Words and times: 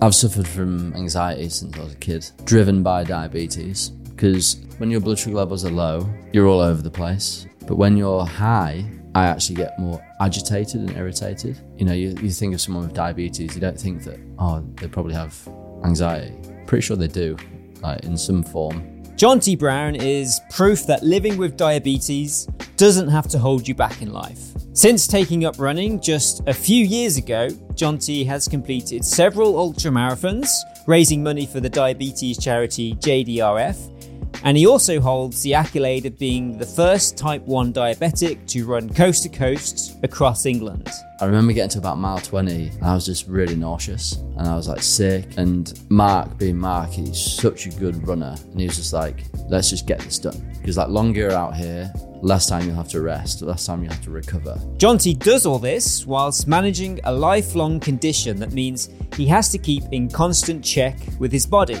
I've 0.00 0.14
suffered 0.14 0.46
from 0.46 0.94
anxiety 0.94 1.48
since 1.48 1.76
I 1.76 1.82
was 1.82 1.92
a 1.92 1.96
kid, 1.96 2.30
driven 2.44 2.82
by 2.82 3.04
diabetes. 3.04 3.90
Because 3.90 4.56
when 4.78 4.90
your 4.90 5.00
blood 5.00 5.18
sugar 5.18 5.36
levels 5.36 5.64
are 5.64 5.70
low, 5.70 6.08
you're 6.32 6.46
all 6.46 6.60
over 6.60 6.80
the 6.80 6.90
place. 6.90 7.46
But 7.66 7.76
when 7.76 7.96
you're 7.96 8.24
high, 8.24 8.84
I 9.14 9.26
actually 9.26 9.56
get 9.56 9.78
more 9.78 10.02
agitated 10.20 10.80
and 10.80 10.96
irritated. 10.96 11.58
You 11.76 11.86
know, 11.86 11.92
you, 11.92 12.14
you 12.22 12.30
think 12.30 12.54
of 12.54 12.60
someone 12.60 12.84
with 12.84 12.94
diabetes, 12.94 13.54
you 13.54 13.60
don't 13.60 13.78
think 13.78 14.04
that, 14.04 14.18
oh, 14.38 14.60
they 14.76 14.88
probably 14.88 15.14
have 15.14 15.36
anxiety. 15.84 16.34
Pretty 16.66 16.82
sure 16.82 16.96
they 16.96 17.08
do, 17.08 17.36
like 17.80 18.04
in 18.04 18.16
some 18.16 18.42
form. 18.42 19.02
Jonty 19.16 19.58
Brown 19.58 19.94
is 19.94 20.40
proof 20.50 20.86
that 20.86 21.02
living 21.02 21.38
with 21.38 21.56
diabetes 21.56 22.46
doesn't 22.76 23.08
have 23.08 23.28
to 23.28 23.38
hold 23.38 23.66
you 23.66 23.74
back 23.74 24.02
in 24.02 24.12
life. 24.12 24.52
Since 24.74 25.06
taking 25.06 25.46
up 25.46 25.58
running 25.58 26.00
just 26.00 26.46
a 26.46 26.52
few 26.52 26.84
years 26.84 27.16
ago, 27.16 27.48
Jonty 27.76 28.26
has 28.26 28.48
completed 28.48 29.04
several 29.04 29.58
ultra 29.58 29.90
marathons, 29.90 30.48
raising 30.86 31.22
money 31.22 31.46
for 31.46 31.60
the 31.60 31.68
diabetes 31.68 32.38
charity 32.38 32.94
JDRF, 32.94 33.96
and 34.44 34.56
he 34.56 34.66
also 34.66 35.00
holds 35.00 35.42
the 35.42 35.54
accolade 35.54 36.06
of 36.06 36.18
being 36.18 36.56
the 36.58 36.66
first 36.66 37.16
type 37.16 37.42
1 37.42 37.72
diabetic 37.72 38.46
to 38.48 38.64
run 38.64 38.88
coast 38.92 39.22
to 39.24 39.28
coast 39.28 39.96
across 40.02 40.46
England. 40.46 40.88
I 41.20 41.24
remember 41.24 41.52
getting 41.52 41.70
to 41.70 41.78
about 41.78 41.98
mile 41.98 42.18
20 42.18 42.68
and 42.68 42.84
I 42.84 42.94
was 42.94 43.06
just 43.06 43.26
really 43.26 43.56
nauseous 43.56 44.16
and 44.36 44.46
I 44.46 44.54
was 44.54 44.68
like 44.68 44.82
sick. 44.82 45.36
And 45.36 45.72
Mark, 45.88 46.38
being 46.38 46.58
Mark, 46.58 46.90
he's 46.90 47.20
such 47.20 47.66
a 47.66 47.70
good 47.70 48.06
runner. 48.06 48.36
And 48.52 48.60
he 48.60 48.66
was 48.66 48.76
just 48.76 48.92
like, 48.92 49.24
let's 49.48 49.70
just 49.70 49.86
get 49.86 50.00
this 50.00 50.18
done. 50.18 50.40
Because 50.60 50.76
like 50.76 50.88
longer 50.88 51.30
out 51.32 51.56
here, 51.56 51.92
less 52.26 52.48
time 52.48 52.66
you'll 52.66 52.74
have 52.74 52.88
to 52.88 53.00
rest, 53.00 53.40
less 53.42 53.64
time 53.66 53.84
you 53.84 53.88
have 53.88 54.02
to 54.02 54.10
recover. 54.10 54.60
Jonty 54.78 55.16
does 55.16 55.46
all 55.46 55.60
this 55.60 56.04
whilst 56.04 56.48
managing 56.48 56.98
a 57.04 57.12
lifelong 57.12 57.78
condition 57.78 58.40
that 58.40 58.50
means 58.50 58.90
he 59.14 59.26
has 59.26 59.48
to 59.50 59.58
keep 59.58 59.84
in 59.92 60.10
constant 60.10 60.64
check 60.64 60.98
with 61.20 61.30
his 61.30 61.46
body. 61.46 61.78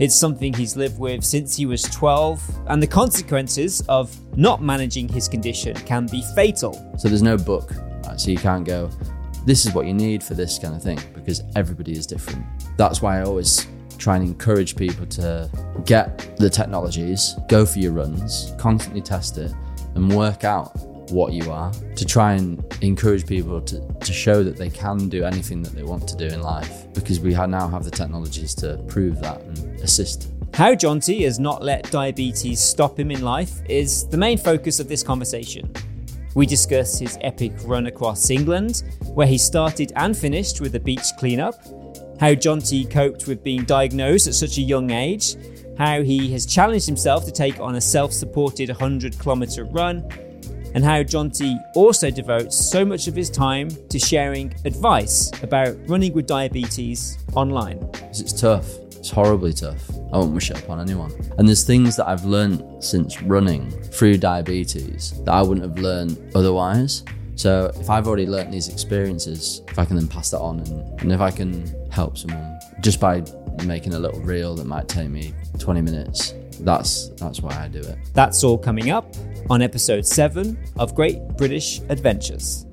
It's 0.00 0.14
something 0.14 0.54
he's 0.54 0.78
lived 0.78 0.98
with 0.98 1.22
since 1.22 1.54
he 1.54 1.66
was 1.66 1.82
12, 1.82 2.42
and 2.68 2.82
the 2.82 2.86
consequences 2.86 3.82
of 3.86 4.18
not 4.36 4.62
managing 4.62 5.08
his 5.08 5.28
condition 5.28 5.76
can 5.76 6.06
be 6.06 6.22
fatal. 6.34 6.72
So 6.96 7.08
there's 7.08 7.22
no 7.22 7.36
book, 7.36 7.72
right? 8.06 8.18
so 8.18 8.30
you 8.30 8.38
can't 8.38 8.64
go, 8.64 8.90
this 9.44 9.66
is 9.66 9.74
what 9.74 9.86
you 9.86 9.92
need 9.92 10.22
for 10.22 10.32
this 10.32 10.58
kind 10.58 10.74
of 10.74 10.82
thing, 10.82 10.98
because 11.12 11.42
everybody 11.54 11.92
is 11.92 12.06
different. 12.06 12.44
That's 12.78 13.02
why 13.02 13.18
I 13.18 13.24
always 13.24 13.66
try 13.98 14.16
and 14.16 14.26
encourage 14.26 14.74
people 14.74 15.06
to 15.06 15.50
get 15.84 16.36
the 16.38 16.48
technologies, 16.48 17.34
go 17.48 17.66
for 17.66 17.78
your 17.78 17.92
runs, 17.92 18.52
constantly 18.58 19.02
test 19.02 19.36
it, 19.38 19.52
and 19.96 20.14
work 20.14 20.44
out 20.44 20.70
what 21.10 21.32
you 21.32 21.50
are 21.50 21.72
to 21.94 22.04
try 22.04 22.34
and 22.34 22.62
encourage 22.82 23.26
people 23.26 23.60
to, 23.62 23.80
to 24.00 24.12
show 24.12 24.42
that 24.42 24.56
they 24.56 24.70
can 24.70 25.08
do 25.08 25.24
anything 25.24 25.62
that 25.62 25.72
they 25.72 25.82
want 25.82 26.06
to 26.08 26.16
do 26.16 26.26
in 26.26 26.42
life 26.42 26.92
because 26.92 27.18
we 27.20 27.30
now 27.32 27.68
have 27.68 27.84
the 27.84 27.90
technologies 27.90 28.54
to 28.54 28.76
prove 28.88 29.20
that 29.20 29.40
and 29.42 29.80
assist. 29.80 30.30
How 30.54 30.74
Jonty 30.74 31.24
has 31.24 31.38
not 31.38 31.62
let 31.62 31.90
diabetes 31.90 32.60
stop 32.60 32.98
him 32.98 33.10
in 33.10 33.22
life 33.22 33.60
is 33.68 34.08
the 34.08 34.16
main 34.16 34.38
focus 34.38 34.80
of 34.80 34.88
this 34.88 35.02
conversation. 35.02 35.72
We 36.34 36.46
discuss 36.46 36.98
his 36.98 37.18
epic 37.22 37.52
run 37.64 37.86
across 37.86 38.30
England, 38.30 38.82
where 39.14 39.26
he 39.26 39.38
started 39.38 39.92
and 39.96 40.16
finished 40.16 40.60
with 40.60 40.74
a 40.74 40.80
beach 40.80 41.12
cleanup, 41.18 41.54
how 42.20 42.34
Jonty 42.34 42.90
coped 42.90 43.26
with 43.26 43.42
being 43.42 43.64
diagnosed 43.64 44.26
at 44.26 44.34
such 44.34 44.58
a 44.58 44.62
young 44.62 44.90
age, 44.90 45.36
how 45.78 46.02
he 46.02 46.32
has 46.32 46.46
challenged 46.46 46.86
himself 46.86 47.24
to 47.24 47.32
take 47.32 47.60
on 47.60 47.76
a 47.76 47.80
self 47.80 48.12
supported 48.12 48.68
100 48.68 49.18
kilometre 49.18 49.64
run, 49.64 50.08
and 50.74 50.84
how 50.84 51.02
Jonty 51.02 51.58
also 51.74 52.10
devotes 52.10 52.56
so 52.56 52.84
much 52.84 53.08
of 53.08 53.14
his 53.14 53.30
time 53.30 53.68
to 53.88 53.98
sharing 53.98 54.54
advice 54.64 55.30
about 55.42 55.76
running 55.88 56.12
with 56.12 56.26
diabetes 56.26 57.18
online. 57.34 57.88
It's 58.10 58.38
tough. 58.38 58.66
It's 58.92 59.10
horribly 59.10 59.52
tough. 59.52 59.88
I 60.12 60.18
won't 60.18 60.34
wish 60.34 60.50
it 60.50 60.58
upon 60.58 60.80
anyone. 60.80 61.12
And 61.38 61.46
there's 61.46 61.64
things 61.64 61.96
that 61.96 62.08
I've 62.08 62.24
learned 62.24 62.82
since 62.82 63.22
running 63.22 63.70
through 63.70 64.18
diabetes 64.18 65.14
that 65.24 65.32
I 65.32 65.42
wouldn't 65.42 65.66
have 65.66 65.78
learned 65.78 66.32
otherwise. 66.34 67.04
So 67.36 67.70
if 67.78 67.88
I've 67.88 68.08
already 68.08 68.26
learned 68.26 68.52
these 68.52 68.68
experiences, 68.68 69.62
if 69.68 69.78
I 69.78 69.84
can 69.84 69.96
then 69.96 70.08
pass 70.08 70.30
that 70.30 70.40
on 70.40 70.60
and, 70.60 71.00
and 71.00 71.12
if 71.12 71.20
I 71.20 71.30
can 71.30 71.64
help 71.90 72.18
someone 72.18 72.58
just 72.80 72.98
by 72.98 73.20
making 73.64 73.94
a 73.94 73.98
little 73.98 74.20
reel 74.20 74.54
that 74.56 74.66
might 74.66 74.88
take 74.88 75.08
me 75.08 75.34
20 75.58 75.80
minutes, 75.80 76.34
that's 76.60 77.08
that's 77.10 77.40
why 77.40 77.54
I 77.54 77.68
do 77.68 77.80
it. 77.80 77.98
That's 78.14 78.42
all 78.44 78.58
coming 78.58 78.90
up 78.90 79.14
on 79.50 79.62
episode 79.62 80.06
7 80.06 80.58
of 80.78 80.94
Great 80.94 81.20
British 81.36 81.80
Adventures. 81.88 82.66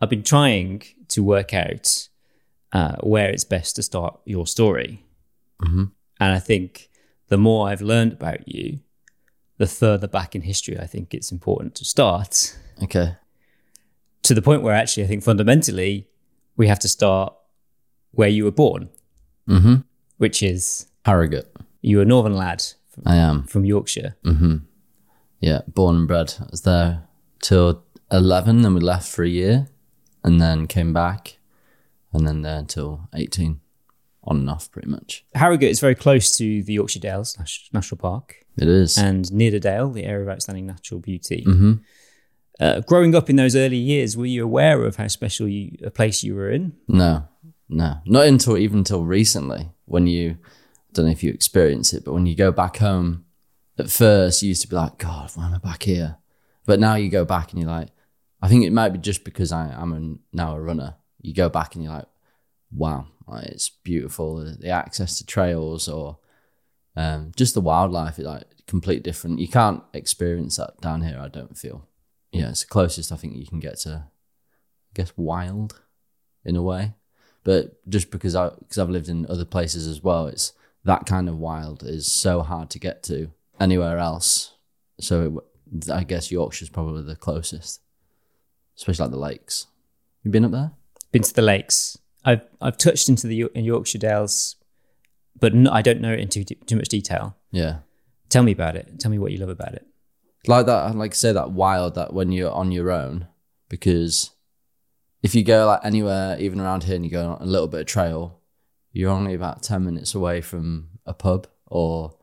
I've 0.00 0.10
been 0.10 0.24
trying 0.24 0.82
to 1.08 1.22
work 1.22 1.54
out 1.54 2.08
uh, 2.72 2.96
where 2.96 3.30
it's 3.30 3.44
best 3.44 3.76
to 3.76 3.82
start 3.82 4.20
your 4.24 4.46
story. 4.46 5.04
Mm-hmm. 5.62 5.84
And 6.20 6.32
I 6.32 6.38
think 6.38 6.90
the 7.28 7.38
more 7.38 7.68
I've 7.68 7.82
learned 7.82 8.12
about 8.12 8.48
you, 8.48 8.80
the 9.58 9.66
further 9.66 10.08
back 10.08 10.34
in 10.34 10.42
history 10.42 10.78
I 10.78 10.86
think 10.86 11.14
it's 11.14 11.30
important 11.30 11.74
to 11.76 11.84
start. 11.84 12.56
Okay. 12.82 13.16
To 14.22 14.34
the 14.34 14.42
point 14.42 14.62
where 14.62 14.74
actually 14.74 15.04
I 15.04 15.06
think 15.06 15.22
fundamentally 15.22 16.08
we 16.56 16.66
have 16.66 16.80
to 16.80 16.88
start 16.88 17.34
where 18.12 18.28
you 18.28 18.44
were 18.44 18.50
born, 18.52 18.88
Mm-hmm. 19.48 19.74
which 20.18 20.42
is 20.42 20.86
Harrogate. 21.04 21.50
you're 21.80 22.02
a 22.02 22.04
northern 22.06 22.34
lad 22.36 22.62
from, 22.90 23.02
I 23.06 23.16
am. 23.16 23.42
from 23.44 23.64
Yorkshire. 23.64 24.16
Mm-hmm. 24.24 24.56
Yeah, 25.40 25.62
born 25.66 25.96
and 25.96 26.06
bred. 26.08 26.34
I 26.40 26.46
was 26.50 26.62
there 26.62 27.02
till 27.42 27.82
11, 28.12 28.62
then 28.62 28.74
we 28.74 28.80
left 28.80 29.08
for 29.10 29.24
a 29.24 29.28
year 29.28 29.66
and 30.22 30.40
then 30.40 30.66
came 30.68 30.92
back 30.92 31.38
and 32.12 32.26
then 32.26 32.42
there 32.42 32.58
until 32.58 33.08
18. 33.14 33.58
On 34.24 34.36
and 34.36 34.48
off, 34.50 34.70
pretty 34.70 34.88
much. 34.88 35.24
Harrogate 35.34 35.70
is 35.72 35.80
very 35.80 35.96
close 35.96 36.36
to 36.38 36.62
the 36.62 36.74
Yorkshire 36.74 37.00
Dales 37.00 37.36
National 37.72 37.98
Park 37.98 38.36
It 38.56 38.68
is. 38.68 38.96
and 38.96 39.24
Nidderdale, 39.32 39.50
the 39.52 39.58
Dale, 39.58 39.90
the 39.90 40.04
area 40.04 40.22
of 40.22 40.28
outstanding 40.28 40.66
natural 40.66 41.00
beauty. 41.00 41.44
mm-hmm. 41.44 41.72
Uh, 42.60 42.80
growing 42.82 43.16
up 43.16 43.28
in 43.28 43.34
those 43.34 43.56
early 43.56 43.78
years, 43.78 44.16
were 44.16 44.26
you 44.26 44.44
aware 44.44 44.84
of 44.84 44.94
how 44.94 45.08
special 45.08 45.48
you, 45.48 45.76
a 45.84 45.90
place 45.90 46.22
you 46.22 46.36
were 46.36 46.50
in? 46.50 46.72
No, 46.86 47.24
no, 47.72 47.96
not 48.04 48.26
until 48.26 48.58
even 48.58 48.78
until 48.78 49.02
recently 49.02 49.70
when 49.86 50.06
you, 50.06 50.36
I 50.42 50.92
don't 50.92 51.06
know 51.06 51.12
if 51.12 51.22
you 51.22 51.32
experience 51.32 51.92
it, 51.92 52.04
but 52.04 52.12
when 52.12 52.26
you 52.26 52.36
go 52.36 52.52
back 52.52 52.76
home, 52.76 53.24
at 53.78 53.90
first 53.90 54.42
you 54.42 54.50
used 54.50 54.62
to 54.62 54.68
be 54.68 54.76
like, 54.76 54.98
God, 54.98 55.30
why 55.34 55.46
am 55.46 55.54
I 55.54 55.58
back 55.58 55.84
here? 55.84 56.18
But 56.66 56.80
now 56.80 56.96
you 56.96 57.08
go 57.08 57.24
back 57.24 57.50
and 57.52 57.60
you're 57.60 57.70
like, 57.70 57.88
I 58.42 58.48
think 58.48 58.64
it 58.64 58.72
might 58.72 58.90
be 58.90 58.98
just 58.98 59.24
because 59.24 59.52
I, 59.52 59.68
I'm 59.68 59.92
a, 59.92 60.36
now 60.36 60.54
a 60.54 60.60
runner. 60.60 60.96
You 61.22 61.32
go 61.32 61.48
back 61.48 61.74
and 61.74 61.82
you're 61.82 61.94
like, 61.94 62.08
wow, 62.70 63.06
like, 63.26 63.46
it's 63.46 63.70
beautiful. 63.70 64.36
The, 64.36 64.50
the 64.52 64.68
access 64.68 65.16
to 65.18 65.26
trails 65.26 65.88
or 65.88 66.18
um, 66.94 67.32
just 67.36 67.54
the 67.54 67.60
wildlife 67.62 68.18
is 68.18 68.26
like 68.26 68.44
completely 68.66 69.02
different. 69.02 69.38
You 69.38 69.48
can't 69.48 69.82
experience 69.94 70.56
that 70.56 70.80
down 70.80 71.02
here. 71.02 71.18
I 71.18 71.28
don't 71.28 71.56
feel. 71.56 71.88
Yeah, 72.32 72.50
it's 72.50 72.64
the 72.64 72.68
closest 72.68 73.12
I 73.12 73.16
think 73.16 73.36
you 73.36 73.46
can 73.46 73.60
get 73.60 73.78
to, 73.80 74.04
I 74.06 74.92
guess, 74.94 75.12
wild 75.16 75.80
in 76.44 76.56
a 76.56 76.62
way 76.62 76.94
but 77.44 77.76
just 77.88 78.10
because 78.10 78.34
I 78.34 78.50
because 78.50 78.78
I've 78.78 78.90
lived 78.90 79.08
in 79.08 79.26
other 79.28 79.44
places 79.44 79.86
as 79.86 80.02
well, 80.02 80.26
it's 80.26 80.52
that 80.84 81.06
kind 81.06 81.28
of 81.28 81.38
wild 81.38 81.82
is 81.82 82.10
so 82.10 82.42
hard 82.42 82.70
to 82.70 82.78
get 82.78 83.02
to 83.04 83.30
anywhere 83.60 83.98
else. 83.98 84.54
So 85.00 85.42
it, 85.72 85.90
I 85.90 86.04
guess 86.04 86.30
Yorkshire's 86.30 86.68
probably 86.70 87.02
the 87.02 87.16
closest, 87.16 87.80
especially 88.76 89.04
like 89.04 89.10
the 89.12 89.18
lakes. 89.18 89.66
You 90.22 90.30
been 90.30 90.44
up 90.44 90.52
there? 90.52 90.72
Been 91.10 91.22
to 91.22 91.34
the 91.34 91.42
lakes. 91.42 91.98
I've 92.24 92.42
I've 92.60 92.76
touched 92.76 93.08
into 93.08 93.26
the 93.26 93.36
Yo- 93.36 93.48
Yorkshire 93.54 93.98
Dales, 93.98 94.56
but 95.38 95.54
no, 95.54 95.70
I 95.72 95.82
don't 95.82 96.00
know 96.00 96.12
it 96.12 96.20
in 96.20 96.28
too, 96.28 96.44
too 96.44 96.76
much 96.76 96.88
detail. 96.88 97.36
Yeah, 97.50 97.78
Tell 98.28 98.42
me 98.42 98.52
about 98.52 98.76
it. 98.76 98.98
Tell 98.98 99.10
me 99.10 99.18
what 99.18 99.30
you 99.32 99.38
love 99.38 99.48
about 99.50 99.74
it. 99.74 99.86
like 100.46 100.66
that. 100.66 100.94
Like 100.96 101.12
I 101.12 101.14
say 101.14 101.32
that 101.32 101.50
wild 101.52 101.94
that 101.96 102.12
when 102.14 102.32
you're 102.32 102.50
on 102.52 102.72
your 102.72 102.90
own, 102.90 103.26
because 103.68 104.30
if 105.22 105.34
you 105.34 105.44
go 105.44 105.66
like 105.66 105.80
anywhere, 105.84 106.38
even 106.38 106.60
around 106.60 106.84
here, 106.84 106.96
and 106.96 107.04
you 107.04 107.10
go 107.10 107.32
on 107.32 107.42
a 107.42 107.46
little 107.46 107.68
bit 107.68 107.80
of 107.80 107.86
trail, 107.86 108.40
you're 108.92 109.10
only 109.10 109.34
about 109.34 109.62
ten 109.62 109.84
minutes 109.84 110.14
away 110.14 110.40
from 110.40 110.88
a 111.06 111.14
pub 111.14 111.46
or 111.66 112.14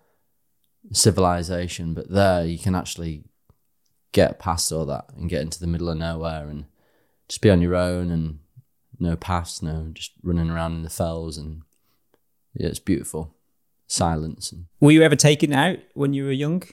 civilization. 0.92 1.94
But 1.94 2.10
there, 2.10 2.46
you 2.46 2.58
can 2.60 2.76
actually 2.76 3.24
get 4.12 4.40
past 4.40 4.72
all 4.72 4.86
that 4.86 5.06
and 5.16 5.30
get 5.30 5.42
into 5.42 5.60
the 5.60 5.68
middle 5.68 5.90
of 5.90 5.98
nowhere 5.98 6.48
and 6.50 6.66
just 7.28 7.42
be 7.42 7.50
on 7.50 7.62
your 7.62 7.76
own 7.76 8.10
and 8.12 8.40
no 9.00 9.16
paths, 9.16 9.62
no 9.62 9.92
just 9.94 10.12
running 10.24 10.50
around 10.50 10.74
in 10.74 10.84
the 10.84 10.90
fells 10.90 11.38
and 11.38 11.62
yeah, 12.54 12.68
it's 12.68 12.80
beautiful. 12.80 13.36
Silence 13.88 14.52
and 14.52 14.66
Were 14.80 14.92
you 14.92 15.02
ever 15.04 15.16
taken 15.16 15.54
out 15.54 15.80
when 15.94 16.14
you 16.14 16.26
were 16.26 16.32
young? 16.32 16.64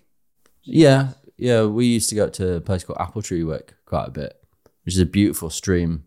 yeah, 0.63 1.11
yeah. 1.37 1.65
We 1.65 1.87
used 1.87 2.09
to 2.11 2.15
go 2.15 2.29
to 2.29 2.55
a 2.55 2.61
place 2.61 2.85
called 2.85 2.99
Appletreewick 2.99 3.71
quite 3.85 4.09
a 4.09 4.11
bit, 4.11 4.43
which 4.85 4.95
is 4.95 5.01
a 5.01 5.07
beautiful 5.07 5.49
stream. 5.51 6.05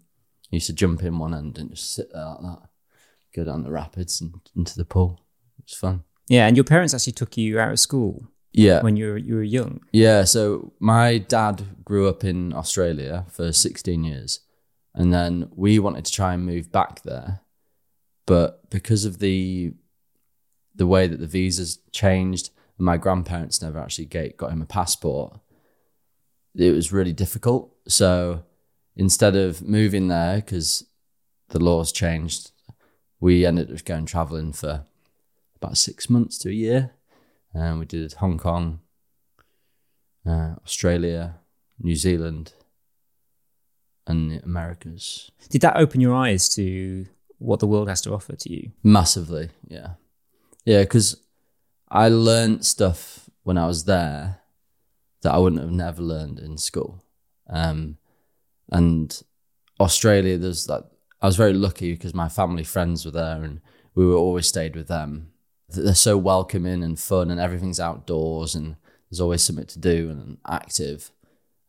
Used 0.51 0.67
to 0.67 0.73
jump 0.73 1.03
in 1.03 1.19
one 1.19 1.33
end 1.33 1.57
and 1.59 1.69
just 1.69 1.93
sit 1.93 2.11
there 2.11 2.25
like 2.25 2.41
that, 2.41 2.59
go 3.35 3.43
down 3.43 3.63
the 3.63 3.71
rapids 3.71 4.19
and 4.21 4.33
into 4.55 4.75
the 4.75 4.85
pool. 4.85 5.19
It's 5.59 5.75
fun. 5.77 6.03
Yeah, 6.27 6.47
and 6.47 6.57
your 6.57 6.63
parents 6.63 6.93
actually 6.93 7.13
took 7.13 7.37
you 7.37 7.59
out 7.59 7.71
of 7.71 7.79
school 7.79 8.27
Yeah, 8.51 8.81
when 8.81 8.95
you 8.95 9.07
were 9.11 9.17
you 9.17 9.35
were 9.35 9.43
young. 9.43 9.81
yeah. 9.91 10.23
So 10.23 10.73
my 10.79 11.17
dad 11.19 11.63
grew 11.83 12.07
up 12.07 12.23
in 12.23 12.53
Australia 12.53 13.25
for 13.29 13.51
16 13.51 14.03
years, 14.03 14.39
and 14.95 15.13
then 15.13 15.49
we 15.55 15.77
wanted 15.79 16.05
to 16.05 16.11
try 16.11 16.33
and 16.33 16.45
move 16.45 16.71
back 16.71 17.03
there, 17.03 17.41
but 18.25 18.69
because 18.71 19.05
of 19.05 19.19
the 19.19 19.73
the 20.75 20.87
way 20.87 21.07
that 21.07 21.19
the 21.19 21.27
visas 21.27 21.79
changed, 21.91 22.49
and 22.77 22.85
my 22.85 22.97
grandparents 22.97 23.61
never 23.61 23.77
actually 23.79 24.05
get, 24.05 24.37
got 24.37 24.51
him 24.51 24.61
a 24.61 24.65
passport, 24.65 25.37
it 26.55 26.71
was 26.71 26.91
really 26.93 27.13
difficult. 27.13 27.75
So 27.87 28.43
instead 28.99 29.33
of 29.33 29.61
moving 29.61 30.09
there, 30.09 30.35
because 30.35 30.85
the 31.49 31.63
laws 31.63 31.93
changed, 31.93 32.51
we 33.21 33.45
ended 33.45 33.71
up 33.71 33.85
going 33.85 34.05
traveling 34.05 34.51
for 34.51 34.85
about 35.55 35.77
six 35.77 36.09
months 36.09 36.37
to 36.39 36.49
a 36.49 36.53
year. 36.53 36.91
And 37.53 37.79
we 37.79 37.85
did 37.85 38.13
Hong 38.13 38.37
Kong, 38.37 38.81
uh, 40.25 40.55
Australia, 40.65 41.35
New 41.79 41.95
Zealand, 41.95 42.53
and 44.05 44.31
the 44.31 44.43
Americas. 44.43 45.31
Did 45.49 45.61
that 45.61 45.77
open 45.77 46.01
your 46.01 46.13
eyes 46.13 46.49
to 46.49 47.05
what 47.37 47.61
the 47.61 47.67
world 47.67 47.87
has 47.87 48.01
to 48.01 48.13
offer 48.13 48.35
to 48.35 48.51
you? 48.51 48.71
Massively, 48.83 49.49
yeah. 49.67 49.91
Yeah, 50.65 50.81
because 50.81 51.15
I 51.89 52.09
learned 52.09 52.65
stuff 52.65 53.29
when 53.43 53.57
I 53.57 53.65
was 53.65 53.85
there 53.85 54.41
that 55.21 55.33
I 55.33 55.37
wouldn't 55.37 55.61
have 55.61 55.71
never 55.71 56.01
learned 56.01 56.37
in 56.37 56.57
school. 56.57 57.01
Um, 57.49 57.97
and 58.71 59.21
Australia, 59.79 60.37
there's 60.37 60.69
like, 60.69 60.83
I 61.21 61.25
was 61.25 61.35
very 61.35 61.53
lucky 61.53 61.93
because 61.93 62.13
my 62.13 62.29
family 62.29 62.63
friends 62.63 63.05
were 63.05 63.11
there 63.11 63.43
and 63.43 63.61
we 63.95 64.05
were 64.05 64.15
always 64.15 64.47
stayed 64.47 64.75
with 64.75 64.87
them. 64.87 65.31
They're 65.69 65.93
so 65.93 66.17
welcoming 66.17 66.83
and 66.83 66.99
fun 66.99 67.29
and 67.29 67.39
everything's 67.39 67.79
outdoors 67.79 68.55
and 68.55 68.75
there's 69.09 69.21
always 69.21 69.43
something 69.43 69.65
to 69.65 69.79
do 69.79 70.09
and 70.09 70.37
active. 70.47 71.11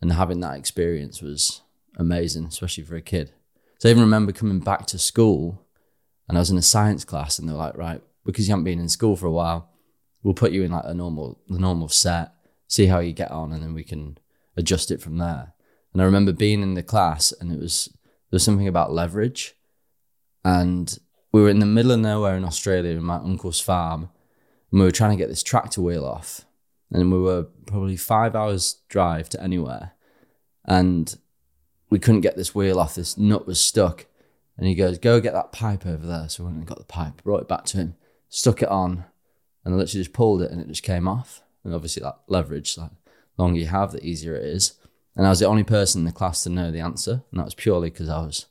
And 0.00 0.12
having 0.12 0.41
that 0.41 0.56
experience 0.56 1.20
was 1.20 1.62
amazing, 1.97 2.47
especially 2.47 2.85
for 2.85 2.97
a 2.97 3.02
kid. 3.02 3.32
So 3.79 3.88
I 3.88 3.91
even 3.91 4.02
remember 4.02 4.32
coming 4.32 4.61
back 4.61 4.87
to 4.87 4.99
school 4.99 5.67
and 6.29 6.38
I 6.38 6.41
was 6.41 6.50
in 6.50 6.58
a 6.58 6.62
science 6.62 7.05
class 7.05 7.38
and 7.38 7.49
they 7.49 7.52
were 7.52 7.58
like, 7.58 7.76
right, 7.76 8.02
because 8.25 8.47
you 8.47 8.52
haven't 8.52 8.64
been 8.64 8.79
in 8.79 8.88
school 8.88 9.17
for 9.17 9.26
a 9.26 9.32
while, 9.32 9.70
we'll 10.23 10.35
put 10.35 10.52
you 10.52 10.62
in 10.62 10.70
like 10.70 10.85
a 10.85 10.94
normal 10.94 11.41
the 11.49 11.58
normal 11.58 11.88
set, 11.88 12.32
see 12.69 12.87
how 12.87 13.00
you 13.00 13.12
get 13.12 13.31
on, 13.31 13.52
and 13.52 13.62
then 13.62 13.75
we 13.75 13.85
can 13.85 14.19
adjust 14.56 14.91
it 14.91 15.00
from 15.00 15.19
there. 15.19 15.55
And 15.93 16.01
I 16.01 16.05
remember 16.05 16.33
being 16.33 16.63
in 16.63 16.75
the 16.75 16.83
class 16.83 17.33
and 17.33 17.53
it 17.53 17.59
was 17.59 17.89
there 18.31 18.37
was 18.37 18.45
something 18.45 18.69
about 18.69 18.93
leverage. 18.93 19.55
And 20.45 20.97
we 21.33 21.43
were 21.43 21.49
in 21.49 21.59
the 21.59 21.67
middle 21.67 21.93
of 21.93 22.01
nowhere 22.01 22.37
in 22.37 22.45
Australia 22.45 22.93
in 22.93 23.03
my 23.03 23.17
uncle's 23.17 23.61
farm, 23.61 24.09
and 24.71 24.81
we 24.81 24.87
were 24.87 24.93
trying 24.93 25.11
to 25.11 25.17
get 25.17 25.29
this 25.29 25.43
tractor 25.43 25.81
wheel 25.81 26.05
off. 26.05 26.47
And 26.93 27.13
we 27.13 27.19
were 27.19 27.45
probably 27.67 27.97
five 27.97 28.35
hours 28.35 28.83
drive 28.89 29.29
to 29.31 29.43
anywhere. 29.43 29.93
And 30.65 31.17
we 31.89 31.99
couldn't 31.99 32.21
get 32.23 32.37
this 32.37 32.55
wheel 32.55 32.79
off. 32.79 32.95
This 32.95 33.17
nut 33.17 33.47
was 33.47 33.61
stuck. 33.61 34.07
And 34.57 34.67
he 34.67 34.75
goes, 34.75 34.99
Go 34.99 35.21
get 35.21 35.33
that 35.33 35.53
pipe 35.53 35.87
over 35.87 36.07
there. 36.07 36.29
So 36.29 36.43
we 36.43 36.49
went 36.49 36.59
and 36.59 36.67
got 36.67 36.79
the 36.79 36.85
pipe, 36.85 37.23
brought 37.23 37.43
it 37.43 37.49
back 37.49 37.65
to 37.67 37.79
him, 37.79 37.95
stuck 38.29 38.63
it 38.63 38.69
on, 38.69 39.05
and 39.65 39.75
I 39.75 39.77
literally 39.77 40.05
just 40.05 40.13
pulled 40.13 40.43
it 40.43 40.51
and 40.51 40.61
it 40.61 40.69
just 40.69 40.83
came 40.83 41.07
off. 41.07 41.43
And 41.65 41.75
obviously, 41.75 42.03
that 42.03 42.21
leverage, 42.27 42.79
like, 42.79 42.91
longer 43.37 43.59
you 43.59 43.67
have, 43.67 43.93
the 43.93 44.05
easier 44.05 44.35
it 44.35 44.45
is. 44.45 44.75
And 45.17 45.27
I 45.27 45.31
was 45.31 45.41
the 45.41 45.47
only 45.47 45.65
person 45.65 46.01
in 46.03 46.05
the 46.05 46.12
class 46.12 46.43
to 46.45 46.51
know 46.51 46.71
the 46.71 46.81
answer. 46.81 47.23
And 47.31 47.41
that 47.41 47.45
was 47.45 47.55
purely 47.55 47.91
because 47.91 48.09
I 48.09 48.21
was 48.21 48.47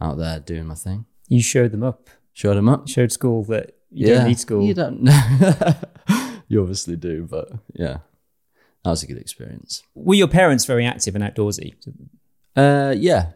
out 0.00 0.18
there 0.18 0.40
doing 0.40 0.66
my 0.66 0.74
thing. 0.74 1.06
You 1.28 1.40
showed 1.42 1.70
them 1.72 1.82
up, 1.82 2.10
Showed 2.32 2.56
him 2.56 2.68
up. 2.68 2.88
showed 2.88 3.12
school 3.12 3.44
that 3.44 3.76
you 3.90 4.06
don't 4.06 4.28
need 4.28 4.38
school. 4.38 4.64
You 4.66 4.74
don't. 4.74 5.02
Know. 5.02 5.74
you 6.48 6.60
obviously 6.60 6.96
do, 6.96 7.26
but 7.30 7.50
yeah, 7.74 7.98
that 8.84 8.90
was 8.90 9.02
a 9.02 9.06
good 9.06 9.18
experience. 9.18 9.82
Were 9.94 10.14
your 10.14 10.28
parents 10.28 10.64
very 10.64 10.86
active 10.86 11.14
and 11.14 11.22
outdoorsy? 11.22 11.74
Uh, 12.56 12.94
yeah, 12.96 13.32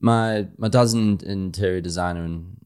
my 0.00 0.48
my 0.56 0.68
dad's 0.68 0.94
an 0.94 1.20
interior 1.24 1.80
designer 1.80 2.24
and 2.24 2.64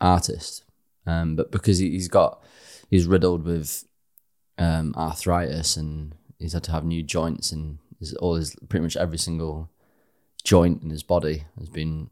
artist, 0.00 0.64
um, 1.06 1.36
but 1.36 1.50
because 1.50 1.78
he, 1.78 1.90
he's 1.90 2.08
got 2.08 2.42
he's 2.90 3.06
riddled 3.06 3.44
with 3.44 3.84
um, 4.58 4.94
arthritis 4.96 5.76
and 5.76 6.14
he's 6.38 6.52
had 6.52 6.64
to 6.64 6.72
have 6.72 6.84
new 6.84 7.02
joints 7.02 7.50
and 7.50 7.78
his, 8.00 8.14
all 8.14 8.34
his 8.34 8.56
pretty 8.68 8.82
much 8.82 8.96
every 8.96 9.18
single 9.18 9.70
joint 10.42 10.82
in 10.82 10.90
his 10.90 11.02
body 11.02 11.44
has 11.58 11.68
been 11.68 12.10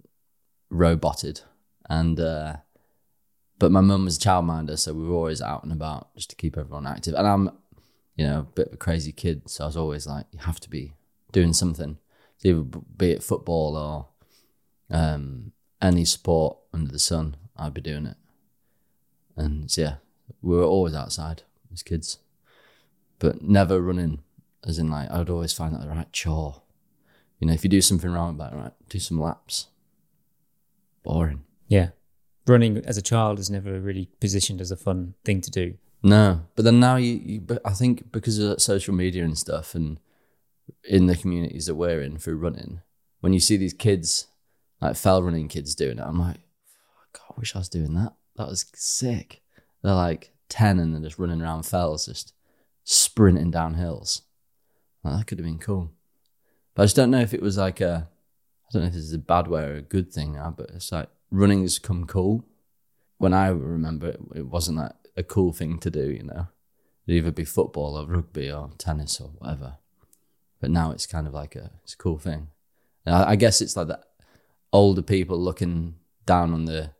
roboted 0.71 1.41
and 1.89 2.21
uh, 2.21 2.57
but 3.59 3.73
my 3.73 3.81
mum 3.81 4.05
was 4.05 4.19
a 4.19 4.21
childminder 4.21 4.79
so 4.79 4.93
we 4.93 5.05
were 5.05 5.15
always 5.15 5.43
out 5.43 5.65
and 5.65 5.73
about 5.73 6.15
just 6.15 6.31
to 6.31 6.37
keep 6.37 6.57
everyone 6.57 6.87
active. 6.87 7.15
And 7.15 7.27
i'm 7.27 7.51
you 8.17 8.27
know 8.27 8.41
a 8.41 8.43
bit 8.43 8.69
of 8.69 8.75
a 8.75 8.77
crazy 8.77 9.13
kid 9.13 9.49
so 9.49 9.65
i 9.65 9.67
was 9.67 9.77
always 9.77 10.07
like 10.07 10.27
you 10.31 10.39
have 10.41 10.61
to 10.61 10.71
be 10.71 10.93
doing 11.33 11.53
something. 11.53 11.99
Either 12.45 12.63
be 12.63 13.11
it 13.11 13.23
football 13.23 13.77
or 13.77 14.97
um, 14.97 15.53
any 15.83 16.05
sport 16.05 16.57
under 16.73 16.91
the 16.91 16.99
sun 16.99 17.37
i'd 17.57 17.75
be 17.75 17.81
doing 17.81 18.07
it. 18.07 18.17
And 19.37 19.71
so, 19.71 19.83
yeah 19.83 19.95
we 20.43 20.57
were 20.57 20.65
always 20.65 20.95
outside 20.95 21.43
as 21.73 21.83
kids 21.83 22.19
but 23.19 23.43
never 23.43 23.81
running 23.81 24.23
as 24.67 24.79
in 24.79 24.91
like 24.91 25.11
i'd 25.11 25.31
always 25.31 25.53
find 25.53 25.75
that 25.75 25.81
the 25.81 25.89
right 25.89 26.13
chore 26.13 26.63
you 27.39 27.47
know 27.47 27.53
if 27.53 27.63
you 27.65 27.71
do 27.71 27.81
something 27.81 28.11
wrong 28.11 28.31
about 28.31 28.53
it 28.53 28.57
right 28.57 28.73
do 28.89 28.99
some 28.99 29.21
laps 29.21 29.69
boring 31.03 31.45
Yeah. 31.69 31.91
Running 32.47 32.79
as 32.79 32.97
a 32.97 33.03
child 33.03 33.39
is 33.39 33.51
never 33.51 33.79
really 33.79 34.09
positioned 34.21 34.61
as 34.61 34.71
a 34.71 34.77
fun 34.77 35.15
thing 35.25 35.41
to 35.43 35.51
do. 35.51 35.75
No, 36.03 36.43
but 36.57 36.65
then 36.65 36.81
now 36.81 36.97
you, 36.97 37.15
you 37.23 37.41
but 37.41 37.61
I 37.65 37.73
think 37.73 38.11
because 38.11 38.39
of 38.39 38.63
social 38.63 38.95
media 38.95 39.23
and 39.25 39.37
stuff, 39.37 39.75
and 39.75 40.01
in 40.85 41.07
the 41.07 41.17
communities 41.17 41.67
that 41.67 41.75
we're 41.75 42.01
in 42.01 42.17
through 42.19 42.39
running, 42.39 42.81
when 43.21 43.35
you 43.35 43.41
see 43.41 43.59
these 43.59 43.75
kids, 43.75 44.29
like 44.81 44.97
fell 44.97 45.23
running 45.23 45.49
kids 45.49 45.75
doing 45.75 45.99
it, 45.99 46.05
I'm 46.07 46.19
like, 46.19 46.39
God, 47.13 47.35
I 47.37 47.41
wish 47.41 47.55
I 47.55 47.59
was 47.59 47.69
doing 47.69 47.93
that. 47.95 48.15
That 48.37 48.49
was 48.49 48.65
sick. 48.75 49.43
They're 49.83 49.93
like 49.95 50.33
ten 50.49 50.79
and 50.79 50.95
they're 50.95 51.03
just 51.03 51.19
running 51.19 51.43
around 51.43 51.65
fells, 51.65 52.07
just 52.07 52.33
sprinting 52.85 53.51
down 53.51 53.75
hills. 53.75 54.23
Like, 55.05 55.19
that 55.19 55.27
could 55.27 55.39
have 55.39 55.47
been 55.47 55.59
cool. 55.59 55.91
But 56.75 56.83
I 56.83 56.85
just 56.87 56.97
don't 56.97 57.11
know 57.11 57.21
if 57.21 57.35
it 57.35 57.43
was 57.43 57.57
like 57.57 57.81
a, 57.81 58.09
I 58.09 58.69
don't 58.73 58.83
know 58.83 58.89
if 58.89 58.95
this 58.95 59.05
is 59.05 59.13
a 59.13 59.19
bad 59.19 59.49
way 59.49 59.63
or 59.63 59.75
a 59.77 59.83
good 59.83 60.13
thing 60.13 60.35
now, 60.35 60.55
but 60.57 60.71
it's 60.71 60.93
like 60.93 61.09
running 61.31 61.63
has 61.63 61.79
come 61.79 62.07
cool. 62.07 62.45
When 63.19 63.35
I 63.35 63.49
remember 63.49 64.09
it, 64.09 64.21
it 64.35 64.47
wasn't 64.47 64.79
like 64.79 64.93
a 65.17 65.23
cool 65.23 65.53
thing 65.53 65.79
to 65.81 65.91
do, 65.91 66.11
you 66.11 66.23
know. 66.23 66.49
It'd 67.07 67.19
either 67.19 67.33
be 67.33 67.45
football 67.45 67.97
or 67.97 68.07
rugby 68.07 68.51
or 68.51 68.71
tennis 68.79 69.21
or 69.21 69.31
whatever. 69.39 69.79
But 70.61 70.71
now 70.71 70.91
it's 70.91 71.07
kind 71.07 71.27
of 71.27 71.35
like 71.35 71.57
a, 71.57 71.71
it's 71.83 71.95
a 71.95 71.97
cool 71.97 72.19
thing. 72.19 72.49
And 73.07 73.15
I, 73.15 73.31
I 73.31 73.37
guess 73.37 73.61
it's 73.61 73.77
like 73.77 73.89
that 73.89 74.05
older 74.73 75.03
people 75.03 75.39
looking 75.39 75.95
down 76.27 76.53
on 76.53 76.67
the 76.67 76.91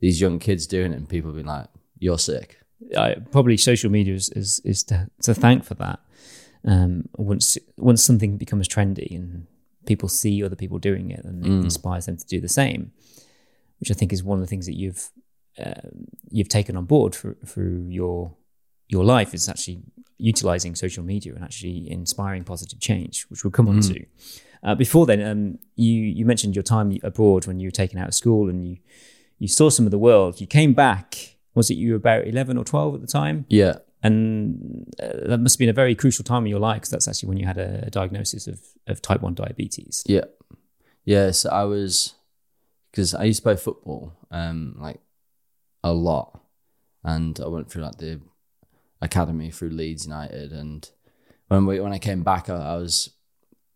these 0.00 0.20
young 0.20 0.40
kids 0.40 0.66
doing 0.66 0.92
it 0.92 0.96
and 0.96 1.08
people 1.08 1.32
being 1.32 1.46
like, 1.46 1.68
You're 1.98 2.18
sick. 2.18 2.58
I, 2.98 3.14
probably 3.30 3.56
social 3.56 3.90
media 3.90 4.14
is, 4.14 4.28
is, 4.30 4.60
is 4.64 4.82
to, 4.84 5.08
to 5.22 5.32
thank 5.32 5.64
for 5.64 5.74
that. 5.74 6.00
Um, 6.64 7.08
once 7.16 7.58
once 7.76 8.02
something 8.04 8.36
becomes 8.36 8.68
trendy 8.68 9.14
and 9.16 9.46
people 9.84 10.08
see 10.08 10.44
other 10.44 10.56
people 10.56 10.78
doing 10.78 11.10
it, 11.10 11.24
and 11.24 11.44
it 11.44 11.50
inspires 11.64 12.06
them 12.06 12.16
to 12.16 12.26
do 12.26 12.40
the 12.40 12.48
same, 12.48 12.92
which 13.80 13.90
I 13.90 13.94
think 13.94 14.12
is 14.12 14.22
one 14.22 14.38
of 14.38 14.44
the 14.44 14.48
things 14.48 14.66
that 14.66 14.76
you've 14.76 15.10
um, 15.64 16.06
you've 16.30 16.48
taken 16.48 16.76
on 16.76 16.84
board 16.84 17.14
for, 17.14 17.34
through 17.44 17.86
your 17.88 18.34
your 18.88 19.04
life 19.04 19.34
is 19.34 19.48
actually 19.48 19.82
utilizing 20.18 20.74
social 20.76 21.02
media 21.02 21.34
and 21.34 21.42
actually 21.42 21.90
inspiring 21.90 22.44
positive 22.44 22.78
change, 22.78 23.24
which 23.28 23.42
we'll 23.42 23.50
come 23.50 23.68
on 23.68 23.80
to. 23.80 24.06
Uh, 24.62 24.74
before 24.76 25.06
then, 25.06 25.20
um, 25.22 25.58
you 25.74 26.00
you 26.00 26.24
mentioned 26.24 26.54
your 26.54 26.62
time 26.62 26.96
abroad 27.02 27.46
when 27.46 27.58
you 27.58 27.66
were 27.66 27.72
taken 27.72 27.98
out 27.98 28.08
of 28.08 28.14
school 28.14 28.48
and 28.48 28.64
you 28.64 28.76
you 29.38 29.48
saw 29.48 29.68
some 29.68 29.84
of 29.86 29.90
the 29.90 29.98
world. 29.98 30.40
You 30.40 30.46
came 30.46 30.72
back. 30.74 31.36
Was 31.54 31.70
it 31.70 31.74
you 31.74 31.90
were 31.90 31.96
about 31.96 32.26
eleven 32.26 32.56
or 32.56 32.64
twelve 32.64 32.94
at 32.94 33.00
the 33.00 33.06
time? 33.08 33.46
Yeah. 33.48 33.78
And 34.02 34.92
uh, 35.00 35.28
that 35.28 35.38
must 35.38 35.54
have 35.54 35.58
been 35.58 35.68
a 35.68 35.72
very 35.72 35.94
crucial 35.94 36.24
time 36.24 36.44
in 36.44 36.50
your 36.50 36.58
life 36.58 36.80
because 36.80 36.90
that's 36.90 37.08
actually 37.08 37.28
when 37.28 37.38
you 37.38 37.46
had 37.46 37.58
a, 37.58 37.84
a 37.86 37.90
diagnosis 37.90 38.46
of, 38.48 38.60
of 38.88 39.00
type 39.00 39.22
1 39.22 39.34
diabetes. 39.34 40.02
Yeah. 40.06 40.24
Yeah. 41.04 41.30
So 41.30 41.50
I 41.50 41.64
was, 41.64 42.14
because 42.90 43.14
I 43.14 43.24
used 43.24 43.40
to 43.40 43.42
play 43.44 43.56
football, 43.56 44.12
um, 44.30 44.76
like 44.78 45.00
a 45.84 45.92
lot. 45.92 46.40
And 47.04 47.38
I 47.40 47.46
went 47.48 47.70
through 47.70 47.84
like 47.84 47.98
the 47.98 48.20
academy 49.00 49.50
through 49.50 49.70
Leeds 49.70 50.06
United. 50.06 50.52
And 50.52 50.88
when 51.48 51.66
we, 51.66 51.78
when 51.80 51.92
I 51.92 51.98
came 51.98 52.22
back, 52.22 52.50
I, 52.50 52.54
I 52.54 52.76
was 52.76 53.10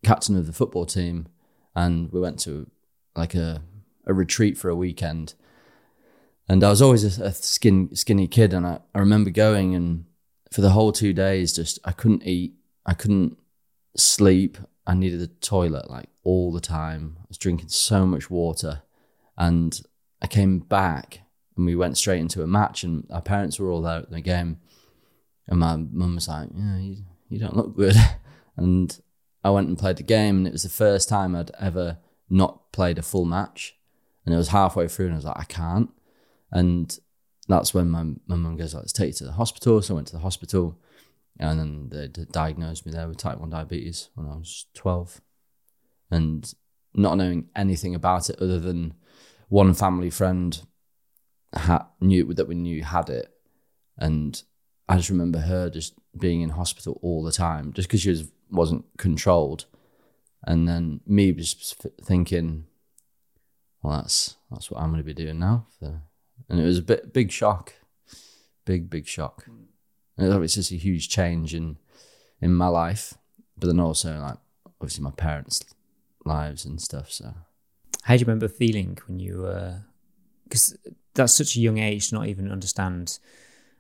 captain 0.05 0.37
of 0.37 0.47
the 0.47 0.53
football 0.53 0.87
team 0.87 1.27
and 1.75 2.13
we 2.13 2.21
went 2.21 2.39
to 2.41 2.71
like 3.17 3.35
a, 3.35 3.63
a 4.07 4.15
retreat 4.15 4.59
for 4.59 4.69
a 4.71 4.77
weekend. 4.77 5.35
And 6.49 6.63
I 6.63 6.71
was 6.71 6.83
always 6.83 7.19
a, 7.19 7.25
a 7.25 7.33
skin, 7.33 7.95
skinny 7.95 8.29
kid. 8.29 8.53
And 8.53 8.67
I, 8.67 8.81
I 8.95 8.99
remember 9.01 9.31
going 9.31 9.75
and 9.75 10.05
for 10.57 10.63
the 10.63 10.71
whole 10.71 10.91
two 10.91 11.13
days, 11.13 11.53
just 11.53 11.79
I 11.85 11.93
couldn't 11.93 12.23
eat, 12.27 12.55
I 12.87 12.95
couldn't 12.95 13.37
sleep. 13.95 14.57
I 14.87 14.95
needed 14.95 15.21
the 15.21 15.27
toilet 15.27 15.91
like 15.91 16.09
all 16.25 16.51
the 16.51 16.63
time. 16.63 17.19
I 17.21 17.25
was 17.29 17.37
drinking 17.37 17.69
so 17.69 18.07
much 18.07 18.31
water. 18.31 18.81
And 19.37 19.79
I 20.23 20.29
came 20.29 20.61
back 20.61 21.21
and 21.59 21.67
we 21.67 21.77
went 21.77 21.99
straight 21.99 22.21
into 22.21 22.43
a 22.43 22.47
match, 22.47 22.85
and 22.85 23.07
our 23.11 23.21
parents 23.21 23.61
were 23.61 23.71
all 23.71 23.83
there 23.83 23.99
at 23.99 24.11
the 24.11 24.23
game. 24.23 24.61
And 25.47 25.61
my 25.61 25.77
mum 25.77 26.15
was 26.15 26.27
like, 26.27 26.49
Yeah, 26.55 26.79
you, 26.79 27.05
you 27.29 27.39
don't 27.39 27.57
look 27.57 27.77
good. 27.77 27.97
And 28.59 28.99
I 29.45 29.51
went 29.51 29.69
and 29.69 29.79
played 29.79 29.99
the 29.99 30.03
game, 30.03 30.39
and 30.39 30.47
it 30.47 30.55
was 30.55 30.63
the 30.63 30.71
first 30.71 31.11
time 31.11 31.37
I'd 31.37 31.51
ever 31.61 31.99
not 32.31 32.73
played 32.73 32.97
a 32.97 33.03
full 33.03 33.27
match, 33.27 33.77
and 34.25 34.35
it 34.35 34.39
was 34.39 34.49
halfway 34.49 34.89
through, 34.89 35.09
and 35.09 35.15
I 35.15 35.17
was 35.17 35.27
like, 35.27 35.39
I 35.39 35.45
can't, 35.45 35.91
and 36.51 36.99
that's 37.49 37.73
when 37.73 37.91
my 37.91 38.03
my 38.27 38.37
mum 38.37 38.57
goes, 38.57 38.75
let's 38.75 38.93
take 38.93 39.09
you 39.09 39.13
to 39.15 39.25
the 39.25 39.33
hospital. 39.33 39.81
So 39.83 39.95
I 39.95 39.97
went 39.97 40.09
to 40.09 40.15
the 40.15 40.23
hospital, 40.23 40.79
and 41.39 41.59
then 41.59 41.89
they 41.91 42.25
diagnosed 42.25 42.87
me 42.87 42.93
there 42.93 43.09
with 43.09 43.19
type 43.19 43.39
one 43.39 43.51
diabetes 43.51 44.11
when 44.15 44.27
I 44.27 44.37
was 44.37 44.67
twelve, 44.75 45.21
and 46.11 46.53
not 46.95 47.17
knowing 47.17 47.49
anything 47.55 47.95
about 47.95 48.31
it 48.31 48.41
other 48.41 48.59
than 48.59 48.95
one 49.49 49.75
family 49.75 50.11
friend 50.11 50.61
ha- 51.55 51.89
knew 52.01 52.33
that 52.35 52.49
we 52.49 52.55
knew 52.55 52.83
had 52.83 53.09
it, 53.09 53.33
and 53.97 54.43
I 54.89 54.97
just 54.97 55.11
remember 55.11 55.41
her 55.41 55.71
just 55.71 55.95
being 56.19 56.41
in 56.41 56.51
hospital 56.51 56.99
all 57.03 57.23
the 57.23 57.33
time, 57.33 57.73
just 57.73 57.89
because 57.89 58.01
she 58.01 58.11
was 58.11 58.31
wasn't 58.51 58.85
controlled, 58.97 59.67
and 60.45 60.69
then 60.69 61.01
me 61.07 61.33
just 61.33 61.85
thinking, 62.03 62.67
well, 63.83 63.99
that's 63.99 64.37
that's 64.51 64.71
what 64.71 64.81
I'm 64.81 64.91
going 64.91 65.03
to 65.03 65.05
be 65.05 65.15
doing 65.15 65.39
now, 65.39 65.67
for, 65.79 66.03
and 66.49 66.61
it 66.61 66.65
was 66.65 66.79
a 66.79 66.83
bit 66.83 67.13
big 67.13 67.31
shock, 67.31 67.75
big 68.65 68.91
big 68.91 69.07
shock. 69.07 69.47
And 70.19 70.43
it's 70.43 70.55
just 70.55 70.73
a 70.73 70.77
huge 70.77 71.09
change 71.09 71.55
in 71.55 71.79
in 72.41 72.55
my 72.55 72.69
life, 72.69 73.15
but 73.57 73.67
then 73.67 73.81
also 73.81 74.19
like 74.19 74.39
obviously 74.81 75.05
my 75.05 75.11
parents' 75.11 75.65
lives 76.25 76.65
and 76.65 76.81
stuff. 76.81 77.11
So 77.11 77.35
How 78.03 78.15
do 78.15 78.21
you 78.21 78.27
remember 78.27 78.49
feeling 78.49 78.99
when 79.07 79.19
you 79.21 79.39
were? 79.43 79.83
Because 80.45 80.77
that's 81.15 81.33
such 81.33 81.57
a 81.57 81.61
young 81.61 81.79
age 81.79 82.09
to 82.09 82.15
not 82.15 82.29
even 82.29 82.51
understand 82.53 83.19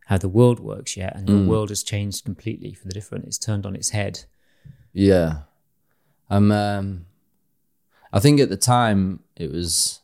how 0.06 0.18
the 0.18 0.28
world 0.28 0.60
works 0.60 0.96
yet, 0.96 1.16
and 1.16 1.28
your 1.28 1.44
world 1.44 1.68
has 1.68 1.82
changed 1.82 2.24
completely 2.24 2.72
for 2.72 2.86
the 2.86 2.94
different. 2.94 3.24
It's 3.24 3.38
turned 3.38 3.66
on 3.66 3.74
its 3.74 3.90
head. 3.90 4.24
Yeah. 4.92 5.40
Um, 6.30 6.50
um 6.50 7.06
I 8.12 8.20
think 8.20 8.40
at 8.40 8.48
the 8.48 8.56
time 8.56 9.20
it 9.36 9.50
was 9.52 10.00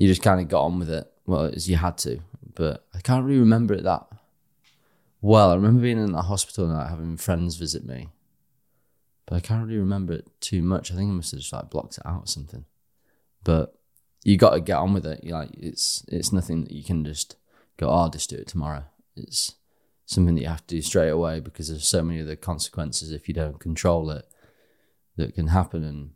you 0.00 0.08
just 0.08 0.22
kind 0.22 0.40
of 0.40 0.48
got 0.48 0.64
on 0.64 0.78
with 0.78 0.90
it. 0.90 1.06
Well, 1.26 1.44
as 1.44 1.68
you 1.68 1.76
had 1.76 1.98
to, 1.98 2.20
but 2.54 2.86
I 2.94 3.00
can't 3.00 3.24
really 3.24 3.38
remember 3.38 3.74
it 3.74 3.84
that 3.84 4.06
well. 5.20 5.50
I 5.50 5.54
remember 5.54 5.82
being 5.82 6.02
in 6.02 6.12
the 6.12 6.22
hospital 6.22 6.64
and 6.64 6.74
like, 6.74 6.88
having 6.88 7.18
friends 7.18 7.56
visit 7.56 7.84
me, 7.84 8.08
but 9.26 9.36
I 9.36 9.40
can't 9.40 9.64
really 9.64 9.78
remember 9.78 10.14
it 10.14 10.28
too 10.40 10.62
much. 10.62 10.90
I 10.90 10.96
think 10.96 11.10
I 11.10 11.12
must 11.12 11.32
have 11.32 11.40
just 11.40 11.52
like 11.52 11.68
blocked 11.68 11.98
it 11.98 12.06
out 12.06 12.24
or 12.24 12.26
something. 12.26 12.64
But 13.44 13.74
you 14.24 14.38
got 14.38 14.50
to 14.50 14.60
get 14.60 14.78
on 14.78 14.94
with 14.94 15.04
it. 15.04 15.22
You 15.22 15.34
like 15.34 15.50
it's 15.52 16.02
it's 16.08 16.32
nothing 16.32 16.62
that 16.62 16.72
you 16.72 16.82
can 16.82 17.04
just 17.04 17.36
go. 17.76 17.90
Oh, 17.90 17.94
I'll 17.94 18.10
just 18.10 18.30
do 18.30 18.36
it 18.36 18.48
tomorrow. 18.48 18.84
It's 19.16 19.56
something 20.06 20.34
that 20.34 20.40
you 20.40 20.48
have 20.48 20.66
to 20.66 20.76
do 20.76 20.80
straight 20.80 21.10
away 21.10 21.40
because 21.40 21.68
there's 21.68 21.86
so 21.86 22.02
many 22.02 22.20
of 22.20 22.26
the 22.26 22.36
consequences 22.36 23.12
if 23.12 23.28
you 23.28 23.34
don't 23.34 23.60
control 23.60 24.10
it 24.10 24.24
that 25.16 25.34
can 25.34 25.48
happen. 25.48 25.84
And 25.84 26.10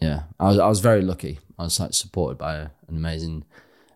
yeah, 0.00 0.24
I 0.40 0.44
was 0.48 0.58
I 0.58 0.66
was 0.68 0.80
very 0.80 1.02
lucky. 1.02 1.38
I 1.58 1.64
was 1.64 1.78
like 1.80 1.94
supported 1.94 2.38
by 2.38 2.56
an 2.56 2.70
amazing 2.88 3.44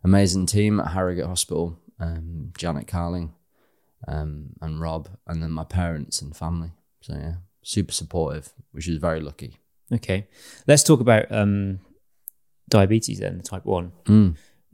amazing 0.05 0.47
team 0.47 0.81
at 0.81 0.89
Harrogate 0.93 1.27
Hospital, 1.27 1.79
um, 1.99 2.53
Janet 2.57 2.87
Carling, 2.87 3.33
um, 4.07 4.51
and 4.61 4.81
Rob, 4.81 5.09
and 5.27 5.43
then 5.43 5.51
my 5.51 5.65
parents 5.65 6.23
and 6.23 6.37
family. 6.37 6.71
So 7.01 7.15
yeah, 7.15 7.35
super 7.63 7.93
supportive, 7.93 8.53
which 8.73 8.89
is 8.89 8.99
very 8.99 9.21
lucky. 9.21 9.57
Okay, 9.93 10.29
let's 10.67 10.83
talk 10.83 11.01
about 11.01 11.31
um, 11.33 11.81
diabetes 12.69 13.21
then, 13.21 13.41
type 13.41 13.65
one. 13.65 13.93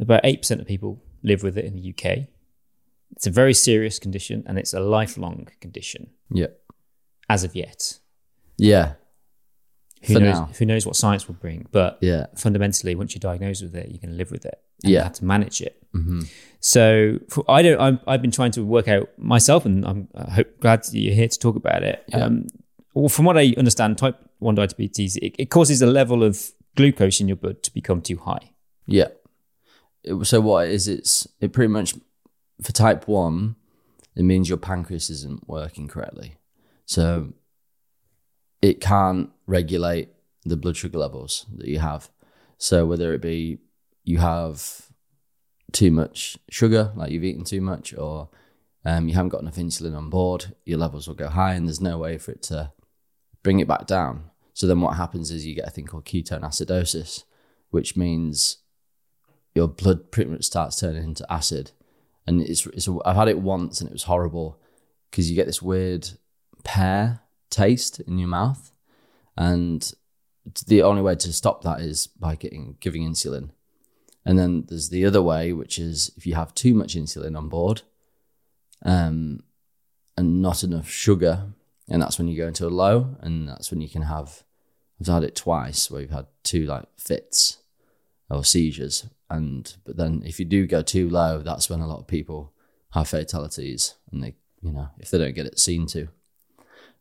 About 0.00 0.20
eight 0.24 0.42
percent 0.42 0.60
of 0.60 0.66
people 0.66 1.02
live 1.22 1.42
with 1.42 1.56
it 1.56 1.64
in 1.64 1.74
the 1.76 1.90
UK. 1.90 2.28
It's 3.12 3.26
a 3.28 3.30
very 3.30 3.54
serious 3.54 3.98
condition, 4.00 4.42
and 4.46 4.58
it's 4.58 4.74
a 4.74 4.80
lifelong 4.80 5.46
condition 5.60 6.10
Yeah, 6.30 6.48
as 7.30 7.44
of 7.44 7.54
yet. 7.54 7.98
yeah, 8.58 8.94
Who 10.06 10.14
For 10.14 10.20
knows? 10.20 10.34
now. 10.34 10.49
Who 10.58 10.66
knows 10.66 10.84
what 10.87 10.96
science 10.96 11.26
will 11.28 11.34
bring? 11.37 11.66
But 11.73 11.99
yeah, 12.00 12.26
fundamentally, 12.37 12.94
once 12.94 13.14
you're 13.14 13.20
diagnosed 13.20 13.62
with 13.62 13.75
it, 13.75 13.88
you 13.90 13.99
can 13.99 14.16
live 14.16 14.30
with 14.30 14.44
it. 14.44 14.58
And 14.82 14.92
Yeah. 14.92 14.99
you 15.00 15.02
have 15.04 15.12
to 15.14 15.25
manage 15.25 15.61
it. 15.62 15.80
So 16.61 17.18
for, 17.28 17.44
I 17.49 17.62
don't. 17.62 17.80
I'm, 17.80 18.00
I've 18.06 18.23
been 18.23 18.30
trying 18.30 18.50
to 18.52 18.64
work 18.64 18.88
out 18.88 19.08
myself, 19.18 19.64
and 19.66 19.84
I'm 19.87 20.08
I 20.14 20.30
hope, 20.30 20.61
glad 20.61 20.82
that 20.84 20.94
you're 20.94 21.14
here 21.14 21.28
to 21.28 21.38
talk 21.38 21.56
about 21.56 21.82
it. 21.82 22.04
Um, 22.12 22.46
well, 22.94 23.08
from 23.08 23.25
what 23.25 23.37
I 23.38 23.54
understand, 23.56 23.99
type 23.99 24.18
one 24.38 24.54
diabetes 24.56 25.16
it, 25.16 25.34
it 25.38 25.50
causes 25.50 25.80
a 25.82 25.87
level 25.87 26.23
of 26.23 26.50
glucose 26.76 27.20
in 27.20 27.28
your 27.28 27.37
blood 27.37 27.62
to 27.62 27.73
become 27.73 28.00
too 28.02 28.18
high. 28.18 28.50
yeah. 28.87 29.08
It- 30.02 30.26
so 30.26 30.40
what 30.40 30.66
it 30.68 30.73
is 30.75 30.87
it's 30.87 31.26
it 31.40 31.52
pretty 31.54 31.73
much 31.73 31.94
for 32.61 32.73
type 32.73 33.08
one, 33.08 33.56
it 34.16 34.23
means 34.23 34.49
your 34.50 34.58
pancreas 34.58 35.08
isn't 35.11 35.49
working 35.49 35.88
correctly. 35.88 36.34
So 36.84 37.32
it 38.61 38.80
can't 38.80 39.30
regulate 39.46 40.10
the 40.44 40.56
blood 40.56 40.76
sugar 40.76 40.98
levels 40.98 41.46
that 41.56 41.68
you 41.68 41.78
have. 41.78 42.10
So 42.58 42.86
whether 42.86 43.12
it 43.12 43.22
be 43.22 43.58
you 44.04 44.18
have 44.18 44.86
too 45.72 45.90
much 45.90 46.38
sugar, 46.50 46.92
like 46.94 47.10
you've 47.10 47.24
eaten 47.24 47.44
too 47.44 47.60
much, 47.60 47.94
or 47.94 48.28
um, 48.84 49.08
you 49.08 49.14
haven't 49.14 49.30
got 49.30 49.42
enough 49.42 49.56
insulin 49.56 49.96
on 49.96 50.10
board, 50.10 50.54
your 50.64 50.78
levels 50.78 51.08
will 51.08 51.14
go 51.14 51.28
high, 51.28 51.54
and 51.54 51.66
there's 51.66 51.80
no 51.80 51.98
way 51.98 52.18
for 52.18 52.32
it 52.32 52.42
to 52.44 52.72
bring 53.42 53.60
it 53.60 53.68
back 53.68 53.86
down. 53.86 54.30
So 54.52 54.66
then 54.66 54.80
what 54.80 54.96
happens 54.96 55.30
is 55.30 55.44
you 55.44 55.54
get 55.54 55.66
a 55.66 55.70
thing 55.70 55.86
called 55.86 56.04
ketone 56.04 56.42
acidosis, 56.42 57.24
which 57.70 57.96
means 57.96 58.58
your 59.54 59.68
blood 59.68 60.10
pretty 60.10 60.30
much 60.30 60.44
starts 60.44 60.78
turning 60.78 61.04
into 61.04 61.32
acid. 61.32 61.72
And 62.26 62.40
it's, 62.40 62.66
it's 62.66 62.88
I've 63.04 63.16
had 63.16 63.28
it 63.28 63.40
once 63.40 63.80
and 63.80 63.88
it 63.88 63.92
was 63.92 64.04
horrible 64.04 64.60
because 65.10 65.28
you 65.28 65.36
get 65.36 65.46
this 65.46 65.60
weird 65.60 66.08
pear 66.62 67.20
taste 67.50 68.00
in 68.00 68.18
your 68.18 68.28
mouth. 68.28 68.72
And 69.36 69.92
the 70.66 70.82
only 70.82 71.02
way 71.02 71.16
to 71.16 71.32
stop 71.32 71.62
that 71.62 71.80
is 71.80 72.06
by 72.06 72.36
getting 72.36 72.76
giving 72.80 73.08
insulin. 73.08 73.50
And 74.26 74.38
then 74.38 74.64
there's 74.68 74.88
the 74.88 75.04
other 75.04 75.22
way, 75.22 75.52
which 75.52 75.78
is 75.78 76.10
if 76.16 76.26
you 76.26 76.34
have 76.34 76.54
too 76.54 76.74
much 76.74 76.94
insulin 76.94 77.36
on 77.36 77.48
board, 77.48 77.82
um, 78.84 79.40
and 80.16 80.40
not 80.40 80.62
enough 80.62 80.88
sugar, 80.88 81.46
and 81.88 82.00
that's 82.00 82.18
when 82.18 82.28
you 82.28 82.36
go 82.36 82.48
into 82.48 82.66
a 82.66 82.68
low, 82.68 83.16
and 83.20 83.48
that's 83.48 83.70
when 83.70 83.80
you 83.80 83.88
can 83.88 84.02
have. 84.02 84.42
I've 85.00 85.08
had 85.08 85.24
it 85.24 85.34
twice 85.34 85.90
where 85.90 86.02
you've 86.02 86.10
had 86.10 86.26
two 86.44 86.66
like 86.66 86.86
fits 86.96 87.58
or 88.30 88.44
seizures, 88.44 89.06
and 89.28 89.74
but 89.84 89.96
then 89.96 90.22
if 90.24 90.38
you 90.38 90.44
do 90.44 90.66
go 90.66 90.82
too 90.82 91.08
low, 91.08 91.40
that's 91.40 91.68
when 91.68 91.80
a 91.80 91.86
lot 91.86 92.00
of 92.00 92.06
people 92.06 92.52
have 92.92 93.08
fatalities, 93.08 93.94
and 94.10 94.22
they 94.22 94.36
you 94.62 94.72
know 94.72 94.88
if 94.98 95.10
they 95.10 95.18
don't 95.18 95.34
get 95.34 95.46
it 95.46 95.58
seen 95.58 95.86
to. 95.88 96.08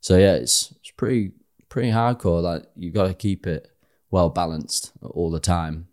So 0.02 0.18
yeah, 0.18 0.34
it's 0.34 0.74
it's 0.82 0.92
pretty 0.92 1.32
pretty 1.74 1.90
hardcore. 1.90 2.44
Like 2.44 2.68
you've 2.76 2.94
got 2.94 3.08
to 3.08 3.16
keep 3.16 3.48
it 3.48 3.68
well 4.12 4.30
balanced 4.30 4.92
all 5.02 5.32
the 5.32 5.40
time, 5.40 5.88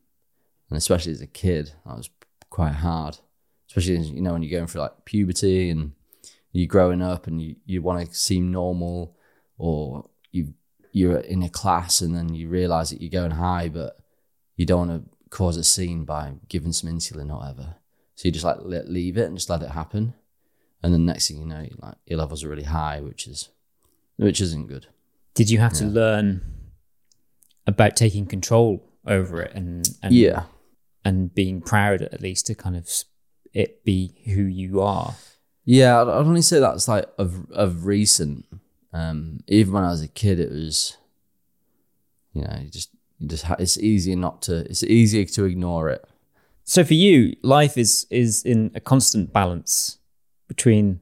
and 0.69 0.77
especially 0.77 1.13
as 1.13 1.23
a 1.23 1.27
kid, 1.27 1.73
that 1.87 1.97
was 1.97 2.11
quite 2.51 2.75
hard. 2.75 3.19
Especially 3.67 3.97
you 3.97 4.21
know 4.21 4.35
when 4.35 4.43
you're 4.43 4.59
going 4.59 4.67
through 4.67 4.83
like 4.83 5.07
puberty 5.07 5.71
and 5.71 5.93
you're 6.53 6.67
growing 6.67 7.01
up 7.01 7.27
and 7.27 7.41
you, 7.41 7.57
you 7.65 7.81
want 7.81 8.07
to 8.07 8.15
seem 8.15 8.53
normal, 8.53 9.17
or 9.57 10.05
you 10.31 10.53
you're 10.93 11.21
in 11.21 11.43
a 11.43 11.49
class 11.49 12.03
and 12.03 12.15
then 12.15 12.35
you 12.35 12.49
realize 12.49 12.91
that 12.91 13.01
you're 13.01 13.09
going 13.09 13.31
high, 13.31 13.71
but 13.71 13.97
you 14.57 14.67
don't 14.67 14.89
want 14.89 15.03
to 15.03 15.29
cause 15.31 15.57
a 15.57 15.65
scene 15.65 16.05
by 16.05 16.35
giving 16.49 16.73
some 16.73 16.91
insulin 16.91 17.31
or 17.31 17.39
whatever. 17.39 17.77
So 18.17 18.29
you 18.29 18.33
just 18.33 18.45
like 18.45 18.59
let, 18.61 18.91
leave 18.91 19.17
it 19.17 19.29
and 19.29 19.37
just 19.39 19.49
let 19.49 19.63
it 19.63 19.71
happen, 19.71 20.13
and 20.83 20.93
then 20.93 21.07
next 21.07 21.29
thing 21.29 21.39
you 21.39 21.47
know, 21.47 21.67
like 21.79 21.95
your 22.05 22.19
levels 22.19 22.45
are 22.45 22.51
really 22.51 22.65
high, 22.65 23.01
which 23.01 23.27
is 23.27 23.49
which 24.19 24.43
isn't 24.43 24.69
good. 24.69 24.89
Did 25.35 25.51
you 25.51 25.59
have 25.59 25.73
to 25.75 25.85
learn 25.85 26.43
about 27.67 27.97
taking 27.97 28.27
control 28.27 28.87
over 29.07 29.41
it 29.43 29.53
and 29.55 29.89
and 30.03 30.15
Yeah. 30.15 30.45
and 31.05 31.35
being 31.35 31.61
proud 31.61 32.03
at 32.03 32.21
least 32.21 32.47
to 32.47 32.55
kind 32.55 32.77
of 32.77 32.89
it 33.53 33.85
be 33.85 34.15
who 34.27 34.43
you 34.43 34.81
are? 34.81 35.15
Yeah, 35.65 36.01
I'd, 36.01 36.09
I'd 36.09 36.27
only 36.27 36.43
say 36.43 36.59
that's 36.61 36.89
like 36.89 37.07
of 37.19 37.51
of 37.53 37.87
recent. 37.87 38.45
Um, 38.93 39.41
even 39.47 39.73
when 39.75 39.85
I 39.85 39.91
was 39.91 40.03
a 40.03 40.09
kid, 40.09 40.41
it 40.41 40.51
was, 40.51 40.97
you 42.33 42.43
know, 42.43 42.59
you 42.61 42.69
just 42.71 42.91
you 43.19 43.29
just 43.29 43.45
ha- 43.45 43.57
it's 43.59 43.79
easier 43.79 44.17
not 44.17 44.43
to 44.43 44.69
it's 44.69 44.83
easier 44.83 45.25
to 45.25 45.45
ignore 45.45 45.91
it. 45.91 46.05
So 46.65 46.83
for 46.85 46.95
you, 46.95 47.37
life 47.43 47.79
is 47.79 48.07
is 48.11 48.43
in 48.45 48.73
a 48.75 48.81
constant 48.81 49.33
balance 49.33 49.99
between 50.49 51.01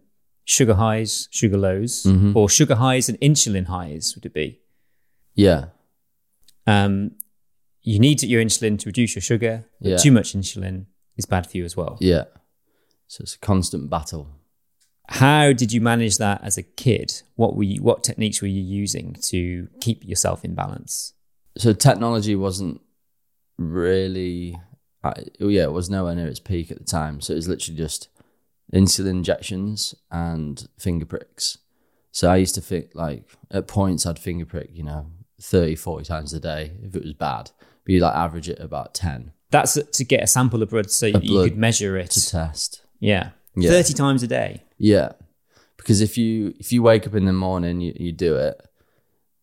sugar 0.56 0.74
highs, 0.74 1.28
sugar 1.30 1.58
lows, 1.58 2.06
or 2.34 2.48
sugar 2.48 2.76
highs 2.76 3.08
and 3.10 3.20
insulin 3.20 3.66
highs. 3.66 4.14
Would 4.14 4.24
it 4.26 4.32
be? 4.32 4.60
Yeah, 5.34 5.66
Um, 6.66 7.12
you 7.82 7.98
need 8.00 8.22
your 8.22 8.42
insulin 8.42 8.78
to 8.80 8.88
reduce 8.88 9.14
your 9.14 9.22
sugar. 9.22 9.66
Yeah. 9.80 9.96
Too 9.98 10.10
much 10.10 10.34
insulin 10.34 10.86
is 11.16 11.26
bad 11.26 11.46
for 11.48 11.56
you 11.58 11.64
as 11.64 11.76
well. 11.76 11.96
yeah. 12.00 12.24
So 13.10 13.22
it's 13.22 13.34
a 13.36 13.38
constant 13.38 13.88
battle. 13.88 14.28
How 15.08 15.52
did 15.54 15.72
you 15.72 15.80
manage 15.80 16.18
that 16.18 16.42
as 16.44 16.58
a 16.58 16.62
kid? 16.62 17.22
What 17.36 17.56
were 17.56 17.62
you, 17.62 17.82
what 17.82 18.04
techniques 18.04 18.42
were 18.42 18.48
you 18.48 18.60
using 18.82 19.14
to 19.30 19.68
keep 19.80 20.04
yourself 20.04 20.44
in 20.44 20.54
balance? 20.54 21.14
So 21.56 21.72
technology 21.72 22.36
wasn't 22.36 22.80
really, 23.56 24.58
I, 25.02 25.14
yeah, 25.38 25.64
it 25.64 25.72
was 25.72 25.88
nowhere 25.88 26.14
near 26.14 26.26
its 26.26 26.40
peak 26.40 26.70
at 26.70 26.78
the 26.78 26.84
time. 26.84 27.20
So 27.22 27.32
it 27.32 27.36
was 27.36 27.48
literally 27.48 27.78
just 27.78 28.08
insulin 28.72 29.10
injections 29.10 29.94
and 30.10 30.68
finger 30.78 31.06
pricks. 31.06 31.58
So 32.10 32.30
I 32.30 32.36
used 32.36 32.54
to 32.56 32.60
think 32.60 32.90
like 32.94 33.24
at 33.50 33.68
points 33.68 34.06
I'd 34.06 34.18
finger 34.18 34.44
prick, 34.44 34.70
you 34.72 34.82
know, 34.82 35.06
30, 35.40 35.76
40 35.76 36.04
times 36.04 36.32
a 36.32 36.40
day 36.40 36.72
if 36.82 36.94
it 36.94 37.02
was 37.02 37.14
bad. 37.14 37.50
But 37.84 37.92
you 37.94 38.00
like 38.00 38.14
average 38.14 38.48
it 38.48 38.60
about 38.60 38.94
10 38.94 39.32
That's 39.50 39.74
to 39.74 40.04
get 40.04 40.22
a 40.22 40.26
sample 40.26 40.62
of 40.62 40.70
blood 40.70 40.90
so 40.90 41.06
you 41.06 41.20
blood 41.20 41.50
could 41.50 41.58
measure 41.58 41.96
it. 41.96 42.10
to 42.12 42.30
test. 42.30 42.82
yeah. 43.00 43.30
Yeah. 43.56 43.70
30 43.70 43.94
times 43.94 44.22
a 44.22 44.28
day. 44.28 44.62
Yeah. 44.76 45.12
Because 45.76 46.00
if 46.00 46.16
you 46.18 46.54
if 46.60 46.70
you 46.72 46.82
wake 46.82 47.06
up 47.06 47.14
in 47.14 47.24
the 47.24 47.32
morning, 47.32 47.80
you, 47.80 47.92
you 47.98 48.12
do 48.12 48.36
it, 48.36 48.60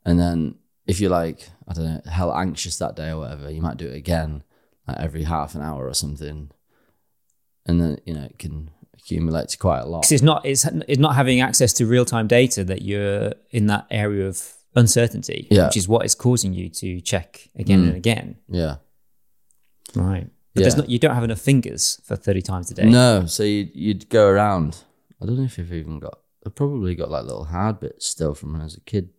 and 0.05 0.19
then 0.19 0.55
if 0.85 0.99
you're 0.99 1.09
like, 1.09 1.49
I 1.67 1.73
don't 1.73 1.85
know, 1.85 2.01
hell 2.09 2.33
anxious 2.33 2.77
that 2.77 2.95
day 2.95 3.09
or 3.09 3.19
whatever, 3.19 3.49
you 3.49 3.61
might 3.61 3.77
do 3.77 3.87
it 3.87 3.95
again 3.95 4.43
like 4.87 4.97
every 4.99 5.23
half 5.23 5.55
an 5.55 5.61
hour 5.61 5.87
or 5.87 5.93
something. 5.93 6.51
And 7.65 7.81
then, 7.81 7.97
you 8.05 8.13
know, 8.13 8.23
it 8.25 8.37
can 8.37 8.69
accumulate 9.05 9.49
to 9.49 9.57
quite 9.57 9.81
a 9.81 9.85
lot. 9.85 10.11
it's 10.11 10.23
not 10.23 10.43
it's, 10.45 10.65
it's 10.87 10.99
not 10.99 11.15
having 11.15 11.39
access 11.39 11.73
to 11.73 11.85
real 11.85 12.05
time 12.05 12.27
data 12.27 12.63
that 12.63 12.81
you're 12.81 13.33
in 13.51 13.67
that 13.67 13.85
area 13.91 14.27
of 14.27 14.41
uncertainty, 14.75 15.47
Yeah. 15.51 15.67
which 15.67 15.77
is 15.77 15.87
what 15.87 16.05
is 16.05 16.15
causing 16.15 16.53
you 16.53 16.69
to 16.69 16.99
check 17.01 17.49
again 17.55 17.83
and 17.83 17.93
mm. 17.93 17.97
again. 17.97 18.37
Yeah. 18.49 18.77
Right. 19.95 20.27
But 20.53 20.63
there's 20.63 20.73
Yeah. 20.73 20.81
not 20.81 20.89
you 20.89 20.99
don't 20.99 21.13
have 21.13 21.23
enough 21.23 21.39
fingers 21.39 22.01
for 22.03 22.15
30 22.15 22.41
times 22.41 22.71
a 22.71 22.73
day. 22.73 22.85
No, 22.85 23.25
so 23.27 23.43
you'd, 23.43 23.75
you'd 23.75 24.09
go 24.09 24.27
around. 24.27 24.83
I 25.21 25.25
don't 25.25 25.37
know 25.37 25.43
if 25.43 25.57
you've 25.57 25.71
even 25.71 25.99
got, 25.99 26.19
I've 26.45 26.55
probably 26.55 26.95
got 26.95 27.11
like 27.11 27.25
little 27.25 27.45
hard 27.45 27.79
bits 27.79 28.07
still 28.07 28.33
from 28.33 28.53
when 28.53 28.61
I 28.61 28.65
was 28.65 28.75
a 28.75 28.81
kid. 28.81 29.09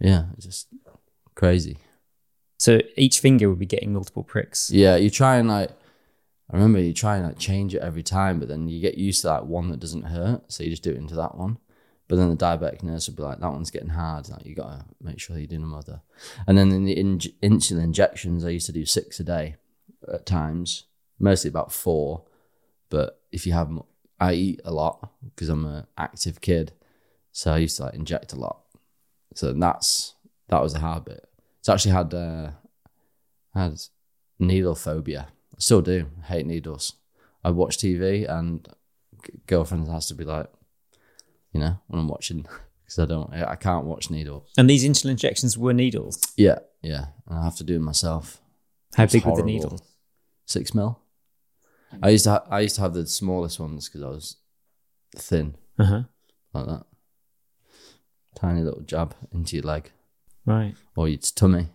Yeah, 0.00 0.26
it's 0.36 0.46
just 0.46 0.68
crazy. 1.34 1.76
So 2.58 2.80
each 2.96 3.20
finger 3.20 3.48
would 3.48 3.58
be 3.58 3.66
getting 3.66 3.92
multiple 3.92 4.24
pricks. 4.24 4.70
Yeah, 4.70 4.96
you 4.96 5.10
try 5.10 5.36
and 5.36 5.48
like, 5.48 5.70
I 6.50 6.56
remember 6.56 6.80
you 6.80 6.94
try 6.94 7.16
and 7.16 7.26
like 7.26 7.38
change 7.38 7.74
it 7.74 7.82
every 7.82 8.02
time, 8.02 8.38
but 8.38 8.48
then 8.48 8.68
you 8.68 8.80
get 8.80 8.96
used 8.96 9.20
to 9.22 9.28
like 9.28 9.44
one 9.44 9.68
that 9.68 9.80
doesn't 9.80 10.04
hurt, 10.04 10.50
so 10.50 10.62
you 10.62 10.70
just 10.70 10.82
do 10.82 10.90
it 10.90 10.96
into 10.96 11.14
that 11.16 11.36
one. 11.36 11.58
But 12.08 12.16
then 12.16 12.30
the 12.30 12.36
diabetic 12.36 12.82
nurse 12.82 13.06
would 13.06 13.16
be 13.16 13.22
like, 13.22 13.38
that 13.38 13.52
one's 13.52 13.70
getting 13.70 13.90
hard. 13.90 14.30
Like 14.30 14.46
you 14.46 14.54
gotta 14.54 14.86
make 15.00 15.20
sure 15.20 15.36
you're 15.36 15.46
doing 15.46 15.62
another. 15.62 16.00
And 16.46 16.56
then 16.56 16.72
in 16.72 16.84
the 16.84 16.98
in- 16.98 17.18
insulin 17.42 17.82
injections, 17.82 18.44
I 18.44 18.48
used 18.48 18.66
to 18.66 18.72
do 18.72 18.86
six 18.86 19.20
a 19.20 19.24
day 19.24 19.56
at 20.10 20.24
times, 20.24 20.84
mostly 21.18 21.50
about 21.50 21.70
four. 21.70 22.24
But 22.88 23.20
if 23.30 23.46
you 23.46 23.52
have, 23.52 23.70
I 24.18 24.32
eat 24.32 24.62
a 24.64 24.72
lot 24.72 25.10
because 25.22 25.50
I'm 25.50 25.66
an 25.66 25.86
active 25.98 26.40
kid, 26.40 26.72
so 27.30 27.52
I 27.52 27.58
used 27.58 27.76
to 27.76 27.84
like 27.84 27.94
inject 27.94 28.32
a 28.32 28.36
lot. 28.36 28.62
So 29.34 29.52
that's 29.52 30.14
that 30.48 30.62
was 30.62 30.74
a 30.74 30.78
hard 30.78 31.04
bit. 31.04 31.28
It's 31.60 31.68
actually 31.68 31.92
had 31.92 32.14
uh, 32.14 32.50
had 33.52 33.78
needle 34.38 34.74
phobia. 34.74 35.28
Still 35.58 35.80
do. 35.82 36.06
Hate 36.24 36.46
needles. 36.46 36.94
I 37.44 37.50
watch 37.50 37.78
TV 37.78 38.28
and 38.28 38.66
g- 39.24 39.32
girlfriend 39.46 39.88
has 39.88 40.06
to 40.06 40.14
be 40.14 40.24
like, 40.24 40.46
you 41.52 41.60
know, 41.60 41.78
when 41.88 42.00
I'm 42.00 42.08
watching 42.08 42.42
because 42.84 42.98
I 42.98 43.06
don't, 43.06 43.32
I 43.32 43.56
can't 43.56 43.84
watch 43.86 44.10
needles. 44.10 44.48
And 44.56 44.68
these 44.68 44.84
insulin 44.84 45.10
injections 45.10 45.56
were 45.58 45.72
needles. 45.72 46.20
Yeah, 46.36 46.58
yeah, 46.82 47.06
and 47.28 47.38
I 47.38 47.44
have 47.44 47.56
to 47.56 47.64
do 47.64 47.76
it 47.76 47.80
myself. 47.80 48.40
How 48.94 49.04
It's 49.04 49.12
big 49.12 49.24
were 49.24 49.30
the 49.32 49.42
horrible. 49.42 49.52
needles? 49.52 49.82
Six 50.46 50.74
mil. 50.74 50.98
I 52.02 52.10
used 52.10 52.24
to, 52.24 52.30
ha- 52.30 52.44
I 52.50 52.60
used 52.60 52.76
to 52.76 52.82
have 52.82 52.94
the 52.94 53.06
smallest 53.06 53.58
ones 53.58 53.88
because 53.88 54.02
I 54.02 54.08
was 54.08 54.36
thin 55.16 55.56
Uh-huh. 55.78 56.02
like 56.52 56.66
that. 56.66 56.84
Tiny 58.36 58.62
little 58.62 58.82
jab 58.82 59.14
into 59.32 59.56
your 59.56 59.64
leg 59.64 59.90
Right. 60.46 60.74
or 60.96 61.08
your 61.08 61.18
tummy. 61.18 61.68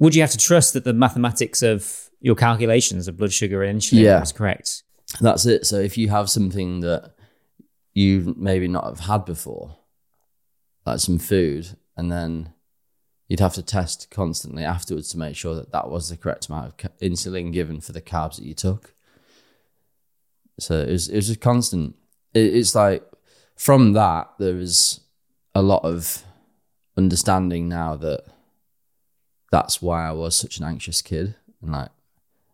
Would 0.00 0.14
you 0.14 0.22
have 0.22 0.30
to 0.32 0.38
trust 0.38 0.72
that 0.72 0.84
the 0.84 0.92
mathematics 0.92 1.62
of 1.62 2.10
your 2.20 2.34
calculations 2.34 3.06
of 3.06 3.16
blood 3.16 3.32
sugar 3.32 3.62
and 3.62 3.80
insulin 3.80 4.02
Yeah. 4.02 4.20
was 4.20 4.32
correct? 4.32 4.82
That's 5.20 5.46
it. 5.46 5.66
So 5.66 5.76
if 5.78 5.96
you 5.96 6.08
have 6.08 6.28
something 6.28 6.80
that 6.80 7.14
you 7.94 8.34
maybe 8.36 8.66
not 8.68 8.84
have 8.84 9.00
had 9.00 9.24
before, 9.24 9.76
like 10.86 11.00
some 11.00 11.18
food, 11.18 11.76
and 11.96 12.10
then 12.10 12.52
you'd 13.28 13.40
have 13.40 13.54
to 13.54 13.62
test 13.62 14.10
constantly 14.10 14.64
afterwards 14.64 15.10
to 15.10 15.18
make 15.18 15.36
sure 15.36 15.54
that 15.54 15.70
that 15.72 15.88
was 15.90 16.08
the 16.08 16.16
correct 16.16 16.48
amount 16.48 16.66
of 16.66 16.76
ca- 16.76 16.88
insulin 17.02 17.52
given 17.52 17.80
for 17.80 17.92
the 17.92 18.00
carbs 18.00 18.36
that 18.36 18.44
you 18.44 18.54
took. 18.54 18.94
So 20.58 20.80
it 20.80 20.90
was, 20.90 21.08
it 21.08 21.16
was 21.16 21.26
just 21.28 21.40
constant. 21.40 21.94
It, 22.34 22.54
it's 22.54 22.74
like 22.74 23.04
from 23.56 23.92
that, 23.94 24.30
there 24.38 24.58
is 24.58 25.00
a 25.54 25.62
lot 25.62 25.84
of 25.84 26.22
understanding 26.96 27.68
now 27.68 27.96
that 27.96 28.24
that's 29.50 29.82
why 29.82 30.06
I 30.08 30.12
was 30.12 30.36
such 30.36 30.58
an 30.58 30.64
anxious 30.64 31.02
kid 31.02 31.34
and 31.62 31.72
like 31.72 31.90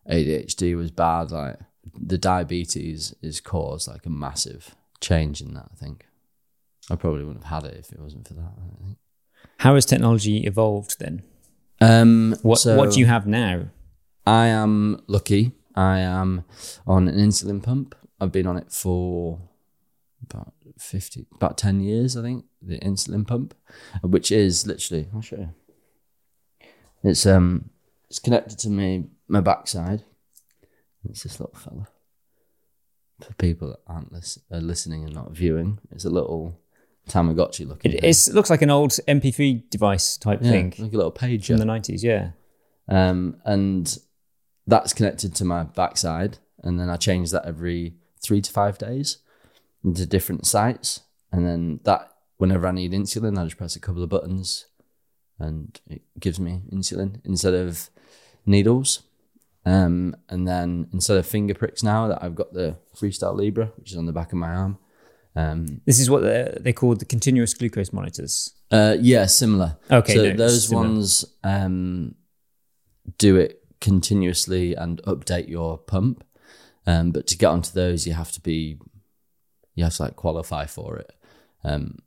ADHD 0.09 0.75
was 0.75 0.91
bad. 0.91 1.31
Like 1.31 1.59
the 1.99 2.17
diabetes 2.17 3.13
is 3.21 3.39
caused 3.41 3.87
like 3.87 4.05
a 4.05 4.09
massive 4.09 4.75
change 4.99 5.41
in 5.41 5.53
that. 5.53 5.69
I 5.71 5.75
think 5.75 6.05
I 6.89 6.95
probably 6.95 7.23
wouldn't 7.23 7.45
have 7.45 7.63
had 7.63 7.71
it 7.71 7.77
if 7.77 7.91
it 7.91 7.99
wasn't 7.99 8.27
for 8.27 8.33
that. 8.35 8.51
I 8.57 8.83
think. 8.83 8.97
How 9.57 9.75
has 9.75 9.85
technology 9.85 10.45
evolved 10.45 10.99
then? 10.99 11.23
Um, 11.81 12.35
What 12.41 12.59
so 12.59 12.75
what 12.77 12.91
do 12.93 12.99
you 12.99 13.05
have 13.05 13.27
now? 13.27 13.67
I 14.25 14.47
am 14.47 15.01
lucky. 15.07 15.53
I 15.75 15.99
am 15.99 16.43
on 16.85 17.07
an 17.07 17.15
insulin 17.17 17.61
pump. 17.61 17.95
I've 18.19 18.31
been 18.31 18.47
on 18.47 18.57
it 18.57 18.71
for 18.71 19.39
about 20.23 20.53
fifty, 20.79 21.27
about 21.35 21.57
ten 21.57 21.79
years, 21.81 22.17
I 22.17 22.23
think. 22.23 22.45
The 22.61 22.79
insulin 22.79 23.27
pump, 23.27 23.53
which 24.01 24.31
is 24.31 24.65
literally, 24.65 25.07
I'll 25.13 25.21
show 25.21 25.37
you. 25.37 25.49
It's 27.03 27.25
um, 27.25 27.69
it's 28.09 28.19
connected 28.19 28.57
to 28.59 28.69
me 28.69 29.05
my 29.27 29.41
backside. 29.41 30.03
It's 31.09 31.23
this 31.23 31.39
little 31.39 31.57
fella. 31.57 31.87
For 33.21 33.33
people 33.33 33.69
that 33.69 33.79
aren't 33.87 34.11
lis- 34.11 34.39
are 34.51 34.61
listening 34.61 35.03
and 35.03 35.13
not 35.13 35.31
viewing, 35.31 35.79
it's 35.91 36.05
a 36.05 36.09
little 36.09 36.59
Tamagotchi 37.09 37.67
looking. 37.67 37.93
It, 37.93 38.03
it 38.03 38.33
looks 38.33 38.49
like 38.49 38.61
an 38.61 38.69
old 38.69 38.91
MP3 38.91 39.69
device 39.69 40.17
type 40.17 40.39
yeah, 40.41 40.51
thing 40.51 40.73
like 40.77 40.93
a 40.93 40.97
little 40.97 41.11
pager. 41.11 41.47
from 41.47 41.57
the 41.57 41.65
90s, 41.65 42.03
yeah. 42.03 42.31
um, 42.87 43.37
and 43.45 43.97
that's 44.67 44.93
connected 44.93 45.33
to 45.35 45.45
my 45.45 45.63
backside. 45.63 46.37
And 46.63 46.79
then 46.79 46.89
I 46.89 46.97
change 46.97 47.31
that 47.31 47.45
every 47.45 47.95
three 48.21 48.41
to 48.41 48.51
five 48.51 48.77
days 48.77 49.19
into 49.83 50.05
different 50.05 50.45
sites. 50.45 51.01
And 51.31 51.45
then 51.45 51.79
that, 51.83 52.11
whenever 52.37 52.67
I 52.67 52.71
need 52.71 52.91
insulin, 52.91 53.37
I 53.37 53.45
just 53.45 53.57
press 53.57 53.75
a 53.75 53.79
couple 53.79 54.03
of 54.03 54.09
buttons 54.09 54.65
and 55.39 55.79
it 55.89 56.01
gives 56.19 56.39
me 56.39 56.61
insulin 56.71 57.21
instead 57.25 57.53
of 57.53 57.89
needles. 58.45 59.03
Um, 59.65 60.15
and 60.29 60.47
then 60.47 60.87
instead 60.93 61.17
of 61.17 61.27
finger 61.27 61.53
pricks 61.53 61.83
now 61.83 62.07
that 62.07 62.23
I've 62.23 62.35
got 62.35 62.53
the 62.53 62.77
Freestyle 62.95 63.37
Libre, 63.37 63.71
which 63.75 63.91
is 63.91 63.97
on 63.97 64.05
the 64.05 64.13
back 64.13 64.31
of 64.31 64.37
my 64.37 64.49
arm. 64.49 64.77
Um, 65.35 65.81
This 65.85 65.99
is 65.99 66.09
what 66.09 66.21
they're, 66.23 66.57
they're 66.59 66.73
called 66.73 66.99
the 66.99 67.05
continuous 67.05 67.53
glucose 67.53 67.91
monitors. 67.91 68.53
Uh, 68.71 68.95
yeah, 68.99 69.25
similar. 69.25 69.77
Okay, 69.91 70.15
so 70.15 70.23
no, 70.23 70.33
those 70.35 70.67
similar. 70.69 70.87
ones 70.87 71.25
um, 71.43 72.15
do 73.17 73.35
it 73.35 73.61
continuously 73.81 74.73
and 74.73 75.01
update 75.03 75.49
your 75.49 75.77
pump. 75.77 76.23
Um, 76.87 77.11
but 77.11 77.27
to 77.27 77.37
get 77.37 77.47
onto 77.47 77.71
those, 77.73 78.07
you 78.07 78.13
have 78.13 78.31
to 78.31 78.41
be, 78.41 78.79
you 79.75 79.83
have 79.83 79.95
to 79.95 80.03
like 80.03 80.15
qualify 80.15 80.65
for 80.65 80.97
it. 80.97 81.11
Um, 81.63 81.97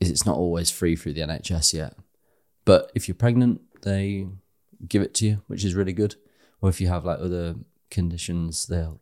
it's 0.00 0.24
not 0.24 0.36
always 0.36 0.70
free 0.70 0.96
through 0.96 1.14
the 1.14 1.20
NHS 1.20 1.74
yet. 1.74 1.96
But 2.64 2.90
if 2.94 3.08
you're 3.08 3.14
pregnant, 3.14 3.60
they 3.82 4.28
give 4.86 5.02
it 5.02 5.14
to 5.14 5.26
you, 5.26 5.42
which 5.46 5.64
is 5.64 5.74
really 5.74 5.92
good. 5.92 6.16
Or 6.60 6.68
if 6.68 6.80
you 6.80 6.88
have 6.88 7.04
like 7.04 7.18
other 7.18 7.56
conditions, 7.90 8.66
they'll 8.66 9.00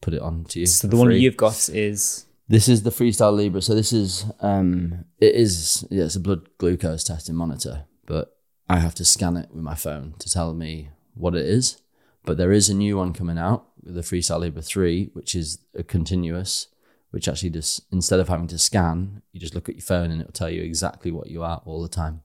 put 0.00 0.14
it 0.14 0.20
on 0.22 0.44
to 0.44 0.60
you. 0.60 0.66
So 0.66 0.88
the 0.88 0.96
one 0.96 1.10
you've 1.12 1.36
got 1.36 1.68
is 1.68 2.26
This 2.48 2.68
is 2.68 2.82
the 2.82 2.90
Freestyle 2.90 3.36
Libre. 3.36 3.62
So 3.62 3.74
this 3.74 3.92
is 3.92 4.24
um 4.40 5.04
it 5.18 5.34
is 5.34 5.86
yeah, 5.90 6.04
it's 6.04 6.16
a 6.16 6.20
blood 6.20 6.48
glucose 6.58 7.04
testing 7.04 7.34
monitor, 7.34 7.84
but 8.06 8.36
I 8.68 8.78
have 8.78 8.94
to 8.96 9.04
scan 9.04 9.36
it 9.36 9.50
with 9.52 9.62
my 9.62 9.74
phone 9.74 10.14
to 10.18 10.30
tell 10.30 10.52
me 10.54 10.90
what 11.14 11.34
it 11.34 11.46
is. 11.46 11.80
But 12.24 12.36
there 12.36 12.52
is 12.52 12.68
a 12.68 12.74
new 12.74 12.96
one 12.96 13.12
coming 13.12 13.38
out, 13.38 13.68
the 13.80 14.00
Freestyle 14.00 14.40
Libre 14.40 14.60
3, 14.60 15.10
which 15.12 15.36
is 15.36 15.58
a 15.76 15.84
continuous, 15.84 16.66
which 17.12 17.28
actually 17.28 17.50
just 17.50 17.82
instead 17.92 18.18
of 18.18 18.28
having 18.28 18.48
to 18.48 18.58
scan, 18.58 19.22
you 19.32 19.38
just 19.38 19.54
look 19.54 19.68
at 19.68 19.76
your 19.76 19.82
phone 19.82 20.10
and 20.10 20.20
it'll 20.20 20.32
tell 20.32 20.50
you 20.50 20.62
exactly 20.62 21.12
what 21.12 21.28
you 21.28 21.44
are 21.44 21.62
all 21.64 21.82
the 21.82 21.88
time. 21.88 22.22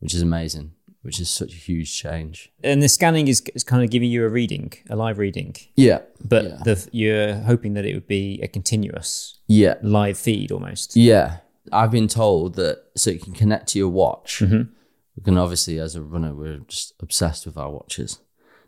Which 0.00 0.14
is 0.14 0.22
amazing, 0.22 0.72
which 1.02 1.18
is 1.20 1.30
such 1.30 1.52
a 1.52 1.56
huge 1.56 1.94
change. 1.96 2.52
and 2.62 2.82
the 2.82 2.88
scanning 2.88 3.28
is, 3.28 3.42
is 3.54 3.64
kind 3.64 3.82
of 3.82 3.90
giving 3.90 4.10
you 4.10 4.24
a 4.24 4.28
reading, 4.28 4.72
a 4.90 4.96
live 4.96 5.18
reading, 5.18 5.54
Yeah. 5.74 6.00
but 6.22 6.44
yeah. 6.44 6.58
the, 6.64 6.88
you're 6.92 7.34
hoping 7.36 7.74
that 7.74 7.84
it 7.86 7.94
would 7.94 8.06
be 8.06 8.40
a 8.42 8.48
continuous 8.48 9.38
Yeah. 9.46 9.74
live 9.82 10.18
feed 10.18 10.52
almost. 10.52 10.96
Yeah, 10.96 11.38
I've 11.72 11.90
been 11.90 12.08
told 12.08 12.54
that 12.56 12.84
so 12.94 13.10
you 13.10 13.18
can 13.18 13.32
connect 13.32 13.68
to 13.68 13.78
your 13.78 13.88
watch. 13.88 14.40
Mm-hmm. 14.40 14.70
We 15.16 15.22
can 15.22 15.38
obviously, 15.38 15.78
as 15.80 15.96
a 15.96 16.02
runner, 16.02 16.34
we're 16.34 16.58
just 16.58 16.92
obsessed 17.00 17.46
with 17.46 17.56
our 17.56 17.70
watches. 17.70 18.20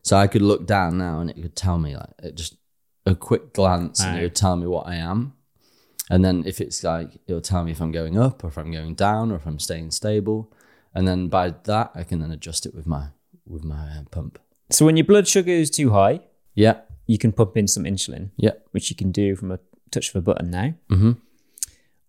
So 0.02 0.16
I 0.16 0.26
could 0.28 0.40
look 0.42 0.66
down 0.66 0.96
now 0.96 1.20
and 1.20 1.28
it 1.28 1.40
could 1.42 1.54
tell 1.54 1.78
me 1.78 1.94
like 1.94 2.08
it 2.22 2.34
just 2.36 2.56
a 3.04 3.14
quick 3.14 3.52
glance 3.52 4.00
and 4.02 4.18
it 4.18 4.22
would 4.22 4.34
tell 4.34 4.56
me 4.56 4.66
what 4.66 4.86
I 4.86 4.94
am. 4.94 5.34
And 6.10 6.24
then 6.24 6.44
if 6.46 6.58
it's 6.60 6.82
like 6.82 7.18
it'll 7.26 7.42
tell 7.42 7.64
me 7.64 7.72
if 7.72 7.82
I'm 7.82 7.92
going 7.92 8.18
up 8.18 8.42
or 8.42 8.48
if 8.48 8.56
I'm 8.56 8.72
going 8.72 8.94
down 8.94 9.30
or 9.30 9.36
if 9.36 9.46
I'm 9.46 9.58
staying 9.58 9.90
stable. 9.90 10.50
And 10.94 11.07
then 11.07 11.29
by 11.29 11.51
that 11.64 11.90
I 11.94 12.03
can 12.05 12.20
then 12.20 12.31
adjust 12.31 12.66
it 12.66 12.74
with 12.74 12.87
my 12.87 13.09
with 13.46 13.64
my 13.64 13.77
uh, 13.98 14.03
pump. 14.11 14.38
So 14.70 14.85
when 14.87 14.96
your 14.96 15.07
blood 15.07 15.27
sugar 15.29 15.53
is 15.53 15.70
too 15.70 15.90
high, 15.90 16.20
Yeah, 16.55 16.81
you 17.07 17.18
can 17.18 17.33
pump 17.33 17.57
in 17.57 17.66
some 17.68 17.85
insulin, 17.85 18.31
yeah, 18.37 18.53
which 18.72 18.90
you 18.90 18.96
can 18.96 19.11
do 19.12 19.37
from 19.37 19.51
a 19.53 19.59
touch 19.90 20.09
of 20.11 20.16
a 20.16 20.20
button 20.20 20.51
now. 20.51 20.74
Mhm. 20.90 21.16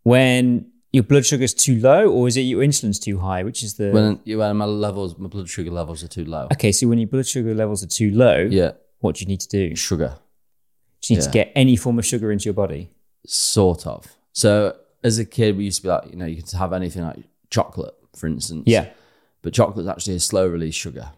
When 0.03 0.71
your 0.91 1.03
blood 1.03 1.25
sugar 1.25 1.43
is 1.43 1.53
too 1.53 1.79
low, 1.79 2.09
or 2.09 2.27
is 2.27 2.35
it 2.37 2.41
your 2.41 2.61
insulin's 2.63 2.99
too 2.99 3.19
high? 3.19 3.43
Which 3.43 3.63
is 3.63 3.75
the 3.75 3.91
When, 3.91 4.19
when 4.37 4.57
my 4.57 4.65
levels, 4.65 5.17
my 5.17 5.27
blood 5.27 5.47
sugar 5.49 5.71
levels 5.71 6.03
are 6.03 6.07
too 6.07 6.25
low. 6.25 6.47
okay? 6.53 6.71
So 6.71 6.87
when 6.87 6.97
your 6.99 7.07
blood 7.07 7.27
sugar 7.27 7.53
levels 7.53 7.83
are 7.83 7.87
too 7.87 8.11
low, 8.11 8.47
Yeah, 8.49 8.71
what 8.99 9.15
do 9.15 9.21
you 9.23 9.27
need 9.27 9.41
to 9.41 9.49
do? 9.49 9.75
sugar, 9.75 10.17
Do 11.01 11.13
you 11.13 11.19
need 11.19 11.25
to 11.25 11.31
get 11.31 11.51
any 11.55 11.75
form 11.75 11.99
of 11.99 12.05
sugar 12.05 12.31
into 12.31 12.45
your 12.45 12.53
body? 12.53 12.89
sort 13.25 13.85
of. 13.85 14.05
So 14.31 14.75
as 15.03 15.19
a 15.19 15.25
kid, 15.25 15.55
we 15.57 15.65
used 15.65 15.77
to 15.77 15.83
be 15.83 15.89
like, 15.89 16.09
you 16.09 16.15
know, 16.15 16.25
you 16.25 16.41
could 16.41 16.51
have 16.53 16.73
anything 16.73 17.03
like 17.03 17.19
chocolate, 17.49 17.93
for 18.19 18.27
instance. 18.27 18.63
Yeah. 18.65 18.89
but 19.41 19.53
chocolate's 19.53 19.89
actually 19.89 20.15
a 20.15 20.19
slow 20.19 20.47
release 20.47 20.75
sugar. 20.75 21.11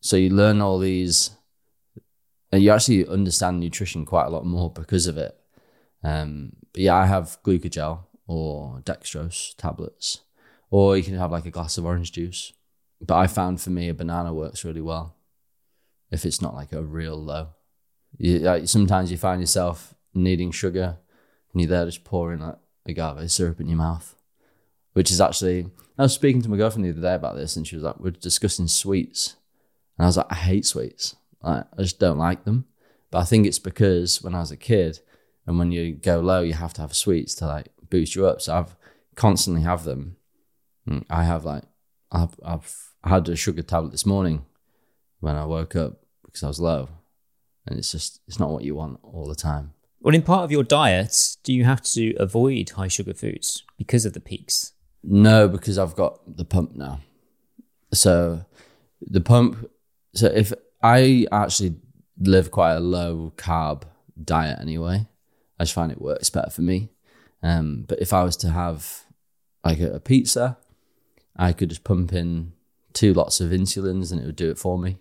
So 0.00 0.16
you 0.16 0.30
learn 0.30 0.60
all 0.60 0.78
these, 0.78 1.30
and 2.50 2.62
you 2.62 2.70
actually 2.70 3.06
understand 3.06 3.60
nutrition 3.60 4.04
quite 4.04 4.26
a 4.26 4.30
lot 4.30 4.44
more 4.44 4.70
because 4.72 5.06
of 5.06 5.16
it. 5.16 5.38
Um, 6.02 6.54
but 6.72 6.82
yeah, 6.82 6.96
I 6.96 7.06
have 7.06 7.38
glucogel 7.44 8.00
or 8.26 8.80
dextrose 8.80 9.54
tablets, 9.56 10.20
or 10.70 10.96
you 10.96 11.02
can 11.02 11.16
have 11.16 11.32
like 11.32 11.46
a 11.46 11.50
glass 11.50 11.78
of 11.78 11.84
orange 11.84 12.12
juice. 12.12 12.52
But 13.00 13.16
I 13.16 13.26
found 13.26 13.60
for 13.60 13.70
me 13.70 13.88
a 13.88 13.94
banana 13.94 14.34
works 14.34 14.64
really 14.64 14.80
well 14.80 15.16
if 16.10 16.24
it's 16.24 16.42
not 16.42 16.54
like 16.54 16.72
a 16.72 16.82
real 16.82 17.16
low. 17.16 17.48
You, 18.18 18.40
like, 18.40 18.68
sometimes 18.68 19.10
you 19.10 19.16
find 19.16 19.40
yourself 19.40 19.94
needing 20.12 20.50
sugar, 20.50 20.98
and 21.52 21.60
you're 21.60 21.70
there 21.70 21.86
just 21.86 22.04
pouring 22.04 22.40
like 22.40 22.56
agave 22.86 23.30
syrup 23.30 23.60
in 23.60 23.68
your 23.68 23.78
mouth 23.78 24.16
which 24.92 25.10
is 25.10 25.20
actually 25.20 25.70
I 26.00 26.04
was 26.04 26.14
speaking 26.14 26.40
to 26.40 26.48
my 26.48 26.56
girlfriend 26.56 26.86
the 26.86 26.92
other 26.92 27.02
day 27.02 27.14
about 27.14 27.36
this, 27.36 27.56
and 27.56 27.66
she 27.66 27.76
was 27.76 27.82
like, 27.84 28.00
"We're 28.00 28.12
discussing 28.12 28.68
sweets," 28.68 29.36
and 29.98 30.06
I 30.06 30.08
was 30.08 30.16
like, 30.16 30.32
"I 30.32 30.34
hate 30.34 30.64
sweets. 30.64 31.14
Like, 31.42 31.66
I 31.76 31.82
just 31.82 31.98
don't 31.98 32.16
like 32.16 32.44
them." 32.44 32.64
But 33.10 33.18
I 33.18 33.24
think 33.24 33.46
it's 33.46 33.58
because 33.58 34.22
when 34.22 34.34
I 34.34 34.40
was 34.40 34.50
a 34.50 34.56
kid, 34.56 35.00
and 35.46 35.58
when 35.58 35.72
you 35.72 35.92
go 35.92 36.20
low, 36.20 36.40
you 36.40 36.54
have 36.54 36.72
to 36.74 36.80
have 36.80 36.96
sweets 36.96 37.34
to 37.34 37.46
like 37.46 37.68
boost 37.90 38.14
you 38.14 38.24
up. 38.24 38.40
So 38.40 38.54
I've 38.54 38.76
constantly 39.14 39.60
have 39.60 39.84
them. 39.84 40.16
Mm, 40.88 41.04
I 41.10 41.24
have 41.24 41.44
like 41.44 41.64
I've 42.10 42.34
I've 42.42 42.94
had 43.04 43.28
a 43.28 43.36
sugar 43.36 43.62
tablet 43.62 43.90
this 43.90 44.06
morning 44.06 44.46
when 45.18 45.36
I 45.36 45.44
woke 45.44 45.76
up 45.76 46.00
because 46.24 46.42
I 46.42 46.48
was 46.48 46.60
low, 46.60 46.88
and 47.66 47.78
it's 47.78 47.92
just 47.92 48.22
it's 48.26 48.40
not 48.40 48.52
what 48.52 48.64
you 48.64 48.74
want 48.74 49.00
all 49.02 49.28
the 49.28 49.34
time. 49.34 49.74
Well, 50.00 50.14
in 50.14 50.22
part 50.22 50.44
of 50.44 50.50
your 50.50 50.64
diet, 50.64 51.36
do 51.42 51.52
you 51.52 51.64
have 51.64 51.82
to 51.82 52.14
avoid 52.14 52.70
high 52.70 52.88
sugar 52.88 53.12
foods 53.12 53.64
because 53.76 54.06
of 54.06 54.14
the 54.14 54.20
peaks? 54.20 54.72
No, 55.02 55.48
because 55.48 55.78
I've 55.78 55.96
got 55.96 56.36
the 56.36 56.44
pump 56.44 56.74
now. 56.74 57.00
So 57.92 58.44
the 59.00 59.20
pump. 59.20 59.70
So 60.14 60.26
if 60.26 60.52
I 60.82 61.26
actually 61.32 61.76
live 62.18 62.50
quite 62.50 62.74
a 62.74 62.80
low 62.80 63.32
carb 63.36 63.84
diet 64.22 64.58
anyway, 64.60 65.06
I 65.58 65.64
just 65.64 65.74
find 65.74 65.90
it 65.90 66.00
works 66.00 66.30
better 66.30 66.50
for 66.50 66.62
me. 66.62 66.90
Um, 67.42 67.84
but 67.88 68.00
if 68.00 68.12
I 68.12 68.22
was 68.22 68.36
to 68.38 68.50
have 68.50 69.04
like 69.64 69.80
a, 69.80 70.00
pizza, 70.00 70.58
I 71.36 71.52
could 71.52 71.70
just 71.70 71.84
pump 71.84 72.12
in 72.12 72.52
two 72.92 73.14
lots 73.14 73.40
of 73.40 73.50
insulins 73.50 74.12
and 74.12 74.20
it 74.20 74.26
would 74.26 74.36
do 74.36 74.50
it 74.50 74.58
for 74.58 74.78
me. 74.78 74.98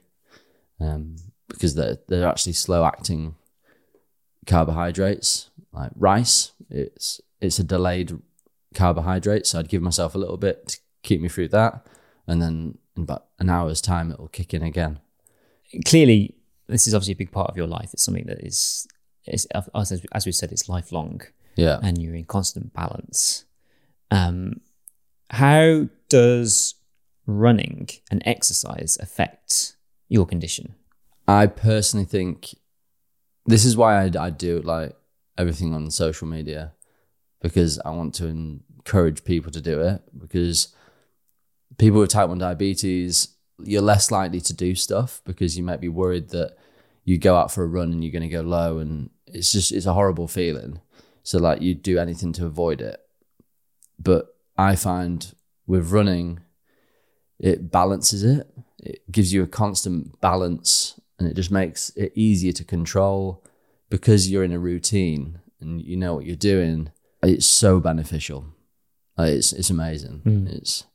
Um, 0.79 1.17
because 1.49 1.75
they're 1.75 1.97
they're 2.07 2.27
actually 2.27 2.53
slow 2.53 2.85
acting 2.85 3.35
carbohydrates 4.45 5.49
like 5.73 5.91
rice. 5.95 6.51
It's 6.69 7.19
it's 7.41 7.59
a 7.59 7.63
delayed 7.63 8.17
carbohydrate, 8.73 9.45
so 9.47 9.59
I'd 9.59 9.69
give 9.69 9.81
myself 9.81 10.15
a 10.15 10.17
little 10.17 10.37
bit 10.37 10.67
to 10.69 10.77
keep 11.03 11.21
me 11.21 11.29
through 11.29 11.49
that, 11.49 11.85
and 12.27 12.41
then 12.41 12.77
in 12.95 13.03
about 13.03 13.25
an 13.39 13.49
hour's 13.49 13.81
time 13.81 14.11
it 14.11 14.19
will 14.19 14.27
kick 14.27 14.53
in 14.53 14.61
again. 14.63 14.99
Clearly, 15.85 16.35
this 16.67 16.87
is 16.87 16.93
obviously 16.93 17.13
a 17.13 17.17
big 17.17 17.31
part 17.31 17.49
of 17.49 17.57
your 17.57 17.67
life. 17.67 17.91
It's 17.93 18.03
something 18.03 18.25
that 18.27 18.45
is, 18.45 18.87
is 19.25 19.45
as, 19.47 20.01
as 20.13 20.25
we 20.25 20.31
said, 20.31 20.51
it's 20.51 20.67
lifelong 20.69 21.21
Yeah. 21.55 21.79
and 21.81 21.97
you're 22.01 22.15
in 22.15 22.25
constant 22.25 22.73
balance. 22.73 23.45
Um, 24.11 24.61
how 25.29 25.89
does 26.09 26.75
running 27.27 27.89
and 28.09 28.21
exercise 28.25 28.97
affect 28.99 29.75
your 30.07 30.25
condition? 30.25 30.75
I 31.27 31.45
personally 31.45 32.05
think 32.05 32.55
this 33.45 33.63
is 33.65 33.77
why 33.77 34.03
I, 34.03 34.11
I 34.19 34.29
do 34.31 34.59
like 34.61 34.95
everything 35.37 35.73
on 35.75 35.91
social 35.91 36.27
media 36.27 36.73
because 37.41 37.79
I 37.79 37.91
want 37.91 38.15
to 38.15 38.27
encourage 38.27 39.23
people 39.23 39.51
to 39.51 39.61
do 39.61 39.81
it 39.81 40.01
because 40.17 40.69
people 41.77 41.99
with 41.99 42.09
type 42.09 42.29
1 42.29 42.37
diabetes 42.37 43.29
you're 43.63 43.81
less 43.81 44.11
likely 44.11 44.41
to 44.41 44.53
do 44.53 44.75
stuff 44.75 45.21
because 45.25 45.57
you 45.57 45.63
might 45.63 45.81
be 45.81 45.89
worried 45.89 46.29
that 46.29 46.55
you 47.03 47.17
go 47.17 47.35
out 47.35 47.51
for 47.51 47.63
a 47.63 47.67
run 47.67 47.91
and 47.91 48.03
you're 48.03 48.11
going 48.11 48.23
to 48.23 48.29
go 48.29 48.41
low 48.41 48.77
and 48.77 49.09
it's 49.27 49.51
just 49.51 49.71
it's 49.71 49.85
a 49.85 49.93
horrible 49.93 50.27
feeling. 50.27 50.79
So 51.23 51.37
like 51.37 51.61
you 51.61 51.75
do 51.75 51.97
anything 51.97 52.33
to 52.33 52.45
avoid 52.45 52.81
it. 52.81 52.99
But 53.97 54.35
I 54.57 54.75
find 54.75 55.33
with 55.67 55.91
running 55.91 56.39
it 57.39 57.71
balances 57.71 58.23
it. 58.23 58.47
It 58.79 59.09
gives 59.11 59.33
you 59.33 59.43
a 59.43 59.47
constant 59.47 60.19
balance 60.21 60.99
and 61.17 61.27
it 61.27 61.35
just 61.35 61.51
makes 61.51 61.89
it 61.91 62.11
easier 62.15 62.53
to 62.53 62.63
control 62.63 63.43
because 63.89 64.29
you're 64.29 64.43
in 64.43 64.53
a 64.53 64.59
routine 64.59 65.39
and 65.59 65.81
you 65.81 65.97
know 65.97 66.15
what 66.15 66.25
you're 66.25 66.35
doing 66.35 66.91
it's 67.23 67.45
so 67.45 67.79
beneficial. 67.79 68.45
Like, 69.17 69.33
it's 69.33 69.53
it's 69.53 69.69
amazing. 69.69 70.21
Hmm. 70.23 70.47
It's 70.47 70.85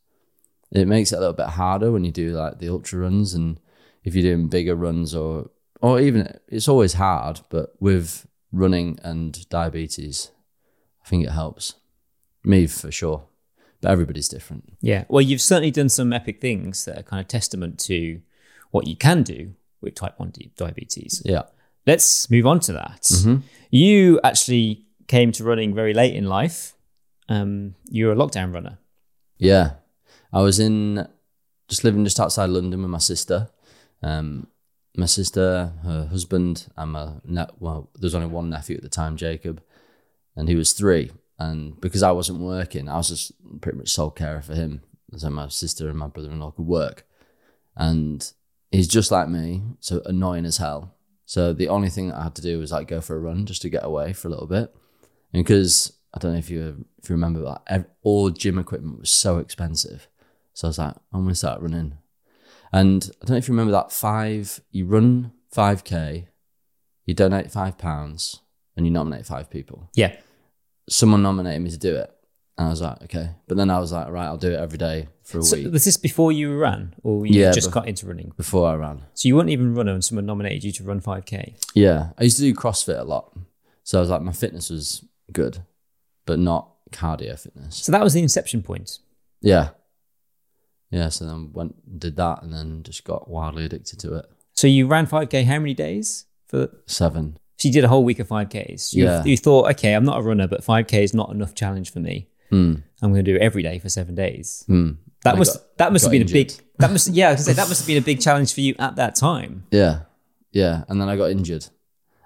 it 0.72 0.88
makes 0.88 1.12
it 1.12 1.16
a 1.16 1.20
little 1.20 1.34
bit 1.34 1.48
harder 1.48 1.92
when 1.92 2.04
you 2.04 2.10
do 2.10 2.30
like 2.30 2.58
the 2.58 2.68
ultra 2.68 2.98
runs 2.98 3.34
and 3.34 3.60
if 4.02 4.14
you're 4.14 4.34
doing 4.34 4.48
bigger 4.48 4.74
runs 4.74 5.14
or 5.14 5.50
or 5.80 6.00
even 6.00 6.38
it's 6.48 6.68
always 6.68 6.94
hard 6.94 7.40
but 7.48 7.74
with 7.80 8.26
running 8.50 8.98
and 9.02 9.48
diabetes 9.48 10.30
i 11.04 11.08
think 11.08 11.24
it 11.24 11.30
helps. 11.30 11.74
Me 12.42 12.66
for 12.66 12.90
sure. 12.90 13.24
But 13.80 13.90
everybody's 13.90 14.28
different. 14.28 14.72
Yeah. 14.80 15.04
Well, 15.08 15.22
you've 15.22 15.40
certainly 15.40 15.70
done 15.70 15.88
some 15.88 16.12
epic 16.12 16.40
things 16.40 16.84
that 16.84 16.98
are 16.98 17.02
kind 17.02 17.20
of 17.20 17.28
testament 17.28 17.78
to 17.80 18.20
what 18.70 18.87
you 18.87 18.96
can 18.96 19.22
do 19.22 19.54
with 19.80 19.94
type 19.94 20.18
1 20.18 20.32
diabetes. 20.56 21.22
yeah. 21.24 21.42
Let's 21.87 22.30
move 22.30 22.46
on 22.46 22.60
to 22.60 22.72
that. 22.72 23.02
Mm-hmm. 23.02 23.37
You 23.70 24.18
actually 24.24 24.87
came 25.06 25.32
to 25.32 25.44
running 25.44 25.74
very 25.74 25.94
late 25.94 26.14
in 26.14 26.26
life. 26.26 26.74
Um, 27.28 27.74
you 27.88 28.06
were 28.06 28.12
a 28.12 28.16
lockdown 28.16 28.52
runner. 28.52 28.78
Yeah, 29.38 29.72
I 30.32 30.40
was 30.42 30.58
in 30.58 31.08
just 31.68 31.84
living 31.84 32.04
just 32.04 32.20
outside 32.20 32.50
London 32.50 32.82
with 32.82 32.90
my 32.90 32.98
sister. 32.98 33.48
Um, 34.02 34.48
my 34.96 35.06
sister, 35.06 35.72
her 35.82 36.06
husband, 36.06 36.68
and 36.76 36.92
my 36.92 37.12
ne- 37.24 37.46
well, 37.58 37.90
there 37.94 38.06
was 38.06 38.14
only 38.14 38.28
one 38.28 38.50
nephew 38.50 38.76
at 38.76 38.82
the 38.82 38.88
time, 38.88 39.16
Jacob, 39.16 39.62
and 40.36 40.48
he 40.48 40.54
was 40.54 40.72
three. 40.72 41.10
And 41.38 41.80
because 41.80 42.02
I 42.02 42.12
wasn't 42.12 42.40
working, 42.40 42.88
I 42.88 42.96
was 42.96 43.08
just 43.08 43.32
pretty 43.60 43.78
much 43.78 43.88
sole 43.90 44.10
carer 44.10 44.40
for 44.40 44.54
him. 44.54 44.82
So 45.16 45.30
my 45.30 45.48
sister 45.48 45.88
and 45.88 45.98
my 45.98 46.06
brother-in-law 46.06 46.52
could 46.52 46.66
work, 46.66 47.06
and 47.76 48.32
he's 48.70 48.88
just 48.88 49.10
like 49.10 49.28
me, 49.28 49.62
so 49.80 50.02
annoying 50.04 50.44
as 50.44 50.58
hell. 50.58 50.94
So 51.26 51.52
the 51.52 51.68
only 51.68 51.88
thing 51.88 52.12
I 52.12 52.24
had 52.24 52.34
to 52.36 52.42
do 52.42 52.58
was 52.58 52.72
like 52.72 52.88
go 52.88 53.00
for 53.00 53.16
a 53.16 53.20
run 53.20 53.46
just 53.46 53.62
to 53.62 53.70
get 53.70 53.84
away 53.84 54.12
for 54.12 54.28
a 54.28 54.30
little 54.30 54.46
bit, 54.46 54.74
because 55.42 55.92
I 56.14 56.18
don't 56.18 56.32
know 56.32 56.38
if 56.38 56.50
you 56.50 56.84
if 57.02 57.08
you 57.08 57.14
remember 57.14 57.40
that 57.40 57.62
ev- 57.66 57.86
all 58.02 58.30
gym 58.30 58.58
equipment 58.58 59.00
was 59.00 59.10
so 59.10 59.38
expensive, 59.38 60.08
so 60.52 60.66
I 60.66 60.70
was 60.70 60.78
like, 60.78 60.94
I'm 61.12 61.22
gonna 61.24 61.34
start 61.34 61.60
running. 61.60 61.98
And 62.72 63.08
I 63.22 63.26
don't 63.26 63.30
know 63.34 63.36
if 63.38 63.48
you 63.48 63.52
remember 63.54 63.72
that 63.72 63.92
five. 63.92 64.60
You 64.70 64.86
run 64.86 65.32
five 65.50 65.84
k, 65.84 66.28
you 67.04 67.14
donate 67.14 67.50
five 67.52 67.78
pounds, 67.78 68.40
and 68.76 68.86
you 68.86 68.90
nominate 68.92 69.26
five 69.26 69.50
people. 69.50 69.90
Yeah. 69.94 70.16
Someone 70.88 71.22
nominated 71.22 71.62
me 71.62 71.70
to 71.70 71.78
do 71.78 71.96
it, 71.96 72.10
and 72.58 72.66
I 72.66 72.70
was 72.70 72.82
like, 72.82 73.02
okay. 73.04 73.30
But 73.48 73.56
then 73.56 73.70
I 73.70 73.78
was 73.78 73.90
like, 73.92 74.08
right, 74.08 74.26
I'll 74.26 74.36
do 74.36 74.52
it 74.52 74.58
every 74.58 74.76
day 74.78 75.08
for 75.22 75.38
a 75.38 75.42
So 75.42 75.56
week 75.56 75.72
was 75.72 75.84
this 75.84 75.96
before 75.96 76.30
you 76.32 76.56
ran 76.58 76.94
or 77.02 77.24
you 77.26 77.40
Yeah, 77.40 77.52
just 77.52 77.70
got 77.70 77.88
into 77.88 78.06
running? 78.06 78.32
before 78.36 78.68
I 78.68 78.74
ran. 78.74 79.02
So 79.14 79.28
you 79.28 79.36
weren't 79.36 79.48
even 79.50 79.74
runner 79.74 79.92
and 79.92 80.04
someone 80.04 80.26
nominated 80.26 80.62
you 80.64 80.72
to 80.72 80.84
run 80.84 81.00
5K. 81.00 81.54
Yeah, 81.74 82.10
I 82.18 82.24
used 82.24 82.36
to 82.36 82.42
do 82.42 82.52
CrossFit 82.54 82.98
a 83.00 83.04
lot, 83.04 83.32
so 83.82 83.98
I 83.98 84.00
was 84.00 84.10
like, 84.10 84.20
my 84.22 84.32
fitness 84.32 84.68
was 84.68 85.04
good, 85.32 85.58
but 86.26 86.38
not 86.38 86.70
cardio 86.92 87.38
fitness. 87.38 87.76
So 87.78 87.92
that 87.92 88.02
was 88.02 88.12
the 88.14 88.22
inception 88.22 88.62
point. 88.62 88.98
Yeah. 89.40 89.70
Yeah, 90.90 91.08
so 91.08 91.26
then 91.26 91.50
went 91.52 91.74
and 91.90 91.98
did 92.00 92.16
that 92.16 92.42
and 92.42 92.52
then 92.52 92.82
just 92.82 93.04
got 93.04 93.28
wildly 93.28 93.64
addicted 93.64 93.98
to 94.00 94.14
it. 94.14 94.26
So 94.52 94.66
you 94.66 94.87
ran 94.87 95.06
5K 95.06 95.44
how 95.44 95.58
many 95.58 95.74
days? 95.74 96.26
For 96.46 96.68
Seven. 96.87 97.38
So 97.56 97.68
you 97.68 97.72
did 97.74 97.84
a 97.84 97.88
whole 97.88 98.04
week 98.04 98.18
of 98.20 98.28
5Ks. 98.28 98.92
You, 98.94 99.04
Yeah. 99.04 99.24
you 99.24 99.37
thought, 99.37 99.70
okay, 99.72 99.94
I'm 99.94 100.04
not 100.04 100.18
a 100.18 100.22
runner, 100.22 100.46
but 100.46 100.62
5K 100.64 101.02
is 101.02 101.14
not 101.14 101.30
enough 101.30 101.54
challenge 101.54 101.90
for 101.90 102.00
me. 102.00 102.28
Mm. 102.52 102.82
I'm 103.02 103.12
going 103.12 103.24
to 103.24 103.32
do 103.32 103.37
it 103.37 103.42
every 103.42 103.62
day 103.62 103.78
for 103.80 103.88
seven 103.88 104.14
days. 104.14 104.64
Mm. 104.68 104.98
That 105.24 105.38
must 105.38 105.54
got- 105.54 105.78
that 105.78 105.92
must 105.92 106.04
have 106.04 106.12
been 106.12 106.22
a 106.22 106.26
big 106.26 106.52
that 106.78 106.90
must 106.90 107.08
yeah 107.08 107.30
I 107.30 107.37
say 107.37 107.54
that 107.54 107.68
must 107.68 107.80
have 107.80 107.87
been 107.87 107.96
a 107.96 108.04
big 108.04 108.20
challenge 108.20 108.52
for 108.52 108.60
you 108.60 108.74
at 108.78 108.96
that 108.96 109.14
time. 109.16 109.64
Yeah. 109.70 110.00
Yeah. 110.52 110.84
And 110.88 111.00
then 111.00 111.08
I 111.08 111.16
got 111.16 111.30
injured. 111.30 111.66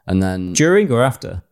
And 0.06 0.22
then 0.22 0.52
During 0.52 0.90
or 0.90 1.02
after? 1.02 1.42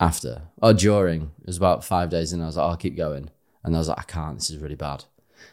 After, 0.00 0.42
or 0.62 0.72
during, 0.72 1.30
it 1.40 1.46
was 1.46 1.58
about 1.58 1.84
five 1.84 2.08
days 2.08 2.32
in, 2.32 2.40
I 2.40 2.46
was 2.46 2.56
like, 2.56 2.66
oh, 2.66 2.70
I'll 2.70 2.76
keep 2.76 2.96
going. 2.96 3.30
And 3.62 3.76
I 3.76 3.78
was 3.78 3.88
like, 3.88 4.00
I 4.00 4.04
can't, 4.04 4.38
this 4.38 4.50
is 4.50 4.58
really 4.58 4.74
bad. 4.74 5.04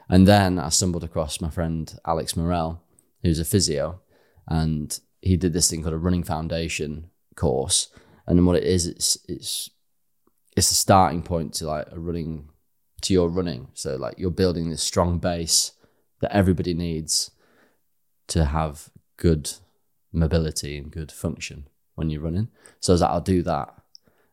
And 0.10 0.28
then 0.28 0.58
I 0.58 0.70
stumbled 0.70 1.04
across 1.04 1.42
my 1.42 1.50
friend 1.50 1.94
Alex 2.06 2.36
Morel, 2.36 2.82
who's 3.24 3.40
a 3.40 3.46
physio, 3.46 4.02
and 4.48 4.98
he 5.22 5.36
did 5.36 5.54
this 5.54 5.70
thing 5.70 5.82
called 5.82 5.94
a 5.94 5.98
running 5.98 6.24
foundation 6.24 7.10
course. 7.36 7.90
And 8.26 8.46
what 8.46 8.56
it 8.56 8.64
is, 8.64 8.88
it's 8.88 9.18
it's 9.28 9.70
it's 10.56 10.72
a 10.72 10.76
starting 10.76 11.22
point 11.22 11.54
to 11.56 11.68
like 11.68 11.88
a 11.92 12.00
running 12.00 12.50
to 13.02 13.14
your 13.14 13.30
running. 13.30 13.68
So 13.74 13.96
like 13.96 14.16
you're 14.18 14.32
building 14.32 14.70
this 14.70 14.84
strong 14.84 15.20
base 15.20 15.74
that 16.22 16.36
everybody 16.36 16.74
needs 16.74 17.32
to 18.28 18.46
have 18.46 18.90
good 19.18 19.52
mobility 20.12 20.78
and 20.78 20.92
good 20.92 21.12
function 21.12 21.68
when 21.96 22.10
you're 22.10 22.22
running. 22.22 22.50
So 22.80 22.92
I 22.92 22.96
was 22.96 23.02
like, 23.02 23.12
I'll 23.12 23.22
do 23.22 23.44
that. 23.44 23.74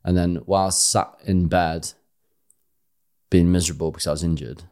And 0.04 0.16
then 0.16 0.36
while 0.46 0.66
I 0.66 0.70
sat 0.70 1.14
in 1.24 1.48
bed 1.48 1.92
being 3.30 3.50
miserable 3.50 3.90
because 3.90 4.06
I 4.06 4.10
was 4.10 4.22
injured 4.22 4.64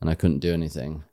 and 0.00 0.08
I 0.08 0.14
couldn't 0.14 0.38
do 0.38 0.52
anything, 0.52 1.04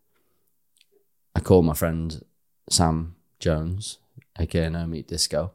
I 1.35 1.39
called 1.39 1.65
my 1.65 1.73
friend 1.73 2.23
Sam 2.69 3.15
Jones, 3.39 3.97
aka 4.39 4.69
No 4.69 4.85
Meat 4.85 5.07
Disco. 5.07 5.51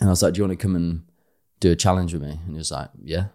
And 0.00 0.08
I 0.08 0.12
was 0.12 0.22
like, 0.22 0.34
Do 0.34 0.38
you 0.38 0.44
want 0.48 0.58
to 0.58 0.62
come 0.62 0.76
and 0.76 1.02
do 1.60 1.70
a 1.72 1.76
challenge 1.76 2.12
with 2.12 2.22
me? 2.22 2.40
And 2.44 2.52
he 2.52 2.56
was 2.58 2.70
like, 2.70 2.88
Yeah. 3.02 3.26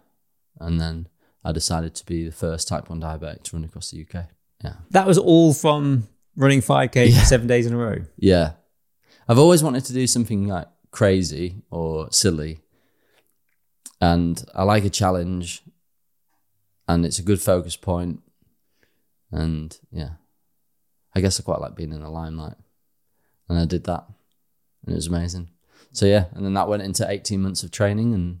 And 0.60 0.80
then 0.80 1.08
I 1.44 1.52
decided 1.52 1.94
to 1.94 2.06
be 2.06 2.24
the 2.24 2.32
first 2.32 2.66
type 2.66 2.90
1 2.90 3.00
diabetic 3.00 3.44
to 3.44 3.56
run 3.56 3.64
across 3.64 3.90
the 3.90 4.00
UK. 4.02 4.26
Yeah. 4.64 4.74
That 4.90 5.06
was 5.06 5.18
all 5.18 5.52
from 5.54 6.08
running 6.34 6.60
5K 6.60 7.10
Yeah. 7.10 7.22
seven 7.22 7.46
days 7.46 7.66
in 7.66 7.72
a 7.74 7.76
row. 7.76 7.98
Yeah. 8.16 8.52
I've 9.28 9.38
always 9.38 9.62
wanted 9.62 9.84
to 9.86 9.92
do 9.92 10.06
something 10.06 10.46
like 10.48 10.66
crazy 10.90 11.62
or 11.70 12.10
silly. 12.10 12.60
And 14.00 14.42
I 14.54 14.64
like 14.64 14.84
a 14.84 14.90
challenge 14.90 15.62
and 16.86 17.04
it's 17.04 17.18
a 17.18 17.22
good 17.22 17.40
focus 17.40 17.76
point. 17.76 18.22
And 19.32 19.76
yeah, 19.90 20.10
I 21.14 21.20
guess 21.20 21.40
I 21.40 21.42
quite 21.42 21.60
like 21.60 21.76
being 21.76 21.92
in 21.92 22.00
the 22.00 22.10
limelight. 22.10 22.56
And 23.48 23.58
I 23.58 23.64
did 23.64 23.84
that 23.84 24.04
and 24.84 24.92
it 24.92 24.96
was 24.96 25.06
amazing. 25.06 25.48
So 25.92 26.06
yeah, 26.06 26.26
and 26.32 26.44
then 26.44 26.54
that 26.54 26.68
went 26.68 26.82
into 26.82 27.08
18 27.08 27.40
months 27.40 27.62
of 27.62 27.70
training 27.70 28.12
and 28.12 28.40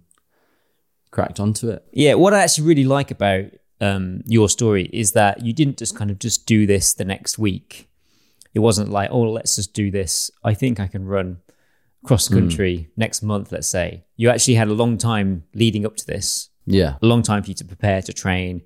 cracked 1.10 1.40
onto 1.40 1.70
it. 1.70 1.84
Yeah, 1.92 2.14
what 2.14 2.34
I 2.34 2.42
actually 2.42 2.68
really 2.68 2.84
like 2.84 3.10
about 3.10 3.46
um, 3.80 4.22
your 4.26 4.48
story 4.48 4.90
is 4.92 5.12
that 5.12 5.44
you 5.44 5.52
didn't 5.52 5.78
just 5.78 5.96
kind 5.96 6.10
of 6.10 6.18
just 6.18 6.46
do 6.46 6.66
this 6.66 6.92
the 6.92 7.04
next 7.04 7.38
week. 7.38 7.88
It 8.54 8.60
wasn't 8.60 8.90
like, 8.90 9.10
oh, 9.10 9.22
let's 9.22 9.56
just 9.56 9.74
do 9.74 9.90
this. 9.90 10.30
I 10.42 10.54
think 10.54 10.80
I 10.80 10.86
can 10.86 11.06
run 11.06 11.38
cross 12.06 12.28
country 12.28 12.88
next 12.96 13.22
month, 13.22 13.52
let's 13.52 13.68
say. 13.68 14.04
You 14.16 14.30
actually 14.30 14.54
had 14.54 14.68
a 14.68 14.74
long 14.74 14.96
time 14.98 15.44
leading 15.54 15.84
up 15.84 15.96
to 15.96 16.06
this, 16.06 16.48
Yeah. 16.66 16.96
a 17.02 17.06
long 17.06 17.22
time 17.22 17.42
for 17.42 17.48
you 17.50 17.54
to 17.54 17.64
prepare, 17.64 18.00
to 18.02 18.12
train, 18.12 18.62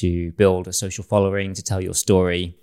to 0.00 0.32
build 0.32 0.68
a 0.68 0.72
social 0.72 1.04
following, 1.04 1.54
to 1.54 1.62
tell 1.62 1.80
your 1.82 1.94
story, 1.94 2.56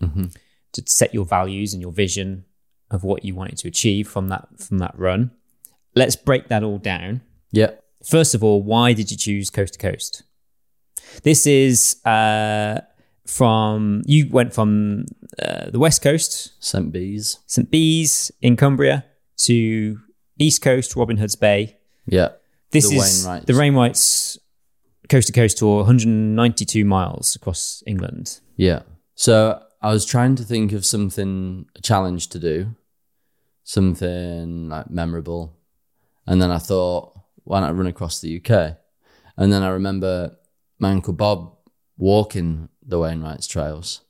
to 0.74 0.84
set 0.86 1.14
your 1.14 1.26
values 1.26 1.74
and 1.74 1.82
your 1.82 1.92
vision 1.92 2.46
of 2.92 3.04
what 3.04 3.26
you 3.26 3.36
wanted 3.36 3.58
to 3.60 3.68
achieve 3.68 4.08
from 4.08 4.28
that 4.30 4.48
from 4.60 4.78
that 4.80 4.94
run. 4.98 5.32
Let's 5.96 6.16
break 6.16 6.48
that 6.50 6.64
all 6.64 6.78
down. 6.78 7.22
Yeah. 7.52 7.72
First 8.06 8.36
of 8.36 8.44
all, 8.44 8.62
why 8.64 8.94
did 8.94 9.10
you 9.12 9.18
choose 9.18 9.50
coast 9.50 9.74
to 9.74 9.80
coast? 9.80 10.24
This 11.24 11.48
is 11.48 11.98
uh, 12.06 12.82
from 13.26 14.04
you 14.06 14.28
went 14.30 14.54
from 14.54 15.06
uh, 15.42 15.70
the 15.72 15.80
west 15.80 16.02
coast, 16.02 16.54
St. 16.64 16.92
Bees. 16.92 17.40
St 17.48 17.70
Bees 17.70 18.32
in 18.42 18.56
Cumbria, 18.56 19.04
to 19.40 20.00
east 20.40 20.62
coast, 20.62 20.96
Robin 20.96 21.18
Hood's 21.18 21.36
Bay. 21.36 21.78
Yeah. 22.06 22.30
This 22.72 22.90
The 22.90 22.96
is 22.98 23.26
Wainwrights. 23.26 23.46
the 23.46 23.54
Wainwrights 23.54 24.38
coast 25.10 25.28
to 25.28 25.34
coast 25.34 25.58
tour, 25.58 25.78
192 25.78 26.84
miles 26.86 27.36
across 27.36 27.82
England. 27.88 28.40
Yeah. 28.56 28.82
So 29.16 29.62
I 29.82 29.92
was 29.92 30.06
trying 30.06 30.36
to 30.36 30.44
think 30.44 30.74
of 30.74 30.86
something, 30.86 31.66
a 31.76 31.82
challenge 31.82 32.28
to 32.30 32.40
do, 32.40 32.76
something 33.64 34.70
like 34.70 34.90
memorable. 34.90 35.56
And 36.26 36.42
then 36.42 36.52
I 36.52 36.58
thought, 36.58 37.14
why 37.44 37.60
not 37.62 37.76
run 37.76 37.88
across 37.88 38.20
the 38.20 38.38
UK? 38.42 38.78
And 39.38 39.52
then 39.54 39.64
I 39.64 39.70
remember 39.70 40.38
my 40.80 40.92
Uncle 40.92 41.14
Bob 41.14 41.54
walking 41.98 42.70
the 42.86 42.98
Wainwrights 42.98 43.48
trails. 43.48 44.02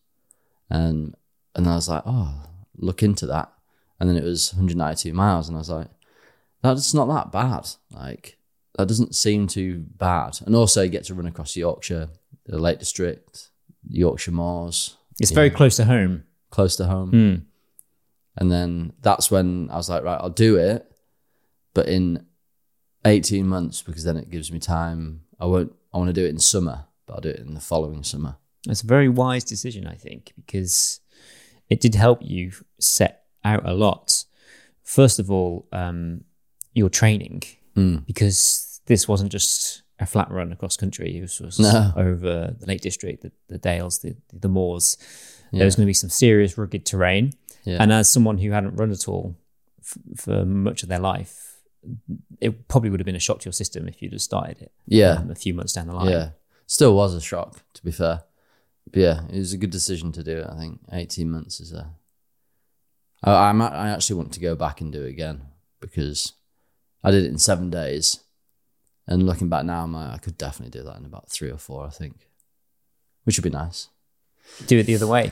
And 0.70 1.16
and 1.56 1.68
I 1.68 1.76
was 1.76 1.90
like, 1.90 2.04
oh, 2.06 2.44
look 2.78 3.02
into 3.02 3.26
that. 3.28 3.52
And 4.00 4.08
then 4.10 4.16
it 4.18 4.24
was 4.24 4.54
192 4.54 5.12
miles. 5.13 5.48
And 5.48 5.58
I 5.58 5.60
was 5.60 5.70
like, 5.70 5.88
that's 6.62 6.93
not 6.93 7.08
that 7.08 7.32
bad. 7.32 7.67
Like, 7.91 8.38
that 8.78 8.88
doesn't 8.88 9.15
seem 9.15 9.48
too 9.48 9.86
bad. 9.98 10.39
And 10.46 10.56
also, 10.56 10.82
you 10.84 10.89
get 10.89 11.06
to 11.06 11.13
run 11.13 11.26
across 11.28 11.56
Yorkshire, 11.56 12.10
the 12.46 12.58
Lake 12.58 12.80
District, 12.80 13.50
Yorkshire 13.89 14.32
Moors, 14.32 14.98
It's 15.20 15.32
very 15.32 15.50
close 15.50 15.76
to 15.78 15.86
home. 15.86 16.24
close 16.50 16.76
to 16.78 16.86
home. 16.86 17.10
Hmm. 17.10 17.36
And 18.39 18.52
then 18.52 18.93
that's 19.02 19.32
when 19.32 19.70
I 19.72 19.78
was 19.78 19.89
like, 19.89 20.04
right, 20.04 20.20
I'll 20.22 20.30
do 20.30 20.58
it, 20.58 20.89
but 21.74 21.88
in 21.89 22.26
18 23.06 23.48
months 23.48 23.82
because 23.82 24.04
then 24.04 24.17
it 24.17 24.30
gives 24.30 24.52
me 24.52 24.60
time. 24.60 25.22
I 25.39 25.46
won't, 25.46 25.74
I 25.93 25.98
want 25.98 26.10
to 26.10 26.13
do 26.13 26.26
it 26.26 26.30
in 26.30 26.38
summer, 26.39 26.86
but 27.06 27.15
I'll 27.15 27.22
do 27.22 27.30
it 27.30 27.39
in 27.39 27.54
the 27.56 27.60
following 27.60 28.04
summer. 28.04 28.38
It's 28.67 28.84
a 28.84 28.88
very 28.88 29.10
wise 29.10 29.43
decision, 29.43 29.88
I 29.88 29.96
think, 29.96 30.34
because 30.36 31.00
it 31.70 31.80
did 31.80 31.96
help 31.96 32.20
you 32.22 32.52
set 32.80 33.24
out 33.43 33.67
a 33.67 33.74
lot. 33.74 34.26
First 34.84 35.20
of 35.20 35.32
all, 35.32 35.67
um, 35.72 36.24
your 36.78 36.90
training, 36.90 37.42
Mm. 37.76 38.06
because 38.06 38.82
this 38.86 39.08
wasn't 39.08 39.32
just 39.32 39.84
a 40.00 40.06
flat 40.06 40.30
run 40.32 40.52
across 40.52 40.78
country. 40.78 41.18
It 41.18 41.22
was, 41.22 41.40
was 41.40 41.60
No. 41.60 41.92
over 41.96 42.56
the 42.60 42.66
Lake 42.66 42.82
District, 42.82 43.22
the, 43.24 43.32
the 43.50 43.58
Dales, 43.58 44.00
the, 44.00 44.16
the 44.34 44.48
Moors. 44.50 44.98
There 45.52 45.66
was 45.66 45.76
going 45.76 45.86
to 45.86 45.90
be 45.90 45.94
some 45.94 46.10
serious 46.10 46.58
rugged 46.58 46.86
terrain. 46.86 47.34
Yeah. 47.63 47.78
And 47.82 47.92
as 47.92 48.10
someone 48.10 48.38
who 48.38 48.52
hadn't 48.52 48.76
run 48.76 48.92
at 48.92 49.08
all 49.08 49.36
f- 49.80 49.98
for 50.16 50.46
much 50.46 50.84
of 50.84 50.90
their 50.90 51.00
life, 51.00 51.60
it 52.42 52.68
probably 52.68 52.90
would 52.90 53.00
have 53.00 53.06
been 53.06 53.16
a 53.16 53.20
shock 53.28 53.40
to 53.40 53.46
your 53.46 53.54
system 53.54 53.88
if 53.88 54.02
you'd 54.02 54.12
have 54.13 54.22
started 54.22 54.62
it 54.62 54.72
Yeah. 54.88 55.13
um, 55.20 55.32
a 55.32 55.36
few 55.36 55.54
months 55.54 55.74
down 55.74 55.88
the 55.88 55.94
line. 55.94 56.10
Yeah. 56.10 56.30
Still 56.68 56.96
was 56.96 57.13
a 57.13 57.22
shock, 57.22 57.62
to 57.74 57.84
be 57.84 57.92
fair. 57.92 58.24
But 58.92 59.00
yeah, 59.02 59.22
it 59.32 59.38
was 59.38 59.54
a 59.54 59.58
good 59.58 59.70
decision 59.72 60.12
to 60.13 60.24
do 60.24 60.38
it. 60.40 60.48
I 60.50 60.58
think 60.58 60.80
18 60.92 61.30
months 61.32 61.60
is 61.60 61.72
a. 61.74 61.92
I, 63.24 63.50
I'm, 63.50 63.62
I 63.62 63.90
actually 63.90 64.18
want 64.18 64.34
to 64.34 64.40
go 64.40 64.56
back 64.56 64.82
and 64.82 64.92
do 64.92 65.04
it 65.04 65.10
again 65.10 65.42
because 65.80 66.34
I 67.08 67.12
did 67.12 67.24
it 67.24 67.32
in 67.32 67.38
seven 67.38 67.70
days. 67.70 68.20
And 69.08 69.26
looking 69.26 69.48
back 69.48 69.63
now, 69.65 69.84
I'm 69.84 69.93
like, 69.93 70.13
I 70.13 70.17
could 70.17 70.38
definitely 70.38 70.78
do 70.78 70.86
that 70.86 70.98
in 70.98 71.06
about 71.06 71.30
three 71.30 71.50
or 71.50 71.58
four, 71.58 71.86
I 71.86 71.89
think, 71.89 72.28
which 73.24 73.38
would 73.38 73.43
be 73.43 73.50
nice. 73.50 73.88
Do 74.67 74.78
it 74.78 74.84
the 74.84 74.96
other 74.96 75.08
way. 75.08 75.32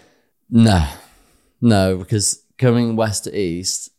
No, 0.49 0.87
no, 1.59 1.97
because 1.97 2.43
coming 2.57 2.95
west 2.95 3.25
to 3.25 3.37
east, 3.37 3.89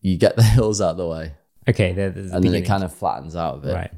you 0.00 0.16
get 0.16 0.36
the 0.36 0.42
hills 0.42 0.80
out 0.80 0.92
of 0.92 0.96
the 0.96 1.06
way 1.06 1.34
Okay, 1.68 1.92
there, 1.92 2.10
there's 2.10 2.30
the 2.30 2.36
and 2.36 2.44
then 2.44 2.54
it 2.54 2.66
kind 2.66 2.84
of 2.84 2.94
flattens 2.94 3.34
out 3.34 3.56
a 3.56 3.58
bit. 3.58 3.74
right. 3.74 3.92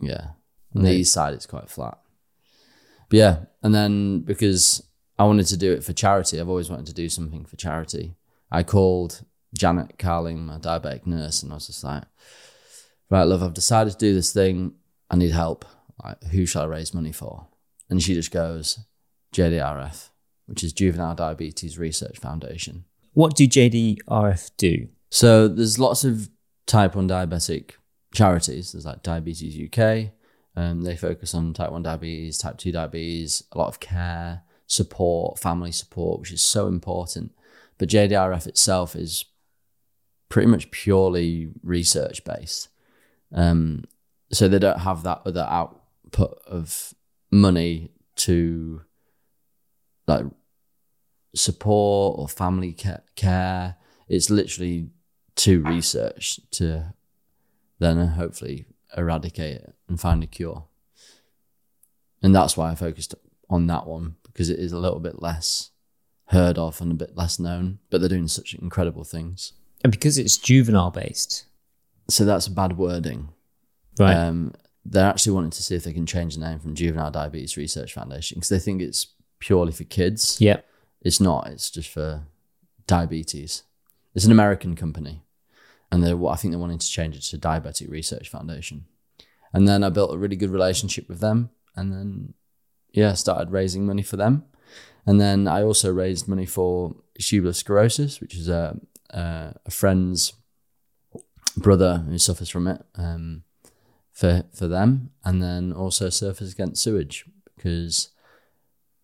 Yeah. 0.00 0.28
On 0.76 0.82
the 0.82 0.92
east 0.92 1.12
side, 1.12 1.34
it's 1.34 1.46
quite 1.46 1.70
flat. 1.70 1.98
But 3.08 3.16
yeah. 3.16 3.38
And 3.62 3.74
then 3.74 4.20
because 4.20 4.82
I 5.18 5.24
wanted 5.24 5.46
to 5.46 5.56
do 5.56 5.72
it 5.72 5.84
for 5.84 5.92
charity, 5.92 6.38
I've 6.40 6.48
always 6.48 6.68
wanted 6.68 6.86
to 6.86 6.94
do 6.94 7.08
something 7.08 7.44
for 7.44 7.56
charity. 7.56 8.16
I 8.50 8.62
called 8.64 9.24
Janet 9.56 9.98
Carling, 9.98 10.44
my 10.44 10.58
diabetic 10.58 11.06
nurse, 11.06 11.42
and 11.42 11.52
I 11.52 11.54
was 11.54 11.68
just 11.68 11.84
like, 11.84 12.02
right, 13.10 13.24
love, 13.24 13.42
I've 13.42 13.54
decided 13.54 13.92
to 13.92 13.98
do 13.98 14.14
this 14.14 14.32
thing. 14.32 14.74
I 15.10 15.16
need 15.16 15.32
help. 15.32 15.64
Like, 16.02 16.22
who 16.24 16.46
shall 16.46 16.62
I 16.62 16.66
raise 16.66 16.94
money 16.94 17.12
for? 17.12 17.46
And 17.88 18.02
she 18.02 18.14
just 18.14 18.30
goes, 18.30 18.80
JDRF, 19.34 20.10
which 20.46 20.64
is 20.64 20.72
Juvenile 20.72 21.14
Diabetes 21.14 21.78
Research 21.78 22.18
Foundation. 22.18 22.84
What 23.12 23.36
do 23.36 23.46
JDRF 23.46 24.50
do? 24.56 24.88
So 25.10 25.46
there's 25.46 25.78
lots 25.78 26.04
of 26.04 26.28
type 26.66 26.96
1 26.96 27.08
diabetic 27.08 27.72
charities. 28.12 28.72
There's 28.72 28.86
like 28.86 29.02
Diabetes 29.02 29.56
UK. 29.68 30.10
Um, 30.56 30.82
they 30.82 30.96
focus 30.96 31.34
on 31.34 31.52
type 31.52 31.70
1 31.70 31.82
diabetes, 31.82 32.38
type 32.38 32.58
2 32.58 32.72
diabetes, 32.72 33.44
a 33.52 33.58
lot 33.58 33.68
of 33.68 33.80
care, 33.80 34.42
support, 34.66 35.38
family 35.38 35.72
support, 35.72 36.20
which 36.20 36.32
is 36.32 36.42
so 36.42 36.66
important. 36.66 37.32
But 37.78 37.88
JDRF 37.88 38.46
itself 38.46 38.96
is 38.96 39.24
pretty 40.28 40.48
much 40.48 40.70
purely 40.70 41.50
research 41.62 42.24
based. 42.24 42.68
Um, 43.34 43.84
so 44.32 44.48
they 44.48 44.58
don't 44.58 44.80
have 44.80 45.02
that 45.02 45.22
other 45.26 45.46
output 45.48 46.40
of 46.46 46.94
money 47.30 47.90
to 48.16 48.82
like 50.06 50.24
support 51.34 52.18
or 52.18 52.28
family 52.28 52.72
care. 52.72 53.76
It's 54.08 54.30
literally 54.30 54.90
to 55.36 55.62
research 55.62 56.40
to 56.52 56.94
then 57.78 58.06
hopefully 58.06 58.66
eradicate 58.96 59.56
it 59.56 59.74
and 59.88 60.00
find 60.00 60.22
a 60.22 60.26
cure. 60.26 60.64
And 62.22 62.34
that's 62.34 62.56
why 62.56 62.70
I 62.70 62.74
focused 62.74 63.14
on 63.50 63.66
that 63.66 63.86
one 63.86 64.16
because 64.22 64.48
it 64.48 64.58
is 64.58 64.72
a 64.72 64.78
little 64.78 65.00
bit 65.00 65.20
less 65.20 65.70
heard 66.28 66.58
of 66.58 66.80
and 66.80 66.92
a 66.92 66.94
bit 66.94 67.16
less 67.16 67.38
known, 67.38 67.78
but 67.90 68.00
they're 68.00 68.08
doing 68.08 68.28
such 68.28 68.54
incredible 68.54 69.04
things. 69.04 69.52
And 69.82 69.92
because 69.92 70.16
it's 70.16 70.38
juvenile 70.38 70.90
based, 70.90 71.44
So 72.08 72.24
that's 72.24 72.48
bad 72.48 72.76
wording. 72.76 73.28
right? 73.98 74.14
Um, 74.14 74.52
they're 74.84 75.08
actually 75.08 75.32
wanting 75.32 75.50
to 75.50 75.62
see 75.62 75.74
if 75.74 75.84
they 75.84 75.92
can 75.92 76.06
change 76.06 76.34
the 76.34 76.40
name 76.46 76.58
from 76.58 76.74
Juvenile 76.74 77.10
Diabetes 77.10 77.56
Research 77.56 77.94
Foundation 77.94 78.36
because 78.36 78.50
they 78.50 78.58
think 78.58 78.82
it's 78.82 79.06
purely 79.38 79.72
for 79.72 79.84
kids. 79.84 80.38
yeah. 80.40 80.60
It's 81.00 81.20
not. 81.20 81.48
It's 81.48 81.70
just 81.70 81.90
for 81.90 82.22
diabetes. 82.86 83.62
It's 84.14 84.24
an 84.24 84.32
American 84.32 84.74
company, 84.74 85.22
and 85.92 86.02
they 86.02 86.12
I 86.12 86.36
think 86.36 86.52
they're 86.52 86.58
wanting 86.58 86.78
to 86.78 86.88
change 86.88 87.14
it 87.16 87.22
to 87.24 87.38
Diabetic 87.38 87.90
Research 87.90 88.30
Foundation. 88.30 88.86
And 89.52 89.68
then 89.68 89.84
I 89.84 89.90
built 89.90 90.14
a 90.14 90.18
really 90.18 90.36
good 90.36 90.50
relationship 90.50 91.08
with 91.08 91.20
them, 91.20 91.50
and 91.76 91.92
then 91.92 92.34
yeah, 92.92 93.12
started 93.14 93.50
raising 93.50 93.84
money 93.84 94.02
for 94.02 94.16
them. 94.16 94.44
And 95.06 95.20
then 95.20 95.46
I 95.46 95.62
also 95.62 95.92
raised 95.92 96.26
money 96.26 96.46
for 96.46 96.94
tubular 97.18 97.52
sclerosis, 97.52 98.20
which 98.20 98.34
is 98.34 98.48
a, 98.48 98.78
a, 99.10 99.54
a 99.66 99.70
friend's 99.70 100.32
brother 101.56 101.98
who 102.08 102.18
suffers 102.18 102.48
from 102.48 102.66
it 102.66 102.84
um, 102.96 103.42
for, 104.12 104.44
for 104.52 104.68
them. 104.68 105.10
And 105.24 105.42
then 105.42 105.72
also 105.72 106.08
Surfers 106.08 106.52
Against 106.52 106.82
Sewage, 106.82 107.24
because 107.56 108.10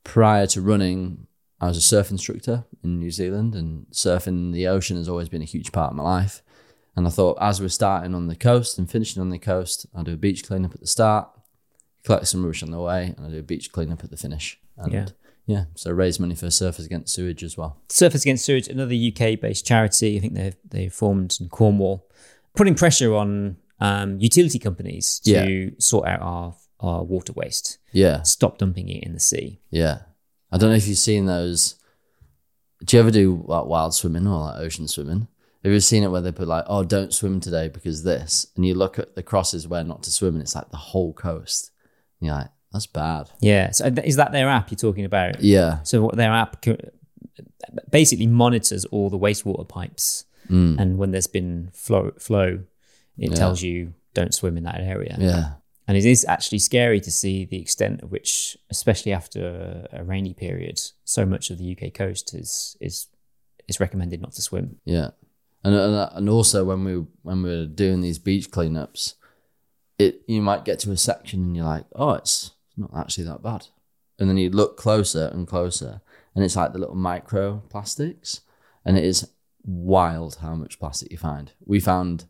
prior 0.04 0.46
to 0.48 0.60
running, 0.60 1.26
I 1.60 1.68
was 1.68 1.76
a 1.76 1.82
surf 1.82 2.10
instructor 2.10 2.64
in 2.82 2.98
New 2.98 3.10
Zealand, 3.10 3.54
and 3.54 3.86
surfing 3.92 4.52
the 4.52 4.66
ocean 4.66 4.96
has 4.96 5.08
always 5.08 5.28
been 5.28 5.42
a 5.42 5.46
huge 5.46 5.72
part 5.72 5.90
of 5.90 5.96
my 5.96 6.02
life. 6.02 6.42
And 6.96 7.06
I 7.06 7.10
thought, 7.10 7.38
as 7.40 7.60
we're 7.60 7.68
starting 7.68 8.14
on 8.14 8.26
the 8.26 8.34
coast 8.34 8.78
and 8.78 8.90
finishing 8.90 9.20
on 9.22 9.30
the 9.30 9.38
coast, 9.38 9.86
I'll 9.94 10.02
do 10.04 10.14
a 10.14 10.16
beach 10.18 10.44
cleanup 10.44 10.74
at 10.74 10.80
the 10.80 10.86
start, 10.86 11.28
collect 12.04 12.26
some 12.28 12.42
rubbish 12.42 12.62
on 12.62 12.70
the 12.70 12.80
way, 12.80 13.14
and 13.16 13.26
I'll 13.26 13.30
do 13.32 13.38
a 13.38 13.42
beach 13.42 13.72
cleanup 13.72 14.02
at 14.02 14.10
the 14.10 14.16
finish. 14.16 14.58
And 14.76 14.92
Yeah. 14.92 15.06
yeah, 15.46 15.64
so 15.74 15.92
raise 15.92 16.18
money 16.18 16.34
for 16.34 16.46
Surfers 16.46 16.86
Against 16.86 17.14
Sewage 17.14 17.44
as 17.44 17.56
well. 17.56 17.76
Surfers 17.88 18.22
Against 18.22 18.44
Sewage, 18.44 18.66
another 18.68 18.94
UK-based 18.94 19.64
charity. 19.66 20.16
I 20.16 20.20
think 20.20 20.34
they 20.34 20.54
they 20.68 20.88
formed 20.88 21.36
in 21.40 21.48
Cornwall, 21.48 22.06
putting 22.56 22.74
pressure 22.74 23.14
on 23.14 23.56
um, 23.80 24.18
utility 24.20 24.58
companies 24.58 25.20
to 25.20 25.30
Yeah. 25.30 25.70
sort 25.78 26.06
out 26.08 26.20
our 26.22 26.54
our 26.80 27.02
water 27.04 27.32
waste, 27.34 27.76
Yeah, 27.92 28.22
stop 28.22 28.56
dumping 28.56 28.88
it 28.88 29.04
in 29.04 29.12
the 29.12 29.20
sea. 29.20 29.60
yeah. 29.70 29.98
I 30.50 30.56
don't 30.56 30.70
know 30.70 30.76
if 30.76 30.88
you've 30.88 30.96
seen 30.98 31.26
those. 31.26 31.74
Do 32.84 32.96
you 32.96 33.00
ever 33.02 33.10
do 33.10 33.44
like 33.46 33.66
wild 33.66 33.94
swimming 33.94 34.26
or 34.26 34.40
like 34.46 34.58
ocean 34.58 34.88
swimming? 34.88 35.28
Have 35.62 35.72
you 35.72 35.80
seen 35.80 36.02
it 36.02 36.08
where 36.08 36.22
they 36.22 36.32
put 36.32 36.48
like, 36.48 36.64
oh, 36.66 36.82
don't 36.82 37.12
swim 37.12 37.38
today 37.38 37.68
because 37.68 38.02
this? 38.02 38.46
And 38.56 38.64
you 38.66 38.72
look 38.74 38.98
at 38.98 39.14
the 39.14 39.22
crosses 39.22 39.68
where 39.68 39.84
not 39.84 40.02
to 40.04 40.10
swim 40.10 40.34
and 40.34 40.42
it's 40.42 40.54
like 40.54 40.70
the 40.70 40.78
whole 40.78 41.12
coast. 41.12 41.70
And 42.20 42.26
you're 42.28 42.36
like, 42.36 42.48
that's 42.72 42.86
bad. 42.86 43.28
Yeah. 43.40 43.70
So 43.72 43.84
is 44.02 44.16
that 44.16 44.32
their 44.32 44.48
app 44.48 44.70
you're 44.70 44.76
talking 44.78 45.04
about? 45.04 45.42
Yeah. 45.42 45.82
So 45.82 46.00
what 46.02 46.16
their 46.16 46.32
app 46.32 46.64
basically 47.90 48.26
monitors 48.26 48.84
all 48.86 49.10
the 49.10 49.18
wastewater 49.18 49.68
pipes, 49.68 50.24
Mm. 50.50 50.80
and 50.80 50.98
when 50.98 51.10
there's 51.12 51.26
been 51.28 51.70
flow, 51.72 52.10
flow, 52.18 52.64
it 53.18 53.30
Yeah. 53.30 53.36
tells 53.36 53.62
you 53.62 53.94
don't 54.14 54.34
swim 54.34 54.56
in 54.56 54.64
that 54.64 54.80
area. 54.80 55.16
Yeah. 55.20 55.52
And 55.86 55.96
it 55.96 56.04
is 56.04 56.24
actually 56.24 56.58
scary 56.60 57.00
to 57.00 57.10
see 57.10 57.44
the 57.44 57.60
extent 57.60 58.02
of 58.02 58.10
which, 58.12 58.56
especially 58.70 59.12
after 59.12 59.86
a 59.92 60.04
rainy 60.04 60.34
period, 60.34 60.80
so 61.04 61.26
much 61.26 61.50
of 61.50 61.58
the 61.58 61.64
UK 61.76 61.92
coast 61.92 62.34
is 62.34 62.76
is 62.80 63.06
is 63.68 63.80
recommended 63.80 64.20
not 64.20 64.32
to 64.34 64.42
swim. 64.42 64.76
Yeah, 64.84 65.10
and 65.64 65.74
and, 65.74 65.94
uh, 65.94 66.10
and 66.14 66.28
also 66.28 66.64
when 66.64 66.84
we 66.84 66.94
when 67.22 67.42
we 67.42 67.50
we're 67.50 67.66
doing 67.66 68.00
these 68.02 68.18
beach 68.20 68.50
cleanups, 68.50 69.14
it 69.98 70.22
you 70.28 70.42
might 70.42 70.64
get 70.64 70.78
to 70.80 70.92
a 70.92 70.96
section 70.96 71.42
and 71.42 71.56
you're 71.56 71.64
like, 71.66 71.86
oh, 71.94 72.12
it's 72.14 72.52
not 72.76 72.90
actually 72.96 73.24
that 73.24 73.42
bad, 73.42 73.66
and 74.18 74.28
then 74.28 74.36
you 74.36 74.50
look 74.50 74.76
closer 74.76 75.26
and 75.32 75.46
closer, 75.48 76.00
and 76.34 76.44
it's 76.44 76.56
like 76.56 76.72
the 76.72 76.78
little 76.78 76.94
micro 76.96 77.62
plastics, 77.68 78.42
and 78.84 78.96
it 78.96 79.04
is 79.04 79.28
wild 79.64 80.36
how 80.36 80.54
much 80.54 80.78
plastic 80.78 81.10
you 81.10 81.18
find. 81.18 81.52
We 81.64 81.80
found 81.80 82.26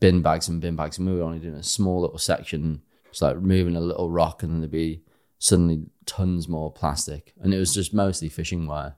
bin 0.00 0.22
bags 0.22 0.48
and 0.48 0.60
bin 0.60 0.76
bags, 0.76 0.98
and 0.98 1.08
we 1.08 1.14
were 1.14 1.22
only 1.22 1.38
doing 1.38 1.54
a 1.54 1.62
small 1.62 2.00
little 2.00 2.18
section, 2.18 2.82
just 3.10 3.22
like 3.22 3.36
removing 3.36 3.76
a 3.76 3.80
little 3.80 4.10
rock, 4.10 4.42
and 4.42 4.52
then 4.52 4.60
there'd 4.60 4.70
be 4.70 5.02
suddenly 5.38 5.86
tons 6.06 6.48
more 6.48 6.72
plastic, 6.72 7.32
and 7.40 7.52
it 7.52 7.58
was 7.58 7.74
just 7.74 7.94
mostly 7.94 8.28
fishing 8.28 8.66
wire 8.66 8.96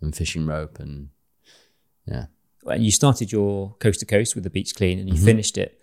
and 0.00 0.14
fishing 0.14 0.46
rope 0.46 0.78
and 0.78 1.08
yeah. 2.06 2.26
And 2.66 2.84
you 2.84 2.90
started 2.90 3.30
your 3.30 3.76
coast 3.78 4.00
to 4.00 4.06
coast 4.06 4.34
with 4.34 4.44
the 4.44 4.50
beach 4.50 4.74
clean, 4.74 4.98
and 4.98 5.08
you 5.08 5.16
finished 5.16 5.56
it 5.56 5.80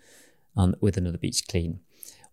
um, 0.56 0.74
with 0.80 0.96
another 0.96 1.18
beach 1.18 1.48
clean. 1.48 1.80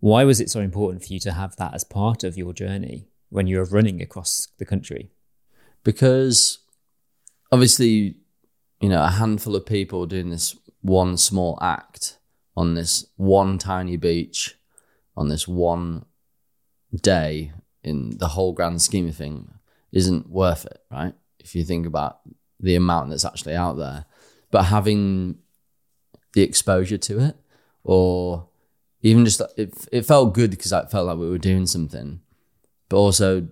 Why 0.01 0.23
was 0.25 0.41
it 0.41 0.49
so 0.49 0.59
important 0.59 1.03
for 1.05 1.13
you 1.13 1.19
to 1.21 1.31
have 1.31 1.55
that 1.55 1.73
as 1.73 1.83
part 1.83 2.23
of 2.23 2.37
your 2.37 2.53
journey 2.53 3.07
when 3.29 3.47
you 3.47 3.57
were 3.57 3.65
running 3.65 4.01
across 4.01 4.49
the 4.57 4.65
country? 4.65 5.11
because 5.83 6.59
obviously, 7.51 8.17
you 8.81 8.89
know, 8.89 9.03
a 9.03 9.09
handful 9.09 9.55
of 9.55 9.65
people 9.65 10.05
doing 10.05 10.29
this 10.29 10.57
one 10.81 11.15
small 11.15 11.57
act 11.61 12.17
on 12.57 12.73
this 12.73 13.05
one 13.15 13.57
tiny 13.57 13.95
beach 13.95 14.55
on 15.15 15.29
this 15.29 15.47
one 15.47 16.05
day 17.01 17.51
in 17.83 18.17
the 18.17 18.29
whole 18.29 18.53
grand 18.53 18.81
scheme 18.81 19.07
of 19.07 19.15
thing 19.15 19.53
isn't 19.91 20.29
worth 20.29 20.65
it, 20.65 20.81
right? 20.91 21.13
If 21.39 21.55
you 21.55 21.63
think 21.63 21.85
about 21.85 22.19
the 22.59 22.75
amount 22.75 23.09
that's 23.09 23.25
actually 23.25 23.55
out 23.55 23.77
there, 23.77 24.05
but 24.51 24.63
having 24.63 25.37
the 26.33 26.41
exposure 26.41 26.97
to 26.97 27.19
it, 27.19 27.35
or 27.83 28.47
even 29.01 29.25
just 29.25 29.41
it, 29.57 29.73
it 29.91 30.05
felt 30.05 30.33
good 30.33 30.51
because 30.51 30.71
I 30.71 30.85
felt 30.85 31.07
like 31.07 31.17
we 31.17 31.29
were 31.29 31.37
doing 31.37 31.65
something, 31.65 32.21
but 32.89 32.97
also 32.97 33.47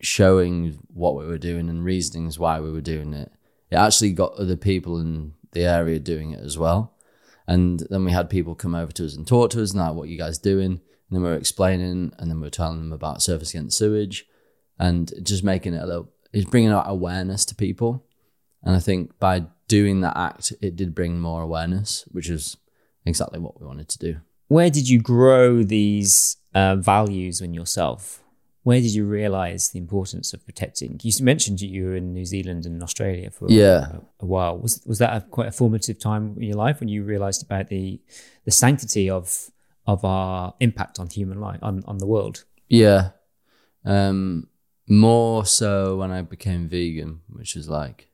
showing 0.00 0.78
what 0.92 1.16
we 1.16 1.26
were 1.26 1.38
doing 1.38 1.68
and 1.68 1.84
reasonings 1.84 2.38
why 2.38 2.60
we 2.60 2.70
were 2.70 2.80
doing 2.80 3.12
it. 3.14 3.32
It 3.74 3.78
actually 3.78 4.12
got 4.12 4.34
other 4.34 4.56
people 4.56 5.00
in 5.00 5.34
the 5.50 5.64
area 5.64 5.98
doing 5.98 6.30
it 6.30 6.38
as 6.38 6.56
well. 6.56 6.94
And 7.48 7.80
then 7.90 8.04
we 8.04 8.12
had 8.12 8.30
people 8.30 8.54
come 8.54 8.72
over 8.72 8.92
to 8.92 9.04
us 9.04 9.16
and 9.16 9.26
talk 9.26 9.50
to 9.50 9.62
us, 9.62 9.74
now 9.74 9.92
what 9.92 10.04
are 10.04 10.12
you 10.12 10.16
guys 10.16 10.38
doing? 10.38 10.70
And 10.70 11.10
then 11.10 11.22
we 11.22 11.28
were 11.28 11.34
explaining, 11.36 12.12
and 12.16 12.30
then 12.30 12.38
we 12.40 12.46
were 12.46 12.50
telling 12.50 12.78
them 12.78 12.92
about 12.92 13.18
Surfers 13.18 13.50
Against 13.50 13.76
Sewage, 13.76 14.26
and 14.78 15.12
just 15.24 15.42
making 15.42 15.74
it 15.74 15.82
a 15.82 15.86
little, 15.86 16.12
it's 16.32 16.48
bringing 16.48 16.70
out 16.70 16.84
awareness 16.86 17.44
to 17.46 17.56
people. 17.56 18.06
And 18.62 18.76
I 18.76 18.78
think 18.78 19.18
by 19.18 19.46
doing 19.66 20.02
that 20.02 20.16
act, 20.16 20.52
it 20.62 20.76
did 20.76 20.94
bring 20.94 21.20
more 21.20 21.42
awareness, 21.42 22.04
which 22.12 22.30
is 22.30 22.56
exactly 23.04 23.40
what 23.40 23.60
we 23.60 23.66
wanted 23.66 23.88
to 23.88 23.98
do. 23.98 24.16
Where 24.46 24.70
did 24.70 24.88
you 24.88 25.02
grow 25.02 25.64
these 25.64 26.36
uh, 26.54 26.76
values 26.76 27.40
in 27.40 27.54
yourself? 27.54 28.22
Where 28.64 28.80
did 28.80 28.94
you 28.94 29.04
realize 29.04 29.68
the 29.70 29.78
importance 29.78 30.32
of 30.34 30.44
protecting? 30.44 30.98
You 31.02 31.12
mentioned 31.22 31.60
you 31.60 31.84
were 31.84 31.96
in 31.96 32.12
New 32.14 32.24
Zealand 32.24 32.64
and 32.66 32.82
Australia 32.82 33.30
for 33.30 33.46
Yeah. 33.50 33.82
a, 34.20 34.24
a 34.24 34.26
while. 34.26 34.58
Was 34.58 34.82
was 34.86 34.98
that 34.98 35.12
a, 35.16 35.20
quite 35.20 35.48
a 35.48 35.52
formative 35.52 35.98
time 35.98 36.34
in 36.38 36.42
your 36.50 36.56
life 36.56 36.80
when 36.80 36.88
you 36.88 37.04
realized 37.04 37.42
about 37.42 37.68
the 37.68 38.00
the 38.46 38.50
sanctity 38.50 39.08
of 39.10 39.50
of 39.86 40.02
our 40.04 40.54
impact 40.60 40.98
on 40.98 41.08
human 41.08 41.38
life 41.40 41.58
on, 41.62 41.84
on 41.86 41.98
the 41.98 42.06
world? 42.06 42.44
Yeah. 42.68 43.10
Um, 43.84 44.48
more 44.88 45.44
so 45.44 45.96
when 45.98 46.10
I 46.10 46.22
became 46.22 46.68
vegan, 46.68 47.20
which 47.28 47.54
was 47.54 47.68
like 47.68 48.08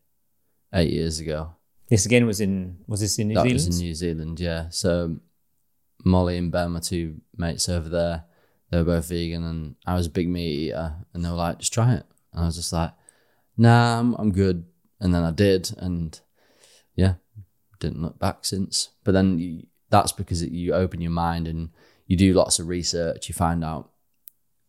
eight 0.75 0.91
years 0.93 1.21
ago. 1.21 1.55
This 1.89 2.07
again 2.07 2.27
was 2.27 2.41
in 2.41 2.79
was 2.89 3.01
this 3.01 3.19
in 3.19 3.29
New 3.29 3.35
that 3.35 3.43
Zealand? 3.43 3.55
was 3.67 3.79
in 3.81 3.87
New 3.87 3.95
Zealand, 3.95 4.41
yeah. 4.41 4.69
So 4.71 5.17
Molly 6.05 6.39
and 6.39 6.51
Ben, 6.51 6.73
my 6.73 6.81
two 6.81 7.21
mates 7.37 7.69
over 7.69 7.89
there, 7.89 8.25
they 8.71 8.79
were 8.79 8.85
both 8.85 9.09
vegan, 9.09 9.45
and 9.45 9.77
I 9.87 9.95
was 9.95 10.07
a 10.07 10.11
big 10.11 10.29
meat 10.29 10.69
eater, 10.69 10.95
and 11.13 11.25
they 11.25 11.29
were 11.29 11.35
like, 11.37 11.59
"Just 11.59 11.73
try 11.73 11.95
it," 11.95 12.07
and 12.33 12.43
I 12.43 12.47
was 12.47 12.57
just 12.57 12.73
like, 12.73 12.93
"Nah, 13.57 13.99
I'm, 14.01 14.15
I'm 14.15 14.33
good." 14.33 14.65
And 15.01 15.15
then 15.15 15.23
I 15.23 15.31
did, 15.31 15.71
and 15.79 16.19
yeah, 16.95 17.15
didn't 17.81 18.03
look 18.03 18.19
back 18.19 18.45
since. 18.45 18.91
But 19.03 19.13
then 19.13 19.39
you, 19.39 19.67
that's 19.89 20.13
because 20.13 20.43
it, 20.43 20.53
you 20.53 20.73
open 20.75 21.01
your 21.01 21.11
mind 21.11 21.49
and 21.49 21.71
you 22.07 22.17
do 22.17 22.35
lots 22.35 22.59
of 22.59 22.69
research. 22.69 23.29
You 23.29 23.35
find 23.35 23.65
out 23.65 23.91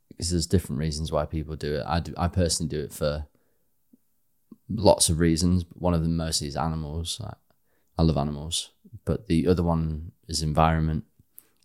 because 0.10 0.32
there's 0.32 0.48
different 0.48 0.80
reasons 0.80 1.12
why 1.12 1.26
people 1.26 1.56
do 1.56 1.76
it. 1.76 1.86
I 1.88 2.00
do, 2.00 2.14
I 2.18 2.28
personally 2.28 2.70
do 2.70 2.80
it 2.80 2.94
for 2.94 3.28
lots 4.70 5.10
of 5.10 5.20
reasons. 5.20 5.66
One 5.74 5.94
of 5.94 6.02
them 6.02 6.18
mostly 6.18 6.48
is 6.48 6.56
animals. 6.56 7.20
Like, 7.20 7.36
I 7.98 8.04
love 8.04 8.18
animals, 8.18 8.72
but 9.06 9.28
the 9.28 9.48
other 9.48 9.64
one 9.64 10.14
is 10.28 10.42
environment 10.42 11.06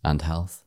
and 0.03 0.21
health. 0.21 0.63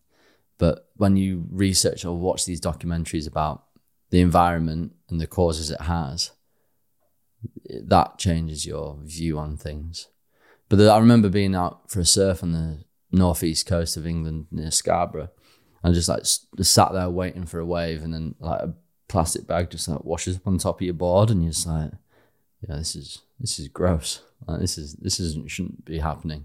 But 0.60 0.90
when 0.96 1.16
you 1.16 1.46
research 1.50 2.04
or 2.04 2.18
watch 2.18 2.44
these 2.44 2.60
documentaries 2.60 3.26
about 3.26 3.64
the 4.10 4.20
environment 4.20 4.92
and 5.08 5.18
the 5.18 5.26
causes 5.26 5.70
it 5.70 5.80
has, 5.80 6.32
that 7.66 8.18
changes 8.18 8.66
your 8.66 8.98
view 9.02 9.38
on 9.38 9.56
things. 9.56 10.08
But 10.68 10.76
the, 10.76 10.90
I 10.90 10.98
remember 10.98 11.30
being 11.30 11.54
out 11.54 11.90
for 11.90 12.00
a 12.00 12.04
surf 12.04 12.42
on 12.42 12.52
the 12.52 12.84
northeast 13.10 13.66
coast 13.66 13.96
of 13.96 14.06
England 14.06 14.48
near 14.50 14.70
Scarborough, 14.70 15.30
and 15.82 15.94
just 15.94 16.10
like 16.10 16.24
just 16.24 16.74
sat 16.74 16.92
there 16.92 17.08
waiting 17.08 17.46
for 17.46 17.58
a 17.58 17.64
wave, 17.64 18.02
and 18.02 18.12
then 18.12 18.34
like 18.38 18.60
a 18.60 18.74
plastic 19.08 19.46
bag 19.46 19.70
just 19.70 19.88
like 19.88 20.04
washes 20.04 20.36
up 20.36 20.46
on 20.46 20.58
top 20.58 20.80
of 20.80 20.84
your 20.84 20.92
board, 20.92 21.30
and 21.30 21.42
you're 21.42 21.52
just 21.52 21.66
like, 21.66 21.90
yeah, 22.68 22.76
this 22.76 22.94
is 22.94 23.22
this 23.40 23.58
is 23.58 23.68
gross. 23.68 24.20
Like, 24.46 24.60
this 24.60 24.76
is 24.76 24.92
this 24.96 25.18
isn't 25.20 25.50
shouldn't 25.50 25.86
be 25.86 26.00
happening, 26.00 26.44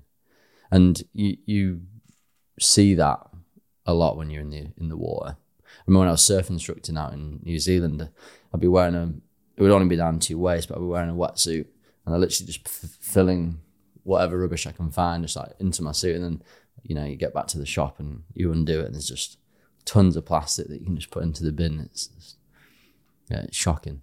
and 0.71 1.03
you 1.11 1.35
you 1.45 1.81
see 2.61 2.95
that 2.95 3.27
a 3.85 3.93
lot 3.93 4.17
when 4.17 4.29
you're 4.29 4.41
in 4.41 4.49
the 4.49 4.67
in 4.77 4.89
the 4.89 4.97
water. 4.97 5.37
I 5.37 5.83
remember 5.87 6.01
when 6.01 6.07
I 6.09 6.11
was 6.11 6.23
surf 6.23 6.49
instructing 6.49 6.97
out 6.97 7.13
in 7.13 7.39
New 7.43 7.59
Zealand, 7.59 8.09
I'd 8.53 8.59
be 8.59 8.67
wearing 8.67 8.95
a 8.95 9.13
it 9.57 9.61
would 9.61 9.71
only 9.71 9.87
be 9.87 9.95
down 9.95 10.19
to 10.19 10.33
your 10.33 10.39
waist, 10.39 10.67
but 10.67 10.75
I'd 10.75 10.81
be 10.81 10.87
wearing 10.87 11.09
a 11.09 11.13
wetsuit, 11.13 11.65
and 12.05 12.15
I 12.15 12.17
literally 12.17 12.51
just 12.51 12.65
f- 12.65 12.97
filling 12.99 13.59
whatever 14.03 14.37
rubbish 14.37 14.67
I 14.67 14.71
can 14.71 14.91
find 14.91 15.23
just 15.23 15.35
like 15.35 15.53
into 15.59 15.81
my 15.81 15.91
suit, 15.91 16.15
and 16.15 16.23
then 16.23 16.43
you 16.83 16.95
know 16.95 17.05
you 17.05 17.15
get 17.15 17.33
back 17.33 17.47
to 17.47 17.57
the 17.57 17.65
shop 17.65 17.99
and 17.99 18.23
you 18.33 18.51
undo 18.51 18.81
it, 18.81 18.85
and 18.85 18.93
there's 18.95 19.07
just 19.07 19.37
tons 19.85 20.15
of 20.15 20.25
plastic 20.25 20.67
that 20.67 20.79
you 20.79 20.85
can 20.85 20.95
just 20.95 21.11
put 21.11 21.23
into 21.23 21.43
the 21.43 21.51
bin. 21.51 21.79
It's, 21.79 22.09
it's 22.15 22.35
yeah, 23.29 23.41
it's 23.41 23.57
shocking. 23.57 24.01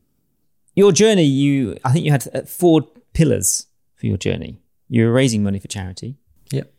Your 0.74 0.92
journey, 0.92 1.24
you 1.24 1.76
I 1.84 1.92
think 1.92 2.04
you 2.04 2.12
had 2.12 2.28
uh, 2.34 2.42
four 2.42 2.82
pillars 3.12 3.66
for 3.94 4.06
your 4.06 4.16
journey. 4.16 4.60
You 4.88 5.06
were 5.06 5.12
raising 5.12 5.42
money 5.42 5.58
for 5.58 5.68
charity. 5.68 6.16
Yep. 6.50 6.72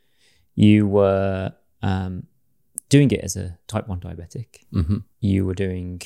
You 0.56 0.88
were 0.88 1.54
um, 1.82 2.28
doing 2.96 3.10
it 3.12 3.22
as 3.28 3.36
a 3.36 3.46
type 3.74 3.88
one 3.92 4.00
diabetic. 4.08 4.50
hmm 4.72 5.00
You 5.20 5.40
were 5.48 5.60
doing 5.68 6.02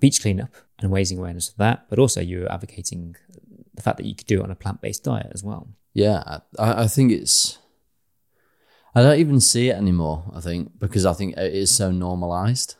beach 0.00 0.18
cleanup 0.22 0.52
and 0.80 0.92
raising 0.98 1.18
awareness 1.18 1.48
of 1.50 1.56
that, 1.64 1.78
but 1.90 1.98
also 1.98 2.20
you 2.30 2.36
were 2.40 2.52
advocating 2.56 3.02
the 3.76 3.82
fact 3.86 3.96
that 3.98 4.06
you 4.08 4.14
could 4.18 4.26
do 4.32 4.38
it 4.40 4.44
on 4.46 4.50
a 4.50 4.54
plant 4.62 4.80
based 4.84 5.02
diet 5.04 5.30
as 5.36 5.42
well. 5.48 5.64
Yeah, 5.94 6.18
I, 6.58 6.84
I 6.84 6.86
think 6.94 7.12
it's. 7.12 7.58
I 8.94 9.02
don't 9.02 9.20
even 9.24 9.40
see 9.40 9.68
it 9.72 9.76
anymore. 9.76 10.18
I 10.38 10.40
think 10.40 10.62
because 10.84 11.04
I 11.12 11.14
think 11.18 11.36
it 11.36 11.52
is 11.54 11.70
so 11.70 11.90
normalized. 11.90 12.70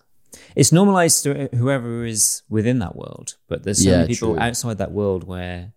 It's 0.54 0.72
normalized 0.72 1.22
to 1.24 1.48
whoever 1.60 2.04
is 2.04 2.42
within 2.48 2.78
that 2.80 2.94
world, 2.96 3.28
but 3.48 3.62
there's 3.62 3.78
so 3.84 3.90
Yeah, 3.90 3.96
many 3.98 4.08
people 4.08 4.32
true. 4.34 4.40
outside 4.46 4.78
that 4.78 4.92
world 4.92 5.22
where 5.24 5.72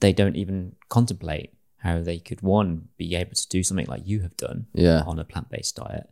they 0.00 0.12
don't 0.12 0.36
even 0.36 0.74
contemplate 0.88 1.50
how 1.78 1.96
they 2.02 2.18
could 2.18 2.40
one 2.42 2.88
be 2.96 3.14
able 3.14 3.34
to 3.42 3.48
do 3.48 3.62
something 3.62 3.86
like 3.86 4.02
you 4.10 4.20
have 4.20 4.36
done 4.36 4.66
Yeah, 4.74 5.02
on 5.06 5.18
a 5.18 5.24
plant 5.24 5.48
based 5.50 5.76
diet, 5.76 6.06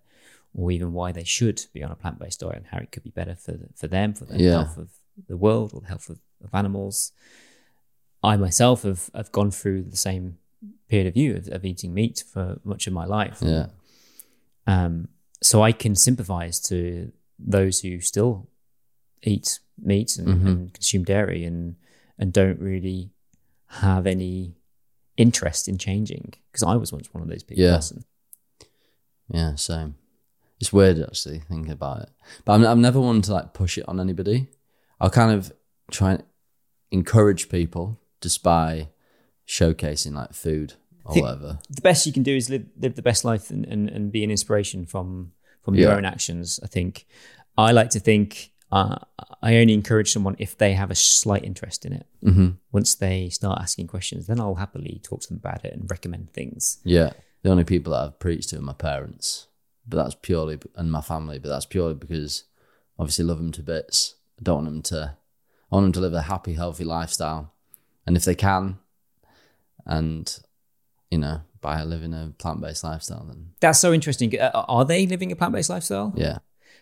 or 0.59 0.70
even 0.70 0.92
why 0.92 1.12
they 1.12 1.24
should 1.24 1.59
be 1.74 1.82
on 1.84 1.90
a 1.92 1.94
plant 1.96 2.18
based 2.18 2.40
diet 2.40 2.57
and 2.57 2.66
how 2.66 2.78
it 2.78 2.90
could 2.92 3.02
be 3.04 3.11
better 3.11 3.34
for 3.34 3.57
for 3.74 3.86
them, 3.88 4.14
for 4.14 4.24
the 4.24 4.38
Yeah. 4.42 4.50
health 4.52 4.78
of 4.78 4.88
the 5.28 5.36
world 5.36 5.72
or 5.74 5.80
the 5.82 5.86
health 5.88 6.09
of, 6.11 6.18
of 6.44 6.50
animals. 6.54 7.12
I 8.22 8.36
myself 8.36 8.82
have, 8.82 9.11
have 9.14 9.30
gone 9.32 9.50
through 9.50 9.82
the 9.84 9.96
same 9.96 10.38
period 10.88 11.07
of 11.07 11.16
you 11.16 11.36
of, 11.36 11.48
of 11.48 11.64
eating 11.64 11.92
meat 11.94 12.24
for 12.32 12.59
much 12.64 12.86
of 12.86 12.92
my 12.92 13.04
life. 13.04 13.38
yeah, 13.40 13.66
Um, 14.66 15.09
so 15.42 15.62
I 15.62 15.72
can 15.72 15.94
sympathize 15.94 16.59
to 16.70 17.12
those 17.38 17.80
who 17.80 18.00
still 18.00 18.48
eat 19.22 19.61
meat 19.78 20.16
and, 20.18 20.28
Mhm. 20.28 20.46
and 20.46 20.72
consume 20.74 21.04
dairy 21.04 21.44
and 21.44 21.76
and 22.18 22.32
don't 22.32 22.59
really 22.61 23.11
have 23.66 24.07
any 24.07 24.54
interest 25.18 25.68
in 25.68 25.76
changing 25.76 26.32
because 26.50 26.62
I 26.62 26.76
was 26.76 26.92
once 26.92 27.12
one 27.12 27.22
of 27.22 27.28
those 27.28 27.42
people. 27.42 27.62
Yeah. 27.64 27.76
person. 27.76 28.04
yeah. 29.28 29.54
Same. 29.57 29.96
It's 30.61 30.72
weird 30.72 30.98
actually 31.00 31.40
thinking 31.40 31.72
about 31.72 32.02
it, 32.02 32.11
but 32.44 32.52
I'm 32.54 32.64
I'm 32.64 32.80
never 32.80 33.00
one 33.00 33.22
to 33.22 33.32
like 33.32 33.52
push 33.54 33.76
it 33.78 33.84
on 33.88 34.00
anybody. 34.00 34.48
I'll 35.00 35.11
kind 35.11 35.32
of 35.32 35.52
try 35.90 36.12
and 36.12 36.24
encourage 36.90 37.48
people 37.48 38.00
just 38.20 38.42
by 38.42 38.88
showcasing 39.46 40.14
like 40.14 40.32
food 40.32 40.74
or 41.04 41.20
whatever. 41.20 41.59
the 41.70 41.80
best 41.82 42.07
you 42.07 42.12
can 42.12 42.22
do 42.22 42.34
is 42.34 42.50
live 42.50 42.66
live 42.80 42.94
the 42.94 43.02
best 43.02 43.24
life 43.24 43.50
and, 43.50 43.64
and, 43.66 43.88
and 43.88 44.11
be 44.12 44.24
an 44.24 44.30
inspiration 44.30 44.86
from 44.86 45.32
from 45.62 45.74
your 45.74 45.90
Yeah. 45.90 45.96
own 45.96 46.04
actions. 46.04 46.59
I 46.62 46.66
think 46.68 47.07
I 47.59 47.72
like 47.72 47.90
to 47.90 48.00
think 48.00 48.52
uh, 48.72 48.96
I 49.42 49.57
only 49.57 49.74
encourage 49.74 50.11
someone 50.12 50.34
if 50.38 50.57
they 50.59 50.72
have 50.74 50.90
a 50.90 50.94
slight 50.96 51.44
interest 51.44 51.84
in 51.86 51.92
it. 51.92 52.07
hmm 52.22 52.48
Once 52.72 52.94
they 52.96 53.28
start 53.28 53.61
asking 53.61 53.86
questions, 53.86 54.26
then 54.26 54.40
I'll 54.40 54.57
happily 54.57 55.00
talk 55.04 55.20
to 55.22 55.28
them 55.28 55.36
about 55.38 55.64
it 55.64 55.72
and 55.72 55.88
recommend 55.90 56.32
things. 56.32 56.78
Yeah, 56.84 57.11
the 57.42 57.50
only 57.50 57.64
people 57.64 57.92
that 57.92 58.02
I've 58.04 58.18
preached 58.18 58.48
to 58.50 58.59
are 58.59 58.62
my 58.62 58.72
parents, 58.72 59.46
but 59.87 59.97
that's 59.99 60.14
purely 60.16 60.59
and 60.74 60.91
my 60.91 61.01
family, 61.01 61.39
but 61.39 61.49
that's 61.49 61.66
purely 61.66 61.95
because 61.95 62.45
obviously 62.99 63.24
love 63.24 63.39
them 63.39 63.53
to 63.53 63.62
bits. 63.62 64.14
I 64.39 64.43
don't 64.43 64.64
want 64.64 64.66
them 64.68 64.82
to. 64.82 65.16
I 65.70 65.74
want 65.74 65.84
them 65.87 65.93
to 65.93 66.01
live 66.01 66.14
a 66.14 66.22
happy, 66.22 66.55
healthy 66.55 66.84
lifestyle, 66.84 67.53
and 68.07 68.16
if 68.16 68.24
they 68.24 68.34
can, 68.34 68.78
and 69.84 70.39
you 71.11 71.18
know, 71.18 71.41
by 71.61 71.82
living 71.82 72.12
a 72.14 72.32
plant-based 72.39 72.84
lifestyle, 72.84 73.24
then 73.24 73.51
That's 73.61 73.78
so 73.78 73.93
interesting. 73.93 74.39
Uh, 74.39 74.51
Are 74.68 74.84
they 74.84 75.07
living 75.07 75.32
a 75.32 75.37
plant 75.37 75.53
based 75.55 75.70
lifestyle? 75.70 76.12
yeah, 76.16 76.39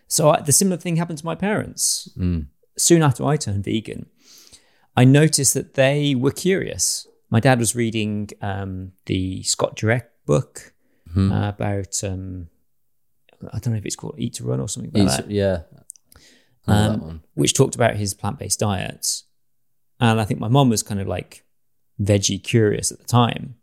So 0.07 0.29
I, 0.29 0.41
the 0.41 0.51
similar 0.51 0.77
thing 0.77 0.95
happened 0.97 1.19
to 1.19 1.25
my 1.25 1.35
parents. 1.35 2.09
mm. 2.17 2.47
Soon 2.77 3.01
after 3.03 3.23
I 3.25 3.37
turned 3.37 3.63
vegan, 3.63 4.07
I 4.97 5.05
noticed 5.05 5.53
that 5.53 5.75
they 5.75 6.13
were 6.15 6.31
curious. 6.31 7.07
My 7.29 7.39
dad 7.39 7.59
was 7.59 7.75
reading 7.75 8.29
um, 8.41 8.91
the 9.05 9.43
Scott 9.43 9.77
Jurek 9.77 10.03
book 10.25 10.73
Mhm. 11.15 11.31
uh, 11.31 11.49
about 11.49 12.03
um, 12.03 12.49
I 13.53 13.59
don't 13.59 13.73
know 13.73 13.77
if 13.77 13.85
it's 13.85 13.95
called 13.95 14.15
Eat 14.17 14.33
to 14.35 14.43
Run 14.43 14.59
or 14.59 14.67
something 14.69 14.91
like 14.93 15.15
that, 15.17 15.29
yeah. 15.31 15.61
I 16.67 16.71
know 16.73 16.77
Um, 16.79 16.91
that 16.99 17.05
one. 17.05 17.21
which 17.35 17.53
talked 17.53 17.75
about 17.75 17.95
his 17.95 18.13
plant 18.13 18.39
based 18.39 18.59
diet. 18.59 19.23
And 19.99 20.19
I 20.19 20.25
think 20.25 20.39
my 20.39 20.47
mom 20.47 20.69
was 20.69 20.83
kind 20.83 20.99
of 20.99 21.07
like 21.07 21.45
veggie 22.01 22.43
curious 22.43 22.91
at 22.91 22.97
the 22.99 23.05
time. 23.05 23.55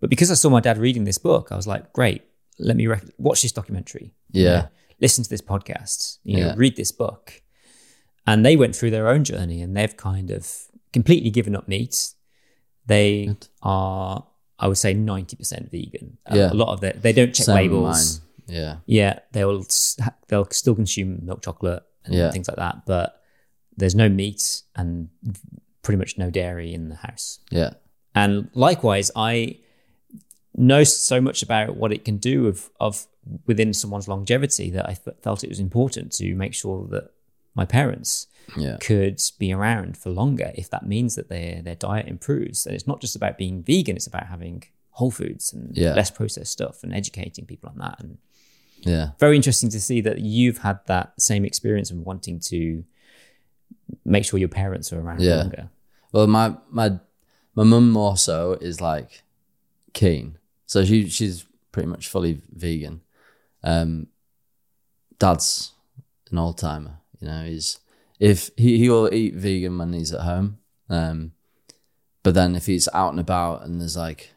But 0.00 0.10
because 0.10 0.30
I 0.30 0.34
saw 0.34 0.48
my 0.50 0.60
dad 0.60 0.78
reading 0.78 1.04
this 1.04 1.18
book, 1.18 1.50
I 1.52 1.56
was 1.56 1.66
like, 1.66 1.92
great, 1.92 2.22
let 2.58 2.76
me 2.76 2.86
rec- 2.86 3.04
watch 3.18 3.42
this 3.42 3.52
documentary. 3.52 4.14
Yeah. 4.30 4.68
listen 5.00 5.24
to 5.24 5.30
this 5.30 5.40
podcast, 5.40 6.18
you 6.24 6.36
know, 6.36 6.46
Yeah. 6.48 6.54
read 6.58 6.76
this 6.76 6.92
book. 6.92 7.42
And 8.26 8.44
they 8.44 8.54
went 8.54 8.76
through 8.76 8.90
their 8.90 9.08
own 9.08 9.24
journey 9.24 9.62
and 9.62 9.74
they've 9.74 9.96
kind 9.96 10.30
of 10.30 10.46
completely 10.92 11.30
given 11.30 11.56
up 11.56 11.66
meat. 11.68 12.12
They 12.86 13.26
Good. 13.26 13.48
are, 13.62 14.26
I 14.58 14.68
would 14.68 14.76
say, 14.76 14.92
90% 14.94 15.70
vegan. 15.70 16.18
Uh, 16.30 16.34
Yeah. 16.36 16.52
A 16.52 16.54
lot 16.54 16.72
of 16.74 16.84
it, 16.84 17.00
they 17.00 17.14
don't 17.14 17.34
check 17.34 17.46
Same 17.46 17.54
with 17.54 17.80
labels. 17.80 18.20
mine. 18.20 18.28
Yeah, 18.50 18.76
Yeah, 18.86 19.18
they'll 19.32 19.64
they'll 20.28 20.48
still 20.50 20.74
consume 20.74 21.24
milk 21.24 21.42
chocolate 21.42 21.82
and 22.04 22.14
Yeah. 22.14 22.30
things 22.30 22.48
like 22.48 22.56
that, 22.58 22.84
but 22.86 23.22
there's 23.76 23.94
no 23.94 24.08
meat 24.08 24.62
and 24.76 25.08
pretty 25.82 25.98
much 25.98 26.18
no 26.18 26.30
dairy 26.30 26.74
in 26.74 26.88
the 26.88 26.96
house. 26.96 27.38
yeah, 27.50 27.70
And 28.14 28.50
likewise, 28.54 29.10
I 29.16 29.58
know 30.54 30.84
so 30.84 31.20
much 31.20 31.42
about 31.42 31.76
what 31.76 31.92
it 31.92 32.04
can 32.04 32.16
do 32.18 32.46
of 32.46 32.70
of 32.80 33.06
within 33.46 33.72
someone's 33.72 34.08
longevity 34.08 34.70
that 34.70 34.88
I 34.88 34.92
f- 34.92 35.14
felt 35.22 35.44
it 35.44 35.48
was 35.50 35.60
important 35.60 36.10
to 36.12 36.34
make 36.34 36.54
sure 36.54 36.86
that 36.88 37.10
my 37.54 37.64
parents 37.64 38.26
yeah, 38.56 38.76
could 38.80 39.20
be 39.38 39.52
around 39.52 39.96
for 39.96 40.10
longer 40.10 40.50
if 40.54 40.68
that 40.70 40.86
means 40.86 41.14
that 41.14 41.28
their 41.28 41.62
their 41.62 41.76
diet 41.76 42.08
improves. 42.08 42.66
And 42.66 42.74
it's 42.74 42.86
not 42.86 43.00
just 43.00 43.14
about 43.16 43.38
being 43.38 43.62
vegan; 43.62 43.96
it's 43.96 44.06
about 44.08 44.26
having 44.26 44.64
whole 44.90 45.10
foods 45.10 45.52
and 45.52 45.76
Yeah. 45.76 45.94
less 45.94 46.10
processed 46.10 46.52
stuff 46.52 46.82
and 46.82 46.92
educating 46.94 47.46
people 47.46 47.68
on 47.70 47.78
that 47.78 48.00
and 48.00 48.18
yeah, 48.82 49.10
very 49.18 49.36
interesting 49.36 49.70
to 49.70 49.80
see 49.80 50.00
that 50.02 50.20
you've 50.20 50.58
had 50.58 50.80
that 50.86 51.20
same 51.20 51.44
experience 51.44 51.90
of 51.90 51.98
wanting 51.98 52.40
to 52.40 52.84
make 54.04 54.24
sure 54.24 54.38
your 54.38 54.48
parents 54.48 54.92
are 54.92 55.00
around 55.00 55.20
Yeah. 55.20 55.36
longer. 55.36 55.70
Well, 56.12 56.26
my 56.26 56.56
my 56.70 56.98
my 57.54 57.64
mum 57.64 57.90
more 57.90 58.16
so 58.16 58.52
is 58.60 58.80
like 58.80 59.22
keen, 59.92 60.38
so 60.66 60.84
she 60.84 61.08
she's 61.08 61.44
pretty 61.72 61.88
much 61.88 62.08
fully 62.08 62.40
vegan. 62.52 63.00
Um, 63.62 64.06
dad's 65.18 65.72
an 66.30 66.38
old 66.38 66.58
timer, 66.58 66.98
you 67.20 67.28
know. 67.28 67.44
He's 67.44 67.78
if 68.18 68.50
he 68.56 68.78
he 68.78 68.88
will 68.88 69.12
eat 69.12 69.34
vegan 69.34 69.78
when 69.78 69.92
he's 69.92 70.12
at 70.12 70.22
home, 70.22 70.58
um, 70.88 71.32
but 72.22 72.34
then 72.34 72.56
if 72.56 72.66
he's 72.66 72.88
out 72.94 73.10
and 73.10 73.20
about 73.20 73.62
and 73.64 73.80
there's 73.80 73.96
like 73.96 74.30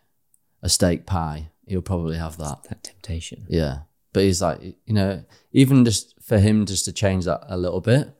a 0.61 0.69
steak 0.69 1.05
pie, 1.05 1.49
he'll 1.67 1.81
probably 1.81 2.17
have 2.17 2.37
that. 2.37 2.63
That 2.69 2.83
temptation. 2.83 3.45
Yeah, 3.49 3.79
but 4.13 4.23
he's 4.23 4.41
like, 4.41 4.61
you 4.61 4.93
know, 4.93 5.23
even 5.51 5.83
just 5.83 6.15
for 6.21 6.39
him 6.39 6.65
just 6.65 6.85
to 6.85 6.91
change 6.91 7.25
that 7.25 7.41
a 7.47 7.57
little 7.57 7.81
bit, 7.81 8.13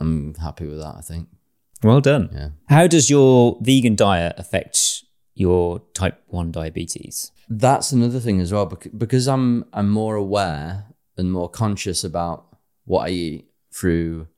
I'm 0.00 0.34
happy 0.34 0.66
with 0.66 0.78
that. 0.78 0.96
I 0.96 1.00
think. 1.00 1.28
Well 1.82 2.00
done. 2.00 2.30
Yeah. 2.32 2.48
How 2.68 2.86
does 2.86 3.10
your 3.10 3.58
vegan 3.60 3.96
diet 3.96 4.34
affect 4.38 5.04
your 5.34 5.82
type 5.94 6.22
1 6.28 6.50
diabetes? 6.50 7.32
That's 7.48 7.92
another 7.92 8.18
thing 8.18 8.40
as 8.40 8.52
well 8.52 8.66
because 8.66 9.28
I'm 9.28 9.66
I'm 9.72 9.90
more 9.90 10.16
aware 10.16 10.86
and 11.16 11.32
more 11.32 11.48
conscious 11.48 12.02
about 12.02 12.56
what 12.84 13.08
I 13.08 13.10
eat 13.10 13.50
through 13.72 14.28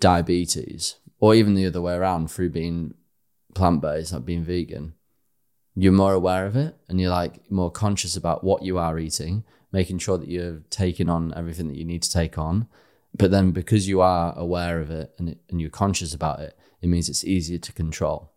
diabetes 0.00 0.96
or 1.18 1.34
even 1.34 1.54
the 1.54 1.66
other 1.66 1.80
way 1.80 1.94
around 1.94 2.30
through 2.30 2.50
being 2.50 2.94
plant-based 3.54 4.12
like 4.12 4.24
being 4.24 4.42
vegan 4.42 4.94
you're 5.74 5.92
more 5.92 6.12
aware 6.12 6.46
of 6.46 6.56
it 6.56 6.76
and 6.88 7.00
you're 7.00 7.10
like 7.10 7.50
more 7.50 7.70
conscious 7.70 8.16
about 8.16 8.44
what 8.44 8.62
you 8.62 8.78
are 8.78 8.98
eating 8.98 9.44
making 9.72 9.98
sure 9.98 10.18
that 10.18 10.28
you're 10.28 10.60
taking 10.68 11.08
on 11.08 11.32
everything 11.34 11.66
that 11.66 11.78
you 11.78 11.84
need 11.84 12.02
to 12.02 12.10
take 12.10 12.36
on. 12.36 12.68
But 13.16 13.30
then 13.30 13.50
because 13.52 13.88
you 13.88 14.02
are 14.02 14.38
aware 14.38 14.80
of 14.80 14.90
it 14.90 15.14
and, 15.18 15.30
it, 15.30 15.38
and 15.48 15.60
you're 15.60 15.70
conscious 15.70 16.14
about 16.14 16.40
it 16.40 16.56
it 16.82 16.88
means 16.88 17.08
it's 17.08 17.24
easier 17.24 17.58
to 17.58 17.72
control. 17.72 18.32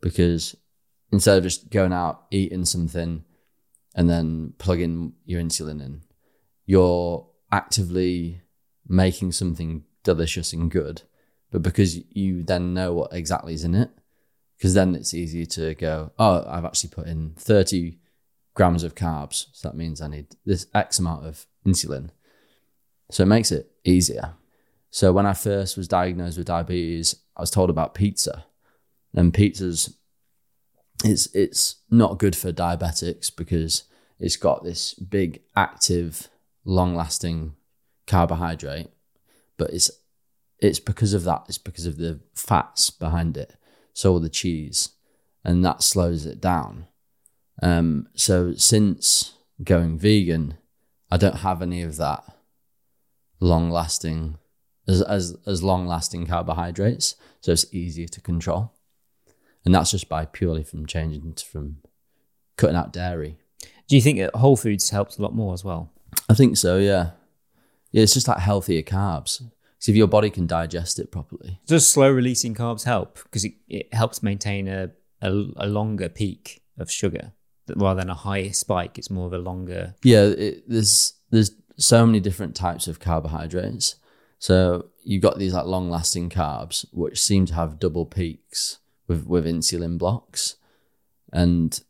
Because 0.00 0.56
instead 1.12 1.36
of 1.36 1.44
just 1.44 1.70
going 1.70 1.92
out 1.92 2.24
eating 2.30 2.64
something 2.64 3.24
and 3.94 4.08
then 4.08 4.54
plugging 4.58 5.12
your 5.26 5.40
insulin 5.40 5.84
in 5.84 6.02
you're 6.64 7.26
actively 7.50 8.40
making 8.86 9.32
something 9.32 9.82
delicious 10.04 10.52
and 10.52 10.70
good. 10.70 11.02
But 11.50 11.62
because 11.62 11.98
you 12.14 12.44
then 12.44 12.74
know 12.74 12.92
what 12.94 13.12
exactly 13.12 13.54
is 13.54 13.64
in 13.64 13.74
it 13.74 13.90
because 14.60 14.74
then 14.74 14.94
it's 14.94 15.14
easier 15.14 15.46
to 15.46 15.74
go 15.74 16.12
oh 16.18 16.44
i've 16.46 16.66
actually 16.66 16.90
put 16.90 17.06
in 17.06 17.32
30 17.38 17.96
grams 18.54 18.84
of 18.84 18.94
carbs 18.94 19.46
so 19.52 19.68
that 19.68 19.76
means 19.76 20.02
i 20.02 20.06
need 20.06 20.26
this 20.44 20.66
x 20.74 20.98
amount 20.98 21.24
of 21.24 21.46
insulin. 21.66 22.10
So 23.10 23.24
it 23.24 23.26
makes 23.26 23.50
it 23.50 23.70
easier. 23.84 24.34
So 24.90 25.12
when 25.12 25.26
i 25.26 25.34
first 25.34 25.76
was 25.76 25.88
diagnosed 25.88 26.36
with 26.36 26.46
diabetes 26.46 27.14
i 27.36 27.40
was 27.40 27.50
told 27.50 27.70
about 27.70 27.94
pizza 27.94 28.44
and 29.14 29.32
pizza's 29.32 29.96
it's 31.04 31.26
it's 31.34 31.76
not 31.90 32.18
good 32.18 32.36
for 32.36 32.52
diabetics 32.52 33.34
because 33.34 33.84
it's 34.18 34.36
got 34.36 34.64
this 34.64 34.94
big 34.94 35.40
active 35.56 36.28
long 36.64 36.94
lasting 36.94 37.54
carbohydrate 38.06 38.90
but 39.56 39.70
it's 39.70 39.90
it's 40.58 40.80
because 40.80 41.14
of 41.14 41.24
that 41.24 41.44
it's 41.48 41.58
because 41.58 41.86
of 41.86 41.96
the 41.96 42.20
fats 42.34 42.90
behind 42.90 43.36
it 43.36 43.54
so 44.00 44.18
the 44.18 44.28
cheese 44.28 44.90
and 45.44 45.64
that 45.64 45.82
slows 45.82 46.26
it 46.26 46.40
down 46.40 46.86
um 47.62 48.08
so 48.14 48.54
since 48.54 49.34
going 49.62 49.98
vegan 49.98 50.56
i 51.10 51.16
don't 51.16 51.38
have 51.48 51.60
any 51.62 51.82
of 51.82 51.96
that 51.96 52.24
long 53.40 53.70
lasting 53.70 54.36
as 54.90 55.02
as 55.02 55.36
as 55.46 55.62
long 55.62 55.86
lasting 55.86 56.26
carbohydrates, 56.26 57.16
so 57.40 57.52
it's 57.52 57.72
easier 57.72 58.08
to 58.08 58.20
control, 58.20 58.72
and 59.64 59.74
that's 59.74 59.90
just 59.92 60.08
by 60.08 60.24
purely 60.24 60.64
from 60.64 60.86
changing 60.86 61.34
to, 61.34 61.44
from 61.44 61.78
cutting 62.56 62.76
out 62.76 62.92
dairy. 62.92 63.38
Do 63.88 63.96
you 63.96 64.02
think 64.02 64.18
that 64.18 64.34
Whole 64.36 64.56
Foods 64.56 64.90
helps 64.90 65.18
a 65.18 65.22
lot 65.22 65.34
more 65.34 65.54
as 65.54 65.64
well? 65.64 65.92
I 66.28 66.34
think 66.34 66.56
so. 66.56 66.78
Yeah, 66.78 67.10
yeah. 67.92 68.02
It's 68.02 68.14
just 68.14 68.28
like 68.28 68.38
healthier 68.38 68.82
carbs. 68.82 69.42
So 69.80 69.90
if 69.90 69.96
your 69.96 70.06
body 70.06 70.30
can 70.30 70.46
digest 70.46 70.98
it 70.98 71.10
properly, 71.10 71.58
Does 71.66 71.88
slow 71.88 72.10
releasing 72.10 72.54
carbs 72.54 72.84
help? 72.84 73.18
Because 73.24 73.44
it, 73.44 73.54
it 73.66 73.92
helps 73.92 74.22
maintain 74.22 74.68
a, 74.68 74.90
a, 75.22 75.30
a 75.56 75.66
longer 75.66 76.08
peak 76.08 76.62
of 76.78 76.90
sugar 76.90 77.32
rather 77.74 78.00
than 78.00 78.10
a 78.10 78.14
high 78.14 78.50
spike. 78.50 78.98
It's 78.98 79.10
more 79.10 79.26
of 79.26 79.32
a 79.32 79.38
longer. 79.38 79.94
yeah. 80.04 80.24
It, 80.24 80.68
there's 80.68 81.14
there's 81.30 81.52
so 81.76 82.04
many 82.04 82.20
different 82.20 82.54
types 82.54 82.88
of 82.88 83.00
carbohydrates. 83.00 83.96
So 84.38 84.86
you've 85.02 85.22
got 85.22 85.38
these 85.38 85.54
like 85.54 85.66
long 85.66 85.90
lasting 85.90 86.30
carbs, 86.30 86.84
which 86.92 87.20
seem 87.20 87.46
to 87.46 87.54
have 87.54 87.78
double 87.78 88.06
peaks 88.06 88.78
with 89.08 89.26
with 89.26 89.46
insulin 89.46 89.98
blocks, 89.98 90.56
and 91.32 91.80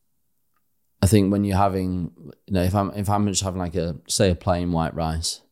I 1.02 1.06
think 1.06 1.32
when 1.32 1.44
you're 1.44 1.56
having, 1.56 2.12
you 2.46 2.54
know, 2.54 2.62
if 2.62 2.74
I'm 2.74 2.90
if 2.94 3.08
I'm 3.08 3.26
just 3.26 3.42
having 3.42 3.60
like 3.60 3.74
a 3.74 3.96
say 4.08 4.30
a 4.30 4.34
plain 4.34 4.70
white 4.72 4.94
rice 4.94 5.42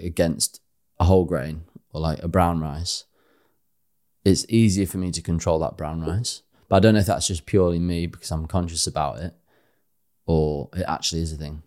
against 0.00 0.60
a 0.98 1.04
whole 1.04 1.24
grain 1.24 1.62
or 1.92 2.00
like 2.00 2.22
a 2.22 2.28
brown 2.28 2.60
rice, 2.60 3.04
it's 4.24 4.44
easier 4.48 4.86
for 4.86 4.98
me 4.98 5.10
to 5.12 5.22
control 5.22 5.58
that 5.60 5.76
brown 5.76 6.02
rice. 6.02 6.42
But 6.68 6.76
I 6.76 6.80
don't 6.80 6.94
know 6.94 7.00
if 7.00 7.06
that's 7.06 7.28
just 7.28 7.46
purely 7.46 7.78
me 7.78 8.06
because 8.06 8.30
I'm 8.30 8.46
conscious 8.46 8.86
about 8.86 9.18
it, 9.20 9.34
or 10.26 10.68
it 10.74 10.84
actually 10.88 11.22
is 11.22 11.32
a 11.32 11.36
thing. 11.36 11.62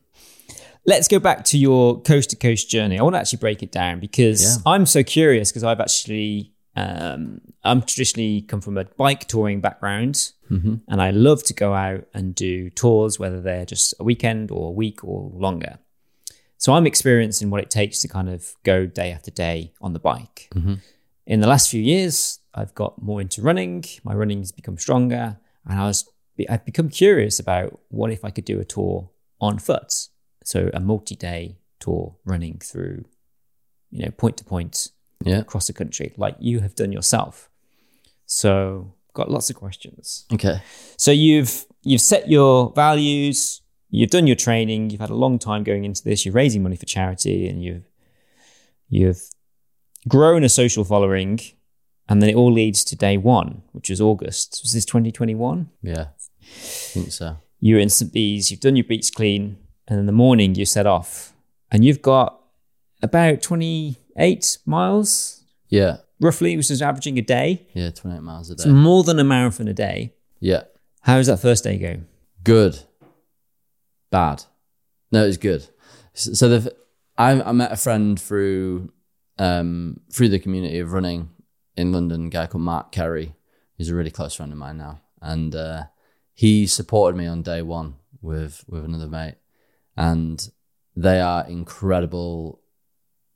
Let's 0.85 1.07
go 1.07 1.19
back 1.19 1.43
to 1.45 1.57
your 1.57 2.01
coast 2.01 2.31
to 2.31 2.35
coast 2.35 2.69
journey. 2.69 2.97
I 2.99 3.03
want 3.03 3.15
to 3.15 3.19
actually 3.19 3.39
break 3.39 3.61
it 3.63 3.71
down 3.71 3.99
because 3.99 4.41
Yeah. 4.57 4.61
I'm 4.71 4.85
so 4.85 5.03
curious 5.03 5.51
because 5.51 5.63
I've 5.63 5.79
actually 5.79 6.53
um, 6.75 7.41
I'm 7.63 7.81
traditionally 7.81 8.41
come 8.43 8.61
from 8.61 8.77
a 8.77 8.85
bike 8.85 9.27
touring 9.27 9.59
background, 9.61 10.31
and 10.49 11.01
I 11.01 11.11
love 11.11 11.43
to 11.43 11.53
go 11.53 11.73
out 11.73 12.05
and 12.13 12.33
do 12.33 12.69
tours, 12.71 13.19
whether 13.19 13.39
they're 13.41 13.65
just 13.65 13.93
a 13.99 14.03
weekend 14.03 14.49
or 14.51 14.69
a 14.69 14.71
week 14.71 15.03
or 15.03 15.29
longer. 15.33 15.77
So 16.59 16.73
I'm 16.73 16.85
experiencing 16.85 17.49
what 17.49 17.61
it 17.63 17.69
takes 17.71 17.99
to 18.01 18.07
kind 18.09 18.29
of 18.29 18.53
go 18.63 18.85
day 18.85 19.11
after 19.13 19.31
day 19.31 19.73
on 19.81 19.93
the 19.93 19.99
bike. 19.99 20.49
Mm-hmm. 20.53 20.75
In 21.25 21.39
the 21.39 21.47
last 21.47 21.69
few 21.69 21.81
years, 21.81 22.39
I've 22.53 22.75
got 22.75 23.01
more 23.01 23.21
into 23.21 23.41
running. 23.41 23.85
My 24.03 24.13
running 24.13 24.39
has 24.39 24.51
become 24.51 24.77
stronger, 24.77 25.37
and 25.65 25.79
I 25.79 25.85
was 25.85 26.07
I've 26.49 26.65
become 26.65 26.89
curious 26.89 27.39
about 27.39 27.79
what 27.89 28.11
if 28.11 28.23
I 28.25 28.29
could 28.29 28.45
do 28.45 28.59
a 28.59 28.65
tour 28.65 29.09
on 29.39 29.57
foot. 29.57 30.09
So 30.43 30.69
a 30.73 30.79
multi-day 30.79 31.57
tour 31.79 32.15
running 32.25 32.59
through, 32.59 33.05
you 33.91 34.03
know, 34.03 34.11
point 34.11 34.35
to 34.37 34.43
point 34.43 34.89
Yeah. 35.23 35.39
across 35.39 35.67
the 35.67 35.73
country, 35.73 36.13
like 36.17 36.35
you 36.39 36.59
have 36.59 36.75
done 36.75 36.91
yourself. 36.91 37.49
So 38.25 38.95
got 39.13 39.31
lots 39.31 39.49
of 39.49 39.55
questions. 39.55 40.25
Okay. 40.33 40.61
So 40.97 41.11
you've 41.11 41.65
you've 41.83 42.01
set 42.01 42.29
your 42.29 42.73
values, 42.75 43.61
you've 43.89 44.09
done 44.09 44.27
your 44.27 44.35
training, 44.35 44.89
you've 44.89 45.01
had 45.01 45.09
a 45.09 45.15
long 45.15 45.39
time 45.39 45.63
going 45.63 45.83
into 45.85 46.03
this, 46.03 46.25
you're 46.25 46.33
raising 46.33 46.63
money 46.63 46.75
for 46.75 46.85
charity, 46.85 47.47
and 47.47 47.63
you've 47.63 47.83
you've 48.87 49.21
grown 50.07 50.43
a 50.43 50.49
social 50.49 50.83
following, 50.83 51.39
and 52.07 52.21
then 52.21 52.29
it 52.29 52.35
all 52.35 52.51
leads 52.51 52.83
to 52.85 52.95
day 52.95 53.17
one, 53.17 53.61
which 53.71 53.89
is 53.89 54.01
August. 54.01 54.61
Was 54.63 54.73
this 54.73 54.85
2021? 54.85 55.69
Yeah. 55.81 56.07
I 56.41 56.45
think 56.93 57.11
so. 57.11 57.37
You're 57.59 57.79
in 57.79 57.89
St. 57.89 58.11
Bees, 58.11 58.49
you've 58.51 58.61
done 58.61 58.75
your 58.75 58.85
beats 58.85 59.11
clean, 59.11 59.57
and 59.87 59.99
in 59.99 60.05
the 60.05 60.11
morning 60.11 60.55
you 60.55 60.65
set 60.65 60.87
off, 60.87 61.33
and 61.71 61.83
you've 61.85 62.01
got 62.01 62.39
about 63.01 63.41
28 63.41 64.57
miles 64.65 65.43
Yeah. 65.69 65.97
roughly, 66.19 66.55
which 66.57 66.71
is 66.71 66.81
averaging 66.81 67.17
a 67.19 67.21
day. 67.21 67.67
Yeah. 67.73 67.91
28 67.91 68.21
miles 68.21 68.49
a 68.49 68.55
day. 68.55 68.63
It's 68.63 68.65
more 68.65 69.03
than 69.03 69.19
a 69.19 69.23
marathon 69.23 69.67
a 69.67 69.73
day. 69.73 70.13
Yeah. 70.39 70.63
How 71.01 71.17
does 71.17 71.27
that 71.27 71.39
first 71.39 71.63
day 71.63 71.77
go? 71.77 71.97
Good. 72.43 72.79
Bad. 74.11 74.43
No, 75.11 75.23
it 75.23 75.27
was 75.27 75.37
good. 75.37 75.67
So 76.13 76.49
the 76.49 76.75
I, 77.17 77.41
I 77.41 77.51
met 77.51 77.71
a 77.71 77.77
friend 77.77 78.19
through 78.19 78.91
um 79.37 80.01
through 80.11 80.29
the 80.29 80.39
community 80.39 80.79
of 80.79 80.93
running 80.93 81.29
in 81.75 81.93
London, 81.93 82.27
a 82.27 82.29
guy 82.29 82.47
called 82.47 82.63
Mark 82.63 82.91
Kerry. 82.91 83.35
He's 83.77 83.89
a 83.89 83.95
really 83.95 84.11
close 84.11 84.35
friend 84.35 84.51
of 84.51 84.57
mine 84.57 84.77
now. 84.77 84.99
And 85.21 85.55
uh, 85.55 85.83
he 86.33 86.67
supported 86.67 87.17
me 87.17 87.25
on 87.25 87.41
day 87.41 87.61
one 87.61 87.95
with 88.21 88.65
with 88.67 88.83
another 88.83 89.07
mate. 89.07 89.35
And 89.95 90.45
they 90.95 91.21
are 91.21 91.47
incredible 91.47 92.61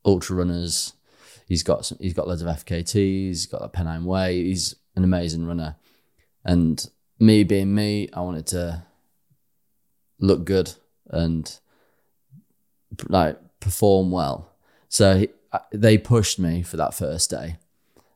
ultra 0.06 0.36
runners. 0.36 0.94
He's 1.48 1.64
got 1.64 1.86
some, 1.86 1.98
he's 2.02 2.14
got 2.14 2.28
loads 2.28 2.42
of 2.42 2.48
FKTs, 2.48 2.96
he's 2.96 3.46
got 3.46 3.64
a 3.64 3.70
Pennine 3.70 4.06
Way, 4.06 4.44
he's 4.44 4.76
an 4.96 5.04
amazing 5.04 5.46
runner. 5.46 5.78
And 6.44 6.86
me 7.20 7.44
being 7.44 7.74
me, 7.74 8.10
I 8.14 8.22
wanted 8.22 8.48
to 8.48 8.84
look 10.24 10.46
good 10.46 10.74
and 11.10 11.60
like 13.10 13.38
perform 13.60 14.10
well. 14.10 14.50
So 14.88 15.18
he, 15.18 15.30
uh, 15.52 15.60
they 15.72 15.98
pushed 15.98 16.40
me 16.40 16.64
for 16.64 16.78
that 16.78 16.94
first 16.94 17.30
day, 17.30 17.58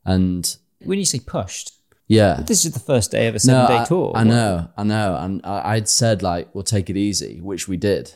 and 0.05 0.57
When 0.83 0.99
you 0.99 1.05
say 1.05 1.19
pushed, 1.19 1.73
yeah, 2.07 2.41
this 2.45 2.65
is 2.65 2.71
the 2.71 2.79
first 2.79 3.11
day 3.11 3.27
of 3.27 3.35
a 3.35 3.39
seven 3.39 3.67
day 3.67 3.81
I, 3.81 3.85
tour. 3.85 4.13
I 4.15 4.23
know, 4.23 4.69
I 4.77 4.83
know, 4.83 5.17
and 5.19 5.41
I, 5.43 5.73
I'd 5.73 5.89
said 5.89 6.23
like 6.23 6.53
we'll 6.53 6.63
take 6.63 6.89
it 6.89 6.97
easy, 6.97 7.41
which 7.41 7.67
we 7.67 7.77
did, 7.77 8.13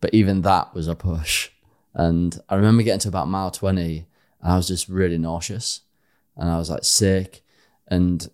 but 0.00 0.12
even 0.12 0.42
that 0.42 0.74
was 0.74 0.88
a 0.88 0.94
push. 0.94 1.50
And 1.94 2.38
I 2.48 2.56
remember 2.56 2.82
getting 2.82 3.00
to 3.00 3.08
about 3.08 3.28
mile 3.28 3.50
twenty, 3.50 4.06
and 4.40 4.52
I 4.52 4.56
was 4.56 4.66
just 4.68 4.88
really 4.88 5.18
nauseous, 5.18 5.82
and 6.36 6.50
I 6.50 6.58
was 6.58 6.70
like 6.70 6.84
sick. 6.84 7.42
And 7.86 8.28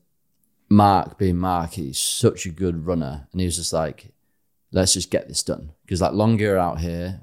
Mark, 0.68 1.18
being 1.18 1.38
Mark, 1.38 1.72
he's 1.72 1.98
such 1.98 2.46
a 2.46 2.50
good 2.50 2.86
runner, 2.86 3.26
and 3.32 3.40
he 3.40 3.46
was 3.46 3.56
just 3.56 3.72
like, 3.72 4.12
"Let's 4.72 4.94
just 4.94 5.10
get 5.10 5.28
this 5.28 5.42
done," 5.42 5.72
because 5.84 6.00
like 6.00 6.12
longer 6.12 6.44
you're 6.44 6.58
out 6.58 6.80
here, 6.80 7.20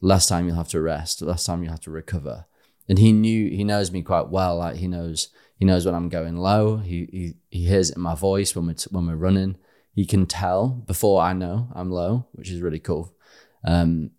less 0.00 0.28
time 0.28 0.46
you'll 0.46 0.56
have 0.56 0.68
to 0.68 0.80
rest, 0.80 1.22
less 1.22 1.44
time 1.44 1.62
you'll 1.62 1.72
have 1.72 1.80
to 1.80 1.90
recover. 1.90 2.46
And 2.88 2.98
he 2.98 3.12
knew 3.12 3.50
he 3.50 3.64
knows 3.64 3.90
me 3.90 4.02
quite 4.02 4.28
well. 4.28 4.58
Like 4.58 4.76
he 4.76 4.86
knows 4.86 5.28
he 5.58 5.64
knows 5.64 5.86
when 5.86 5.94
I'm 5.94 6.08
going 6.08 6.36
low. 6.36 6.78
He 6.78 7.08
he, 7.10 7.34
he 7.50 7.66
hears 7.66 7.90
it 7.90 7.96
in 7.96 8.02
my 8.02 8.14
voice 8.14 8.54
when 8.54 8.66
we're 8.66 8.74
t- 8.74 8.90
when 8.90 9.06
we're 9.06 9.16
running. 9.16 9.56
He 9.94 10.04
can 10.04 10.26
tell 10.26 10.68
before 10.68 11.22
I 11.22 11.32
know 11.32 11.68
I'm 11.74 11.90
low, 11.90 12.26
which 12.32 12.50
is 12.50 12.60
really 12.60 12.78
cool. 12.78 13.14
Um, 13.64 14.10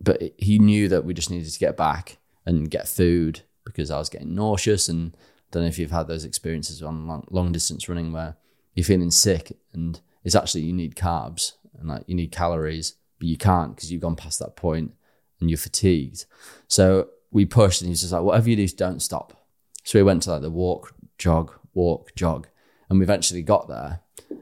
but 0.00 0.20
he 0.36 0.58
knew 0.58 0.88
that 0.88 1.04
we 1.04 1.14
just 1.14 1.30
needed 1.30 1.52
to 1.52 1.58
get 1.58 1.76
back 1.76 2.18
and 2.44 2.70
get 2.70 2.88
food 2.88 3.42
because 3.64 3.90
I 3.90 3.98
was 3.98 4.08
getting 4.08 4.34
nauseous. 4.34 4.88
And 4.88 5.14
I 5.14 5.18
don't 5.52 5.62
know 5.62 5.68
if 5.68 5.78
you've 5.78 5.90
had 5.90 6.08
those 6.08 6.24
experiences 6.24 6.82
on 6.82 7.06
long, 7.06 7.26
long 7.30 7.52
distance 7.52 7.88
running 7.88 8.10
where 8.10 8.36
you're 8.74 8.84
feeling 8.84 9.10
sick 9.10 9.56
and 9.72 10.00
it's 10.24 10.34
actually 10.34 10.62
you 10.62 10.72
need 10.72 10.96
carbs 10.96 11.52
and 11.78 11.88
like 11.88 12.04
you 12.06 12.14
need 12.14 12.32
calories, 12.32 12.94
but 13.18 13.28
you 13.28 13.36
can't 13.36 13.74
because 13.74 13.90
you've 13.92 14.02
gone 14.02 14.16
past 14.16 14.38
that 14.38 14.56
point 14.56 14.92
and 15.40 15.50
you're 15.50 15.58
fatigued. 15.58 16.26
So 16.68 17.08
we 17.30 17.44
pushed 17.46 17.80
and 17.82 17.88
he's 17.88 18.00
just 18.00 18.12
like, 18.12 18.22
whatever 18.22 18.48
you 18.50 18.56
do, 18.56 18.66
don't 18.68 19.00
stop. 19.00 19.46
So 19.84 19.98
we 19.98 20.02
went 20.02 20.22
to 20.24 20.30
like 20.32 20.42
the 20.42 20.50
walk, 20.50 20.94
jog, 21.18 21.52
walk, 21.74 22.14
jog, 22.14 22.46
and 22.88 22.98
we 22.98 23.04
eventually 23.04 23.42
got 23.42 23.68
there. 23.68 24.00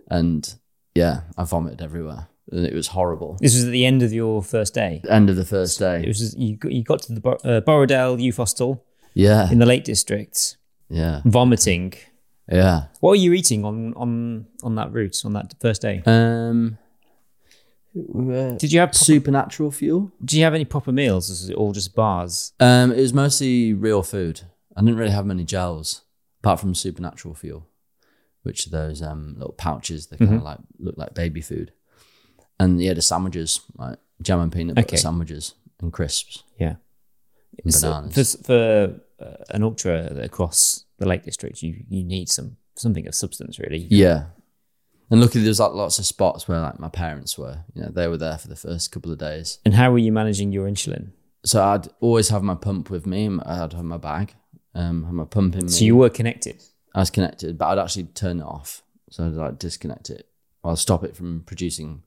And 0.09 0.53
yeah, 0.95 1.22
I 1.39 1.45
vomited 1.45 1.81
everywhere 1.83 2.28
and 2.51 2.66
it 2.66 2.74
was 2.74 2.89
horrible. 2.89 3.39
This 3.41 3.55
was 3.55 3.64
at 3.64 3.70
the 3.70 3.87
end 3.87 4.03
of 4.03 4.12
your 4.12 4.43
first 4.43 4.74
day. 4.74 5.03
End 5.09 5.31
of 5.31 5.37
the 5.37 5.45
first 5.45 5.78
day. 5.78 6.03
It 6.03 6.09
was 6.09 6.18
just, 6.18 6.37
you 6.39 6.57
got, 6.57 6.72
you 6.72 6.83
got 6.83 7.03
to 7.03 7.12
the 7.14 7.20
Bor- 7.20 7.39
uh, 7.45 7.61
Borrowdale 7.61 8.20
Youth 8.20 8.39
Hostel 8.39 8.85
Yeah, 9.14 9.51
in 9.51 9.59
the 9.61 9.66
Lake 9.66 9.85
District, 9.85 10.57
yeah, 10.89 11.22
vomiting. 11.24 11.95
yeah. 12.51 12.87
What 12.99 13.11
were 13.11 13.14
you 13.16 13.33
eating 13.33 13.64
on 13.64 13.95
on 13.95 14.47
on 14.64 14.74
that 14.74 14.93
route 14.93 15.22
on 15.24 15.33
that 15.35 15.55
first 15.61 15.81
day? 15.83 16.03
Um, 16.07 16.78
Did 17.95 18.72
you 18.72 18.80
have 18.80 18.95
supernatural 18.95 19.70
fuel? 19.70 20.12
Do 20.24 20.36
you 20.38 20.45
have 20.45 20.55
any 20.55 20.64
proper 20.64 20.93
meals? 20.93 21.28
Or 21.28 21.32
was 21.32 21.51
it 21.51 21.55
all 21.57 21.72
just 21.72 21.95
bars? 21.95 22.53
Um, 22.61 22.93
it 22.93 23.01
was 23.01 23.12
mostly 23.12 23.72
real 23.72 24.03
food. 24.03 24.43
I 24.76 24.80
didn't 24.80 24.97
really 24.97 25.11
have 25.11 25.26
many 25.26 25.45
gels 25.45 26.03
apart 26.43 26.61
from 26.61 26.74
supernatural 26.74 27.34
fuel, 27.34 27.66
which 28.45 28.66
are 28.66 28.70
those 28.70 29.03
um 29.03 29.34
little 29.36 29.53
pouches 29.55 30.07
that 30.09 30.18
kind 30.18 30.34
of 30.34 30.43
like 30.43 30.59
look 30.78 30.97
like 30.97 31.14
baby 31.14 31.41
food. 31.41 31.72
And 32.59 32.80
yeah, 32.80 32.95
the 32.95 33.03
sandwiches 33.03 33.61
like 33.76 33.99
jam 34.22 34.41
and 34.41 34.53
peanut 34.53 34.76
butter 34.76 34.86
Okay. 34.86 34.97
sandwiches 34.97 35.55
and 35.80 35.93
crisps 35.93 36.45
Yeah. 36.59 36.76
and 37.64 37.74
So 37.74 37.91
bananas. 37.91 38.36
for 38.36 38.43
for 38.45 39.01
uh, 39.20 39.36
an 39.51 39.62
ultra 39.62 40.07
across 40.22 40.84
the 40.99 41.09
Lake 41.09 41.24
District, 41.24 41.62
you 41.62 41.84
you 41.88 42.05
need 42.05 42.28
some 42.28 42.57
something 42.76 43.07
of 43.09 43.14
substance, 43.14 43.59
really. 43.59 43.78
Yeah. 43.91 44.26
And 45.11 45.20
luckily, 45.20 45.42
there's 45.42 45.58
like 45.61 45.72
lots 45.72 45.98
of 45.98 46.06
spots 46.06 46.46
where 46.46 46.61
like 46.61 46.78
my 46.78 46.88
parents 46.88 47.36
were. 47.36 47.64
You 47.74 47.82
know, 47.82 47.88
they 47.88 48.06
were 48.06 48.16
there 48.16 48.38
for 48.38 48.48
the 48.48 48.56
first 48.56 48.92
couple 48.92 49.11
of 49.11 49.18
days. 49.18 49.58
And 49.64 49.74
how 49.74 49.90
were 49.90 49.98
you 49.98 50.12
managing 50.12 50.52
your 50.52 50.68
insulin? 50.68 51.11
So 51.44 51.62
I'd 51.62 51.88
always 52.00 52.28
have 52.28 52.42
my 52.42 52.54
pump 52.54 52.90
with 52.90 53.06
me. 53.06 53.28
I'd 53.44 53.72
have 53.72 53.84
my 53.84 53.96
bag, 53.96 54.34
um, 54.74 55.04
have 55.04 55.14
my 55.14 55.24
pump 55.24 55.54
in 55.56 55.62
me. 55.66 55.68
So 55.68 55.84
you 55.84 55.96
were 55.96 56.11
connected. 56.11 56.62
I 56.94 57.00
was 57.00 57.11
connected, 57.11 57.58
but 57.58 57.66
I'd 57.66 57.78
actually 57.78 58.04
turn 58.04 58.40
it 58.40 58.44
off. 58.44 58.82
So 59.11 59.26
I'd 59.26 59.32
like 59.32 59.58
disconnect 59.58 60.11
it. 60.11 60.28
I'll 60.62 60.76
stop 60.76 61.02
it 61.02 61.16
from 61.16 61.42
producing 61.46 62.02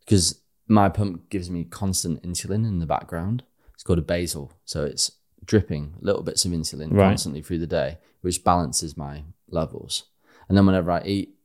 because 0.00 0.40
my 0.68 0.88
pump 0.88 1.28
gives 1.28 1.50
me 1.50 1.64
constant 1.64 2.22
insulin 2.22 2.66
in 2.66 2.78
the 2.78 2.86
background. 2.86 3.42
It's 3.74 3.82
called 3.82 3.98
a 3.98 4.02
basal. 4.02 4.52
So 4.64 4.84
it's 4.84 5.10
dripping 5.44 5.94
little 6.00 6.22
bits 6.22 6.44
of 6.44 6.52
insulin 6.52 6.92
Right. 6.92 7.08
constantly 7.08 7.42
through 7.42 7.58
the 7.58 7.66
day, 7.66 7.98
which 8.20 8.42
balances 8.44 8.96
my 8.96 9.24
levels. 9.48 10.04
And 10.48 10.56
then 10.56 10.64
whenever 10.66 10.90
I 10.90 11.02
eat, 11.02 11.35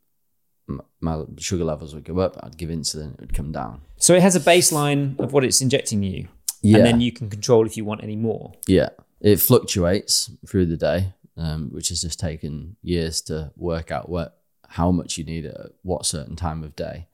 my 1.00 1.24
sugar 1.38 1.64
levels 1.64 1.94
would 1.94 2.06
go 2.06 2.20
up. 2.20 2.38
I'd 2.44 2.58
give 2.58 2.70
insulin, 2.70 3.14
it 3.16 3.20
would 3.22 3.34
come 3.34 3.52
down. 3.52 3.82
So 3.98 4.14
it 4.14 4.22
has 4.22 4.36
a 4.36 4.40
baseline 4.40 5.20
of 5.20 5.34
what 5.34 5.44
it's 5.44 5.62
injecting 5.62 6.04
you, 6.04 6.28
Yeah, 6.62 6.78
and 6.78 6.86
then 6.86 7.02
you 7.02 7.12
can 7.12 7.30
control 7.30 7.66
if 7.66 7.76
you 7.78 7.86
want 7.86 8.04
any 8.04 8.16
more. 8.16 8.54
yeah. 8.68 8.90
It 9.20 9.40
fluctuates 9.40 10.32
through 10.48 10.66
the 10.66 10.78
day, 10.78 11.14
um, 11.38 11.70
which 11.72 11.90
has 11.90 12.02
just 12.02 12.20
taken 12.20 12.76
years 12.82 13.22
to 13.24 13.52
work 13.56 13.92
out 13.92 14.10
what 14.10 14.38
how 14.68 14.90
much 14.90 15.18
you 15.18 15.24
need 15.24 15.46
at 15.46 15.58
what 15.84 16.06
certain 16.08 16.36
time 16.36 16.64
of 16.64 16.76
day. 16.76 17.08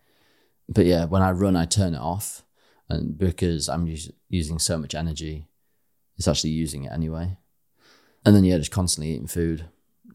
But 0.69 0.85
yeah, 0.85 1.03
when 1.05 1.21
I 1.21 1.31
run, 1.31 1.55
I 1.57 1.65
turn 1.65 1.93
it 1.95 1.99
off, 1.99 2.43
and 2.87 3.17
because 3.17 3.67
I'm 3.67 3.85
us- 3.91 4.09
using 4.29 4.57
so 4.59 4.77
much 4.77 4.95
energy, 4.95 5.47
it's 6.17 6.27
actually 6.29 6.51
using 6.51 6.85
it 6.85 6.91
anyway. 6.93 7.35
And 8.25 8.33
then 8.35 8.45
yeah, 8.45 8.57
just 8.57 8.71
constantly 8.71 9.11
eating 9.13 9.27
food, 9.27 9.65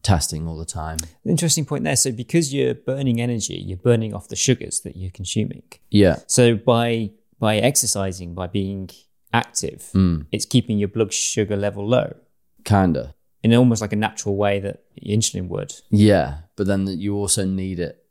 testing 0.03 0.47
all 0.47 0.57
the 0.57 0.65
time. 0.65 0.97
Interesting 1.25 1.65
point 1.65 1.83
there. 1.85 1.95
So 1.95 2.11
because 2.11 2.53
you're 2.53 2.75
burning 2.75 3.19
energy, 3.21 3.55
you're 3.55 3.77
burning 3.77 4.13
off 4.13 4.27
the 4.27 4.35
sugars 4.35 4.81
that 4.81 4.95
you're 4.97 5.11
consuming. 5.11 5.63
Yeah, 5.89 6.17
So 6.27 6.55
by 6.55 7.11
by 7.39 7.57
exercising, 7.57 8.33
by 8.35 8.47
being 8.47 8.89
active, 9.33 9.89
Mm. 9.93 10.27
it's 10.31 10.45
keeping 10.45 10.77
your 10.77 10.87
blood 10.89 11.11
sugar 11.13 11.57
level 11.57 11.85
low 11.87 12.15
kinda. 12.63 13.15
in 13.43 13.53
almost 13.53 13.81
like 13.81 13.91
a 13.91 13.97
natural 13.97 14.35
way 14.37 14.59
that 14.61 14.83
insulin 15.05 15.47
would. 15.49 15.73
Yeah, 15.89 16.43
but 16.55 16.65
then 16.67 16.87
you 16.87 17.15
also 17.15 17.43
need 17.45 17.79
it 17.79 18.05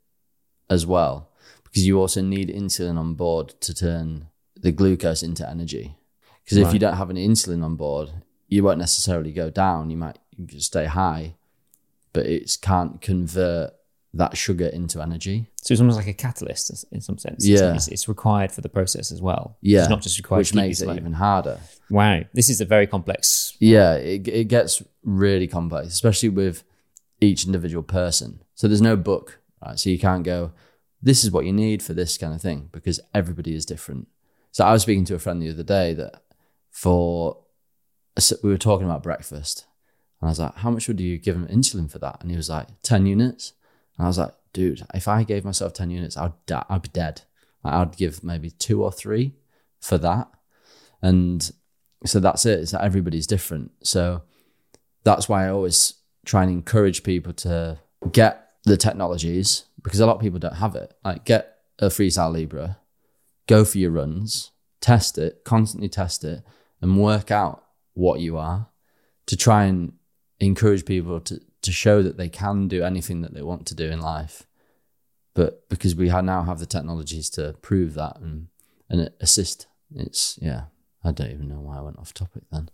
as 0.69 0.85
well 0.85 1.31
because 1.63 1.87
you 1.87 1.99
also 1.99 2.21
need 2.21 2.49
insulin 2.49 2.97
on 2.97 3.15
board 3.15 3.53
to 3.61 3.73
turn 3.73 4.27
the 4.61 4.71
glucose 4.71 5.23
into 5.23 5.49
energy. 5.49 5.95
Because 6.43 6.57
if 6.57 6.73
you 6.73 6.79
don't 6.79 6.97
have 6.97 7.09
any 7.09 7.27
insulin 7.27 7.63
on 7.63 7.75
board, 7.75 8.09
you 8.47 8.63
won't 8.63 8.77
necessarily 8.77 9.31
go 9.31 9.49
down. 9.49 9.89
You 9.89 9.97
might 9.97 10.19
just 10.45 10.67
stay 10.67 10.85
high, 10.85 11.35
but 12.13 12.25
it 12.25 12.57
can't 12.61 13.01
convert 13.01 13.71
that 14.15 14.37
sugar 14.37 14.67
into 14.67 15.01
energy. 15.01 15.47
So 15.63 15.71
it's 15.73 15.81
almost 15.81 15.97
like 15.97 16.07
a 16.07 16.13
catalyst 16.13 16.85
in 16.91 17.01
some 17.01 17.17
sense. 17.17 17.43
It's- 17.45 17.59
Yeah. 17.61 17.73
It's, 17.73 17.87
it's 17.87 18.07
required 18.07 18.51
for 18.51 18.61
the 18.61 18.69
process 18.69 19.11
as 19.11 19.21
well. 19.21 19.57
Yeah, 19.61 19.81
It's 19.81 19.89
not 19.89 20.01
just 20.03 20.17
required 20.19 20.39
which 20.41 20.53
makes 20.53 20.81
it 20.81 20.85
slow. 20.85 20.95
even 20.95 21.13
harder. 21.13 21.59
Wow. 21.89 22.21
This 22.33 22.49
is 22.49 22.61
a 22.61 22.65
very 22.65 22.85
complex. 22.85 23.55
Yeah, 23.59 23.95
it, 23.95 24.27
it 24.27 24.47
gets 24.49 24.83
really 25.03 25.47
complex, 25.47 25.87
especially 25.87 26.29
with 26.29 26.63
each 27.21 27.45
individual 27.47 27.81
person. 27.83 28.41
So 28.53 28.67
there's 28.67 28.81
no 28.83 28.95
book, 28.95 29.39
right? 29.65 29.79
So 29.79 29.89
you 29.89 29.97
can't 29.97 30.23
go, 30.23 30.51
this 31.01 31.23
is 31.23 31.31
what 31.31 31.45
you 31.45 31.51
need 31.53 31.81
for 31.81 31.93
this 31.95 32.15
kind 32.17 32.33
of 32.35 32.41
thing 32.41 32.69
because 32.71 32.99
everybody 33.15 33.55
is 33.55 33.65
different. 33.65 34.07
So 34.51 34.63
I 34.63 34.73
was 34.73 34.83
speaking 34.83 35.05
to 35.05 35.15
a 35.15 35.19
friend 35.19 35.41
the 35.41 35.49
other 35.49 35.63
day 35.63 35.95
that 35.95 36.21
for, 36.69 37.37
we 38.43 38.49
were 38.51 38.57
talking 38.59 38.85
about 38.85 39.01
breakfast 39.01 39.65
and 40.23 40.29
I 40.29 40.31
was 40.31 40.39
like, 40.39 40.55
how 40.55 40.71
much 40.71 40.87
would 40.87 41.01
you 41.01 41.17
give 41.17 41.35
him 41.35 41.49
insulin 41.49 41.91
for 41.91 41.99
that? 41.99 42.19
And 42.21 42.31
he 42.31 42.37
was 42.37 42.49
like, 42.49 42.69
10 42.83 43.05
units. 43.05 43.51
And 43.97 44.05
I 44.05 44.07
was 44.07 44.17
like, 44.17 44.33
dude, 44.53 44.81
if 44.93 45.05
I 45.05 45.23
gave 45.23 45.43
myself 45.43 45.73
10 45.73 45.89
units, 45.89 46.15
I'd, 46.15 46.31
I'd 46.49 46.81
be 46.81 46.87
dead. 46.87 47.23
I'd 47.61 47.97
give 47.97 48.23
maybe 48.23 48.49
two 48.49 48.85
or 48.85 48.89
three 48.89 49.33
for 49.81 49.97
that. 49.97 50.29
And 51.01 51.51
so 52.05 52.21
that's 52.21 52.45
it. 52.45 52.61
It's 52.61 52.71
that 52.71 52.85
everybody's 52.85 53.27
different. 53.27 53.71
So 53.83 54.21
that's 55.03 55.27
why 55.27 55.45
I 55.45 55.49
always 55.49 55.95
try 56.25 56.43
and 56.43 56.51
encourage 56.53 57.03
people 57.03 57.33
to 57.33 57.79
get 58.13 58.51
the 58.63 58.77
technologies 58.77 59.65
because 59.81 59.99
a 59.99 60.05
lot 60.05 60.15
of 60.15 60.21
people 60.21 60.39
don't 60.39 60.55
have 60.55 60.75
it. 60.75 60.93
Like 61.03 61.25
get 61.25 61.57
a 61.79 61.87
Freestyle 61.87 62.31
Libre, 62.31 62.77
go 63.47 63.65
for 63.65 63.77
your 63.77 63.91
runs, 63.91 64.51
test 64.79 65.17
it, 65.17 65.43
constantly 65.43 65.89
test 65.89 66.23
it, 66.23 66.43
and 66.79 66.97
work 66.97 67.29
out 67.29 67.65
what 67.93 68.21
you 68.21 68.37
are 68.37 68.69
to 69.25 69.35
try 69.35 69.65
and 69.65 69.91
encourage 70.45 70.85
people 70.85 71.19
to, 71.21 71.39
to 71.61 71.71
show 71.71 72.01
that 72.03 72.17
they 72.17 72.29
can 72.29 72.67
do 72.67 72.83
anything 72.83 73.21
that 73.21 73.33
they 73.33 73.41
want 73.41 73.65
to 73.67 73.75
do 73.75 73.89
in 73.89 73.99
life. 74.01 74.47
But 75.35 75.67
because 75.69 75.95
we 75.95 76.09
now 76.09 76.43
have 76.43 76.59
the 76.59 76.65
technologies 76.65 77.29
to 77.31 77.53
prove 77.61 77.95
that 77.95 78.17
and, 78.19 78.47
and 78.89 79.09
assist, 79.19 79.67
it's, 79.95 80.37
yeah, 80.41 80.63
I 81.03 81.11
don't 81.11 81.31
even 81.31 81.47
know 81.47 81.59
why 81.59 81.77
I 81.77 81.81
went 81.81 81.97
off 81.97 82.13
topic 82.13 82.43
then. 82.51 82.69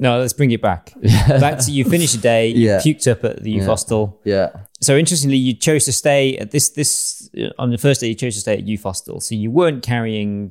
No, 0.00 0.18
let's 0.18 0.32
bring 0.32 0.50
it 0.50 0.60
back. 0.60 0.92
Back 1.28 1.60
to 1.60 1.70
you 1.70 1.84
finish 1.84 2.14
a 2.14 2.18
day, 2.18 2.48
you 2.48 2.66
Yeah. 2.68 2.78
puked 2.78 3.08
up 3.10 3.22
at 3.24 3.42
the 3.44 3.50
youth 3.52 3.62
Yeah. 3.62 3.66
hostel. 3.68 4.20
Yeah. 4.24 4.50
So 4.80 4.96
interestingly, 4.96 5.36
you 5.36 5.54
chose 5.54 5.84
to 5.84 5.92
stay 5.92 6.36
at 6.36 6.50
this 6.50 6.68
this 6.70 7.30
uh, 7.38 7.50
on 7.60 7.70
the 7.70 7.78
first 7.78 8.00
day. 8.00 8.08
You 8.08 8.16
chose 8.16 8.34
to 8.34 8.40
stay 8.40 8.54
at 8.54 8.66
youth 8.66 8.82
hostel, 8.82 9.20
so 9.20 9.36
you 9.36 9.52
weren't 9.52 9.84
carrying, 9.84 10.50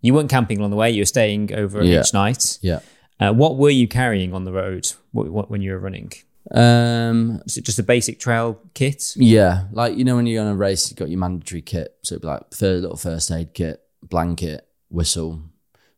you 0.00 0.14
weren't 0.14 0.30
camping 0.30 0.58
along 0.60 0.70
the 0.70 0.76
way. 0.78 0.90
You 0.90 1.02
were 1.02 1.12
staying 1.18 1.52
over 1.54 1.84
Yeah. 1.84 2.00
each 2.00 2.14
night. 2.14 2.58
Yeah. 2.62 2.80
Uh, 3.20 3.32
what 3.32 3.56
were 3.56 3.70
you 3.70 3.88
carrying 3.88 4.32
on 4.32 4.44
the 4.44 4.52
road 4.52 4.92
what, 5.12 5.28
what, 5.28 5.50
when 5.50 5.60
you 5.60 5.72
were 5.72 5.78
running? 5.78 6.12
Um, 6.50 7.40
Was 7.44 7.56
it 7.56 7.64
just 7.64 7.78
a 7.78 7.82
basic 7.82 8.18
trail 8.18 8.60
kit? 8.74 9.14
yeah, 9.16 9.64
like 9.72 9.96
you 9.96 10.04
know 10.04 10.16
when 10.16 10.26
you're 10.26 10.42
on 10.42 10.50
a 10.50 10.56
race, 10.56 10.90
you've 10.90 10.98
got 10.98 11.10
your 11.10 11.18
mandatory 11.18 11.60
kit, 11.62 11.96
so 12.02 12.14
it'd 12.14 12.22
be 12.22 12.28
like 12.28 12.50
third 12.50 12.80
little 12.80 12.96
first 12.96 13.30
aid 13.30 13.52
kit, 13.52 13.82
blanket, 14.02 14.66
whistle, 14.88 15.42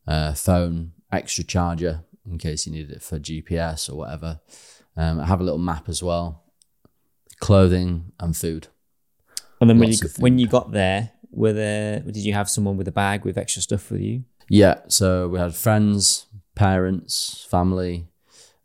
uh, 0.06 0.32
phone, 0.32 0.92
extra 1.12 1.44
charger 1.44 2.04
in 2.28 2.38
case 2.38 2.66
you 2.66 2.72
needed 2.72 2.90
it 2.90 3.02
for 3.02 3.18
GPS 3.18 3.90
or 3.90 3.96
whatever. 3.96 4.40
Um, 4.96 5.20
I 5.20 5.26
have 5.26 5.40
a 5.40 5.44
little 5.44 5.58
map 5.58 5.88
as 5.88 6.02
well, 6.02 6.42
clothing 7.38 8.12
and 8.18 8.36
food. 8.36 8.68
And 9.60 9.68
then 9.68 9.78
when 9.78 9.90
you 9.90 9.98
when 10.18 10.38
you 10.38 10.48
got 10.48 10.72
there, 10.72 11.12
were 11.30 11.52
there 11.52 12.00
did 12.00 12.16
you 12.16 12.32
have 12.32 12.48
someone 12.50 12.76
with 12.76 12.88
a 12.88 12.92
bag 12.92 13.24
with 13.24 13.38
extra 13.38 13.62
stuff 13.62 13.90
with 13.90 14.00
you? 14.00 14.24
Yeah, 14.48 14.80
so 14.88 15.28
we 15.28 15.38
had 15.38 15.54
friends, 15.54 16.26
parents, 16.60 17.46
family. 17.50 18.06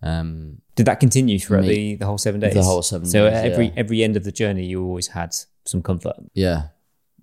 Um, 0.02 0.62
Did 0.76 0.86
that 0.88 1.00
continue 1.00 1.40
throughout 1.40 1.64
Me- 1.64 1.94
the, 1.96 1.96
the 2.02 2.06
whole 2.06 2.18
seven 2.18 2.40
days? 2.42 2.54
the 2.54 2.64
whole 2.64 2.82
seven 2.82 3.08
so 3.08 3.24
days, 3.30 3.34
at 3.38 3.46
every 3.52 3.66
yeah. 3.68 3.74
every 3.78 4.04
end 4.04 4.16
of 4.18 4.24
the 4.24 4.32
journey, 4.32 4.66
you 4.66 4.84
always 4.84 5.08
had 5.08 5.34
some 5.66 5.82
comfort. 5.82 6.16
yeah, 6.34 6.68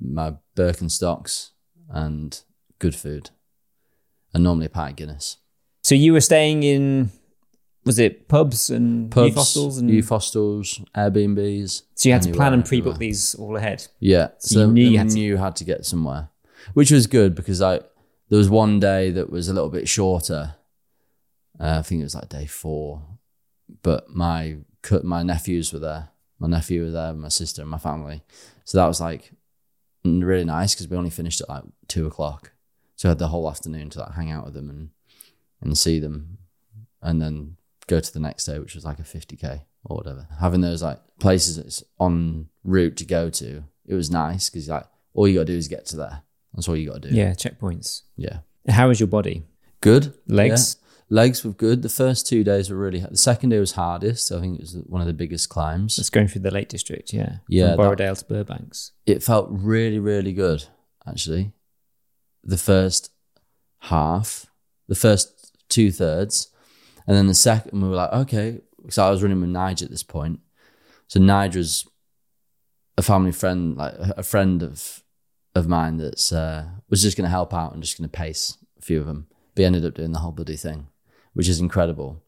my 0.00 0.34
Birkenstocks 0.56 1.50
and 1.90 2.42
good 2.78 2.94
food, 2.94 3.30
and 4.32 4.42
normally 4.42 4.66
a 4.66 4.70
pint 4.70 4.92
of 4.92 4.96
Guinness. 4.96 5.36
So 5.82 5.94
you 5.94 6.12
were 6.12 6.20
staying 6.20 6.62
in, 6.62 7.10
was 7.84 7.98
it 7.98 8.28
pubs 8.28 8.70
and 8.70 9.10
pubs, 9.10 9.26
youth 9.28 9.36
hostels? 9.36 9.78
And, 9.78 9.90
youth 9.90 10.08
hostels, 10.08 10.80
Airbnbs. 10.96 11.82
so 11.94 12.08
you 12.08 12.12
had 12.14 12.22
to 12.22 12.32
plan 12.32 12.52
and 12.54 12.64
pre-book 12.64 12.94
everywhere. 12.94 12.98
these 13.10 13.34
all 13.34 13.56
ahead. 13.56 13.86
Yeah, 14.00 14.28
So 14.38 14.54
so, 14.54 14.60
you 14.60 14.72
knew 14.72 14.88
you 14.88 14.98
had 14.98 15.08
to- 15.10 15.14
knew 15.14 15.36
how 15.36 15.50
to 15.50 15.64
get 15.64 15.84
somewhere, 15.84 16.30
which 16.74 16.90
was 16.90 17.06
good 17.06 17.34
because 17.34 17.60
I 17.60 17.80
there 18.28 18.38
was 18.38 18.48
one 18.48 18.80
day 18.80 19.10
that 19.10 19.28
was 19.30 19.48
a 19.48 19.52
little 19.52 19.68
bit 19.70 19.86
shorter. 19.88 20.54
Uh, 21.62 21.78
I 21.78 21.82
think 21.82 22.00
it 22.00 22.04
was 22.04 22.14
like 22.16 22.28
day 22.28 22.46
four, 22.46 23.02
but 23.82 24.10
my 24.10 24.56
my 25.02 25.22
nephews 25.22 25.72
were 25.72 25.78
there. 25.78 26.08
My 26.40 26.48
nephew 26.48 26.82
was 26.82 26.92
there, 26.92 27.14
my 27.14 27.28
sister, 27.28 27.62
and 27.62 27.70
my 27.70 27.78
family. 27.78 28.22
So 28.64 28.78
that 28.78 28.86
was 28.88 29.00
like 29.00 29.30
really 30.04 30.44
nice 30.44 30.74
because 30.74 30.88
we 30.88 30.96
only 30.96 31.10
finished 31.10 31.40
at 31.40 31.48
like 31.48 31.62
two 31.86 32.06
o'clock. 32.06 32.52
So 32.96 33.08
I 33.08 33.10
had 33.10 33.18
the 33.18 33.28
whole 33.28 33.48
afternoon 33.48 33.90
to 33.90 34.00
like 34.00 34.14
hang 34.14 34.32
out 34.32 34.44
with 34.44 34.54
them 34.54 34.68
and 34.68 34.90
and 35.60 35.78
see 35.78 36.00
them, 36.00 36.38
and 37.00 37.22
then 37.22 37.56
go 37.86 38.00
to 38.00 38.12
the 38.12 38.18
next 38.18 38.44
day, 38.46 38.58
which 38.58 38.74
was 38.74 38.84
like 38.84 38.98
a 38.98 39.04
fifty 39.04 39.36
k 39.36 39.62
or 39.84 39.96
whatever. 39.96 40.26
Having 40.40 40.62
those 40.62 40.82
like 40.82 40.98
places 41.20 41.56
that's 41.56 41.84
on 42.00 42.48
route 42.64 42.96
to 42.96 43.04
go 43.04 43.30
to, 43.30 43.62
it 43.86 43.94
was 43.94 44.10
nice 44.10 44.50
because 44.50 44.68
like 44.68 44.86
all 45.14 45.28
you 45.28 45.38
got 45.38 45.46
to 45.46 45.52
do 45.52 45.58
is 45.58 45.68
get 45.68 45.86
to 45.86 45.96
there. 45.96 46.22
That's 46.54 46.68
all 46.68 46.76
you 46.76 46.88
got 46.90 47.02
to 47.02 47.10
do. 47.10 47.14
Yeah, 47.14 47.30
checkpoints. 47.34 48.02
yeah. 48.16 48.38
How 48.68 48.90
is 48.90 48.98
your 49.00 49.06
body? 49.08 49.44
Good 49.80 50.14
Legs? 50.26 50.76
Legs 51.12 51.44
were 51.44 51.52
good. 51.52 51.82
The 51.82 51.90
first 51.90 52.26
two 52.26 52.42
days 52.42 52.70
were 52.70 52.76
really. 52.76 53.00
The 53.00 53.18
second 53.18 53.50
day 53.50 53.58
was 53.58 53.72
hardest. 53.72 54.32
I 54.32 54.40
think 54.40 54.54
it 54.58 54.62
was 54.62 54.76
one 54.86 55.02
of 55.02 55.06
the 55.06 55.12
biggest 55.12 55.50
climbs. 55.50 55.98
It's 55.98 56.08
going 56.08 56.26
through 56.28 56.40
the 56.40 56.50
Lake 56.50 56.68
District, 56.70 57.12
yeah. 57.12 57.36
Yeah, 57.48 57.74
From 57.76 57.84
Borrowdale 57.84 58.18
to 58.18 58.24
Burnbanks. 58.24 58.92
it 59.04 59.22
felt 59.22 59.48
really, 59.50 59.98
really 59.98 60.32
good, 60.32 60.64
actually. 61.06 61.52
The 62.42 62.56
first 62.56 63.10
half, 63.80 64.46
the 64.88 64.94
first 64.94 65.52
two 65.68 65.92
thirds, 65.92 66.48
and 67.06 67.14
then 67.14 67.26
the 67.26 67.34
second, 67.34 67.82
we 67.82 67.88
were 67.90 67.96
like, 67.96 68.12
okay. 68.12 68.62
So 68.88 69.04
I 69.06 69.10
was 69.10 69.22
running 69.22 69.40
with 69.40 69.50
Nigel 69.50 69.84
at 69.84 69.90
this 69.90 70.02
point. 70.02 70.40
So 71.08 71.20
Nige 71.20 71.26
Nigel's 71.26 71.88
a 72.96 73.02
family 73.02 73.32
friend, 73.32 73.76
like 73.76 73.94
a 73.94 74.14
a 74.18 74.22
friend 74.22 74.62
of 74.62 75.02
of 75.54 75.68
mine 75.68 75.98
that's 75.98 76.32
uh, 76.32 76.64
was 76.88 77.02
just 77.02 77.18
going 77.18 77.26
to 77.26 77.30
help 77.38 77.52
out 77.52 77.74
and 77.74 77.82
just 77.82 77.98
going 77.98 78.08
to 78.08 78.16
pace 78.18 78.56
a 78.78 78.82
few 78.82 78.98
of 79.00 79.06
them. 79.06 79.26
But 79.54 79.60
he 79.60 79.66
ended 79.66 79.84
up 79.84 79.94
doing 79.94 80.12
the 80.12 80.20
whole 80.20 80.32
bloody 80.32 80.56
thing, 80.56 80.86
which 81.34 81.48
is 81.48 81.60
incredible. 81.60 82.22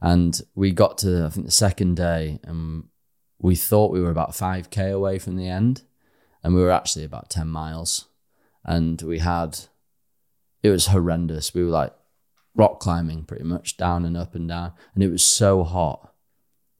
And 0.00 0.40
we 0.54 0.72
got 0.72 0.98
to 0.98 1.26
I 1.26 1.28
think 1.28 1.46
the 1.46 1.52
second 1.52 1.96
day, 1.96 2.40
and 2.44 2.84
we 3.38 3.56
thought 3.56 3.92
we 3.92 4.00
were 4.00 4.10
about 4.10 4.34
five 4.34 4.70
k 4.70 4.90
away 4.90 5.18
from 5.18 5.36
the 5.36 5.48
end 5.48 5.82
and 6.42 6.54
we 6.54 6.62
were 6.62 6.70
actually 6.70 7.04
about 7.04 7.30
10 7.30 7.48
miles. 7.48 8.08
And 8.64 9.00
we 9.02 9.18
had 9.18 9.58
it 10.62 10.70
was 10.70 10.86
horrendous. 10.86 11.52
We 11.52 11.64
were 11.64 11.70
like 11.70 11.92
rock 12.54 12.80
climbing 12.80 13.24
pretty 13.24 13.44
much 13.44 13.76
down 13.76 14.04
and 14.04 14.16
up 14.16 14.34
and 14.34 14.48
down 14.48 14.72
and 14.94 15.02
it 15.02 15.10
was 15.10 15.24
so 15.24 15.64
hot. 15.64 16.12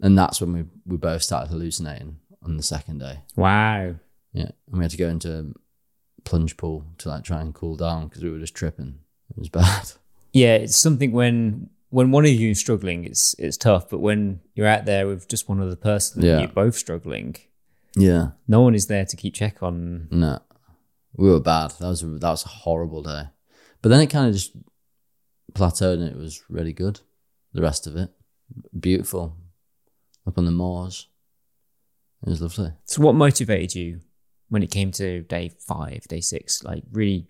And 0.01 0.19
that's 0.19 0.41
when 0.41 0.53
we, 0.53 0.65
we 0.85 0.97
both 0.97 1.23
started 1.23 1.51
hallucinating 1.51 2.19
on 2.43 2.57
the 2.57 2.63
second 2.63 2.99
day. 2.99 3.21
Wow. 3.37 3.97
yeah 4.33 4.51
and 4.69 4.79
we 4.79 4.83
had 4.83 4.91
to 4.93 4.97
go 4.97 5.09
into 5.09 5.33
a 5.39 6.23
plunge 6.23 6.57
pool 6.57 6.85
to 6.99 7.09
like 7.09 7.25
try 7.25 7.41
and 7.41 7.55
cool 7.55 7.77
down 7.77 8.09
because 8.09 8.23
we 8.23 8.31
were 8.31 8.39
just 8.39 8.55
tripping. 8.55 9.01
It 9.31 9.39
was 9.39 9.49
bad 9.61 9.93
Yeah, 10.33 10.55
it's 10.57 10.77
something 10.77 11.13
when 11.13 11.69
when 11.91 12.11
one 12.11 12.25
of 12.25 12.31
you 12.31 12.51
is 12.51 12.59
struggling, 12.59 13.05
it's 13.05 13.35
it's 13.39 13.57
tough. 13.57 13.91
But 13.91 13.99
when 13.99 14.41
you're 14.55 14.67
out 14.67 14.85
there 14.87 15.07
with 15.07 15.29
just 15.29 15.49
one 15.49 15.61
other 15.61 15.77
person, 15.77 16.23
Yeah. 16.23 16.33
and 16.33 16.41
you're 16.43 16.49
both 16.65 16.75
struggling. 16.77 17.37
Yeah. 17.97 18.29
No 18.49 18.63
one 18.63 18.75
is 18.75 18.87
there 18.87 19.05
to 19.05 19.17
keep 19.17 19.35
check 19.35 19.63
on. 19.63 20.09
No, 20.11 20.39
we 21.17 21.29
were 21.29 21.41
bad. 21.41 21.73
That 21.73 21.89
was 21.89 22.03
a, 22.03 22.07
that 22.07 22.31
was 22.31 22.45
a 22.45 22.49
horrible 22.49 23.03
day. 23.03 23.25
But 23.83 23.91
then 23.91 24.01
it 24.01 24.07
kind 24.09 24.29
of 24.29 24.33
just 24.35 24.53
plateaued, 25.53 25.95
and 25.95 26.09
it 26.09 26.17
was 26.17 26.43
really 26.49 26.73
good. 26.73 27.01
The 27.53 27.61
rest 27.61 27.87
of 27.87 27.97
it, 27.97 28.09
beautiful, 28.79 29.37
up 30.27 30.39
on 30.39 30.47
the 30.47 30.51
moors. 30.51 31.09
It 32.27 32.31
was 32.31 32.41
lovely. 32.41 32.73
So, 32.85 33.03
what 33.03 33.15
motivated 33.15 33.75
you 33.75 34.01
when 34.49 34.63
it 34.63 34.71
came 34.71 34.91
to 34.93 35.21
day 35.23 35.51
five, 35.59 36.05
day 36.09 36.21
six? 36.23 36.63
Like 36.65 36.85
really, 36.93 37.27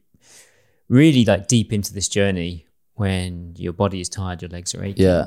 really 0.88 1.24
like 1.24 1.48
deep 1.48 1.72
into 1.72 1.92
this 1.92 2.08
journey 2.08 2.66
when 3.02 3.54
your 3.56 3.72
body 3.72 4.00
is 4.00 4.08
tired, 4.08 4.42
your 4.42 4.48
legs 4.48 4.76
are 4.76 4.84
aching. 4.84 5.04
Yeah. 5.04 5.26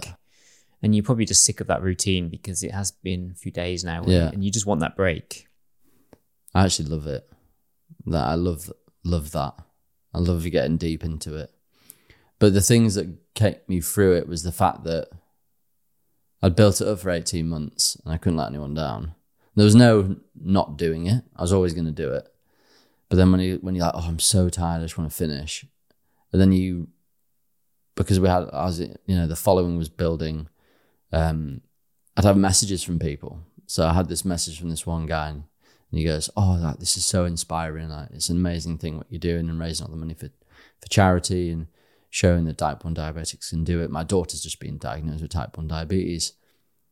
And 0.81 0.95
you're 0.95 1.03
probably 1.03 1.25
just 1.25 1.43
sick 1.43 1.59
of 1.59 1.67
that 1.67 1.81
routine 1.81 2.29
because 2.29 2.63
it 2.63 2.71
has 2.71 2.91
been 2.91 3.31
a 3.33 3.35
few 3.35 3.51
days 3.51 3.83
now. 3.83 4.01
Yeah. 4.05 4.29
And 4.29 4.45
you 4.45 4.49
just 4.49 4.65
want 4.65 4.79
that 4.79 4.95
break. 4.95 5.49
I 6.53 6.63
actually 6.63 6.87
love 6.87 7.05
it. 7.05 7.29
That 8.05 8.25
I 8.27 8.35
love 8.35 8.71
love 9.03 9.31
that. 9.31 9.55
I 10.13 10.19
love 10.19 10.45
you 10.45 10.51
getting 10.51 10.77
deep 10.77 11.03
into 11.03 11.35
it. 11.35 11.51
But 12.39 12.53
the 12.53 12.61
things 12.61 12.95
that 12.95 13.13
kept 13.33 13.67
me 13.67 13.81
through 13.81 14.15
it 14.15 14.27
was 14.29 14.43
the 14.43 14.53
fact 14.53 14.85
that 14.85 15.09
I'd 16.41 16.55
built 16.55 16.79
it 16.79 16.87
up 16.87 16.99
for 16.99 17.09
18 17.09 17.45
months 17.49 17.97
and 18.05 18.13
I 18.13 18.17
couldn't 18.17 18.37
let 18.37 18.47
anyone 18.47 18.73
down. 18.73 19.15
There 19.55 19.65
was 19.65 19.75
no 19.75 20.15
not 20.33 20.77
doing 20.77 21.07
it. 21.07 21.25
I 21.35 21.41
was 21.41 21.51
always 21.51 21.73
going 21.73 21.87
to 21.87 22.03
do 22.03 22.13
it. 22.13 22.25
But 23.09 23.17
then 23.17 23.31
when 23.31 23.41
you 23.41 23.57
when 23.61 23.75
you're 23.75 23.85
like, 23.85 23.95
oh, 23.95 24.07
I'm 24.07 24.19
so 24.19 24.47
tired, 24.47 24.79
I 24.79 24.85
just 24.85 24.97
want 24.97 25.09
to 25.09 25.15
finish, 25.15 25.65
and 26.31 26.41
then 26.41 26.51
you, 26.51 26.87
because 27.95 28.19
we 28.19 28.27
had, 28.27 28.49
I 28.51 28.65
was, 28.65 28.79
you 28.79 28.97
know, 29.07 29.27
the 29.27 29.35
following 29.35 29.77
was 29.77 29.89
building. 29.89 30.47
Um, 31.11 31.61
I'd 32.17 32.25
have 32.25 32.37
messages 32.37 32.83
from 32.83 32.99
people. 32.99 33.41
So 33.67 33.87
I 33.87 33.93
had 33.93 34.09
this 34.09 34.25
message 34.25 34.59
from 34.59 34.69
this 34.69 34.85
one 34.85 35.05
guy, 35.05 35.29
and 35.29 35.43
he 35.91 36.03
goes, 36.03 36.29
"Oh, 36.35 36.57
like 36.61 36.79
this 36.79 36.97
is 36.97 37.05
so 37.05 37.25
inspiring! 37.25 37.89
Like 37.89 38.09
it's 38.11 38.29
an 38.29 38.37
amazing 38.37 38.77
thing 38.77 38.97
what 38.97 39.07
you're 39.09 39.19
doing 39.19 39.49
and 39.49 39.59
raising 39.59 39.85
all 39.85 39.91
the 39.91 39.97
money 39.97 40.13
for 40.13 40.29
for 40.79 40.89
charity 40.89 41.49
and 41.49 41.67
showing 42.09 42.45
that 42.45 42.57
type 42.57 42.83
one 42.83 42.95
diabetics 42.95 43.49
can 43.49 43.63
do 43.63 43.81
it. 43.81 43.89
My 43.89 44.03
daughter's 44.03 44.43
just 44.43 44.59
been 44.59 44.77
diagnosed 44.77 45.21
with 45.21 45.31
type 45.31 45.57
one 45.57 45.67
diabetes, 45.67 46.33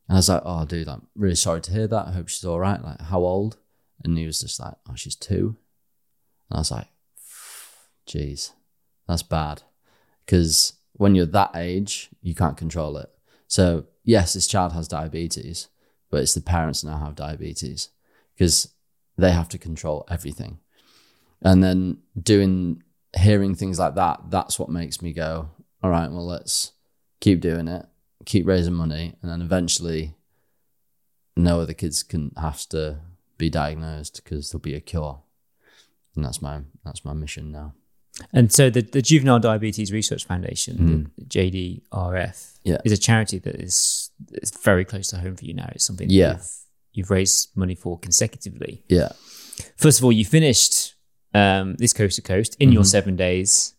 and 0.08 0.16
I 0.16 0.20
was 0.20 0.30
like, 0.30 0.42
"Oh, 0.46 0.66
dude, 0.66 0.88
I'm 0.88 1.08
really 1.16 1.36
sorry 1.36 1.62
to 1.62 1.72
hear 1.72 1.88
that. 1.88 2.08
I 2.08 2.12
hope 2.12 2.30
she's 2.30 2.46
all 2.46 2.60
right. 2.60 2.82
Like, 2.84 3.02
how 3.02 3.20
old?" 3.20 3.58
And 4.04 4.18
he 4.18 4.26
was 4.26 4.40
just 4.40 4.60
like, 4.60 4.76
"Oh, 4.90 4.96
she's 4.96 5.16
two. 5.16 5.58
And 6.50 6.58
I 6.58 6.60
was 6.60 6.72
like, 6.72 6.88
"Jeez, 8.08 8.52
that's 9.08 9.24
bad," 9.24 9.64
because 10.26 10.74
when 10.94 11.16
you're 11.16 11.26
that 11.28 11.52
age, 11.56 12.10
you 12.22 12.36
can't 12.36 12.58
control 12.58 12.98
it. 12.98 13.10
So 13.48 13.86
yes, 14.04 14.34
this 14.34 14.48
child 14.48 14.74
has 14.74 14.88
diabetes, 14.88 15.68
but 16.10 16.22
it's 16.22 16.34
the 16.34 16.42
parents 16.42 16.84
now 16.84 16.98
have 16.98 17.16
diabetes 17.16 17.90
because 18.36 18.74
they 19.18 19.32
have 19.32 19.50
to 19.50 19.58
control 19.58 20.06
everything. 20.10 20.60
And 21.42 21.64
then 21.64 21.98
doing 22.20 22.84
hearing 23.16 23.56
things 23.56 23.80
like 23.80 23.96
that, 23.96 24.22
that's 24.30 24.58
what 24.58 24.70
makes 24.70 25.02
me 25.02 25.14
go, 25.14 25.50
all 25.84 25.90
right, 25.90 26.10
well, 26.10 26.26
let's 26.26 26.72
keep 27.20 27.42
doing 27.42 27.68
it, 27.68 27.86
keep 28.26 28.48
raising 28.48 28.74
money, 28.74 29.16
and 29.22 29.30
then 29.30 29.42
eventually 29.42 30.16
no 31.36 31.62
other 31.62 31.74
kids 31.74 32.04
can 32.04 32.32
have 32.38 32.68
to 32.70 33.00
be 33.38 33.50
diagnosed 33.50 34.22
because 34.24 34.50
there'll 34.52 34.62
be 34.62 34.76
a 34.76 34.82
cure. 34.82 35.22
And 36.16 36.24
that's 36.24 36.42
my 36.42 36.62
that's 36.86 37.04
my 37.04 37.14
mission 37.14 37.52
now. 37.52 37.74
And 38.32 38.52
so 38.52 38.70
the, 38.70 38.82
the 38.82 39.02
Juvenile 39.02 39.40
Diabetes 39.40 39.92
Research 39.92 40.26
Foundation, 40.26 41.12
the 41.18 41.26
JDRF, 41.26 41.82
Mm. 41.92 42.50
Yeah. 42.64 42.78
is 42.86 42.92
a 42.94 42.98
charity 42.98 43.40
that 43.40 43.56
is, 43.56 44.10
is 44.34 44.50
very 44.52 44.86
close 44.86 45.08
to 45.10 45.18
home 45.18 45.36
for 45.36 45.44
you 45.44 45.54
now. 45.54 45.70
It's 45.74 45.84
something 45.84 46.08
that 46.08 46.14
Yeah. 46.14 46.34
you've, 46.34 46.52
you've 46.94 47.12
raised 47.12 47.50
money 47.56 47.76
for 47.76 48.00
consecutively. 48.00 48.84
Yeah. 48.88 49.10
First 49.76 50.00
of 50.00 50.06
all, 50.06 50.12
you 50.14 50.24
finished 50.24 50.96
um, 51.34 51.76
this 51.76 51.92
coast 51.94 52.16
to 52.18 52.22
coast 52.22 52.56
in 52.60 52.70
Mm-hmm. 52.70 52.74
your 52.76 52.84
seven 52.86 53.16
days, 53.18 53.74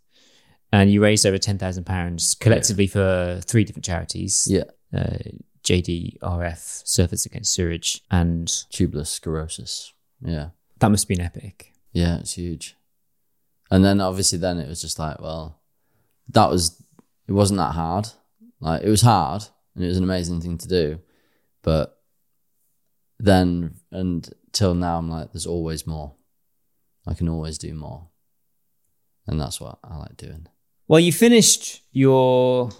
and 0.73 0.91
you 0.93 1.01
raised 1.03 1.25
over 1.25 1.39
ten 1.39 1.57
thousand 1.57 1.85
pounds 1.85 2.35
collectively 2.35 2.87
for 2.89 3.41
three 3.45 3.65
different 3.65 3.85
charities: 3.87 4.47
Yeah. 4.51 4.65
uh, 4.93 5.17
JDRF, 5.63 6.85
Surfers 6.85 7.25
Against 7.27 7.53
Sewage, 7.55 8.03
and 8.11 8.49
Tuberous 8.71 9.11
sclerosis. 9.11 9.93
Yeah. 10.21 10.49
that 10.81 10.91
must 10.91 11.05
have 11.05 11.09
been 11.17 11.21
epic. 11.25 11.73
Yeah, 11.93 12.19
it's 12.19 12.33
huge. 12.35 12.77
And 13.75 13.85
then 13.85 14.01
obviously 14.01 14.39
then 14.39 14.59
it 14.59 14.69
was 14.69 14.81
just 14.81 15.01
like, 15.01 15.21
well, 15.21 15.61
that 16.29 16.49
was 16.49 16.81
it 17.27 17.33
wasn't 17.33 17.59
that 17.59 17.73
hard. 17.73 18.07
Like 18.61 18.85
it 18.85 18.89
was 18.89 19.03
hard 19.03 19.43
and 19.75 19.85
it 19.85 19.89
was 19.89 19.99
an 19.99 20.05
amazing 20.05 20.41
thing 20.41 20.59
to 20.59 20.69
do. 20.69 21.01
But 21.61 22.01
then 23.19 23.75
and 23.91 24.33
till 24.53 24.75
now 24.77 24.99
I'm 24.99 25.11
like, 25.11 25.33
there's 25.33 25.49
always 25.49 25.89
more. 25.89 26.15
I 27.05 27.15
can 27.15 27.29
always 27.29 27.59
do 27.59 27.75
more. 27.75 28.07
And 29.27 29.41
that's 29.41 29.61
what 29.61 29.81
I 29.83 29.97
like 29.97 30.17
doing. 30.17 30.47
Well, 30.87 31.01
you 31.01 31.13
finished 31.13 31.83
your 31.91 32.71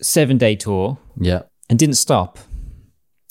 seven 0.00 0.38
day 0.38 0.56
tour 0.56 0.96
Yeah. 1.20 1.42
and 1.68 1.78
didn't 1.78 1.96
stop. 1.96 2.38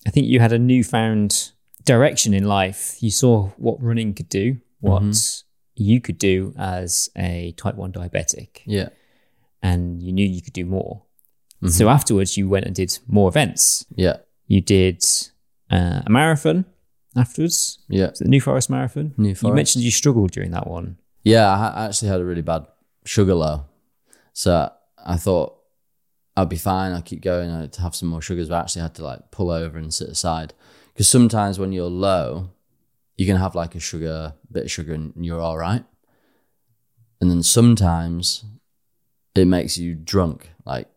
I 0.06 0.12
think 0.12 0.28
you 0.28 0.40
had 0.40 0.54
a 0.54 0.60
newfound 0.60 1.54
direction 1.84 2.36
in 2.36 2.44
life. 2.44 3.02
You 3.02 3.10
saw 3.10 3.48
what 3.58 3.82
running 3.82 4.14
could 4.14 4.30
do, 4.30 4.58
what 4.80 5.02
mm-hmm. 5.02 5.43
You 5.76 6.00
could 6.02 6.18
do 6.18 6.54
as 6.58 7.10
a 7.18 7.54
type 7.58 7.76
1 7.76 7.92
diabetic, 7.92 8.62
Yeah. 8.66 8.90
and 9.62 10.02
you 10.04 10.12
knew 10.12 10.26
you 10.28 10.42
could 10.42 10.54
do 10.54 10.66
more. 10.66 11.04
So 11.68 11.88
afterwards, 11.88 12.36
you 12.38 12.50
went 12.50 12.66
and 12.66 12.76
did 12.76 13.00
more 13.08 13.30
events. 13.30 13.86
Yeah. 13.96 14.18
You 14.48 14.60
did 14.62 15.04
uh, 15.72 16.02
a 16.06 16.10
marathon 16.10 16.66
afterwards, 17.16 17.80
Yeah. 17.88 18.12
the 18.20 18.28
New 18.28 18.42
Forest 18.42 18.70
Marathon. 18.70 19.14
New 19.18 19.34
Forest. 19.34 19.44
You 19.44 19.54
mentioned 19.56 19.84
you 19.86 19.92
struggled 19.92 20.32
during 20.32 20.52
that 20.52 20.68
one. 20.68 20.98
Yeah, 21.24 21.48
I 21.50 21.68
I 21.84 21.86
actually 21.86 22.10
had 22.10 22.20
a 22.20 22.26
really 22.26 22.42
bad 22.42 22.66
sugar 23.06 23.34
low. 23.34 23.66
So 24.34 24.70
I 24.98 25.16
thought 25.16 25.56
I'd 26.36 26.50
be 26.50 26.58
fine. 26.58 26.92
I'd 26.92 27.06
keep 27.06 27.22
going. 27.22 27.50
I'd 27.50 27.76
have 27.78 27.96
some 27.96 28.10
more 28.10 28.22
sugars, 28.22 28.50
but 28.50 28.56
I 28.56 28.60
actually 28.62 28.82
had 28.82 28.96
to 28.96 29.04
like 29.06 29.32
pull 29.32 29.50
over 29.50 29.78
and 29.78 29.94
sit 29.94 30.10
aside. 30.10 30.54
Because 30.94 31.08
sometimes 31.08 31.58
when 31.60 31.72
you're 31.72 31.90
low, 31.90 32.50
you 33.18 33.26
can 33.26 33.38
have 33.38 33.56
like 33.56 33.76
a 33.76 33.80
sugar, 33.80 34.34
bit 34.52 34.64
of 34.64 34.72
sugar, 34.72 34.94
and 34.94 35.14
you're 35.18 35.42
all 35.42 35.58
right. 35.58 35.84
And 37.22 37.30
then 37.30 37.44
sometimes 37.44 38.44
it 39.36 39.46
makes 39.46 39.78
you 39.78 39.96
drunk. 39.96 40.50
Like, 40.66 40.90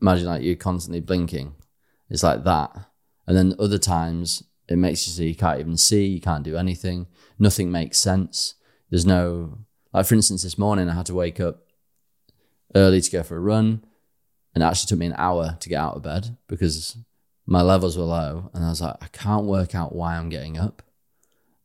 imagine 0.00 0.26
like 0.26 0.42
you're 0.42 0.56
constantly 0.56 1.00
blinking. 1.00 1.54
It's 2.08 2.22
like 2.22 2.44
that. 2.44 2.74
And 3.26 3.36
then 3.36 3.54
other 3.58 3.78
times 3.78 4.44
it 4.68 4.76
makes 4.76 5.06
you 5.06 5.12
so 5.12 5.22
you 5.22 5.34
can't 5.34 5.60
even 5.60 5.76
see, 5.76 6.06
you 6.06 6.20
can't 6.20 6.44
do 6.44 6.56
anything. 6.56 7.06
Nothing 7.38 7.70
makes 7.70 7.98
sense. 7.98 8.54
There's 8.90 9.06
no, 9.06 9.58
like 9.92 10.06
for 10.06 10.14
instance, 10.14 10.42
this 10.42 10.58
morning 10.58 10.88
I 10.88 10.94
had 10.94 11.06
to 11.06 11.14
wake 11.14 11.40
up 11.40 11.62
early 12.74 13.00
to 13.00 13.10
go 13.10 13.22
for 13.22 13.36
a 13.36 13.40
run. 13.40 13.84
And 14.54 14.62
it 14.62 14.66
actually 14.66 14.88
took 14.88 14.98
me 14.98 15.06
an 15.06 15.14
hour 15.18 15.56
to 15.60 15.68
get 15.68 15.80
out 15.80 15.96
of 15.96 16.02
bed 16.02 16.36
because 16.48 16.96
my 17.46 17.62
levels 17.62 17.96
were 17.96 18.04
low. 18.04 18.50
And 18.54 18.64
I 18.64 18.68
was 18.70 18.80
like, 18.80 18.96
I 19.00 19.06
can't 19.08 19.44
work 19.46 19.74
out 19.74 19.94
why 19.94 20.16
I'm 20.16 20.28
getting 20.28 20.58
up. 20.58 20.82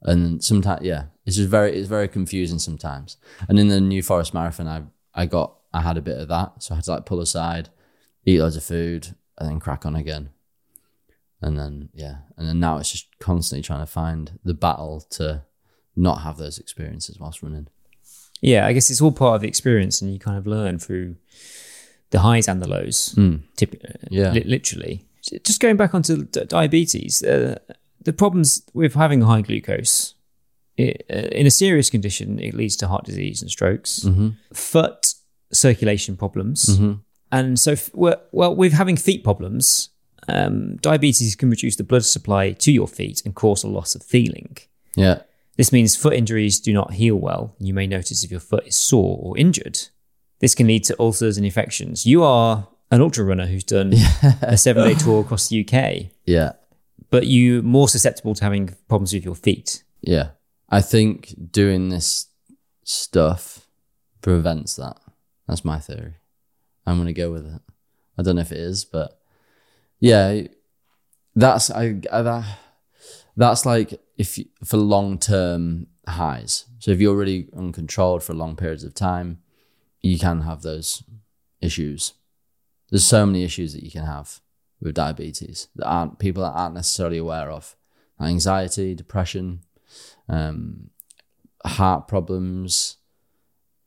And 0.03 0.43
sometimes, 0.43 0.83
yeah, 0.83 1.05
it's 1.25 1.35
just 1.35 1.49
very, 1.49 1.75
it's 1.77 1.87
very 1.87 2.07
confusing 2.07 2.59
sometimes. 2.59 3.17
And 3.47 3.59
in 3.59 3.67
the 3.67 3.79
New 3.81 4.01
Forest 4.01 4.33
Marathon, 4.33 4.67
I, 4.67 4.83
I 5.13 5.25
got, 5.25 5.55
I 5.73 5.81
had 5.81 5.97
a 5.97 6.01
bit 6.01 6.17
of 6.17 6.27
that. 6.29 6.53
So 6.63 6.73
I 6.73 6.77
had 6.77 6.85
to 6.85 6.91
like 6.91 7.05
pull 7.05 7.19
aside, 7.21 7.69
eat 8.25 8.39
loads 8.39 8.55
of 8.55 8.63
food, 8.63 9.15
and 9.37 9.49
then 9.49 9.59
crack 9.59 9.85
on 9.85 9.95
again. 9.95 10.29
And 11.41 11.57
then, 11.57 11.89
yeah. 11.93 12.17
And 12.37 12.47
then 12.47 12.59
now 12.59 12.77
it's 12.77 12.91
just 12.91 13.07
constantly 13.19 13.63
trying 13.63 13.79
to 13.79 13.85
find 13.91 14.39
the 14.43 14.53
battle 14.53 15.01
to 15.11 15.43
not 15.95 16.21
have 16.21 16.37
those 16.37 16.57
experiences 16.59 17.19
whilst 17.19 17.41
running. 17.43 17.67
Yeah, 18.41 18.65
I 18.65 18.73
guess 18.73 18.89
it's 18.89 19.01
all 19.01 19.11
part 19.11 19.35
of 19.35 19.41
the 19.41 19.47
experience, 19.47 20.01
and 20.01 20.11
you 20.11 20.19
kind 20.19 20.37
of 20.37 20.47
learn 20.47 20.79
through 20.79 21.15
the 22.09 22.19
highs 22.19 22.47
and 22.47 22.59
the 22.61 22.67
lows. 22.67 23.17
Tip, 23.55 23.75
uh, 23.83 24.07
Yeah. 24.09 24.31
li- 24.31 24.43
literally. 24.45 25.05
Just 25.43 25.59
going 25.59 25.77
back 25.77 25.93
onto 25.93 26.23
diabetes, 26.25 27.23
uh, 27.23 27.59
the 28.03 28.13
problems 28.13 28.63
with 28.73 28.93
having 28.95 29.21
high 29.21 29.41
glucose. 29.41 30.15
It, 30.77 31.05
uh, 31.09 31.27
in 31.39 31.45
a 31.45 31.51
serious 31.51 31.89
condition, 31.89 32.39
it 32.39 32.53
leads 32.53 32.75
to 32.77 32.87
heart 32.87 33.03
disease 33.05 33.41
and 33.41 33.51
strokes, 33.51 34.03
foot 34.53 35.13
circulation 35.51 36.15
problems, 36.17 36.79
and 37.31 37.59
so 37.59 37.73
f- 37.73 37.91
well, 37.93 38.21
well, 38.31 38.55
with 38.55 38.73
having 38.73 38.97
feet 38.97 39.23
problems, 39.23 39.89
um, 40.27 40.77
diabetes 40.77 41.35
can 41.35 41.49
reduce 41.49 41.75
the 41.75 41.83
blood 41.83 42.05
supply 42.05 42.53
to 42.53 42.71
your 42.71 42.87
feet 42.87 43.21
and 43.25 43.35
cause 43.35 43.63
a 43.63 43.67
loss 43.67 43.95
of 43.95 44.03
feeling. 44.03 44.57
Yeah. 44.95 45.21
This 45.57 45.71
means 45.71 45.95
foot 45.95 46.13
injuries 46.13 46.59
do 46.59 46.73
not 46.73 46.93
heal 46.93 47.15
well. 47.17 47.55
You 47.59 47.73
may 47.73 47.85
notice 47.85 48.23
if 48.23 48.31
your 48.31 48.39
foot 48.39 48.65
is 48.67 48.75
sore 48.75 49.19
or 49.21 49.37
injured. 49.37 49.79
This 50.39 50.55
can 50.55 50.67
lead 50.67 50.83
to 50.85 50.95
ulcers 50.99 51.37
and 51.37 51.45
infections. 51.45 52.05
You 52.05 52.23
are 52.23 52.67
an 52.91 53.01
ultra 53.01 53.23
runner 53.23 53.45
who's 53.47 53.63
done 53.63 53.93
a 54.41 54.57
seven 54.57 54.87
day 54.87 54.93
tour 54.95 55.21
across 55.21 55.47
the 55.49 55.65
UK, 55.65 56.11
Yeah. 56.25 56.53
but 57.09 57.25
you're 57.27 57.61
more 57.63 57.87
susceptible 57.89 58.35
to 58.35 58.43
having 58.43 58.75
problems 58.87 59.13
with 59.13 59.25
your 59.25 59.35
feet. 59.35 59.83
Yeah. 60.01 60.29
I 60.69 60.81
think 60.81 61.33
doing 61.51 61.89
this 61.89 62.27
stuff 62.83 63.67
prevents 64.21 64.75
that. 64.75 64.97
That's 65.47 65.65
my 65.65 65.79
theory. 65.79 66.15
I'm 66.85 66.97
gonna 66.97 67.13
go 67.13 67.31
with 67.31 67.45
it. 67.45 67.61
I 68.17 68.23
don't 68.23 68.35
know 68.35 68.41
if 68.41 68.51
it 68.51 68.57
is, 68.59 68.85
but 68.85 69.19
yeah, 69.99 70.41
that's 71.35 71.69
I, 71.71 71.99
I 72.11 72.21
that, 72.21 72.57
that's 73.37 73.65
like 73.65 73.99
if 74.17 74.37
you, 74.37 74.45
for 74.65 74.77
long 74.77 75.17
term 75.17 75.87
highs. 76.07 76.65
So 76.79 76.91
if 76.91 76.99
you're 76.99 77.15
really 77.15 77.47
uncontrolled 77.55 78.23
for 78.23 78.33
long 78.33 78.55
periods 78.55 78.83
of 78.83 78.93
time, 78.93 79.39
you 80.01 80.17
can 80.17 80.41
have 80.41 80.61
those 80.61 81.03
issues. 81.61 82.13
There's 82.91 83.05
so 83.05 83.25
many 83.25 83.43
issues 83.43 83.73
that 83.73 83.83
you 83.83 83.89
can 83.89 84.05
have 84.05 84.41
with 84.81 84.95
diabetes 84.95 85.69
that 85.75 85.87
aren't 85.87 86.19
people 86.19 86.43
that 86.43 86.51
aren't 86.51 86.75
necessarily 86.75 87.17
aware 87.17 87.49
of. 87.49 87.75
Anxiety, 88.19 88.93
depression, 88.93 89.61
um, 90.29 90.89
heart 91.65 92.07
problems, 92.07 92.97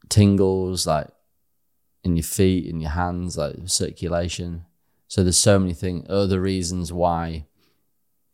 tingles 0.08 0.86
like 0.86 1.08
in 2.02 2.16
your 2.16 2.24
feet, 2.24 2.66
in 2.66 2.80
your 2.80 2.90
hands, 2.90 3.36
like 3.36 3.56
circulation. 3.66 4.64
So 5.06 5.22
there's 5.22 5.38
so 5.38 5.58
many 5.58 5.74
things, 5.74 6.06
other 6.08 6.40
reasons 6.40 6.92
why 6.92 7.46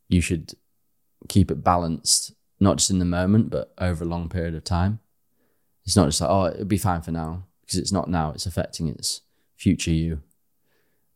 you 0.08 0.20
should 0.20 0.54
keep 1.28 1.50
it 1.50 1.62
balanced, 1.62 2.32
not 2.58 2.78
just 2.78 2.90
in 2.90 2.98
the 2.98 3.04
moment, 3.04 3.50
but 3.50 3.72
over 3.78 4.04
a 4.04 4.08
long 4.08 4.28
period 4.28 4.54
of 4.54 4.64
time. 4.64 5.00
It's 5.84 5.96
not 5.96 6.06
just 6.06 6.20
like, 6.20 6.30
oh, 6.30 6.46
it'll 6.46 6.64
be 6.64 6.78
fine 6.78 7.02
for 7.02 7.10
now, 7.10 7.46
because 7.60 7.78
it's 7.78 7.92
not 7.92 8.08
now, 8.08 8.32
it's 8.32 8.46
affecting 8.46 8.88
its 8.88 9.22
future 9.56 9.90
you. 9.90 10.22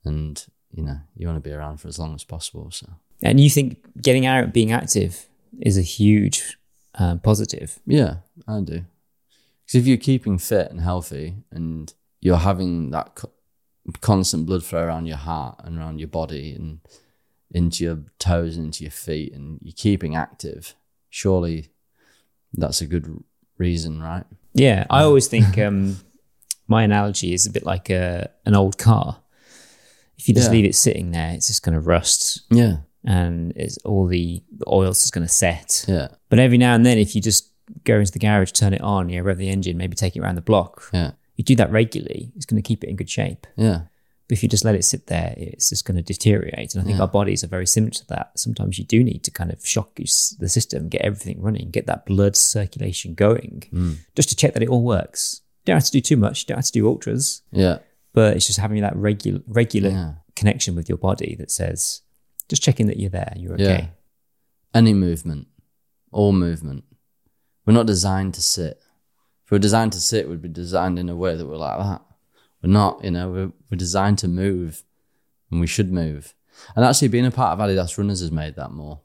And, 0.05 0.44
you 0.72 0.82
know, 0.82 0.98
you 1.16 1.26
want 1.26 1.42
to 1.42 1.48
be 1.48 1.55
around 1.55 1.78
for 1.78 1.88
as 1.88 1.98
long 1.98 2.14
as 2.14 2.24
possible. 2.24 2.70
So, 2.70 2.88
And 3.22 3.40
you 3.40 3.48
think 3.50 3.84
getting 4.02 4.26
out, 4.26 4.52
being 4.52 4.72
active, 4.72 5.28
is 5.61 5.78
a 5.78 5.82
huge 5.82 6.57
uh, 6.98 7.16
positive. 7.16 7.78
yeah, 7.86 8.16
I 8.46 8.61
do. 8.61 8.84
Because 9.64 9.80
if 9.80 9.86
you're 9.86 9.96
keeping 9.96 10.38
fit 10.38 10.70
and 10.70 10.80
healthy 10.80 11.36
and 11.50 11.92
you're 12.20 12.36
having 12.38 12.90
that 12.90 13.14
co- 13.14 13.30
constant 14.00 14.46
blood 14.46 14.64
flow 14.64 14.82
around 14.82 15.07
your 15.07 15.16
heart 15.16 15.61
and 15.64 15.78
around 15.78 15.98
your 16.00 16.09
body 16.09 16.55
and 16.55 16.80
into 17.50 17.84
your 17.84 18.00
toes 18.18 18.57
and 18.57 18.66
into 18.66 18.84
your 18.84 18.90
feet 18.90 19.32
and 19.32 19.59
you're 19.62 19.72
keeping 19.76 20.16
active, 20.16 20.74
surely 21.09 21.68
that's 22.52 22.80
a 22.80 22.86
good 22.86 23.22
reason, 23.59 24.02
right? 24.02 24.24
Yeah, 24.55 24.86
I 24.90 25.02
always 25.02 25.28
think 25.28 25.57
um, 25.66 25.96
my 26.66 26.82
analogy 26.82 27.32
is 27.32 27.46
a 27.46 27.50
bit 27.50 27.64
like 27.64 27.90
a, 27.90 28.30
an 28.44 28.55
old 28.55 28.76
car. 28.76 29.20
If 30.18 30.28
you 30.28 30.34
just 30.34 30.48
Yeah. 30.48 30.52
leave 30.52 30.64
it 30.64 30.74
sitting 30.74 31.10
there, 31.10 31.32
it's 31.32 31.46
just 31.48 31.62
going 31.62 31.74
to 31.74 31.80
rust 31.80 32.42
Yeah. 32.50 32.78
and 33.04 33.52
it's 33.56 33.78
all 33.78 34.06
the, 34.06 34.42
the 34.56 34.68
oil's 34.68 35.00
just 35.02 35.12
going 35.12 35.26
to 35.26 35.32
set. 35.32 35.84
Yeah. 35.88 36.08
But 36.28 36.38
every 36.38 36.58
now 36.58 36.74
and 36.74 36.84
then, 36.86 36.98
if 36.98 37.14
you 37.14 37.20
just 37.20 37.50
go 37.84 37.98
into 37.98 38.12
the 38.12 38.18
garage, 38.18 38.52
turn 38.52 38.72
it 38.74 38.80
on, 38.80 39.08
you 39.08 39.16
know, 39.18 39.22
rev 39.24 39.38
the 39.38 39.48
engine, 39.48 39.76
maybe 39.76 39.96
take 39.96 40.16
it 40.16 40.20
around 40.20 40.34
the 40.36 40.40
block, 40.42 40.88
Yeah. 40.92 41.12
you 41.36 41.44
do 41.44 41.56
that 41.56 41.70
regularly, 41.70 42.32
it's 42.36 42.46
going 42.46 42.62
to 42.62 42.66
keep 42.66 42.84
it 42.84 42.90
in 42.90 42.96
good 42.96 43.10
shape. 43.10 43.46
Yeah. 43.56 43.82
But 44.28 44.38
if 44.38 44.42
you 44.42 44.48
just 44.48 44.64
let 44.64 44.74
it 44.74 44.84
sit 44.84 45.08
there, 45.08 45.34
it's 45.36 45.68
just 45.68 45.84
going 45.84 45.96
to 45.98 46.02
deteriorate. 46.02 46.74
And 46.74 46.82
I 46.82 46.86
think 46.86 46.98
our 46.98 47.06
bodies 47.08 47.44
are 47.44 47.48
very 47.48 47.66
similar 47.66 47.90
to 47.90 48.06
that. 48.08 48.38
Sometimes 48.38 48.78
you 48.78 48.84
do 48.86 49.04
need 49.04 49.22
to 49.24 49.30
kind 49.30 49.50
of 49.52 49.66
shock 49.66 49.96
the 49.96 50.06
system, 50.48 50.88
get 50.88 51.02
everything 51.02 51.42
running, 51.42 51.70
get 51.70 51.86
that 51.88 52.06
blood 52.06 52.34
circulation 52.34 53.12
going, 53.12 53.64
mm. 53.70 53.96
just 54.16 54.30
to 54.30 54.36
check 54.36 54.54
that 54.54 54.62
it 54.62 54.70
all 54.70 54.82
works. 54.82 55.42
Don't 55.66 55.76
have 55.76 55.84
to 55.84 55.90
do 55.90 56.00
too 56.00 56.16
much. 56.16 56.46
Don't 56.46 56.56
have 56.56 56.64
to 56.64 56.72
do 56.72 56.86
ultras, 56.88 57.42
Yeah. 57.52 57.78
But 58.14 58.34
it's 58.36 58.46
just 58.46 58.58
having 58.58 58.80
that 58.80 58.96
regular 58.96 59.40
regular 59.46 59.90
Yeah. 59.90 60.12
connection 60.34 60.74
with 60.74 60.88
your 60.88 60.96
body 60.98 61.36
that 61.38 61.50
says, 61.50 62.00
just 62.48 62.62
checking 62.62 62.86
that 62.86 62.96
you're 62.98 63.10
there, 63.10 63.32
you're 63.36 63.54
okay. 63.54 63.64
Yeah. 63.64 63.86
Any 64.72 64.94
movement, 64.94 65.48
all 66.10 66.32
movement. 66.32 66.84
We're 67.66 67.74
not 67.74 67.86
designed 67.86 68.32
to 68.34 68.42
sit. 68.42 68.80
If 69.44 69.50
we 69.50 69.56
we're 69.56 69.60
designed 69.60 69.92
to 69.92 70.00
sit, 70.00 70.28
we'd 70.28 70.40
be 70.40 70.48
designed 70.48 70.98
in 70.98 71.08
a 71.10 71.16
way 71.16 71.36
that 71.36 71.46
we're 71.46 71.56
like 71.56 71.78
that. 71.78 72.02
We're 72.62 72.70
not, 72.72 73.04
you 73.04 73.10
know, 73.10 73.30
we're, 73.30 73.52
we're 73.70 73.76
designed 73.76 74.18
to 74.20 74.28
move 74.28 74.84
and 75.50 75.60
we 75.60 75.66
should 75.66 75.92
move. 75.92 76.34
And 76.74 76.84
actually 76.84 77.08
being 77.08 77.26
a 77.26 77.30
part 77.30 77.52
of 77.52 77.58
Adidas 77.58 77.98
Runners 77.98 78.20
has 78.20 78.30
made 78.32 78.54
that 78.56 78.70
more, 78.70 79.00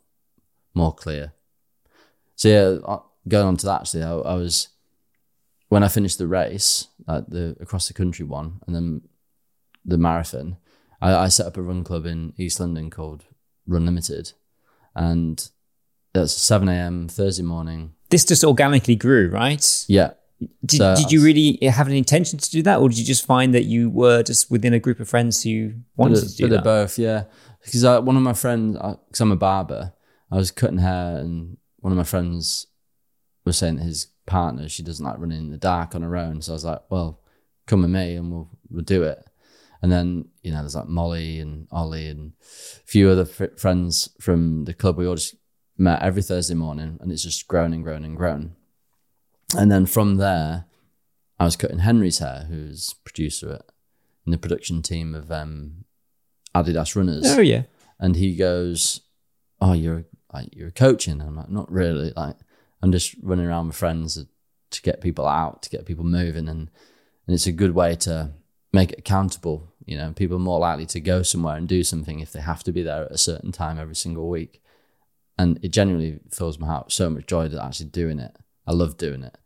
more 0.73 0.93
clear. 0.93 1.33
So 2.35 2.47
yeah, 2.47 2.79
uh, 2.85 2.99
going 3.27 3.47
on 3.47 3.57
to 3.57 3.65
that 3.65 3.81
actually, 3.81 4.03
I, 4.03 4.11
I 4.13 4.35
was, 4.35 4.69
when 5.69 5.83
I 5.83 5.87
finished 5.87 6.17
the 6.19 6.27
race, 6.27 6.87
like 7.09 7.27
the 7.27 7.55
across 7.59 7.87
the 7.87 7.93
country 7.93 8.25
one 8.25 8.59
and 8.65 8.75
then 8.75 9.01
the 9.85 9.97
marathon, 9.97 10.57
I, 11.01 11.13
I 11.15 11.27
set 11.29 11.45
up 11.47 11.57
a 11.57 11.61
run 11.61 11.83
club 11.83 12.05
in 12.05 12.33
East 12.37 12.59
London 12.59 12.89
called 12.89 13.23
Run 13.67 13.85
Limited. 13.85 14.33
And 14.95 15.49
that's 16.13 16.33
7 16.33 16.67
a.m. 16.67 17.07
Thursday 17.07 17.43
morning. 17.43 17.93
This 18.09 18.25
just 18.25 18.43
organically 18.43 18.95
grew, 18.95 19.29
right? 19.29 19.85
Yeah. 19.87 20.11
Did, 20.65 20.77
So- 20.77 20.95
did 20.95 21.11
you 21.11 21.23
really 21.23 21.57
have 21.67 21.87
an 21.87 21.93
intention 21.93 22.39
to 22.39 22.49
do 22.49 22.61
that, 22.63 22.79
or 22.79 22.89
did 22.89 22.97
you 22.97 23.05
just 23.05 23.25
find 23.25 23.53
that 23.53 23.65
you 23.65 23.89
were 23.89 24.23
just 24.23 24.49
within 24.49 24.73
a 24.73 24.79
group 24.79 24.99
of 24.99 25.07
friends 25.07 25.43
who 25.43 25.73
wanted 25.95 26.15
bit 26.21 26.29
to 26.29 26.35
do 26.35 26.43
bit 26.45 26.49
that? 26.51 26.57
of 26.59 26.63
both, 26.63 26.97
yeah. 26.99 27.25
Because 27.63 27.83
uh, 27.83 28.01
one 28.01 28.15
of 28.15 28.23
my 28.23 28.33
friends, 28.33 28.77
because 28.77 29.21
I'm 29.21 29.31
a 29.31 29.35
barber, 29.35 29.93
I 30.31 30.37
was 30.37 30.51
cutting 30.51 30.77
hair, 30.79 31.17
and 31.17 31.57
one 31.79 31.91
of 31.91 31.97
my 31.97 32.03
friends 32.03 32.67
was 33.45 33.57
saying 33.57 33.77
that 33.77 33.83
his 33.83 34.07
partner, 34.29 34.69
she 34.69 34.83
doesn't 34.83 35.05
like 35.05 35.17
running 35.19 35.39
in 35.39 35.49
the 35.51 35.57
dark 35.57 35.95
on 35.95 36.01
her 36.03 36.15
own. 36.15 36.41
So 36.41 36.53
I 36.53 36.55
was 36.55 36.65
like, 36.65 36.81
well, 36.89 37.19
come 37.67 37.81
with 37.81 37.91
me 37.91 38.15
and 38.15 38.31
we'll 38.31 38.49
we'll 38.69 38.83
do 38.83 39.03
it. 39.03 39.19
And 39.81 39.91
then 39.91 40.25
you 40.43 40.51
know, 40.51 40.59
there's 40.61 40.75
like 40.75 40.87
Molly 40.87 41.39
and 41.39 41.67
Ollie 41.71 42.07
and 42.09 42.33
a 42.41 42.85
few 42.85 43.09
other 43.09 43.25
fr- 43.25 43.55
friends 43.57 44.09
from 44.19 44.65
the 44.65 44.73
club. 44.73 44.97
We 44.97 45.07
all 45.07 45.15
just 45.15 45.35
met 45.77 46.01
every 46.01 46.21
Thursday 46.21 46.55
morning, 46.55 46.97
and 47.01 47.11
it's 47.11 47.23
just 47.23 47.47
grown 47.47 47.73
and 47.73 47.83
grown 47.83 48.03
and 48.03 48.17
grown. 48.17 48.55
And 49.57 49.71
then 49.71 49.85
from 49.85 50.17
there, 50.17 50.65
I 51.39 51.45
was 51.45 51.55
cutting 51.55 51.79
Henry's 51.79 52.19
hair, 52.19 52.45
who's 52.49 52.93
producer 53.05 53.53
at, 53.53 53.61
in 54.25 54.31
the 54.31 54.37
production 54.37 54.81
team 54.81 55.15
of 55.15 55.31
um, 55.31 55.85
Adidas 56.53 56.95
Runners 56.95 57.23
Oh 57.27 57.39
yeah. 57.41 57.63
and 57.99 58.15
he 58.17 58.35
goes, 58.35 59.01
"Oh, 59.61 59.73
you're 59.73 60.03
like 60.33 60.49
you're 60.55 60.71
coaching." 60.71 61.19
And 61.21 61.29
I'm 61.29 61.35
like, 61.37 61.49
"Not 61.49 61.71
really. 61.71 62.11
Like 62.15 62.35
I'm 62.81 62.91
just 62.91 63.15
running 63.21 63.45
around 63.45 63.67
with 63.67 63.75
friends 63.75 64.23
to 64.71 64.81
get 64.81 65.01
people 65.01 65.27
out, 65.27 65.63
to 65.63 65.69
get 65.69 65.85
people 65.85 66.05
moving, 66.05 66.47
and 66.47 66.69
and 67.27 67.35
it's 67.35 67.47
a 67.47 67.51
good 67.51 67.75
way 67.75 67.95
to 67.95 68.31
make 68.71 68.91
it 68.91 68.99
accountable. 68.99 69.73
You 69.85 69.97
know, 69.97 70.13
people 70.13 70.37
are 70.37 70.41
more 70.41 70.59
likely 70.59 70.85
to 70.87 70.99
go 70.99 71.23
somewhere 71.23 71.55
and 71.55 71.67
do 71.67 71.83
something 71.83 72.19
if 72.19 72.31
they 72.31 72.41
have 72.41 72.63
to 72.63 72.71
be 72.71 72.83
there 72.83 73.05
at 73.05 73.11
a 73.11 73.17
certain 73.17 73.51
time 73.51 73.79
every 73.79 73.95
single 73.95 74.29
week, 74.29 74.61
and 75.37 75.59
it 75.63 75.69
genuinely 75.69 76.19
fills 76.31 76.59
my 76.59 76.67
heart 76.67 76.91
so 76.91 77.09
much 77.09 77.25
joy 77.25 77.47
that 77.47 77.63
actually 77.63 77.87
doing 77.87 78.19
it. 78.19 78.35
I 78.67 78.73
love 78.73 78.97
doing 78.97 79.23
it. 79.23 79.37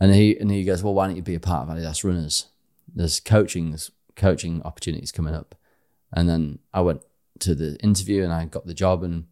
And 0.00 0.14
he 0.14 0.38
and 0.38 0.50
he 0.50 0.64
goes, 0.64 0.82
"Well, 0.82 0.94
why 0.94 1.06
don't 1.06 1.16
you 1.16 1.22
be 1.22 1.34
a 1.34 1.40
part 1.40 1.68
of 1.68 1.74
Adidas 1.76 2.04
Runners? 2.04 2.46
There's 2.94 3.20
coaching, 3.20 3.76
coaching 4.16 4.62
opportunities 4.62 5.12
coming 5.12 5.34
up." 5.34 5.54
And 6.12 6.28
then 6.28 6.58
I 6.72 6.80
went 6.80 7.02
to 7.40 7.54
the 7.54 7.76
interview 7.82 8.22
and 8.22 8.32
I 8.32 8.44
got 8.44 8.66
the 8.66 8.74
job 8.74 9.02
and 9.02 9.26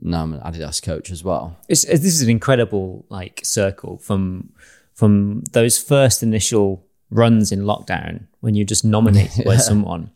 now 0.00 0.22
I'm 0.22 0.34
an 0.34 0.40
Adidas 0.40 0.82
coach 0.82 1.10
as 1.10 1.24
well. 1.24 1.56
It's, 1.68 1.84
this 1.84 2.04
is 2.04 2.22
an 2.22 2.30
incredible 2.30 3.04
like 3.08 3.40
circle 3.44 3.98
from 3.98 4.52
from 4.94 5.42
those 5.52 5.78
first 5.78 6.22
initial 6.22 6.84
runs 7.10 7.52
in 7.52 7.60
lockdown 7.60 8.26
when 8.40 8.54
you're 8.54 8.66
just 8.66 8.84
nominated 8.84 9.44
by 9.46 9.56
someone 9.56 10.10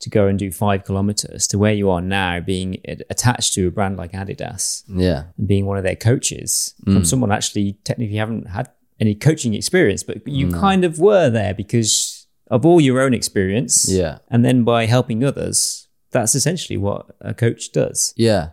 to 0.00 0.10
go 0.10 0.26
and 0.26 0.38
do 0.38 0.50
five 0.52 0.84
kilometers 0.84 1.46
to 1.48 1.58
where 1.58 1.72
you 1.72 1.90
are 1.90 2.00
now 2.00 2.40
being 2.40 2.80
attached 3.10 3.54
to 3.54 3.66
a 3.66 3.70
brand 3.70 3.96
like 3.96 4.12
Adidas 4.12 4.84
Yeah. 4.88 5.24
and 5.36 5.48
being 5.48 5.66
one 5.66 5.76
of 5.76 5.84
their 5.84 5.96
coaches 5.96 6.74
from 6.84 7.02
mm. 7.02 7.06
someone 7.06 7.32
actually 7.32 7.74
technically 7.84 8.16
haven't 8.16 8.48
had 8.48 8.70
any 9.00 9.14
coaching 9.14 9.54
experience, 9.54 10.02
but 10.02 10.26
you 10.26 10.50
kind 10.50 10.84
of 10.84 10.98
were 10.98 11.30
there 11.30 11.54
because 11.54 12.26
of 12.50 12.64
all 12.64 12.80
your 12.80 13.00
own 13.00 13.14
experience. 13.14 13.88
Yeah. 13.88 14.18
And 14.28 14.44
then 14.44 14.64
by 14.64 14.86
helping 14.86 15.22
others, 15.24 15.88
that's 16.10 16.34
essentially 16.34 16.76
what 16.76 17.06
a 17.20 17.34
coach 17.34 17.72
does. 17.72 18.14
Yeah. 18.16 18.50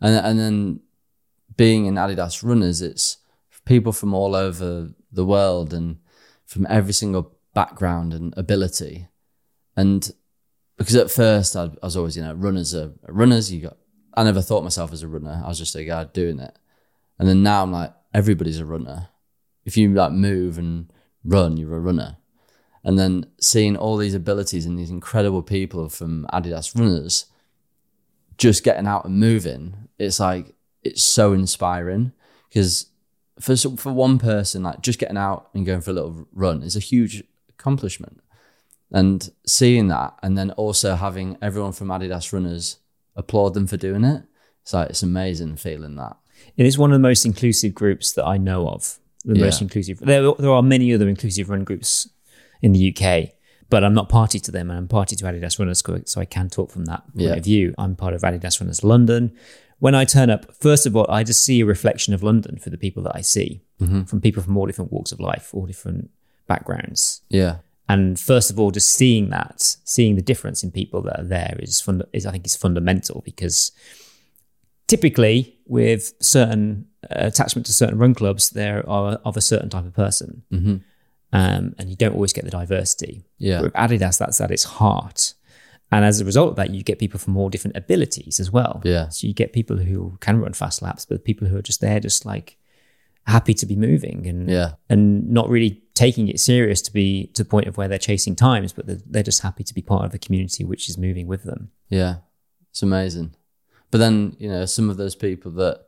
And 0.00 0.14
and 0.14 0.38
then 0.38 0.80
being 1.56 1.86
in 1.86 1.94
Adidas 1.94 2.42
runners, 2.42 2.80
it's 2.82 3.18
people 3.64 3.92
from 3.92 4.14
all 4.14 4.34
over 4.34 4.90
the 5.12 5.24
world 5.24 5.74
and 5.74 5.98
from 6.46 6.66
every 6.70 6.92
single 6.92 7.36
background 7.54 8.14
and 8.14 8.32
ability. 8.36 9.08
And 9.76 10.10
because 10.76 10.94
at 10.94 11.10
first 11.10 11.56
I, 11.56 11.70
was 11.82 11.96
always, 11.96 12.16
you 12.16 12.22
know, 12.22 12.34
runners 12.34 12.74
are 12.74 12.92
runners. 13.08 13.52
You 13.52 13.62
got, 13.62 13.76
I 14.14 14.24
never 14.24 14.40
thought 14.40 14.64
myself 14.64 14.92
as 14.92 15.02
a 15.02 15.08
runner. 15.08 15.42
I 15.44 15.48
was 15.48 15.58
just 15.58 15.74
a 15.74 15.84
guy 15.84 16.04
doing 16.04 16.38
it. 16.38 16.56
And 17.18 17.28
then 17.28 17.42
now 17.42 17.62
I'm 17.62 17.72
like, 17.72 17.92
everybody's 18.14 18.60
a 18.60 18.64
runner. 18.64 19.08
If 19.64 19.76
you 19.76 19.92
like 19.92 20.12
move 20.12 20.56
and 20.56 20.90
run, 21.24 21.56
you're 21.56 21.76
a 21.76 21.80
runner. 21.80 22.16
And 22.84 22.98
then 22.98 23.26
seeing 23.40 23.76
all 23.76 23.96
these 23.96 24.14
abilities 24.14 24.64
and 24.64 24.78
these 24.78 24.90
incredible 24.90 25.42
people 25.42 25.88
from 25.88 26.26
Adidas 26.32 26.78
runners 26.78 27.26
just 28.38 28.62
getting 28.62 28.86
out 28.86 29.04
and 29.04 29.18
moving, 29.18 29.87
it's 29.98 30.20
like 30.20 30.54
it's 30.82 31.02
so 31.02 31.32
inspiring 31.32 32.12
because 32.48 32.86
for 33.40 33.56
some- 33.56 33.76
for 33.76 33.92
one 33.92 34.18
person, 34.18 34.62
like 34.62 34.80
just 34.82 34.98
getting 34.98 35.16
out 35.16 35.48
and 35.54 35.66
going 35.66 35.80
for 35.80 35.90
a 35.90 35.94
little 35.94 36.26
run 36.32 36.62
is 36.62 36.76
a 36.76 36.80
huge 36.80 37.22
accomplishment, 37.48 38.20
and 38.90 39.30
seeing 39.46 39.88
that, 39.88 40.14
and 40.22 40.36
then 40.38 40.50
also 40.52 40.94
having 40.94 41.36
everyone 41.42 41.72
from 41.72 41.88
Adidas 41.88 42.32
runners 42.32 42.78
applaud 43.16 43.54
them 43.54 43.66
for 43.66 43.76
doing 43.76 44.04
it, 44.04 44.22
it's 44.62 44.72
like 44.72 44.90
it's 44.90 45.02
amazing 45.02 45.56
feeling 45.56 45.96
that. 45.96 46.16
It 46.56 46.66
is 46.66 46.78
one 46.78 46.90
of 46.92 46.94
the 46.94 47.08
most 47.08 47.26
inclusive 47.26 47.74
groups 47.74 48.12
that 48.12 48.24
I 48.24 48.38
know 48.38 48.68
of. 48.68 48.98
The 49.24 49.40
most 49.40 49.60
inclusive. 49.60 49.98
There, 49.98 50.32
there 50.38 50.50
are 50.50 50.62
many 50.62 50.94
other 50.94 51.08
inclusive 51.08 51.50
run 51.50 51.64
groups 51.64 52.08
in 52.62 52.72
the 52.72 52.94
UK, 52.96 53.30
but 53.68 53.82
I'm 53.84 53.92
not 53.92 54.08
party 54.08 54.38
to 54.40 54.50
them 54.52 54.70
and 54.70 54.78
I'm 54.78 54.88
party 54.88 55.16
to 55.16 55.24
Adidas 55.24 55.58
Runners, 55.58 55.82
so 56.10 56.20
I 56.20 56.24
can 56.24 56.48
talk 56.48 56.70
from 56.70 56.84
that 56.86 57.02
point 57.08 57.20
Yeah. 57.26 57.34
of 57.34 57.44
view. 57.44 57.74
I'm 57.76 57.96
part 57.96 58.14
of 58.14 58.22
Adidas 58.22 58.60
Runners 58.60 58.82
London. 58.84 59.32
When 59.78 59.94
I 59.94 60.04
turn 60.04 60.28
up, 60.28 60.52
first 60.54 60.86
of 60.86 60.96
all, 60.96 61.06
I 61.08 61.22
just 61.22 61.42
see 61.42 61.60
a 61.60 61.66
reflection 61.66 62.12
of 62.12 62.22
London 62.22 62.58
for 62.58 62.70
the 62.70 62.78
people 62.78 63.02
that 63.04 63.14
I 63.14 63.20
see, 63.20 63.62
from 64.06 64.20
people 64.20 64.42
from 64.42 64.56
all 64.56 64.66
different 64.66 64.92
walks 64.92 65.12
of 65.12 65.20
life, 65.20 65.54
all 65.54 65.66
different 65.66 66.10
backgrounds. 66.48 67.22
Yeah. 67.28 67.58
And 67.88 68.18
first 68.20 68.50
of 68.50 68.58
all, 68.58 68.70
just 68.70 68.90
seeing 68.90 69.30
that, 69.30 69.76
seeing 69.84 70.16
the 70.16 70.22
difference 70.22 70.62
in 70.62 70.70
people 70.70 71.00
that 71.02 71.20
are 71.20 71.24
there 71.24 71.56
is 71.60 71.80
fund- 71.80 72.04
is 72.12 72.26
I 72.26 72.32
think 72.32 72.44
is 72.44 72.56
fundamental 72.56 73.22
because 73.24 73.72
typically 74.88 75.56
with 75.66 76.12
certain 76.20 76.86
uh, 77.04 77.26
attachment 77.26 77.66
to 77.66 77.72
certain 77.72 77.98
run 77.98 78.14
clubs, 78.14 78.50
there 78.50 78.88
are 78.88 79.20
of 79.24 79.36
a 79.36 79.40
certain 79.40 79.70
type 79.70 79.86
of 79.86 79.94
person, 79.94 80.42
mm-hmm. 80.52 80.76
um, 81.32 81.74
and 81.78 81.88
you 81.88 81.96
don't 81.96 82.14
always 82.14 82.32
get 82.32 82.44
the 82.44 82.50
diversity. 82.50 83.24
Yeah. 83.38 83.62
With 83.62 83.72
Adidas, 83.72 84.18
that's 84.18 84.40
at 84.40 84.50
its 84.50 84.64
heart. 84.64 85.34
And 85.90 86.04
as 86.04 86.20
a 86.20 86.24
result 86.24 86.50
of 86.50 86.56
that, 86.56 86.70
you 86.70 86.82
get 86.82 86.98
people 86.98 87.18
from 87.18 87.36
all 87.36 87.48
different 87.48 87.76
abilities 87.76 88.38
as 88.40 88.50
well. 88.50 88.82
Yeah. 88.84 89.08
So 89.08 89.26
you 89.26 89.32
get 89.32 89.52
people 89.54 89.78
who 89.78 90.18
can 90.20 90.38
run 90.38 90.52
fast 90.52 90.82
laps, 90.82 91.06
but 91.06 91.24
people 91.24 91.48
who 91.48 91.56
are 91.56 91.62
just 91.62 91.80
there, 91.80 91.98
just 91.98 92.26
like 92.26 92.58
happy 93.26 93.54
to 93.54 93.66
be 93.66 93.76
moving 93.76 94.26
and 94.26 94.48
Yeah. 94.50 94.72
and 94.90 95.28
not 95.30 95.48
really 95.48 95.82
taking 95.94 96.28
it 96.28 96.40
serious 96.40 96.80
to 96.82 96.92
be 96.92 97.26
to 97.28 97.42
the 97.42 97.48
point 97.48 97.66
of 97.66 97.76
where 97.76 97.88
they're 97.88 97.98
chasing 97.98 98.36
times, 98.36 98.72
but 98.72 98.86
they're, 98.86 99.00
they're 99.06 99.22
just 99.22 99.42
happy 99.42 99.64
to 99.64 99.74
be 99.74 99.82
part 99.82 100.04
of 100.04 100.14
a 100.14 100.18
community 100.18 100.64
which 100.64 100.88
is 100.88 100.96
moving 100.98 101.26
with 101.26 101.42
them. 101.44 101.70
Yeah, 101.88 102.16
it's 102.70 102.82
amazing. 102.82 103.34
But 103.90 103.98
then, 103.98 104.36
you 104.38 104.48
know, 104.50 104.66
some 104.66 104.90
of 104.90 104.96
those 104.98 105.14
people 105.14 105.50
that 105.52 105.84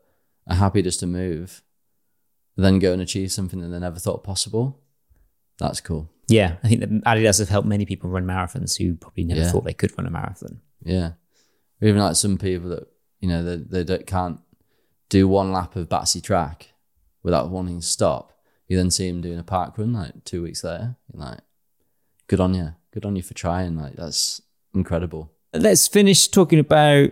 are 0.47 0.57
happy 0.57 0.81
just 0.83 1.01
to 1.01 1.07
move, 1.07 1.63
then 2.57 2.79
go 2.79 2.93
and 2.93 3.03
achieve 3.03 3.31
something 3.33 3.61
that 3.61 3.69
they 3.69 3.79
never 3.79 3.99
thought 3.99 4.25
possible. 4.25 4.81
That's 5.59 5.81
cool. 5.81 6.09
Yeah, 6.31 6.57
I 6.63 6.69
think 6.69 6.81
that 6.81 6.91
Adidas 7.05 7.39
have 7.41 7.49
helped 7.49 7.67
many 7.69 7.85
people 7.87 8.09
run 8.11 8.25
marathons 8.25 8.77
who 8.79 8.95
probably 8.95 9.25
never 9.25 9.41
Yeah. 9.41 9.51
thought 9.51 9.65
they 9.65 9.75
could 9.75 9.97
run 9.99 10.07
a 10.07 10.11
marathon. 10.11 10.61
Yeah. 10.83 11.13
Or 11.83 11.89
even 11.89 12.01
like 12.01 12.17
some 12.17 12.39
people 12.39 12.71
that, 12.71 12.87
you 13.21 13.29
know, 13.29 13.43
they, 13.43 13.57
they 13.57 13.85
don't, 13.85 14.07
can't 14.07 14.41
do 15.09 15.27
one 15.27 15.53
lap 15.53 15.77
of 15.77 15.89
Battersea 15.89 16.21
track 16.21 16.73
without 17.23 17.51
wanting 17.51 17.81
to 17.81 17.87
stop. 17.87 18.33
You 18.69 18.77
then 18.77 18.91
see 18.91 19.11
them 19.11 19.21
doing 19.21 19.39
a 19.39 19.43
park 19.43 19.77
run 19.79 19.93
like 19.93 20.25
two 20.25 20.43
weeks 20.43 20.63
later. 20.63 20.97
You're 21.13 21.23
like, 21.25 21.41
good 22.29 22.41
on 22.41 22.55
you. 22.55 22.75
Good 22.93 23.05
on 23.05 23.17
you 23.17 23.23
for 23.23 23.35
trying. 23.35 23.77
Like, 23.77 23.97
that's 23.97 24.41
incredible. 24.75 25.33
Let's 25.53 25.89
finish 25.89 26.29
talking 26.29 26.59
about 26.61 27.11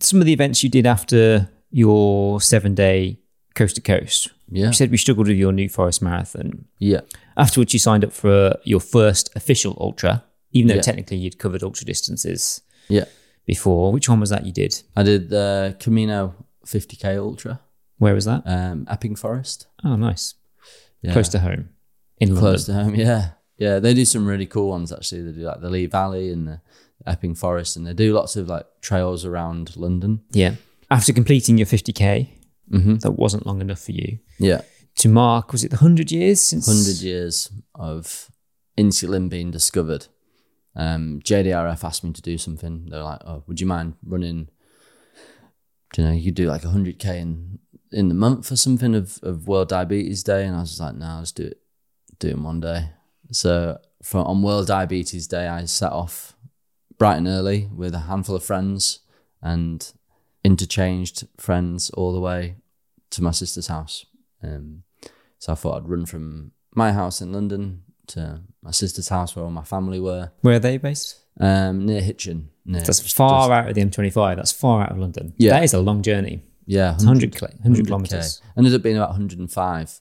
some 0.00 0.18
of 0.20 0.26
the 0.26 0.32
events 0.32 0.62
you 0.64 0.68
did 0.68 0.86
after 0.86 1.48
your 1.70 2.40
seven 2.40 2.74
day 2.74 3.18
coast 3.54 3.76
to 3.76 3.80
coast. 3.80 4.30
Yeah. 4.50 4.66
You 4.66 4.72
said 4.72 4.90
we 4.90 4.96
struggled 4.96 5.28
with 5.28 5.36
your 5.36 5.52
New 5.52 5.68
Forest 5.68 6.02
Marathon. 6.02 6.64
Yeah. 6.78 7.00
Afterwards, 7.40 7.72
you 7.72 7.78
signed 7.78 8.04
up 8.04 8.12
for 8.12 8.56
your 8.64 8.80
first 8.80 9.30
official 9.34 9.76
ultra, 9.80 10.22
even 10.52 10.68
though 10.68 10.74
Yeah. 10.76 10.80
technically 10.82 11.16
you'd 11.16 11.38
covered 11.38 11.62
ultra 11.62 11.84
distances 11.86 12.60
Yeah. 12.88 13.04
before. 13.46 13.92
Which 13.92 14.08
one 14.08 14.20
was 14.20 14.30
that 14.30 14.44
you 14.46 14.52
did? 14.52 14.82
I 14.96 15.02
did 15.02 15.28
the 15.30 15.76
Camino 15.80 16.34
50k 16.66 17.16
Ultra, 17.18 17.60
Where 17.98 18.14
was 18.14 18.24
that? 18.26 18.42
um, 18.46 18.86
Epping 18.90 19.16
Forest. 19.16 19.66
Oh, 19.84 19.96
nice. 19.96 20.34
Yeah. 21.02 21.12
Close 21.12 21.28
to 21.30 21.38
home 21.40 21.70
in 22.18 22.36
Close 22.36 22.68
London. 22.68 22.76
to 22.76 22.84
home, 22.84 22.94
yeah. 23.08 23.30
Yeah, 23.58 23.78
they 23.78 23.94
do 23.94 24.04
some 24.04 24.26
really 24.26 24.46
cool 24.46 24.68
ones 24.70 24.92
actually. 24.92 25.22
They 25.22 25.32
do 25.32 25.40
like 25.46 25.60
the 25.60 25.70
Lee 25.70 25.86
Valley 25.86 26.30
and 26.30 26.46
the 26.48 26.60
Epping 27.06 27.34
Forest, 27.34 27.76
and 27.76 27.86
they 27.86 27.94
do 27.94 28.12
lots 28.14 28.36
of 28.36 28.48
like 28.48 28.66
trails 28.82 29.24
around 29.24 29.76
London. 29.76 30.20
Yeah. 30.32 30.54
After 30.90 31.12
completing 31.12 31.58
your 31.58 31.66
50k, 31.66 32.28
Mm-hmm. 32.70 32.96
that 32.98 33.12
wasn't 33.18 33.46
long 33.46 33.60
enough 33.60 33.80
for 33.80 33.90
you 33.90 34.20
Yeah, 34.38 34.60
to 34.96 35.08
mark. 35.08 35.52
Was 35.52 35.64
it 35.64 35.70
the 35.70 35.78
hundred 35.78 36.10
years 36.10 36.40
since? 36.40 36.66
100 36.66 37.02
years 37.02 37.50
of 37.74 38.30
insulin 38.78 39.28
being 39.28 39.50
discovered. 39.50 40.06
Um, 40.76 41.20
JDRF 41.24 41.84
asked 41.84 42.04
me 42.04 42.12
to 42.12 42.22
do 42.22 42.38
something. 42.38 42.86
They're 42.88 43.02
like, 43.02 43.20
oh, 43.24 43.42
would 43.46 43.60
you 43.60 43.66
mind 43.66 43.94
running, 44.04 44.48
you 45.96 46.04
know, 46.04 46.12
you 46.12 46.30
do 46.30 46.46
like 46.46 46.62
100k 46.62 47.04
in, 47.16 47.58
in 47.92 48.08
the 48.08 48.14
month 48.14 48.52
or 48.52 48.56
something 48.56 48.94
of, 48.94 49.18
of 49.22 49.48
World 49.48 49.68
Diabetes 49.68 50.22
Day. 50.22 50.46
And 50.46 50.56
I 50.56 50.60
was 50.60 50.80
like, 50.80 50.94
no, 50.94 51.16
let's 51.18 51.32
do 51.32 51.44
it, 51.44 51.60
do 52.18 52.28
it 52.28 52.38
one 52.38 52.60
day. 52.60 52.90
So 53.32 53.78
for, 54.02 54.18
on 54.18 54.42
World 54.42 54.68
Diabetes 54.68 55.26
Day, 55.26 55.48
I 55.48 55.64
set 55.64 55.92
off 55.92 56.34
bright 56.98 57.16
and 57.16 57.28
early 57.28 57.68
with 57.74 57.94
a 57.94 58.00
handful 58.00 58.36
of 58.36 58.44
friends 58.44 59.00
and 59.42 59.92
interchanged 60.44 61.26
friends 61.36 61.90
all 61.90 62.12
the 62.12 62.20
way 62.20 62.56
to 63.10 63.22
my 63.22 63.30
sister's 63.30 63.66
house. 63.66 64.06
Um, 64.42 64.82
so 65.38 65.52
I 65.52 65.54
thought 65.56 65.76
I'd 65.82 65.88
run 65.88 66.06
from 66.06 66.52
my 66.74 66.92
house 66.92 67.20
in 67.20 67.32
London 67.32 67.82
to 68.08 68.40
my 68.62 68.70
sister's 68.70 69.08
house 69.08 69.34
where 69.36 69.44
all 69.44 69.50
my 69.50 69.64
family 69.64 70.00
were, 70.00 70.32
Where 70.42 70.56
are 70.56 70.58
they 70.58 70.76
based? 70.78 71.20
um, 71.40 71.86
near 71.86 72.00
Hitchin. 72.00 72.50
Near, 72.64 72.82
That's 72.82 73.00
far 73.12 73.48
just- 73.48 73.50
out 73.52 73.68
of 73.68 73.74
the 73.74 73.80
M25. 73.84 74.36
That's 74.36 74.52
far 74.52 74.82
out 74.82 74.92
of 74.92 74.98
London. 74.98 75.32
Yeah. 75.38 75.52
That 75.52 75.64
is 75.64 75.74
a 75.74 75.80
long 75.80 76.02
journey. 76.02 76.42
yeah, 76.66 76.92
100, 76.96 77.34
kil- 77.34 77.48
100 77.48 77.84
100K. 77.84 77.86
kilometers. 77.86 78.42
Ended 78.56 78.74
up 78.74 78.82
being 78.82 78.96
about 78.96 79.10
105 79.10 80.00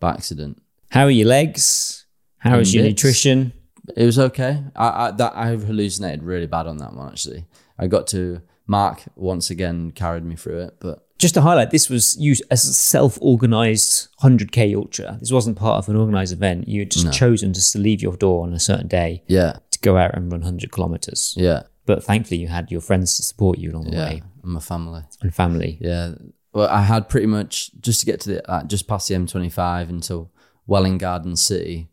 by 0.00 0.10
accident. 0.10 0.60
How 0.90 1.04
are 1.04 1.10
your 1.10 1.26
legs? 1.26 2.06
How 2.38 2.58
is 2.58 2.72
your 2.74 2.84
nutrition? 2.84 3.52
It 3.96 4.04
was 4.04 4.18
okay. 4.18 4.62
I, 4.76 5.06
I 5.06 5.10
that 5.12 5.32
I 5.34 5.48
hallucinated 5.56 6.22
really 6.22 6.46
bad 6.46 6.66
on 6.66 6.76
that 6.78 6.92
one 6.94 7.08
actually. 7.08 7.46
I 7.78 7.86
got 7.88 8.06
to 8.08 8.42
Mark 8.66 9.02
once 9.16 9.48
again 9.50 9.90
carried 9.92 10.24
me 10.24 10.36
through 10.36 10.60
it, 10.60 10.76
but 10.78 11.07
Just 11.18 11.34
to 11.34 11.40
highlight, 11.40 11.70
this 11.72 11.88
was 11.90 12.16
used 12.16 12.42
as 12.50 12.64
a 12.64 12.72
self-organized 12.72 14.08
100k 14.22 14.74
ultra. 14.76 15.16
This 15.20 15.32
wasn't 15.32 15.56
part 15.58 15.78
of 15.78 15.88
an 15.88 15.96
organized 15.96 16.32
event. 16.32 16.68
You 16.68 16.80
had 16.82 16.90
just 16.90 17.12
chosen 17.12 17.52
just 17.52 17.72
to 17.72 17.78
leave 17.78 18.00
your 18.02 18.16
door 18.16 18.44
on 18.44 18.52
a 18.52 18.60
certain 18.60 18.86
day 18.88 19.22
yeah, 19.26 19.58
to 19.70 19.78
go 19.80 19.96
out 19.96 20.14
and 20.14 20.30
run 20.30 20.40
100 20.40 20.70
kilometers. 20.70 21.34
yeah, 21.36 21.64
But 21.86 22.04
thankfully, 22.04 22.40
you 22.40 22.48
had 22.48 22.70
your 22.70 22.80
friends 22.80 23.16
to 23.16 23.22
support 23.22 23.58
you 23.58 23.72
along 23.72 23.84
the 23.90 23.96
yeah. 23.96 24.08
way 24.08 24.22
And 24.42 24.52
my 24.52 24.60
family. 24.60 25.02
and 25.22 25.34
family. 25.34 25.78
Yeah. 25.80 26.12
Well, 26.52 26.68
I 26.68 26.82
had 26.82 27.08
pretty 27.08 27.26
much 27.26 27.72
just 27.80 28.00
to 28.00 28.06
get 28.06 28.20
to 28.20 28.28
the 28.30 28.50
uh, 28.50 28.64
just 28.64 28.88
past 28.88 29.08
the 29.08 29.14
M25 29.14 29.88
until 29.90 30.30
Welwyn 30.66 30.98
Garden 30.98 31.36
City. 31.36 31.88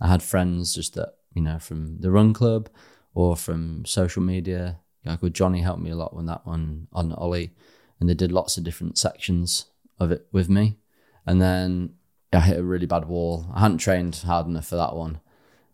I 0.00 0.08
had 0.08 0.22
friends 0.22 0.74
just 0.74 0.94
that 0.94 1.14
you 1.34 1.42
know 1.42 1.58
from 1.58 1.98
the 2.00 2.10
run 2.10 2.32
club 2.32 2.68
or 3.14 3.36
from 3.36 3.84
social 3.84 4.22
media. 4.22 4.78
Like 5.04 5.22
with 5.22 5.32
Johnny 5.32 5.60
helped 5.62 5.80
me 5.82 5.90
a 5.90 5.96
lot 5.96 6.14
with 6.14 6.26
that 6.26 6.44
one 6.46 6.88
on 6.92 7.12
Ollie, 7.12 7.52
and 8.00 8.08
they 8.08 8.14
did 8.14 8.32
lots 8.32 8.56
of 8.56 8.64
different 8.64 8.98
sections 8.98 9.66
of 9.98 10.10
it 10.10 10.26
with 10.32 10.48
me. 10.48 10.78
And 11.26 11.40
then 11.40 11.94
I 12.32 12.40
hit 12.40 12.58
a 12.58 12.62
really 12.62 12.86
bad 12.86 13.04
wall. 13.06 13.46
I 13.54 13.60
hadn't 13.60 13.78
trained 13.78 14.16
hard 14.16 14.46
enough 14.46 14.66
for 14.66 14.76
that 14.76 14.96
one. 14.96 15.20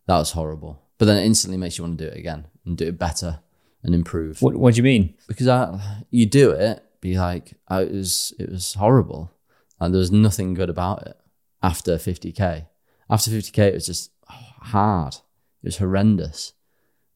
That 0.07 0.19
was 0.19 0.33
horrible. 0.33 0.83
But 0.99 1.07
then 1.07 1.17
it 1.19 1.25
instantly 1.27 1.57
makes 1.57 1.79
you 1.79 1.85
want 1.85 1.99
to 1.99 2.05
do 2.05 2.11
it 2.11 2.19
again 2.19 2.47
and 2.65 2.77
do 2.77 2.87
it 2.87 2.99
better 2.99 3.41
and 3.83 3.95
improve 3.95 4.43
What, 4.43 4.57
what 4.57 4.75
do 4.75 4.79
you 4.79 4.83
mean? 4.83 5.15
because 5.29 5.47
I, 5.47 6.05
you 6.11 6.27
do 6.27 6.51
it, 6.51 6.83
be 7.01 7.17
like, 7.17 7.55
I, 7.69 7.83
it 7.83 7.93
was, 7.93 8.35
it 8.39 8.51
was 8.51 8.75
horrible, 8.75 9.31
and 9.79 9.95
there 9.95 10.01
was 10.01 10.11
nothing 10.11 10.55
good 10.55 10.71
about 10.71 11.07
it. 11.07 11.17
After 11.63 11.97
50k, 11.97 12.67
after 13.09 13.31
50k, 13.31 13.59
it 13.59 13.75
was 13.75 13.87
just 13.87 14.11
hard. 14.29 15.15
It 15.63 15.67
was 15.69 15.77
horrendous, 15.79 16.55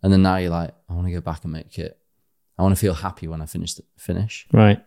and 0.03 0.13
then 0.13 0.23
now 0.23 0.37
you're 0.37 0.51
like, 0.51 0.75
I 0.89 0.93
want 0.95 1.07
to 1.07 1.13
go 1.13 1.21
back 1.21 1.43
and 1.45 1.53
make 1.53 1.79
it. 1.79 1.99
I 2.61 2.63
want 2.63 2.75
to 2.77 2.81
feel 2.81 2.95
happy 2.95 3.27
when 3.27 3.41
I 3.43 3.47
finish 3.47 3.75
the 3.75 3.83
finish. 3.97 4.47
Right. 4.53 4.81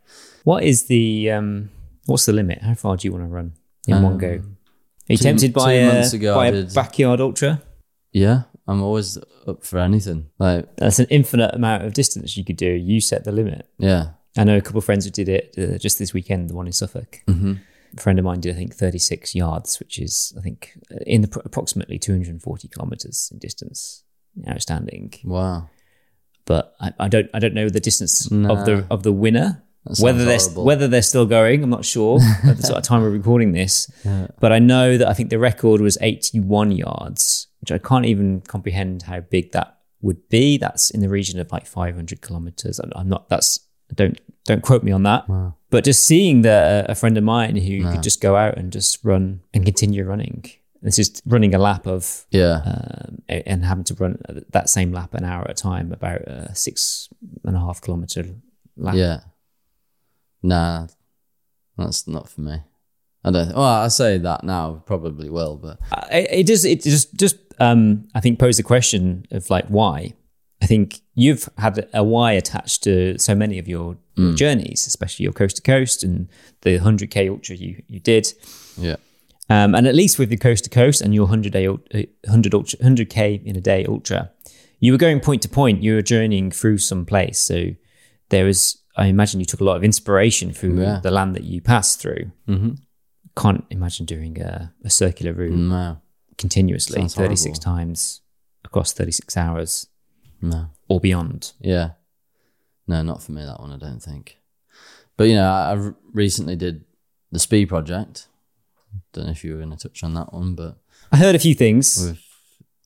What 0.44 0.64
is 0.64 0.84
the 0.84 1.32
um? 1.32 1.70
What's 2.06 2.26
the 2.26 2.34
limit? 2.34 2.62
How 2.62 2.76
far 2.76 2.98
do 2.98 3.08
you 3.08 3.12
want 3.12 3.24
to 3.26 3.30
run 3.30 3.54
in 3.88 4.02
one 4.04 4.18
go? 4.18 4.28
Are 4.28 4.34
you 4.34 4.40
Um, 4.42 4.58
two- 5.18 5.18
tempted 5.18 5.54
by 5.54 5.74
two 5.78 5.84
a, 5.84 5.94
months 5.94 6.14
ago 6.14 6.36
by 6.36 6.48
a 6.48 6.64
backyard 6.66 7.20
ultra? 7.20 7.62
Yeah, 8.12 8.44
I'm 8.68 8.82
always 8.84 9.18
up 9.48 9.64
for 9.66 9.80
anything. 9.80 10.28
Like, 10.40 10.76
That's 10.78 11.00
an 11.00 11.08
infinite 11.10 11.56
amount 11.56 11.84
of 11.86 11.94
distance 11.94 12.38
you 12.38 12.46
could 12.46 12.58
do. 12.58 12.70
You 12.72 13.02
set 13.02 13.24
the 13.24 13.32
limit. 13.32 13.68
yeah, 13.80 14.12
I 14.38 14.44
know 14.44 14.58
a 14.58 14.62
couple 14.62 14.78
of 14.80 14.86
friends 14.86 15.06
who 15.06 15.12
did 15.12 15.30
it 15.30 15.56
uh, 15.58 15.78
just 15.80 15.98
this 16.00 16.14
weekend. 16.14 16.50
The 16.50 16.56
one 16.56 16.68
in 16.68 16.74
Suffolk. 16.74 17.22
hmm 17.28 17.54
A 17.98 18.02
friend 18.02 18.20
of 18.20 18.26
mine 18.26 18.40
did, 18.42 18.54
I 18.56 18.58
think, 18.58 18.74
36 18.76 19.34
yards, 19.36 19.80
which 19.80 19.98
is, 20.00 20.34
I 20.38 20.42
think, 20.42 20.78
uh, 20.92 20.98
in 21.08 21.22
the, 21.24 21.42
approximately 21.46 21.98
240 22.00 22.68
kilometers 22.68 23.30
in 23.34 23.40
distance. 23.40 24.04
Outstanding. 24.48 25.14
wow, 25.24 25.70
But 26.46 26.76
I, 26.80 26.94
I 27.00 27.08
don't, 27.08 27.30
I 27.34 27.40
don't 27.40 27.54
know 27.54 27.70
the 27.70 27.80
distance 27.80 28.26
of 28.26 28.66
the 28.66 28.86
of 28.92 29.04
the 29.04 29.12
winner. 29.12 29.64
That 29.86 30.00
Whether 30.00 30.24
they're 30.24 30.38
horrible. 30.40 30.64
whether 30.66 30.88
they're 30.88 31.02
still 31.02 31.26
going, 31.26 31.62
I'm 31.64 31.70
not 31.70 31.84
sure 31.84 32.18
at 32.46 32.56
the 32.58 32.64
sort 32.64 32.78
of 32.78 32.84
time 32.84 33.02
we're 33.02 33.10
recording 33.10 33.52
this. 33.52 33.92
But 34.40 34.52
I 34.54 34.60
know 34.60 34.98
that 34.98 35.08
I 35.08 35.14
think 35.14 35.30
the 35.30 35.40
record 35.40 35.82
was 35.82 35.98
81 36.00 36.72
yards, 36.72 37.48
which 37.60 37.72
I 37.72 37.78
can't 37.80 38.06
even 38.06 38.42
comprehend 38.42 39.04
how 39.04 39.20
big 39.20 39.52
that 39.52 39.80
would 40.02 40.30
be. 40.30 40.58
That's 40.58 40.90
in 40.90 41.02
the 41.02 41.10
region 41.10 41.38
of 41.40 41.52
like 41.52 41.66
500 41.66 42.22
kilometers. 42.22 42.80
I'm- 42.80 43.10
not. 43.10 43.28
That's 43.30 43.60
don't 43.94 44.20
don't 44.46 44.62
quote 44.64 44.84
me 44.84 44.92
on 44.94 45.04
that. 45.04 45.28
Wow. 45.30 45.56
But 45.70 45.84
just 45.84 46.04
seeing 46.04 46.44
that 46.44 46.90
uh, 46.90 46.92
a 46.92 46.96
friend 46.96 47.18
of 47.18 47.24
mine 47.26 47.56
who 47.58 47.84
could 47.92 48.04
just 48.04 48.22
go 48.22 48.36
out 48.36 48.58
and 48.58 48.72
just 48.72 49.00
run 49.04 49.42
and 49.54 49.66
continue 49.66 50.04
running. 50.06 50.46
It's 50.84 50.98
just 50.98 51.22
running 51.26 51.56
a 51.56 51.60
lap 51.60 51.88
of 51.88 52.26
yeah, 52.32 52.62
um, 52.66 53.22
and 53.30 53.64
having 53.64 53.86
to 53.86 53.94
run 53.96 54.22
that 54.50 54.70
same 54.70 54.92
lap 54.92 55.14
an 55.14 55.24
hour 55.24 55.44
at 55.44 55.52
a 55.52 55.54
time, 55.54 55.92
about 55.94 56.22
a 56.22 56.54
six 56.56 57.10
and 57.46 57.56
a 57.56 57.60
half 57.60 57.82
kilometer 57.82 58.26
lap. 58.76 58.96
yeah. 58.96 59.20
Nah, 60.42 60.88
that's 61.78 62.08
not 62.08 62.28
for 62.30 62.42
me. 62.42 62.58
I 63.24 63.32
don't. 63.32 63.56
Well, 63.56 63.64
I 63.64 63.88
say 63.88 64.18
that 64.18 64.44
now, 64.44 64.84
probably 64.86 65.30
will, 65.30 65.56
but 65.56 65.80
Uh, 65.92 66.06
it, 66.12 66.28
it 66.32 66.48
does. 66.48 66.66
It 66.66 66.82
just 66.84 67.14
just 67.16 67.38
um, 67.60 68.10
I 68.14 68.20
think 68.20 68.40
pose 68.40 68.58
the 68.58 68.64
question 68.64 69.26
of 69.32 69.50
like 69.50 69.68
why. 69.68 70.14
I 70.62 70.66
think 70.66 71.00
you've 71.14 71.48
had 71.58 71.88
a 71.94 72.04
why 72.04 72.34
attached 72.34 72.84
to 72.84 73.18
so 73.18 73.36
many 73.36 73.60
of 73.60 73.68
your 73.68 73.98
journeys, 74.36 74.86
especially 74.88 75.24
your 75.24 75.34
coast 75.34 75.56
to 75.58 75.62
coast 75.62 76.04
and 76.04 76.30
the 76.62 76.78
hundred 76.78 77.10
k 77.10 77.30
ultra 77.30 77.56
you 77.56 77.82
you 77.88 78.00
did. 78.00 78.34
yeah, 78.78 78.98
Um, 79.50 79.76
and 79.76 79.88
at 79.88 79.96
least 79.96 80.18
with 80.20 80.32
your 80.32 80.38
coast 80.40 80.64
to 80.66 80.70
coast 80.70 81.02
and 81.02 81.14
your 81.14 81.24
100 81.26 81.52
day, 81.52 81.68
ul- 81.68 81.80
uh, 81.94 82.04
100 82.26 82.54
ultra, 82.54 82.80
100k 82.80 83.44
in 83.44 83.56
a 83.56 83.62
day 83.62 83.86
ultra, 83.86 84.32
you 84.80 84.92
were 84.92 84.98
going 84.98 85.20
point 85.20 85.42
to 85.44 85.50
point. 85.50 85.84
You 85.84 85.96
were 85.96 86.02
journeying 86.02 86.52
through 86.52 86.78
some 86.78 87.06
place. 87.06 87.40
So 87.40 87.72
there 88.30 88.46
was, 88.46 88.82
I 88.96 89.08
imagine 89.08 89.40
you 89.40 89.46
took 89.46 89.60
a 89.62 89.64
lot 89.66 89.76
of 89.78 89.84
inspiration 89.84 90.54
through 90.54 90.82
Yeah. 90.82 91.00
the 91.04 91.12
land 91.12 91.36
that 91.36 91.44
you 91.44 91.62
passed 91.62 92.00
through. 92.00 92.32
Mhm. 92.48 92.80
Can't 93.36 93.66
imagine 93.70 94.06
doing 94.06 94.40
a, 94.42 94.74
a 94.84 94.90
circular 94.90 95.34
route 95.34 95.52
no, 95.58 95.98
continuously, 96.38 97.00
Sounds 97.02 97.16
36 97.16 97.64
horrible. 97.64 97.80
times 97.86 98.22
across 98.64 98.94
36 98.94 99.36
hours 99.36 99.88
no. 100.42 100.70
or 100.88 101.00
beyond. 101.00 101.52
Yeah. 101.60 101.92
No, 102.88 103.02
not 103.02 103.22
for 103.24 103.32
me, 103.34 103.44
that 103.44 103.60
one, 103.60 103.72
I 103.72 103.78
don't 103.78 104.02
think. 104.02 104.38
But, 105.18 105.26
you 105.26 105.36
know, 105.36 105.50
I 105.50 105.92
recently 106.14 106.56
did 106.56 106.84
the 107.32 107.40
Speed 107.40 107.70
Project. 107.70 108.28
Don't 109.14 109.26
know 109.26 109.32
if 109.32 109.44
you 109.44 109.52
were 109.54 109.58
going 109.60 109.76
to 109.76 109.78
touch 109.88 110.04
on 110.04 110.14
that 110.16 110.34
one, 110.34 110.56
but 110.56 110.78
I 111.12 111.18
heard 111.18 111.36
a 111.36 111.40
few 111.40 111.56
things. 111.56 112.06
with 112.06 112.20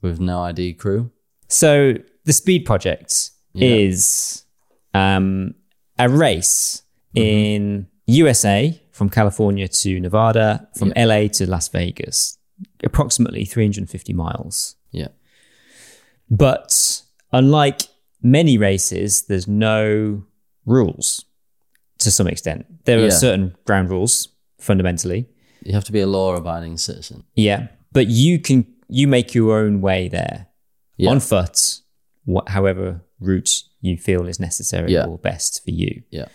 with 0.02 0.20
No 0.20 0.42
ID 0.42 0.74
Crew. 0.76 1.12
So 1.48 1.96
the 2.26 2.34
Speed 2.34 2.66
Project 2.66 3.32
Yeah. 3.54 3.70
is 3.76 4.44
um, 4.94 5.56
a 5.98 6.08
race 6.10 6.84
Mm-hmm. 7.16 7.26
in 7.28 7.88
USA 8.06 8.80
from 8.92 9.10
California 9.10 9.68
to 9.68 10.00
Nevada, 10.00 10.68
from 10.78 10.92
LA 10.96 11.28
to 11.30 11.50
Las 11.50 11.68
Vegas, 11.70 12.38
approximately 12.84 13.44
350 13.46 14.14
miles. 14.14 14.76
Yeah. 14.92 15.08
But 16.30 17.02
unlike 17.32 17.84
many 18.22 18.58
races, 18.58 19.24
there's 19.24 19.48
no 19.48 20.24
rules 20.66 21.26
to 22.00 22.12
some 22.12 22.28
extent. 22.28 22.66
There 22.86 23.04
are 23.06 23.12
certain 23.12 23.56
ground 23.66 23.90
rules 23.90 24.30
fundamentally. 24.60 25.28
You 25.68 25.74
have 25.74 25.84
to 25.86 25.92
be 25.92 26.00
a 26.02 26.08
law 26.08 26.36
abiding 26.36 26.78
citizen. 26.78 27.24
Yeah, 27.36 27.68
but 27.92 28.08
you 28.08 28.40
can 28.40 28.66
you 28.88 29.08
make 29.08 29.36
your 29.36 29.58
own 29.60 29.82
way 29.82 30.08
there 30.08 30.48
Yeah. 30.96 31.10
on 31.12 31.20
foot, 31.20 31.80
wh- 32.26 32.48
however 32.48 33.02
route 33.20 33.64
you 33.82 33.98
feel 33.98 34.28
is 34.28 34.40
necessary 34.40 34.94
Yeah. 34.94 35.06
or 35.06 35.18
best 35.18 35.64
for 35.66 35.72
you. 35.72 36.04
Yeah. 36.10 36.28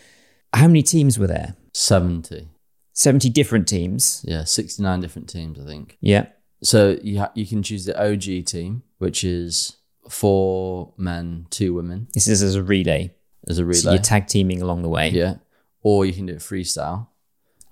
How 0.53 0.67
many 0.67 0.83
teams 0.83 1.19
were 1.19 1.27
there? 1.29 1.57
70. 1.73 2.49
Seventy 2.93 3.31
different 3.31 3.67
teams. 3.67 4.23
Yeah, 4.29 4.45
69 4.45 5.01
different 5.01 5.29
teams, 5.31 5.59
I 5.59 5.65
think. 5.65 5.97
Yeah, 6.03 6.27
So 6.63 6.99
you 7.03 7.21
ha- 7.21 7.33
you 7.35 7.47
can 7.47 7.63
choose 7.63 7.87
the 7.87 7.95
OG 7.99 8.43
team, 8.43 8.83
which 8.99 9.25
is 9.25 9.77
four 10.11 10.93
men, 10.99 11.47
two 11.51 11.73
women 11.75 12.07
this 12.13 12.29
is 12.29 12.43
as 12.43 12.55
a 12.55 12.63
relay. 12.63 13.15
as 13.49 13.59
a 13.59 13.65
relay. 13.65 13.79
So 13.81 13.91
you're 13.93 14.03
tag 14.03 14.27
teaming 14.27 14.61
along 14.61 14.83
the 14.83 14.89
way 14.89 15.09
yeah. 15.11 15.37
Or 15.83 16.05
you 16.07 16.13
can 16.13 16.27
do 16.27 16.35
it 16.35 16.39
freestyle. 16.41 17.09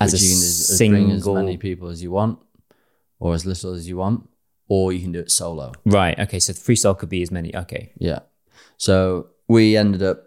As 0.01 0.13
a 0.13 0.15
which 0.15 0.23
you 0.23 0.29
can 0.31 0.41
just 0.41 0.79
bring 0.79 1.11
as 1.11 1.27
many 1.27 1.57
people 1.57 1.89
as 1.89 2.03
you 2.03 2.11
want 2.11 2.39
or 3.19 3.35
as 3.35 3.45
little 3.47 3.75
as 3.75 3.89
you 3.89 3.97
want. 3.97 4.27
Or 4.69 4.93
you 4.93 5.01
can 5.01 5.11
do 5.11 5.19
it 5.19 5.31
solo. 5.33 5.73
Right. 5.85 6.17
Okay. 6.19 6.39
So 6.39 6.53
freestyle 6.53 6.97
could 6.97 7.09
be 7.09 7.23
as 7.23 7.31
many. 7.33 7.55
Okay. 7.57 7.93
Yeah. 7.99 8.21
So 8.77 9.27
we 9.49 9.77
ended 9.77 10.01
up 10.03 10.23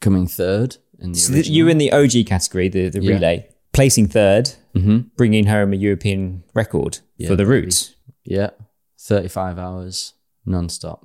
coming 0.00 0.28
third 0.28 0.76
in 1.00 1.10
the 1.12 1.18
So 1.18 1.34
original. 1.34 1.56
you're 1.56 1.68
in 1.68 1.78
the 1.78 1.90
OG 1.92 2.22
category, 2.24 2.68
the 2.68 2.88
the 2.88 3.02
Yeah. 3.02 3.14
relay, 3.14 3.48
placing 3.72 4.06
3rd 4.08 4.54
Mhm. 4.76 5.10
bringing 5.16 5.46
home 5.46 5.72
a 5.72 5.76
European 5.76 6.44
record 6.54 7.00
Yeah, 7.16 7.26
for 7.28 7.34
the 7.36 7.46
route. 7.46 7.94
Yeah. 8.24 8.50
35 8.96 9.58
hours 9.58 10.14
non-stop. 10.46 11.04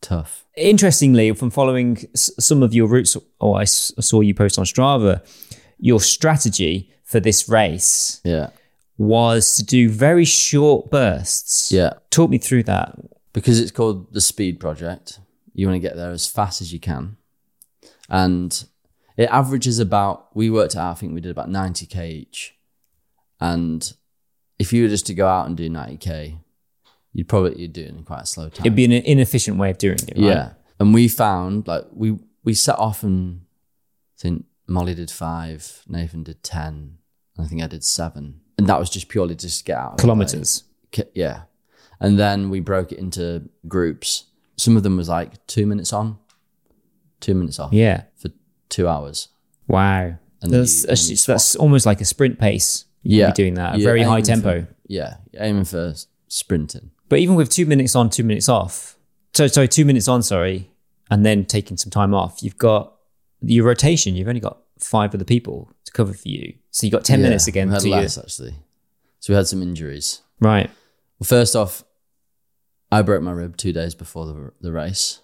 Tough. 0.00 0.44
interestingly, 0.56 1.32
from 1.32 1.50
following 1.50 1.96
s- 2.14 2.30
some 2.40 2.62
of 2.62 2.74
your 2.74 2.88
routes, 2.88 3.16
or 3.40 3.58
I 3.58 3.62
s- 3.62 3.92
saw 4.00 4.20
you 4.20 4.34
post 4.34 4.58
on 4.58 4.64
Strava, 4.64 5.20
your 5.88 6.00
strategy 6.00 6.90
for 7.02 7.18
this 7.20 7.48
race 7.48 8.20
Yeah. 8.24 8.50
was 8.96 9.56
to 9.56 9.64
do 9.64 9.88
very 9.90 10.24
short 10.24 10.90
bursts. 10.90 11.72
Yeah. 11.72 11.94
Talk 12.10 12.30
me 12.30 12.38
through 12.38 12.62
that. 12.64 12.88
because 13.34 13.58
it's 13.60 13.70
called 13.72 14.12
the 14.12 14.20
speed 14.20 14.60
project 14.60 15.18
you 15.54 15.66
want 15.66 15.74
to 15.74 15.86
get 15.88 15.96
there 15.96 16.10
as 16.12 16.26
fast 16.26 16.60
as 16.62 16.70
you 16.72 16.78
can 16.78 17.16
and 18.08 18.64
it 19.16 19.28
averages 19.30 19.78
about 19.78 20.34
we 20.36 20.50
worked 20.50 20.76
out 20.76 20.90
i 20.90 20.94
think 20.94 21.14
we 21.14 21.20
did 21.20 21.30
about 21.30 21.48
90k 21.48 22.10
each 22.10 22.54
and 23.40 23.94
if 24.58 24.72
you 24.72 24.82
were 24.82 24.88
just 24.90 25.06
to 25.06 25.14
go 25.14 25.26
out 25.26 25.46
and 25.46 25.56
do 25.56 25.68
90k 25.70 26.38
you'd 27.14 27.28
probably 27.28 27.58
you'd 27.60 27.72
do 27.72 27.82
it 27.82 27.88
in 27.88 28.02
quite 28.04 28.22
a 28.22 28.26
slow 28.26 28.48
time 28.50 28.64
It'd 28.66 28.76
be 28.76 28.84
an 28.84 28.92
inefficient 28.92 29.56
way 29.58 29.70
of 29.70 29.78
doing 29.78 29.98
it. 30.08 30.16
Right? 30.18 30.26
yeah 30.26 30.52
and 30.78 30.92
we 30.94 31.08
found 31.08 31.66
like 31.66 31.84
we 31.92 32.18
we 32.44 32.52
set 32.54 32.78
off 32.78 33.02
and 33.02 33.42
think 34.18 34.44
molly 34.72 34.94
did 34.94 35.10
five 35.10 35.82
nathan 35.88 36.22
did 36.22 36.42
10 36.42 36.98
i 37.38 37.44
think 37.44 37.62
i 37.62 37.66
did 37.66 37.84
seven 37.84 38.40
and 38.58 38.66
that 38.66 38.78
was 38.78 38.90
just 38.90 39.08
purely 39.08 39.34
just 39.34 39.58
to 39.60 39.64
get 39.64 39.76
out 39.78 39.92
of. 39.92 39.98
Kilometers. 39.98 40.64
Ki- 40.90 41.04
yeah 41.14 41.42
and 42.00 42.18
then 42.18 42.50
we 42.50 42.60
broke 42.60 42.92
it 42.92 42.98
into 42.98 43.48
groups 43.68 44.24
some 44.56 44.76
of 44.76 44.82
them 44.82 44.96
was 44.96 45.08
like 45.08 45.44
two 45.46 45.66
minutes 45.66 45.92
on 45.92 46.18
two 47.20 47.34
minutes 47.34 47.58
off 47.58 47.72
Yeah. 47.72 48.04
for 48.16 48.30
two 48.68 48.88
hours 48.88 49.28
Wow. 49.68 50.16
And 50.42 50.52
That's, 50.52 50.82
you- 50.82 50.88
that's, 50.88 51.02
then 51.02 51.10
you 51.10 51.14
just- 51.16 51.26
that's 51.26 51.56
almost 51.56 51.86
like 51.86 52.00
a 52.00 52.04
sprint 52.04 52.38
pace. 52.38 52.84
Yeah 53.04 53.30
doing 53.32 53.54
that. 53.54 53.74
A 53.74 53.78
You're 53.78 53.88
very 53.90 54.02
high 54.02 54.20
tempo. 54.20 54.62
for- 54.62 54.68
yeah 54.88 55.16
aiming 55.38 55.64
for 55.64 55.94
sprinting 56.28 56.90
But 57.08 57.20
even 57.20 57.36
with 57.36 57.48
two 57.48 57.64
minutes 57.66 57.94
on, 57.94 58.10
two 58.10 58.24
minutes 58.24 58.48
off, 58.48 58.96
so 59.34 59.46
sorry, 59.46 59.68
two 59.68 59.84
minutes 59.84 60.08
on, 60.08 60.22
sorry, 60.22 60.70
and 61.10 61.24
then 61.24 61.44
taking 61.44 61.76
some 61.76 61.90
time 61.90 62.12
off, 62.12 62.42
you've 62.42 62.58
got 62.58 62.94
your 63.40 63.64
rotation. 63.66 64.14
You've 64.16 64.28
only 64.28 64.40
got 64.40 64.58
five 64.84 65.14
other 65.14 65.24
people 65.24 65.70
to 65.84 65.92
cover 65.92 66.12
for 66.12 66.28
you, 66.28 66.54
so 66.70 66.86
you 66.86 66.90
got 66.90 67.04
ten 67.04 67.20
Yeah, 67.20 67.26
minutes 67.26 67.46
again 67.46 67.68
we 67.68 67.74
had 67.74 67.82
to 67.82 67.88
you. 67.88 67.94
actually. 67.94 68.54
So 69.20 69.32
we 69.32 69.36
had 69.36 69.46
some 69.46 69.62
injuries. 69.62 70.22
Right. 70.40 70.70
well 71.18 71.26
first 71.26 71.54
off 71.54 71.84
i 72.90 73.00
broke 73.02 73.22
my 73.22 73.30
rib 73.30 73.56
two 73.56 73.72
days 73.72 73.94
before 73.94 74.26
the, 74.26 74.52
the 74.60 74.72
race. 74.72 75.20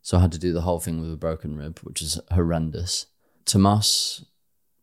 So 0.00 0.16
i 0.18 0.20
had 0.20 0.32
to 0.32 0.38
do 0.38 0.52
the 0.52 0.62
whole 0.62 0.80
thing 0.80 1.00
with 1.00 1.12
a 1.12 1.16
broken 1.16 1.56
rib 1.56 1.78
which 1.80 2.00
is 2.02 2.18
horrendous. 2.30 3.06
Tomas 3.44 4.24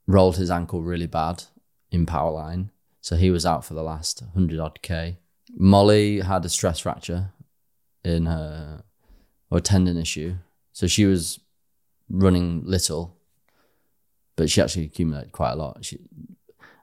rolled 0.07 0.37
his 0.37 0.49
ankle 0.51 0.81
really 0.83 1.07
bad 1.07 1.43
in 1.91 2.05
power 2.05 2.31
line. 2.31 2.71
So 3.01 3.15
he 3.15 3.31
was 3.31 3.45
out 3.45 3.63
for 3.65 3.73
the 3.73 3.83
last 3.83 4.21
100 4.21 4.59
odd 4.59 4.81
k. 4.81 5.17
Molly 5.57 6.19
had 6.21 6.45
a 6.45 6.49
stress 6.49 6.79
fracture 6.79 7.31
in 8.03 8.25
her 8.27 8.83
or 9.49 9.57
a 9.57 9.61
tendon 9.61 9.97
issue. 9.97 10.35
So 10.73 10.85
she 10.87 11.05
was 11.05 11.39
running 12.09 12.61
little 12.65 13.17
but 14.39 14.49
she 14.49 14.61
actually 14.61 14.85
accumulated 14.85 15.33
quite 15.33 15.51
a 15.51 15.55
lot. 15.57 15.83
She, 15.83 15.99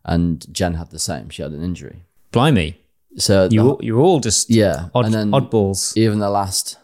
and 0.05 0.45
jen 0.53 0.74
had 0.74 0.91
the 0.91 0.99
same. 0.99 1.31
She 1.31 1.41
had 1.41 1.53
an 1.53 1.65
injury. 1.65 2.05
Blimey. 2.31 2.78
so 3.16 3.49
you, 3.51 3.62
the, 3.62 3.87
you're 3.87 3.99
all 3.99 4.20
just 4.20 4.51
yeah 4.51 4.91
odd, 4.95 5.07
and 5.07 5.15
then 5.15 5.31
oddballs. 5.31 5.97
even 5.97 6.19
the 6.19 6.28
last 6.28 6.77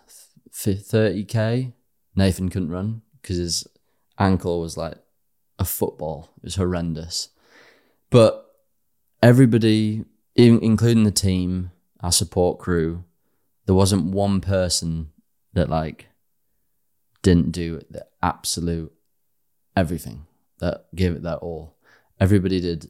30k 0.51 1.73
nathan 2.17 2.49
couldn't 2.49 2.71
run 2.71 3.03
because 3.21 3.37
his 3.37 3.67
ankle 4.19 4.61
was 4.63 4.79
like 4.79 4.97
a 5.59 5.65
football. 5.67 6.31
It 6.39 6.45
was 6.45 6.55
horrendous. 6.55 7.29
But 8.09 8.51
everybody 9.23 10.07
in, 10.35 10.59
including 10.61 11.05
the 11.05 11.11
team 11.11 11.71
our 12.01 12.13
support 12.13 12.59
crew 12.59 13.05
there 13.67 13.75
wasn't 13.75 14.07
one 14.07 14.41
person 14.41 15.11
that 15.53 15.69
like 15.69 16.07
didn't 17.21 17.53
do 17.53 17.83
the 17.91 18.07
absolute 18.23 18.91
everything 19.77 20.27
that 20.63 20.77
gave 20.95 21.13
it 21.17 21.23
their 21.23 21.37
all 21.47 21.77
everybody 22.21 22.59
did 22.61 22.81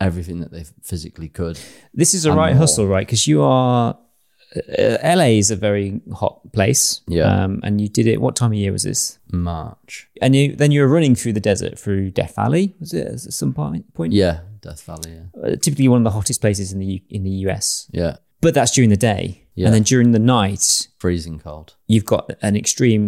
everything 0.00 0.40
that 0.40 0.52
they 0.52 0.64
physically 0.82 1.28
could 1.28 1.58
This 1.92 2.14
is 2.14 2.24
a 2.24 2.32
right 2.32 2.52
more. 2.54 2.60
hustle, 2.60 2.86
right? 2.86 3.06
Because 3.06 3.26
you 3.26 3.42
are. 3.42 3.98
Uh, 4.56 4.96
LA 5.04 5.36
is 5.42 5.50
a 5.50 5.56
very 5.56 6.00
hot 6.14 6.40
place. 6.54 7.02
Yeah. 7.06 7.24
Um, 7.44 7.60
and 7.62 7.80
you 7.82 7.88
did 7.88 8.06
it. 8.06 8.18
What 8.18 8.34
time 8.34 8.52
of 8.52 8.58
year 8.58 8.72
was 8.72 8.82
this? 8.84 9.18
march 9.30 10.08
And 10.22 10.34
you 10.34 10.56
then 10.56 10.70
you 10.72 10.80
were 10.80 10.88
running 10.88 11.14
through 11.14 11.34
the 11.34 11.40
desert 11.50 11.78
through 11.78 12.12
Death 12.12 12.34
Valley. 12.36 12.74
Was 12.80 12.94
it 12.94 13.06
at 13.08 13.20
some 13.20 13.52
point? 13.52 13.92
Point. 13.94 14.12
yeah 14.14 14.40
death 14.60 14.82
valley 14.84 15.12
yeah 15.18 15.26
Uh, 15.52 15.56
typically 15.56 15.86
one 15.88 16.00
of 16.00 16.04
the 16.04 16.16
hottest 16.18 16.40
places 16.40 16.72
in 16.72 16.78
the 16.80 16.86
U- 16.86 17.00
in 17.10 17.22
the 17.24 17.34
US. 17.46 17.88
yeah 17.92 18.16
But 18.40 18.54
that's 18.54 18.72
during 18.72 18.90
the 18.90 18.96
day. 19.12 19.44
Yeah. 19.54 19.66
And 19.66 19.74
then 19.74 19.82
during 19.82 20.12
the 20.12 20.18
night, 20.38 20.88
freezing 20.98 21.38
cold. 21.40 21.74
you've 21.86 22.04
got 22.14 22.22
an 22.48 22.54
extreme 22.56 23.04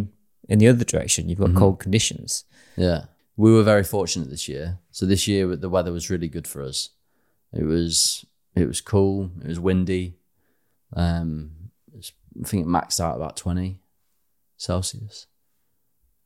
in 0.49 0.59
the 0.59 0.69
other 0.69 0.85
direction. 0.85 1.29
You've 1.29 1.39
got 1.39 1.51
Mm-hmm. 1.51 1.59
cold 1.65 1.79
conditions. 1.81 2.45
Yeah. 2.77 3.05
We 3.41 3.53
were 3.53 3.63
very 3.63 3.85
fortunate 3.85 4.29
this 4.29 4.49
year. 4.49 4.81
So 4.91 5.07
this 5.07 5.27
year 5.27 5.57
the 5.57 5.71
weather 5.71 5.93
was 5.93 6.11
really 6.11 6.29
good 6.29 6.47
for 6.47 6.61
us. 6.61 6.91
It 7.55 7.65
was 7.65 8.27
it 8.55 8.67
was 8.69 8.83
cool, 8.83 9.31
it 9.43 9.49
was 9.49 9.59
windy. 9.59 10.19
Um 10.95 11.53
was- 11.91 12.13
I 12.39 12.47
think 12.47 12.67
it 12.67 12.69
maxed 12.69 13.01
out 13.01 13.17
about 13.17 13.39
20 13.39 13.81
Celsius. 14.59 15.27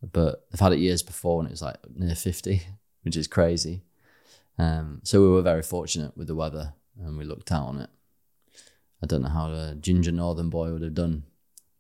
But 0.03 0.45
I've 0.53 0.59
had 0.59 0.73
it 0.73 0.81
years 0.81 1.05
before 1.05 1.39
and 1.41 1.49
it 1.49 1.53
was 1.53 1.63
like 1.63 1.77
near 1.95 2.17
50, 2.17 2.63
which 3.03 3.17
is 3.17 3.29
crazy. 3.29 3.85
Um, 4.59 5.01
so 5.05 5.21
we 5.23 5.29
were 5.29 5.43
very 5.43 5.63
fortunate 5.63 6.17
with 6.17 6.27
the 6.27 6.35
weather 6.35 6.75
and 7.01 7.17
we 7.17 7.25
looked 7.25 7.53
out 7.53 7.69
on 7.69 7.81
it. 7.81 7.91
I 9.03 9.07
don't 9.07 9.23
know 9.23 9.29
how 9.29 9.53
a 9.53 9.77
ginger 9.77 10.11
northern 10.11 10.51
boy 10.51 10.73
would 10.73 10.83
have 10.83 10.95
done 10.95 11.23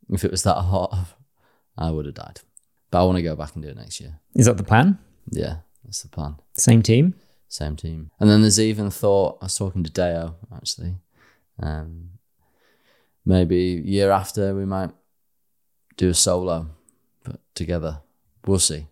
if 0.08 0.24
it 0.24 0.30
was 0.30 0.44
that 0.44 0.60
hot. 0.62 0.94
I 1.76 1.90
would 1.90 2.06
have 2.06 2.14
died. 2.14 2.40
But 2.92 3.00
I 3.00 3.04
want 3.04 3.16
to 3.16 3.22
go 3.22 3.34
back 3.34 3.54
and 3.56 3.64
do 3.64 3.70
it 3.70 3.76
next 3.76 4.00
year. 4.00 4.20
Is 4.36 4.46
that 4.46 4.58
the 4.58 4.62
plan? 4.62 4.98
Yeah, 5.30 5.56
that's 5.84 6.02
the 6.02 6.08
plan. 6.08 6.36
Same 6.54 6.82
team? 6.82 7.14
Same 7.48 7.76
team. 7.76 8.10
And 8.18 8.28
then 8.28 8.40
there's 8.40 8.60
even 8.60 8.90
thought, 8.90 9.38
I 9.40 9.46
was 9.46 9.56
talking 9.56 9.84
to 9.84 9.90
Deo 9.90 10.36
actually. 10.54 10.96
Um, 11.60 12.10
maybe 13.24 13.82
year 13.84 14.10
after 14.10 14.54
we 14.54 14.64
might 14.64 14.90
do 15.96 16.10
a 16.10 16.14
solo, 16.14 16.68
but 17.24 17.40
together. 17.54 18.00
We'll 18.46 18.58
see. 18.58 18.88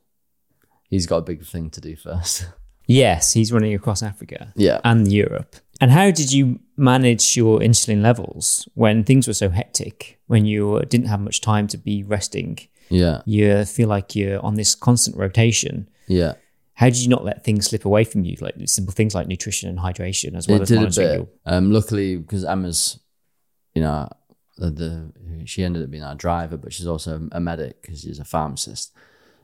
He's 0.89 1.07
got 1.07 1.19
a 1.19 1.23
big 1.23 1.45
thing 1.45 1.71
to 1.71 1.81
do 1.81 1.97
first. 1.97 2.47
Yes, 2.87 3.33
he's 3.33 3.53
running 3.53 3.75
across 3.75 4.03
Africa 4.03 4.53
yeah. 4.57 4.81
and 4.85 5.11
Europe. 5.11 5.57
And 5.81 5.91
how 5.91 6.11
did 6.11 6.33
you 6.33 6.61
manage 6.77 7.37
your 7.37 7.61
insulin 7.61 8.03
levels 8.03 8.69
when 8.75 9.05
things 9.05 9.27
were 9.27 9.35
so 9.35 9.51
hectic, 9.51 10.21
when 10.27 10.47
you 10.47 10.83
didn't 10.89 11.07
have 11.07 11.21
much 11.21 11.41
time 11.41 11.67
to 11.69 11.79
be 11.79 12.03
resting? 12.03 12.59
Yeah. 12.91 13.23
You 13.25 13.65
feel 13.65 13.89
like 13.89 14.15
you're 14.15 14.45
on 14.45 14.55
this 14.55 14.75
constant 14.75 15.17
rotation. 15.17 15.89
Yeah. 16.13 16.35
How 16.75 16.87
did 16.87 16.99
you 16.99 17.09
not 17.09 17.25
let 17.25 17.45
things 17.45 17.67
slip 17.67 17.85
away 17.85 18.05
from 18.05 18.25
you, 18.25 18.37
like 18.41 18.55
simple 18.67 18.93
things 18.93 19.15
like 19.15 19.29
nutrition 19.29 19.69
and 19.69 19.79
hydration, 19.79 20.35
as 20.35 20.49
well 20.49 20.59
it 20.59 20.63
as 20.63 20.69
did 20.69 20.79
a 20.79 20.85
bit. 20.87 21.17
your 21.17 21.29
Um, 21.45 21.71
luckily, 21.71 22.17
because 22.17 22.45
Emma's, 22.45 22.99
you 23.75 23.83
know, 23.83 24.09
the, 24.57 24.71
the 24.71 25.13
she 25.47 25.65
ended 25.65 25.83
up 25.83 25.91
being 25.91 26.03
our 26.03 26.15
driver, 26.15 26.57
but 26.57 26.73
she's 26.73 26.87
also 26.87 27.29
a 27.33 27.41
medic 27.41 27.83
because 27.83 28.01
she's 28.01 28.19
a 28.19 28.25
pharmacist. 28.25 28.93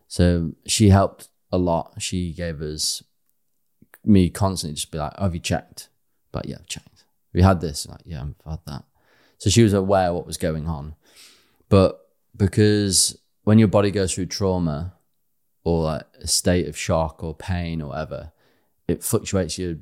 So 0.06 0.52
she 0.66 0.88
helped 0.88 1.28
a 1.52 1.58
lot. 1.58 1.94
She 1.98 2.32
gave 2.32 2.60
us 2.62 3.02
me 4.04 4.30
constantly 4.30 4.74
just 4.74 4.90
be 4.90 4.98
like, 4.98 5.12
oh, 5.18 5.24
"Have 5.24 5.34
you 5.34 5.40
checked?" 5.40 5.88
But 6.32 6.46
yeah, 6.46 6.56
I've 6.60 6.66
checked. 6.66 7.04
We 7.32 7.42
had 7.42 7.60
this. 7.60 7.86
Like, 7.86 8.00
yeah, 8.04 8.22
I've 8.22 8.50
had 8.50 8.60
that. 8.66 8.84
So 9.36 9.50
she 9.50 9.62
was 9.62 9.74
aware 9.74 10.12
what 10.12 10.26
was 10.26 10.38
going 10.38 10.66
on, 10.66 10.94
but 11.68 12.00
because 12.36 13.18
when 13.44 13.58
your 13.58 13.68
body 13.68 13.90
goes 13.90 14.14
through 14.14 14.26
trauma 14.26 14.94
or 15.64 15.84
like 15.84 16.06
a 16.20 16.26
state 16.26 16.68
of 16.68 16.76
shock 16.76 17.22
or 17.22 17.34
pain 17.34 17.82
or 17.82 17.88
whatever, 17.88 18.32
it 18.86 19.02
fluctuates 19.02 19.58
your 19.58 19.76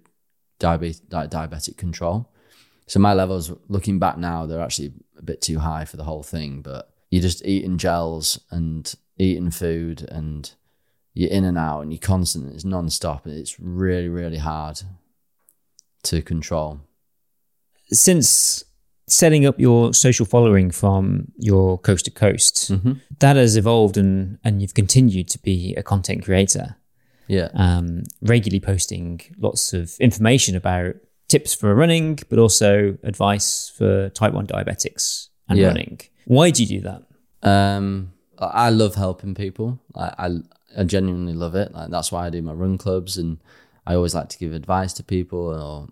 diabetes, 0.58 1.02
like 1.10 1.30
diabetic 1.30 1.76
control. 1.76 2.30
So 2.86 3.00
my 3.00 3.14
levels, 3.14 3.52
looking 3.68 3.98
back 3.98 4.16
now, 4.16 4.46
they're 4.46 4.62
actually 4.62 4.92
a 5.18 5.22
bit 5.22 5.40
too 5.40 5.58
high 5.58 5.84
for 5.84 5.96
the 5.96 6.04
whole 6.04 6.22
thing. 6.22 6.62
But 6.62 6.90
you're 7.10 7.22
just 7.22 7.44
eating 7.44 7.78
gels 7.78 8.40
and 8.50 8.92
eating 9.18 9.50
food, 9.50 10.06
and 10.10 10.50
you're 11.14 11.30
in 11.30 11.44
and 11.44 11.58
out, 11.58 11.80
and 11.80 11.92
you're 11.92 12.00
constant. 12.00 12.54
It's 12.54 12.64
non-stop, 12.64 13.26
and 13.26 13.34
it's 13.34 13.58
really, 13.58 14.08
really 14.08 14.38
hard 14.38 14.82
to 16.04 16.22
control. 16.22 16.80
since 17.90 18.64
setting 19.08 19.46
up 19.46 19.58
your 19.60 19.94
social 19.94 20.26
following 20.26 20.70
from 20.70 21.30
your 21.38 21.78
coast 21.78 22.04
to 22.06 22.10
coast, 22.10 22.70
that 23.20 23.36
has 23.36 23.56
evolved 23.56 23.96
and 23.96 24.38
and 24.44 24.60
you've 24.60 24.74
continued 24.74 25.28
to 25.28 25.38
be 25.38 25.74
a 25.76 25.82
content 25.82 26.24
creator, 26.24 26.76
Yeah, 27.28 27.48
um, 27.54 28.02
regularly 28.20 28.60
posting 28.60 29.20
lots 29.38 29.72
of 29.72 29.94
information 30.00 30.56
about 30.56 30.94
tips 31.28 31.54
for 31.54 31.74
running, 31.74 32.18
but 32.28 32.38
also 32.38 32.96
advice 33.02 33.68
for 33.76 34.08
type 34.10 34.32
one 34.32 34.46
diabetics 34.46 35.28
and 35.48 35.58
Yeah. 35.58 35.68
running. 35.68 36.00
Why 36.26 36.50
do 36.50 36.62
you 36.64 36.68
do 36.80 36.88
that? 36.88 37.02
Um, 37.42 38.12
I 38.38 38.70
love 38.70 38.94
helping 38.96 39.34
people. 39.34 39.78
I, 39.94 40.14
I 40.18 40.28
I 40.80 40.84
genuinely 40.84 41.32
love 41.32 41.54
it. 41.54 41.72
Like 41.72 41.90
that's 41.90 42.10
why 42.12 42.26
I 42.26 42.30
do 42.30 42.42
my 42.42 42.52
run 42.52 42.76
clubs, 42.76 43.16
and 43.16 43.38
I 43.86 43.94
always 43.94 44.14
like 44.14 44.28
to 44.30 44.38
give 44.38 44.52
advice 44.52 44.92
to 44.94 45.02
people, 45.04 45.38
or 45.38 45.88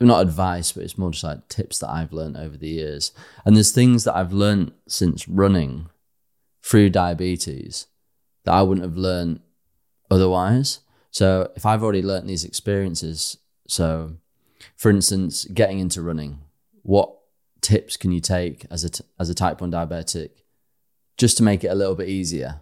not 0.00 0.22
advice, 0.22 0.72
but 0.72 0.82
it's 0.82 0.98
more 0.98 1.10
just 1.10 1.24
like 1.24 1.48
tips 1.48 1.78
that 1.78 1.90
I've 1.90 2.12
learned 2.12 2.36
over 2.36 2.56
the 2.56 2.68
years. 2.68 3.12
And 3.44 3.54
there's 3.54 3.72
things 3.72 4.04
that 4.04 4.16
I've 4.16 4.32
learned 4.32 4.72
since 4.88 5.28
running 5.28 5.88
through 6.62 6.90
diabetes 6.90 7.86
that 8.44 8.52
I 8.52 8.62
wouldn't 8.62 8.84
have 8.84 8.96
learned 8.96 9.40
otherwise. 10.10 10.80
So 11.10 11.52
if 11.54 11.64
I've 11.64 11.82
already 11.82 12.02
learned 12.02 12.28
these 12.28 12.44
experiences, 12.44 13.36
so 13.68 14.16
for 14.76 14.90
instance, 14.90 15.44
getting 15.44 15.78
into 15.78 16.02
running, 16.02 16.40
what 16.82 17.14
tips 17.60 17.96
can 17.96 18.12
you 18.12 18.20
take 18.20 18.66
as 18.70 18.84
a 18.84 18.90
t- 18.90 19.04
as 19.18 19.30
a 19.30 19.34
type 19.34 19.60
one 19.60 19.72
diabetic 19.72 20.30
just 21.16 21.36
to 21.36 21.42
make 21.42 21.64
it 21.64 21.68
a 21.68 21.74
little 21.74 21.94
bit 21.94 22.08
easier 22.08 22.60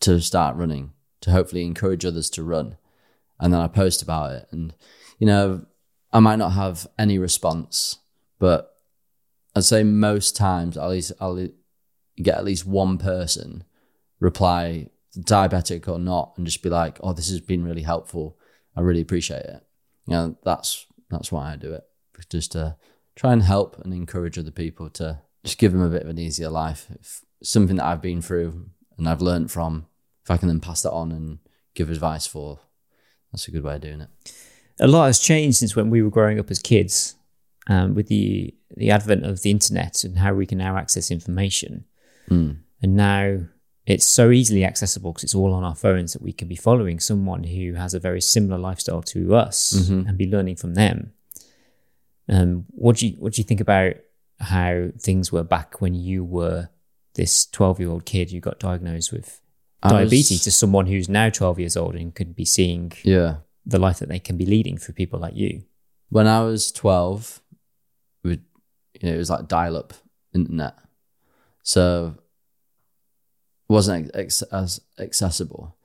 to 0.00 0.20
start 0.20 0.56
running, 0.56 0.92
to 1.20 1.30
hopefully 1.30 1.64
encourage 1.64 2.04
others 2.04 2.30
to 2.30 2.42
run. 2.42 2.76
And 3.38 3.52
then 3.52 3.60
I 3.60 3.68
post 3.68 4.02
about 4.02 4.32
it. 4.32 4.48
And, 4.50 4.74
you 5.18 5.26
know, 5.26 5.66
I 6.12 6.20
might 6.20 6.36
not 6.36 6.52
have 6.52 6.86
any 6.98 7.18
response, 7.18 7.98
but 8.38 8.74
I'd 9.54 9.64
say 9.64 9.82
most 9.82 10.36
times 10.36 10.76
I'll, 10.76 11.48
get 12.16 12.36
at 12.36 12.44
least 12.44 12.66
one 12.66 12.98
person 12.98 13.64
reply, 14.18 14.90
diabetic 15.16 15.88
or 15.88 15.98
not, 15.98 16.34
and 16.36 16.44
just 16.44 16.62
be 16.62 16.68
like, 16.68 16.98
oh, 17.02 17.14
this 17.14 17.30
has 17.30 17.40
been 17.40 17.64
really 17.64 17.82
helpful. 17.82 18.36
I 18.76 18.80
really 18.82 19.00
appreciate 19.00 19.44
it. 19.44 19.66
You 20.06 20.12
know, 20.12 20.36
that's, 20.44 20.86
that's 21.08 21.32
why 21.32 21.52
I 21.52 21.56
do 21.56 21.72
it. 21.72 21.84
Just 22.28 22.52
to 22.52 22.76
try 23.16 23.32
and 23.32 23.42
help 23.42 23.78
and 23.78 23.94
encourage 23.94 24.38
other 24.38 24.50
people 24.50 24.90
to 24.90 25.22
just 25.44 25.58
give 25.58 25.72
them 25.72 25.82
a 25.82 25.88
bit 25.88 26.02
of 26.02 26.08
an 26.08 26.18
easier 26.18 26.50
life. 26.50 26.88
If 27.00 27.22
something 27.42 27.76
that 27.76 27.86
I've 27.86 28.02
been 28.02 28.20
through 28.20 28.68
and 28.98 29.08
I've 29.08 29.22
learned 29.22 29.50
from, 29.50 29.86
if 30.22 30.30
I 30.30 30.36
can 30.36 30.48
then 30.48 30.60
pass 30.60 30.82
that 30.82 30.92
on 30.92 31.10
and 31.12 31.38
give 31.74 31.90
advice 31.90 32.26
for, 32.26 32.60
that's 33.32 33.48
a 33.48 33.50
good 33.50 33.64
way 33.64 33.76
of 33.76 33.80
doing 33.80 34.02
it. 34.02 34.08
A 34.80 34.86
lot 34.88 35.06
has 35.06 35.18
changed 35.20 35.58
since 35.58 35.76
when 35.76 35.90
we 35.90 36.02
were 36.02 36.10
growing 36.10 36.38
up 36.40 36.50
as 36.50 36.58
kids 36.58 37.14
um, 37.68 37.94
with 37.94 38.08
the 38.08 38.54
the 38.76 38.90
advent 38.90 39.24
of 39.26 39.42
the 39.42 39.50
internet 39.50 40.04
and 40.04 40.18
how 40.18 40.32
we 40.34 40.46
can 40.46 40.58
now 40.58 40.76
access 40.76 41.10
information. 41.10 41.84
And 42.82 42.96
now 42.96 43.40
it's 43.86 44.06
so 44.06 44.30
easily 44.30 44.64
accessible 44.64 45.12
because 45.12 45.24
it's 45.24 45.34
all 45.34 45.52
on 45.52 45.64
our 45.64 45.74
phones 45.74 46.12
that 46.12 46.22
we 46.22 46.32
can 46.32 46.46
be 46.48 46.54
following 46.56 47.00
someone 47.00 47.42
who 47.44 47.74
has 47.74 47.92
a 47.94 47.98
very 47.98 48.20
similar 48.20 48.56
lifestyle 48.58 49.02
to 49.02 49.34
us 49.34 49.72
and 50.08 50.16
be 50.16 50.26
learning 50.30 50.56
from 50.56 50.74
them. 50.74 51.12
Um, 52.28 52.66
what 52.70 52.96
do 52.98 53.08
you 53.08 53.16
what 53.18 53.32
do 53.32 53.40
you 53.40 53.44
think 53.44 53.60
about 53.60 53.94
how 54.38 54.88
things 54.98 55.32
were 55.32 55.42
back 55.42 55.80
when 55.80 55.94
you 55.94 56.24
were 56.24 56.68
this 57.14 57.44
12 57.46 57.80
year 57.80 57.90
old 57.90 58.04
kid 58.06 58.30
who 58.30 58.38
got 58.40 58.60
diagnosed 58.60 59.12
with 59.12 59.40
I 59.82 59.88
was- 59.92 60.10
diabetes 60.10 60.42
to 60.44 60.50
someone 60.52 60.86
who's 60.86 61.08
now 61.08 61.28
12 61.28 61.58
years 61.58 61.76
old 61.76 61.96
and 61.96 62.14
could 62.14 62.36
be 62.36 62.44
seeing 62.44 62.92
Yeah. 63.02 63.38
The 63.70 63.78
life 63.78 64.00
that 64.00 64.08
they 64.08 64.18
can 64.18 64.36
be 64.36 64.46
leading 64.46 64.76
through 64.76 64.94
people 64.94 65.18
like 65.18 65.34
you. 65.34 65.62
When 66.08 66.26
I 66.26 66.42
was 66.42 66.72
12, 66.72 67.40
we, 68.24 68.40
you 69.00 69.08
know, 69.08 69.14
it 69.14 69.18
was 69.18 69.30
like 69.30 69.48
dial 69.48 69.76
up 69.76 69.94
internet. 70.34 70.74
So 71.62 72.14
it 73.68 73.72
wasn't 73.72 74.10
ex- 74.14 74.42
as 74.42 74.80
accessible. 74.98 75.76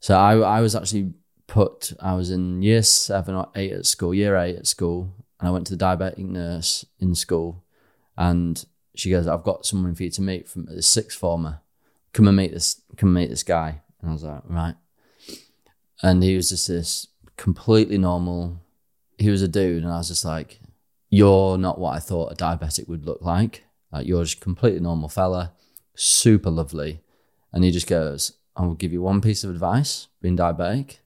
So 0.00 0.16
I, 0.16 0.36
I 0.38 0.60
was 0.60 0.74
actually 0.74 1.12
put, 1.46 1.92
I 2.00 2.14
was 2.14 2.30
in 2.30 2.62
year 2.62 2.82
seven 2.82 3.34
or 3.34 3.48
eight 3.54 3.72
at 3.72 3.86
school, 3.86 4.14
year 4.14 4.36
eight 4.36 4.56
at 4.56 4.66
school, 4.66 5.12
and 5.38 5.48
I 5.48 5.52
went 5.52 5.66
to 5.66 5.76
the 5.76 5.84
diabetic 5.84 6.18
nurse 6.18 6.86
in 6.98 7.14
school. 7.14 7.64
And 8.16 8.64
she 8.94 9.10
goes, 9.10 9.26
I've 9.26 9.44
got 9.44 9.66
someone 9.66 9.94
for 9.94 10.04
you 10.04 10.10
to 10.10 10.22
meet 10.22 10.48
from 10.48 10.64
the 10.64 10.82
sixth 10.82 11.18
former. 11.18 11.60
Come 12.14 12.28
and 12.28 12.36
meet 12.36 12.52
this, 12.52 12.80
come 12.96 13.10
and 13.10 13.14
meet 13.14 13.30
this 13.30 13.42
guy. 13.42 13.82
And 14.00 14.10
I 14.10 14.12
was 14.14 14.22
like, 14.22 14.42
right. 14.46 14.76
And 16.02 16.22
he 16.22 16.34
was 16.36 16.48
just 16.48 16.68
this 16.68 17.08
completely 17.36 17.98
normal. 17.98 18.60
He 19.18 19.30
was 19.30 19.42
a 19.42 19.48
dude, 19.48 19.82
and 19.82 19.92
I 19.92 19.98
was 19.98 20.08
just 20.08 20.24
like, 20.24 20.60
"You're 21.08 21.58
not 21.58 21.78
what 21.78 21.94
I 21.94 21.98
thought 21.98 22.32
a 22.32 22.36
diabetic 22.36 22.88
would 22.88 23.06
look 23.06 23.22
like. 23.22 23.64
Like 23.92 24.06
you're 24.06 24.24
just 24.24 24.40
completely 24.40 24.80
normal 24.80 25.08
fella, 25.08 25.52
super 25.94 26.50
lovely." 26.50 27.02
And 27.52 27.64
he 27.64 27.70
just 27.70 27.86
goes, 27.86 28.32
"I 28.56 28.66
will 28.66 28.74
give 28.74 28.92
you 28.92 29.02
one 29.02 29.20
piece 29.20 29.44
of 29.44 29.50
advice: 29.50 30.08
being 30.20 30.36
diabetic. 30.36 30.98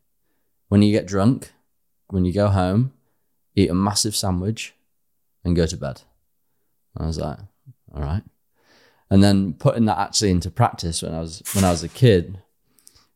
When 0.69 0.83
you 0.83 0.93
get 0.93 1.07
drunk, 1.07 1.53
when 2.09 2.25
you 2.25 2.33
go 2.33 2.49
home, 2.49 2.93
eat 3.55 3.71
a 3.71 3.75
massive 3.75 4.17
sandwich, 4.17 4.75
and 5.45 5.57
go 5.57 5.67
to 5.67 5.77
bed." 5.77 6.03
I 6.97 7.07
was 7.07 7.19
like, 7.19 7.39
"All 7.95 8.03
right." 8.03 8.25
And 9.11 9.23
then 9.23 9.55
putting 9.55 9.87
that 9.87 9.99
actually 9.99 10.31
into 10.31 10.51
practice 10.51 11.03
when 11.03 11.15
I 11.15 11.21
was 11.21 11.43
when 11.53 11.65
I 11.65 11.71
was 11.71 11.83
a 11.83 11.89
kid, 11.89 12.41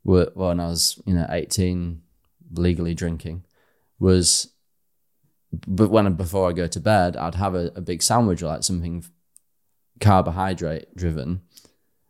when 0.03 0.61
I 0.61 0.67
was 0.67 1.01
you 1.07 1.15
know 1.15 1.27
eighteen, 1.31 2.03
legally 2.53 2.95
drinking, 2.95 3.45
was 3.99 4.51
but 5.67 5.91
when 5.91 6.13
before 6.15 6.49
I 6.49 6.53
go 6.53 6.67
to 6.67 6.81
bed, 6.81 7.17
I'd 7.17 7.37
have 7.37 7.55
a, 7.55 7.71
a 7.77 7.81
big 7.81 8.03
sandwich 8.03 8.43
or 8.43 8.47
like 8.47 8.65
something 8.65 9.05
carbohydrate 10.01 10.97
driven, 10.97 11.43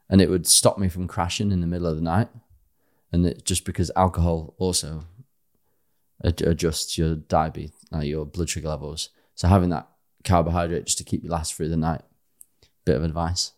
and 0.08 0.20
it 0.20 0.30
would 0.30 0.46
stop 0.46 0.78
me 0.78 0.88
from 0.88 1.08
crashing 1.08 1.52
in 1.52 1.60
the 1.60 1.66
middle 1.66 1.86
of 1.86 1.96
the 1.96 2.02
night. 2.02 2.28
And 3.12 3.26
it 3.26 3.44
just 3.44 3.64
because 3.64 3.90
alcohol 3.94 4.54
also 4.58 5.04
ad- 6.24 6.42
adjusts 6.42 6.98
your 6.98 7.14
diabetes, 7.14 7.72
your 8.00 8.26
blood 8.26 8.48
sugar 8.48 8.68
levels. 8.68 9.10
So 9.34 9.46
having 9.48 9.70
that 9.70 9.88
carbohydrate 10.24 10.86
just 10.86 10.98
to 10.98 11.04
keep 11.04 11.22
you 11.22 11.30
last 11.30 11.54
through 11.54 11.68
the 11.68 11.76
night, 11.76 12.02
bit 12.84 12.96
of 12.96 13.04
advice. 13.04 13.52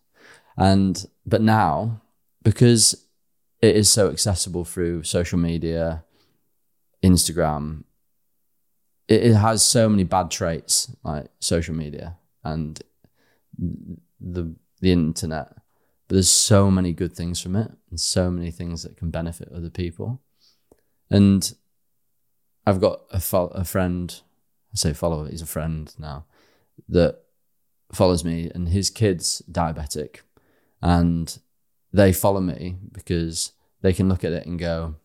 And 0.58 1.06
but 1.24 1.42
now 1.42 2.02
because 2.42 3.06
it 3.60 3.74
is 3.74 3.90
so 3.90 4.10
accessible 4.10 4.64
through 4.64 5.02
social 5.02 5.38
media, 5.38 6.04
Instagram, 7.06 7.84
it, 9.08 9.22
it 9.22 9.34
has 9.34 9.64
so 9.64 9.88
many 9.88 10.04
bad 10.04 10.30
traits, 10.30 10.94
like 11.02 11.28
social 11.40 11.74
media 11.74 12.16
and 12.44 12.80
the 14.20 14.54
the 14.80 14.92
internet. 14.92 15.48
But 16.08 16.14
there's 16.14 16.30
so 16.30 16.70
many 16.70 16.92
good 16.92 17.14
things 17.14 17.40
from 17.40 17.56
it, 17.56 17.70
and 17.90 17.98
so 17.98 18.30
many 18.30 18.50
things 18.50 18.82
that 18.82 18.96
can 18.96 19.10
benefit 19.10 19.48
other 19.52 19.70
people. 19.70 20.20
And 21.10 21.52
I've 22.66 22.80
got 22.80 23.00
a 23.10 23.20
fo- 23.20 23.48
a 23.48 23.64
friend, 23.64 24.20
I 24.72 24.76
say 24.76 24.92
follower, 24.92 25.28
he's 25.28 25.42
a 25.42 25.46
friend 25.46 25.92
now, 25.98 26.26
that 26.88 27.22
follows 27.92 28.24
me, 28.24 28.50
and 28.54 28.68
his 28.68 28.90
kid's 28.90 29.42
diabetic, 29.50 30.20
and 30.82 31.38
they 31.92 32.12
follow 32.12 32.40
me 32.40 32.76
because 32.92 33.52
they 33.82 33.92
can 33.92 34.08
look 34.08 34.24
at 34.24 34.32
it 34.32 34.46
and 34.46 34.58
go, 34.58 34.96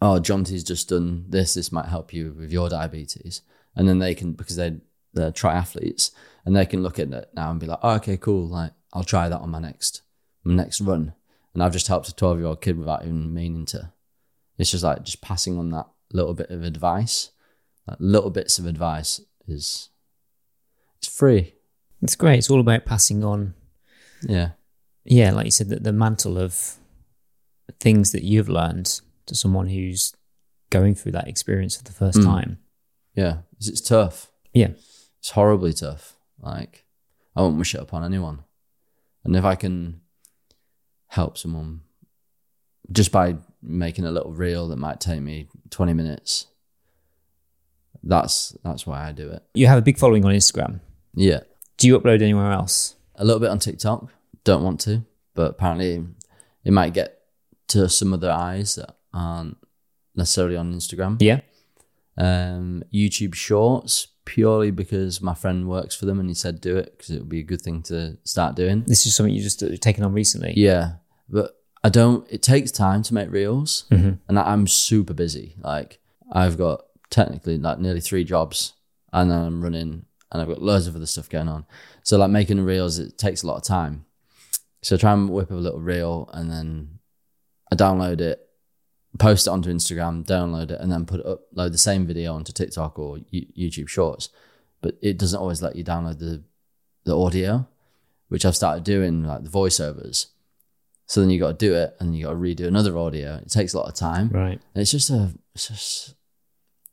"Oh, 0.00 0.18
Jonty's 0.20 0.64
just 0.64 0.88
done 0.88 1.26
this. 1.28 1.54
This 1.54 1.72
might 1.72 1.86
help 1.86 2.12
you 2.12 2.34
with 2.36 2.52
your 2.52 2.68
diabetes." 2.68 3.42
And 3.74 3.88
then 3.88 3.98
they 3.98 4.14
can 4.14 4.32
because 4.32 4.56
they 4.56 4.80
they're 5.12 5.32
triathletes, 5.32 6.10
and 6.44 6.54
they 6.54 6.66
can 6.66 6.82
look 6.82 6.98
at 6.98 7.12
it 7.12 7.30
now 7.34 7.50
and 7.50 7.60
be 7.60 7.66
like, 7.66 7.78
"Oh, 7.82 7.94
okay, 7.96 8.16
cool. 8.16 8.46
Like 8.46 8.72
I'll 8.92 9.04
try 9.04 9.28
that 9.28 9.40
on 9.40 9.50
my 9.50 9.60
next 9.60 10.02
my 10.44 10.54
next 10.54 10.80
run." 10.80 11.14
And 11.54 11.62
I've 11.62 11.72
just 11.72 11.88
helped 11.88 12.08
a 12.08 12.14
twelve 12.14 12.38
year 12.38 12.46
old 12.46 12.60
kid 12.60 12.78
without 12.78 13.02
even 13.02 13.32
meaning 13.32 13.64
to. 13.66 13.92
It's 14.58 14.70
just 14.70 14.84
like 14.84 15.02
just 15.04 15.20
passing 15.22 15.58
on 15.58 15.70
that 15.70 15.86
little 16.12 16.34
bit 16.34 16.50
of 16.50 16.62
advice. 16.62 17.30
Like 17.86 17.98
little 18.00 18.30
bits 18.30 18.58
of 18.58 18.66
advice 18.66 19.20
is 19.46 19.90
it's 20.98 21.08
free. 21.08 21.54
It's 22.02 22.16
great. 22.16 22.38
It's 22.38 22.50
all 22.50 22.60
about 22.60 22.84
passing 22.84 23.24
on 23.24 23.54
Yeah. 24.22 24.50
yeah, 25.04 25.32
like 25.32 25.46
you 25.46 25.50
said, 25.50 25.68
the, 25.68 25.76
the 25.80 25.92
mantle 25.92 26.36
of 26.38 26.76
things 27.80 28.12
that 28.12 28.22
you've 28.22 28.48
learned 28.48 29.00
to 29.26 29.34
someone 29.34 29.68
who's 29.68 30.14
going 30.70 30.94
through 30.94 31.12
that 31.12 31.28
experience 31.28 31.76
for 31.76 31.84
the 31.84 31.92
first 31.92 32.18
Mm. 32.18 32.24
time. 32.24 32.58
Yeah. 33.14 33.38
It's, 33.58 33.68
it's 33.68 33.80
tough. 33.80 34.30
Yeah. 34.52 34.70
It's 35.18 35.30
horribly 35.30 35.72
tough. 35.72 36.16
Like, 36.40 36.84
I 37.34 37.42
won't 37.42 37.58
wish 37.58 37.74
it 37.74 37.80
upon 37.80 38.04
anyone. 38.04 38.44
And 39.24 39.34
if 39.36 39.44
I 39.44 39.54
can 39.54 40.00
help 41.08 41.36
someone 41.38 41.80
just 42.92 43.10
by 43.12 43.36
making 43.62 44.04
a 44.04 44.10
little 44.10 44.32
reel 44.32 44.68
that 44.68 44.76
might 44.76 45.00
take 45.00 45.20
me 45.20 45.48
20 45.70 45.92
minutes, 45.92 46.46
that's 48.02 48.56
that's 48.62 48.86
why 48.86 49.08
I 49.08 49.12
do 49.12 49.28
it. 49.30 49.42
You 49.54 49.66
have 49.66 49.78
a 49.78 49.82
big 49.82 49.98
following 49.98 50.24
on 50.24 50.32
Instagram. 50.32 50.80
Yeah. 51.14 51.40
Do 51.78 51.86
you 51.88 51.98
upload 51.98 52.22
anywhere 52.22 52.52
else? 52.52 52.94
A 53.16 53.24
little 53.24 53.40
bit 53.40 53.50
on 53.50 53.58
TikTok. 53.58 54.12
Don't 54.44 54.62
want 54.62 54.80
to, 54.80 55.04
but 55.34 55.50
apparently 55.52 56.04
it 56.64 56.72
might 56.72 56.92
get 56.94 57.20
to 57.68 57.88
some 57.88 58.12
other 58.12 58.30
eyes 58.30 58.76
that 58.76 58.94
aren't 59.12 59.56
necessarily 60.14 60.56
on 60.56 60.74
Instagram. 60.74 61.16
Yeah. 61.20 61.40
um, 62.18 62.82
YouTube 62.92 63.34
Shorts 63.34 64.08
purely 64.24 64.70
because 64.70 65.20
my 65.20 65.34
friend 65.34 65.68
works 65.68 65.94
for 65.94 66.06
them 66.06 66.18
and 66.18 66.28
he 66.28 66.34
said 66.34 66.60
do 66.60 66.76
it 66.76 66.94
because 66.96 67.10
it 67.10 67.18
would 67.20 67.28
be 67.28 67.40
a 67.40 67.44
good 67.44 67.60
thing 67.62 67.82
to 67.82 68.16
start 68.24 68.56
doing. 68.56 68.82
This 68.86 69.06
is 69.06 69.14
something 69.14 69.34
you 69.34 69.42
just 69.42 69.62
uh, 69.62 69.68
taken 69.80 70.02
on 70.04 70.12
recently. 70.12 70.52
Yeah, 70.56 70.94
but 71.28 71.56
I 71.84 71.88
don't. 71.90 72.26
It 72.30 72.42
takes 72.42 72.70
time 72.72 73.02
to 73.04 73.14
make 73.14 73.30
reels, 73.30 73.84
Mhm. 73.90 74.18
and 74.28 74.38
I'm 74.38 74.66
super 74.66 75.14
busy. 75.14 75.54
Like 75.60 76.00
I've 76.32 76.56
got 76.58 76.84
technically 77.10 77.58
like 77.58 77.78
nearly 77.78 78.00
three 78.00 78.24
jobs, 78.24 78.72
and 79.12 79.30
then 79.30 79.38
I'm 79.38 79.62
running, 79.62 80.06
and 80.32 80.42
I've 80.42 80.48
got 80.48 80.62
loads 80.62 80.86
of 80.88 80.96
other 80.96 81.06
stuff 81.06 81.28
going 81.28 81.48
on. 81.48 81.64
So 82.02 82.16
like 82.18 82.30
making 82.30 82.60
reels, 82.62 82.98
it 82.98 83.18
takes 83.18 83.42
a 83.42 83.46
lot 83.46 83.56
of 83.58 83.62
time. 83.62 84.04
So 84.82 84.96
I 84.96 84.98
try 84.98 85.12
and 85.12 85.28
whip 85.28 85.46
up 85.52 85.58
a 85.58 85.60
little 85.60 85.80
reel, 85.80 86.28
and 86.32 86.50
then 86.50 86.98
I 87.70 87.76
download 87.76 88.20
it, 88.20 88.45
post 89.18 89.46
it 89.46 89.50
onto 89.50 89.72
Instagram, 89.72 90.24
download 90.24 90.70
it, 90.70 90.80
and 90.80 90.90
then 90.90 91.04
put 91.06 91.24
upload 91.24 91.72
the 91.72 91.78
same 91.78 92.06
video 92.06 92.34
onto 92.34 92.52
TikTok 92.52 92.98
or 92.98 93.18
YouTube 93.32 93.88
Shorts. 93.88 94.28
But 94.82 94.96
it 95.02 95.18
doesn't 95.18 95.38
always 95.40 95.62
let 95.62 95.76
you 95.76 95.84
download 95.84 96.18
the 96.18 96.42
the 97.04 97.16
audio, 97.18 97.66
which 98.28 98.44
I've 98.44 98.56
started 98.56 98.84
doing, 98.84 99.24
like 99.24 99.44
the 99.44 99.50
voiceovers. 99.50 100.26
So 101.06 101.20
then 101.20 101.30
you 101.30 101.38
got 101.38 101.58
to 101.58 101.66
do 101.66 101.74
it, 101.74 101.96
and 102.00 102.16
you 102.16 102.24
got 102.24 102.30
to 102.32 102.36
redo 102.36 102.66
another 102.66 102.98
audio. 102.98 103.36
It 103.36 103.48
takes 103.50 103.74
a 103.74 103.78
lot 103.78 103.88
of 103.88 103.94
time, 103.94 104.28
Right. 104.30 104.60
and 104.74 104.82
it's 104.82 104.90
just 104.90 105.08
a, 105.10 105.32
it's 105.54 105.68
just, 105.68 106.14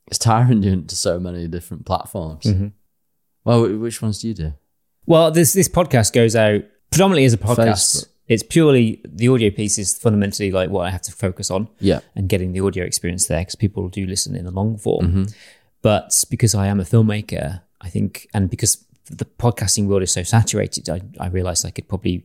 it's 0.06 0.18
tiring 0.18 0.60
doing 0.60 0.80
it 0.80 0.88
to 0.90 0.96
so 0.96 1.18
many 1.18 1.48
different 1.48 1.84
platforms. 1.84 2.44
Mhm. 2.44 2.72
Well, 3.44 3.76
which 3.78 4.00
ones 4.00 4.20
do 4.20 4.28
you 4.28 4.34
do? 4.34 4.52
Well, 5.06 5.30
this 5.32 5.52
this 5.52 5.68
podcast 5.68 6.12
goes 6.12 6.36
out 6.36 6.62
predominantly 6.90 7.24
as 7.24 7.32
a 7.34 7.38
podcast. 7.38 7.58
Facebook. 8.04 8.06
It's 8.26 8.42
purely 8.42 9.00
the 9.04 9.28
audio 9.28 9.50
piece 9.50 9.78
is 9.78 9.96
fundamentally 9.98 10.50
like 10.50 10.70
what 10.70 10.86
I 10.86 10.90
have 10.90 11.02
to 11.02 11.12
focus 11.12 11.50
on 11.50 11.68
Yeah, 11.80 12.00
and 12.16 12.28
getting 12.28 12.52
the 12.52 12.60
audio 12.60 12.84
experience 12.84 13.26
there 13.26 13.40
because 13.40 13.54
people 13.54 13.88
do 13.88 14.06
listen 14.06 14.34
in 14.34 14.44
the 14.44 14.50
long 14.50 14.78
form. 14.78 15.06
Mm-hmm. 15.06 15.24
But 15.82 16.24
because 16.30 16.54
I 16.54 16.66
am 16.68 16.80
a 16.80 16.84
filmmaker, 16.84 17.60
I 17.80 17.88
think, 17.90 18.26
and 18.32 18.48
because 18.48 18.82
the 19.10 19.26
podcasting 19.26 19.86
world 19.86 20.02
is 20.02 20.10
so 20.12 20.22
saturated, 20.22 20.88
I, 20.88 21.02
I 21.20 21.26
realized 21.28 21.66
I 21.66 21.70
could 21.70 21.86
probably 21.88 22.24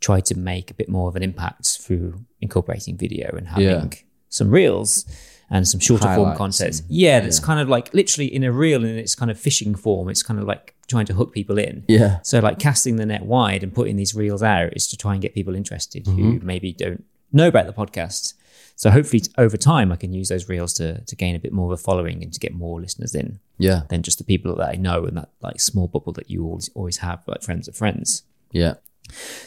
try 0.00 0.20
to 0.20 0.36
make 0.36 0.70
a 0.70 0.74
bit 0.74 0.88
more 0.88 1.08
of 1.08 1.14
an 1.16 1.22
impact 1.22 1.78
through 1.80 2.24
incorporating 2.40 2.96
video 2.96 3.34
and 3.36 3.46
having 3.48 3.64
Yeah. 3.64 3.84
some 4.28 4.50
reels 4.50 5.06
and 5.48 5.66
some 5.68 5.78
shorter 5.78 6.12
form 6.16 6.36
content. 6.36 6.80
and- 6.80 6.90
Yeah, 6.90 7.20
that's 7.20 7.38
kind 7.38 7.60
of 7.60 7.68
like 7.68 7.94
literally 7.94 8.26
in 8.34 8.42
a 8.42 8.50
reel 8.50 8.84
in 8.84 8.98
its 8.98 9.14
kind 9.14 9.30
of 9.30 9.38
fishing 9.38 9.76
form. 9.76 10.08
It's 10.08 10.24
kind 10.24 10.40
of 10.40 10.46
like 10.46 10.74
trying 10.88 11.06
to 11.06 11.14
hook 11.14 11.32
people 11.32 11.58
in. 11.58 11.84
yeah, 11.88 12.18
So 12.22 12.38
like 12.40 12.58
casting 12.58 12.96
the 12.96 13.06
net 13.06 13.24
wide 13.24 13.62
and 13.62 13.74
putting 13.74 13.96
these 13.96 14.14
reels 14.14 14.42
out 14.42 14.76
is 14.76 14.86
to 14.88 14.96
try 14.96 15.12
and 15.14 15.22
get 15.22 15.34
people 15.34 15.54
interested 15.54 16.04
Mm-hmm. 16.04 16.30
who 16.38 16.40
maybe 16.46 16.72
don't 16.72 17.04
know 17.32 17.48
about 17.48 17.66
the 17.66 17.72
podcast. 17.72 18.34
So 18.76 18.90
hopefully 18.90 19.22
over 19.38 19.56
time 19.56 19.90
I 19.90 19.96
can 19.96 20.12
use 20.12 20.28
those 20.28 20.48
reels 20.48 20.74
to 20.74 21.00
to 21.00 21.16
gain 21.16 21.34
a 21.34 21.38
bit 21.38 21.52
more 21.52 21.72
of 21.72 21.78
a 21.80 21.82
following 21.82 22.22
and 22.22 22.32
to 22.32 22.38
get 22.38 22.52
more 22.54 22.80
listeners 22.80 23.14
in 23.14 23.40
yeah, 23.58 23.82
than 23.88 24.02
just 24.02 24.18
the 24.18 24.24
people 24.24 24.54
that 24.56 24.68
I 24.68 24.74
know 24.76 25.04
and 25.06 25.16
that 25.16 25.30
like 25.40 25.60
small 25.60 25.88
bubble 25.88 26.12
that 26.12 26.30
you 26.30 26.44
always 26.44 26.68
always 26.74 26.98
have 26.98 27.22
like 27.26 27.42
friends 27.42 27.68
of 27.68 27.74
friends. 27.74 28.22
yeah. 28.52 28.74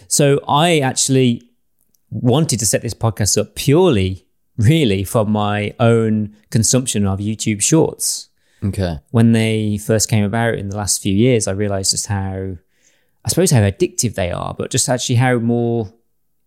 So 0.07 0.39
I 0.47 0.79
actually 0.79 1.43
wanted 2.09 2.59
to 2.59 2.65
set 2.65 2.81
this 2.81 2.93
podcast 2.93 3.37
up 3.39 3.55
purely 3.55 4.25
really 4.57 5.03
from 5.03 5.31
my 5.31 5.73
own 5.79 6.35
consumption 6.49 7.05
of 7.05 7.19
YouTube 7.19 7.61
shorts 7.61 8.28
Okay. 8.64 8.99
when 9.11 9.31
they 9.31 9.77
first 9.77 10.10
came 10.10 10.23
about 10.23 10.56
in 10.56 10.69
the 10.69 10.77
last 10.77 11.02
few 11.02 11.14
years, 11.14 11.48
I 11.48 11.52
realized 11.52 11.91
just 11.91 12.07
how, 12.07 12.57
I 13.23 13.30
suppose, 13.30 13.52
how 13.52 13.61
addictive 13.61 14.15
they 14.15 14.31
are, 14.31 14.53
but 14.53 14.72
just 14.72 14.90
actually 14.90 15.15
how 15.15 15.38
more 15.38 15.94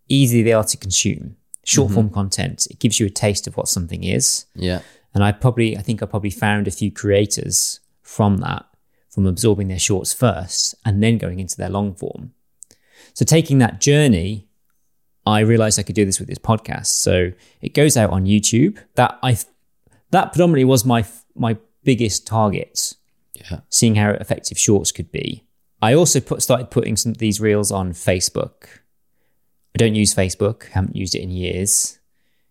easy 0.09 0.43
they 0.43 0.53
are 0.53 0.65
to 0.65 0.77
consume. 0.77 1.37
Short 1.65 1.87
mm-hmm. 1.87 1.95
form 1.95 2.11
content, 2.11 2.67
it 2.71 2.81
gives 2.81 2.99
you 2.99 3.07
a 3.07 3.11
taste 3.11 3.47
of 3.47 3.57
what 3.57 3.69
something 3.69 4.05
is. 4.05 4.47
Yeah, 4.55 4.81
And 5.15 5.23
I 5.23 5.33
probably, 5.33 5.77
I 5.77 5.83
think 5.83 6.03
I 6.03 6.07
probably 6.07 6.31
found 6.31 6.67
a 6.67 6.73
few 6.73 6.91
creators 6.91 7.81
from 8.03 8.39
that, 8.39 8.67
from 9.09 9.27
absorbing 9.27 9.69
their 9.69 9.79
shorts 9.79 10.13
first 10.13 10.75
and 10.85 11.03
then 11.03 11.19
going 11.19 11.39
into 11.39 11.57
their 11.57 11.71
long 11.71 11.95
form. 11.95 12.33
So 13.15 13.25
taking 13.25 13.59
that 13.59 13.81
journey, 13.81 14.49
I 15.25 15.41
realized 15.41 15.79
I 15.79 15.83
could 15.83 15.95
do 15.95 16.05
this 16.05 16.19
with 16.19 16.29
this 16.29 16.39
podcast. 16.39 16.87
So 16.87 17.33
it 17.61 17.75
goes 17.75 17.97
out 17.97 18.11
on 18.11 18.25
YouTube. 18.25 18.79
That 18.95 19.19
I, 19.23 19.39
that 20.11 20.33
predominantly 20.33 20.65
was 20.65 20.85
my 20.85 21.05
my 21.35 21.57
biggest 21.85 22.27
target 22.27 22.95
yeah, 23.35 23.61
seeing 23.69 23.95
how 23.97 24.11
effective 24.11 24.59
shorts 24.59 24.93
could 24.93 25.11
be. 25.11 25.45
I 25.81 25.95
also 25.95 26.21
put, 26.21 26.43
started 26.43 26.71
putting 26.71 26.97
some 26.97 27.11
of 27.13 27.19
these 27.19 27.41
reels 27.41 27.73
on 27.73 27.93
Facebook. 27.93 28.65
I 29.75 29.79
don't 29.79 29.95
use 29.95 30.15
Facebook, 30.15 30.69
haven't 30.69 30.95
used 30.97 31.15
it 31.15 31.23
in 31.23 31.31
years. 31.31 31.99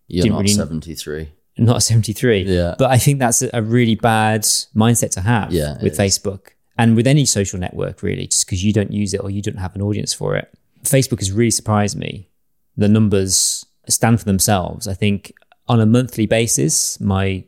you're 0.08 0.24
Didn't 0.24 0.34
not 0.34 0.42
really- 0.42 0.54
73. 0.54 1.30
Not 1.58 1.84
73. 1.84 2.44
Yeah. 2.44 2.76
But 2.80 2.90
I 2.92 2.98
think 2.98 3.20
that's 3.20 3.42
a, 3.42 3.62
really 3.62 3.96
bad 3.96 4.42
mindset 4.76 5.12
to 5.12 5.22
have 5.22 5.52
Yeah, 5.54 5.76
it 5.76 5.84
with 5.84 5.94
is. 5.94 6.00
Facebook 6.00 6.48
and 6.78 6.96
with 6.96 7.06
any 7.06 7.26
social 7.26 7.60
network, 7.60 8.02
really, 8.02 8.26
just 8.26 8.46
because 8.46 8.64
you 8.64 8.74
don't 8.74 8.92
use 8.92 9.14
it 9.14 9.20
or 9.22 9.30
you 9.30 9.42
don't 9.42 9.60
have 9.60 9.76
an 9.76 9.82
audience 9.82 10.14
for 10.14 10.36
it. 10.38 10.52
Facebook 10.84 11.20
has 11.20 11.32
really 11.32 11.52
surprised 11.52 11.98
me. 11.98 12.30
The 12.78 12.88
numbers 12.88 13.66
stand 13.88 14.20
for 14.20 14.26
themselves. 14.26 14.88
I 14.88 14.94
think 14.94 15.34
on 15.68 15.80
a 15.80 15.86
monthly 15.86 16.26
basis, 16.26 17.00
my 17.00 17.44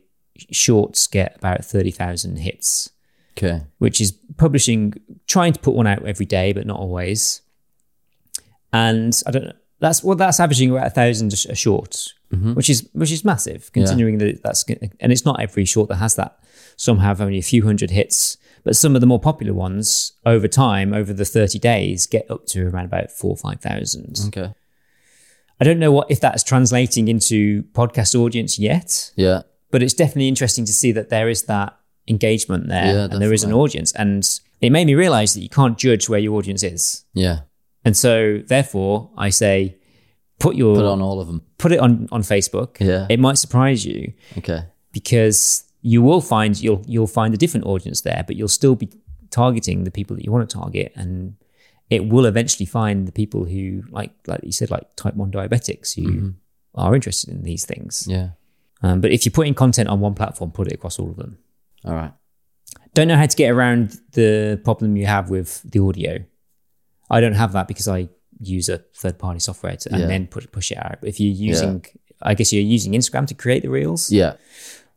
shorts 0.50 1.06
get 1.06 1.36
about 1.36 1.64
30,000 1.64 2.36
hits 2.36 2.90
Okay. 3.36 3.62
which 3.78 4.00
is 4.00 4.12
publishing, 4.36 4.94
trying 5.26 5.52
to 5.52 5.58
put 5.58 5.74
one 5.74 5.86
out 5.88 6.06
every 6.06 6.26
day, 6.26 6.52
but 6.52 6.66
not 6.66 6.78
always. 6.78 7.40
And 8.72 9.20
I 9.26 9.30
don't 9.32 9.44
know. 9.44 9.52
That's 9.80 10.02
well, 10.04 10.16
that's 10.16 10.38
averaging 10.40 10.70
about 10.70 10.86
a 10.86 10.90
thousand 10.90 11.32
a 11.32 11.36
sh- 11.36 11.46
a 11.46 11.54
short, 11.54 11.90
mm-hmm. 12.32 12.54
which 12.54 12.70
is 12.70 12.88
which 12.92 13.10
is 13.10 13.24
massive, 13.24 13.72
considering 13.72 14.18
that 14.18 14.42
that's 14.42 14.64
and 14.68 15.12
it's 15.12 15.24
not 15.24 15.40
every 15.40 15.64
short 15.64 15.88
that 15.88 15.96
has 15.96 16.14
that. 16.14 16.38
Some 16.76 16.98
have 16.98 17.20
only 17.20 17.38
a 17.38 17.42
few 17.42 17.64
hundred 17.64 17.90
hits, 17.90 18.36
but 18.62 18.76
some 18.76 18.94
of 18.94 19.00
the 19.00 19.06
more 19.06 19.20
popular 19.20 19.52
ones 19.52 20.12
over 20.24 20.48
time, 20.48 20.94
over 20.94 21.12
the 21.12 21.24
thirty 21.24 21.58
days, 21.58 22.06
get 22.06 22.30
up 22.30 22.46
to 22.46 22.66
around 22.68 22.86
about 22.86 23.10
four 23.10 23.32
or 23.32 23.36
five 23.36 23.60
thousand. 23.60 24.16
Okay. 24.28 24.54
I 25.60 25.64
don't 25.64 25.78
know 25.78 25.92
what 25.92 26.10
if 26.10 26.20
that's 26.20 26.42
translating 26.44 27.08
into 27.08 27.64
podcast 27.74 28.14
audience 28.18 28.58
yet, 28.58 29.12
Yeah. 29.16 29.42
But 29.74 29.82
it's 29.82 29.94
definitely 30.02 30.28
interesting 30.34 30.64
to 30.70 30.72
see 30.80 30.92
that 30.92 31.08
there 31.14 31.28
is 31.34 31.40
that 31.44 31.70
engagement 32.14 32.68
there 32.68 32.90
Yeah, 32.94 33.04
and 33.10 33.20
there 33.22 33.32
is 33.32 33.44
an 33.48 33.52
audience 33.52 33.90
and 34.02 34.22
it 34.60 34.70
made 34.70 34.86
me 34.90 34.94
realize 35.04 35.30
that 35.34 35.40
you 35.46 35.52
can't 35.58 35.76
judge 35.86 36.08
where 36.08 36.22
your 36.26 36.34
audience 36.38 36.62
is 36.62 36.82
Yeah. 37.24 37.38
and 37.86 37.94
so 38.04 38.12
therefore 38.54 38.94
i 39.26 39.30
say 39.30 39.56
put 40.44 40.54
your 40.62 40.74
Put 40.76 40.84
on 40.96 41.00
all 41.06 41.18
of 41.22 41.26
them. 41.30 41.40
put 41.58 41.72
it 41.72 41.80
on 41.86 41.92
on 42.16 42.22
facebook 42.22 42.70
Yeah. 42.90 43.06
it 43.14 43.18
might 43.26 43.38
surprise 43.44 43.80
you 43.90 44.00
Okay. 44.40 44.60
because 44.98 45.40
you 45.92 46.00
will 46.02 46.22
find 46.22 46.60
you'll 46.60 46.82
you'll 46.86 47.14
find 47.20 47.34
a 47.34 47.36
different 47.36 47.66
audience 47.66 48.00
there, 48.00 48.24
but 48.26 48.36
you'll 48.36 48.48
still 48.48 48.74
be 48.74 48.88
targeting 49.30 49.84
the 49.84 49.90
people 49.90 50.16
that 50.16 50.24
you 50.24 50.32
want 50.32 50.48
to 50.48 50.56
target, 50.56 50.92
and 50.96 51.34
it 51.90 52.08
will 52.08 52.24
eventually 52.24 52.64
find 52.64 53.06
the 53.06 53.12
people 53.12 53.44
who 53.44 53.82
like 53.90 54.12
like 54.26 54.40
you 54.42 54.50
said 54.50 54.70
like 54.70 54.86
type 54.96 55.14
one 55.14 55.30
diabetics 55.30 55.94
who 55.94 56.06
mm-hmm. 56.10 56.30
are 56.74 56.94
interested 56.94 57.28
in 57.28 57.42
these 57.42 57.66
things. 57.66 58.06
Yeah. 58.08 58.30
Um, 58.84 59.00
but 59.00 59.10
if 59.12 59.24
you're 59.24 59.32
putting 59.32 59.54
content 59.54 59.88
on 59.88 60.00
one 60.00 60.14
platform, 60.14 60.50
put 60.50 60.66
it 60.66 60.74
across 60.74 60.98
all 60.98 61.08
of 61.10 61.16
them. 61.16 61.38
All 61.84 61.94
right. 61.94 62.12
Don't 62.92 63.08
know 63.08 63.16
how 63.16 63.26
to 63.26 63.36
get 63.36 63.50
around 63.50 63.98
the 64.12 64.60
problem 64.62 64.96
you 64.96 65.06
have 65.06 65.30
with 65.30 65.62
the 65.64 65.80
audio. 65.80 66.18
I 67.10 67.20
don't 67.20 67.34
have 67.34 67.52
that 67.52 67.66
because 67.66 67.88
I 67.88 68.08
use 68.40 68.68
a 68.68 68.78
third 69.02 69.18
party 69.18 69.40
software 69.40 69.76
to, 69.76 69.90
and 69.92 70.00
Yeah. 70.02 70.06
then 70.06 70.26
push 70.26 70.46
push 70.52 70.70
it 70.70 70.78
out. 70.78 70.98
But 71.00 71.08
if 71.08 71.18
you're 71.20 71.32
using, 71.50 71.84
I 72.22 72.34
guess 72.34 72.52
you're 72.52 72.62
using 72.62 72.92
Instagram 72.92 73.26
to 73.28 73.34
create 73.34 73.62
the 73.62 73.70
reels. 73.70 74.10
Yeah. 74.12 74.34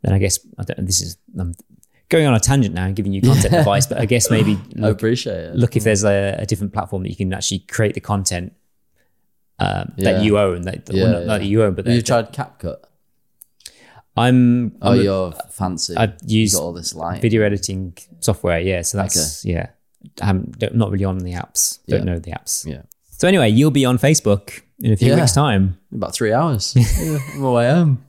Then 0.01 0.13
I 0.13 0.19
guess 0.19 0.39
I 0.59 0.63
don't, 0.63 0.85
this 0.85 1.01
is 1.01 1.17
I'm 1.39 1.53
going 2.09 2.25
on 2.27 2.33
a 2.33 2.39
tangent 2.39 2.75
now 2.75 2.85
and 2.85 2.95
giving 2.95 3.13
you 3.13 3.21
content 3.21 3.53
advice. 3.53 3.87
But 3.87 3.99
I 3.99 4.05
guess 4.05 4.29
maybe 4.29 4.53
I 4.77 4.79
look, 4.87 4.97
appreciate 4.97 5.37
it. 5.51 5.55
look 5.55 5.75
if 5.77 5.83
there's 5.83 6.03
a, 6.03 6.35
a 6.39 6.45
different 6.45 6.73
platform 6.73 7.03
that 7.03 7.09
you 7.09 7.15
can 7.15 7.33
actually 7.33 7.59
create 7.59 7.93
the 7.95 8.01
content 8.01 8.53
um, 9.59 9.93
Yeah. 9.97 10.11
that 10.13 10.23
you 10.23 10.37
own. 10.37 10.61
That 10.63 10.89
Yeah, 10.91 11.11
not, 11.11 11.19
yeah. 11.21 11.25
that 11.39 11.43
you 11.45 11.63
own, 11.63 11.73
but 11.73 11.87
you 11.87 12.01
tried 12.01 12.31
CapCut? 12.33 12.77
I'm. 14.17 14.73
Oh, 14.81 14.91
I'm 14.91 14.99
a- 14.99 15.03
you're 15.03 15.31
fancy. 15.51 15.95
I've 15.95 16.15
used 16.25 16.55
all 16.55 16.73
this 16.73 16.93
light. 16.95 17.21
video 17.21 17.43
editing 17.43 17.97
software. 18.19 18.59
Yeah, 18.59 18.81
so 18.81 18.97
that's 18.97 19.43
yeah. 19.45 19.67
I'm 20.21 20.51
don't- 20.57 20.77
really 20.91 21.05
on 21.05 21.19
the 21.19 21.33
apps. 21.33 21.79
Don't 21.87 21.99
Yeah. 22.05 22.13
know 22.13 22.19
the 22.19 22.31
apps. 22.31 22.65
Yeah. 22.65 22.83
So 23.11 23.27
anyway, 23.27 23.49
you'll 23.49 23.71
be 23.71 23.83
on 23.85 23.97
Facebook 23.97 24.61
in 24.79 24.91
a 24.93 24.95
few 24.95 25.09
Yeah. 25.09 25.15
weeks' 25.15 25.33
time. 25.33 25.77
About 25.91 26.13
three 26.13 26.31
hours. 26.33 26.73
yeah, 27.01 27.17
I'm 27.33 27.43
away 27.43 27.69
home. 27.69 28.03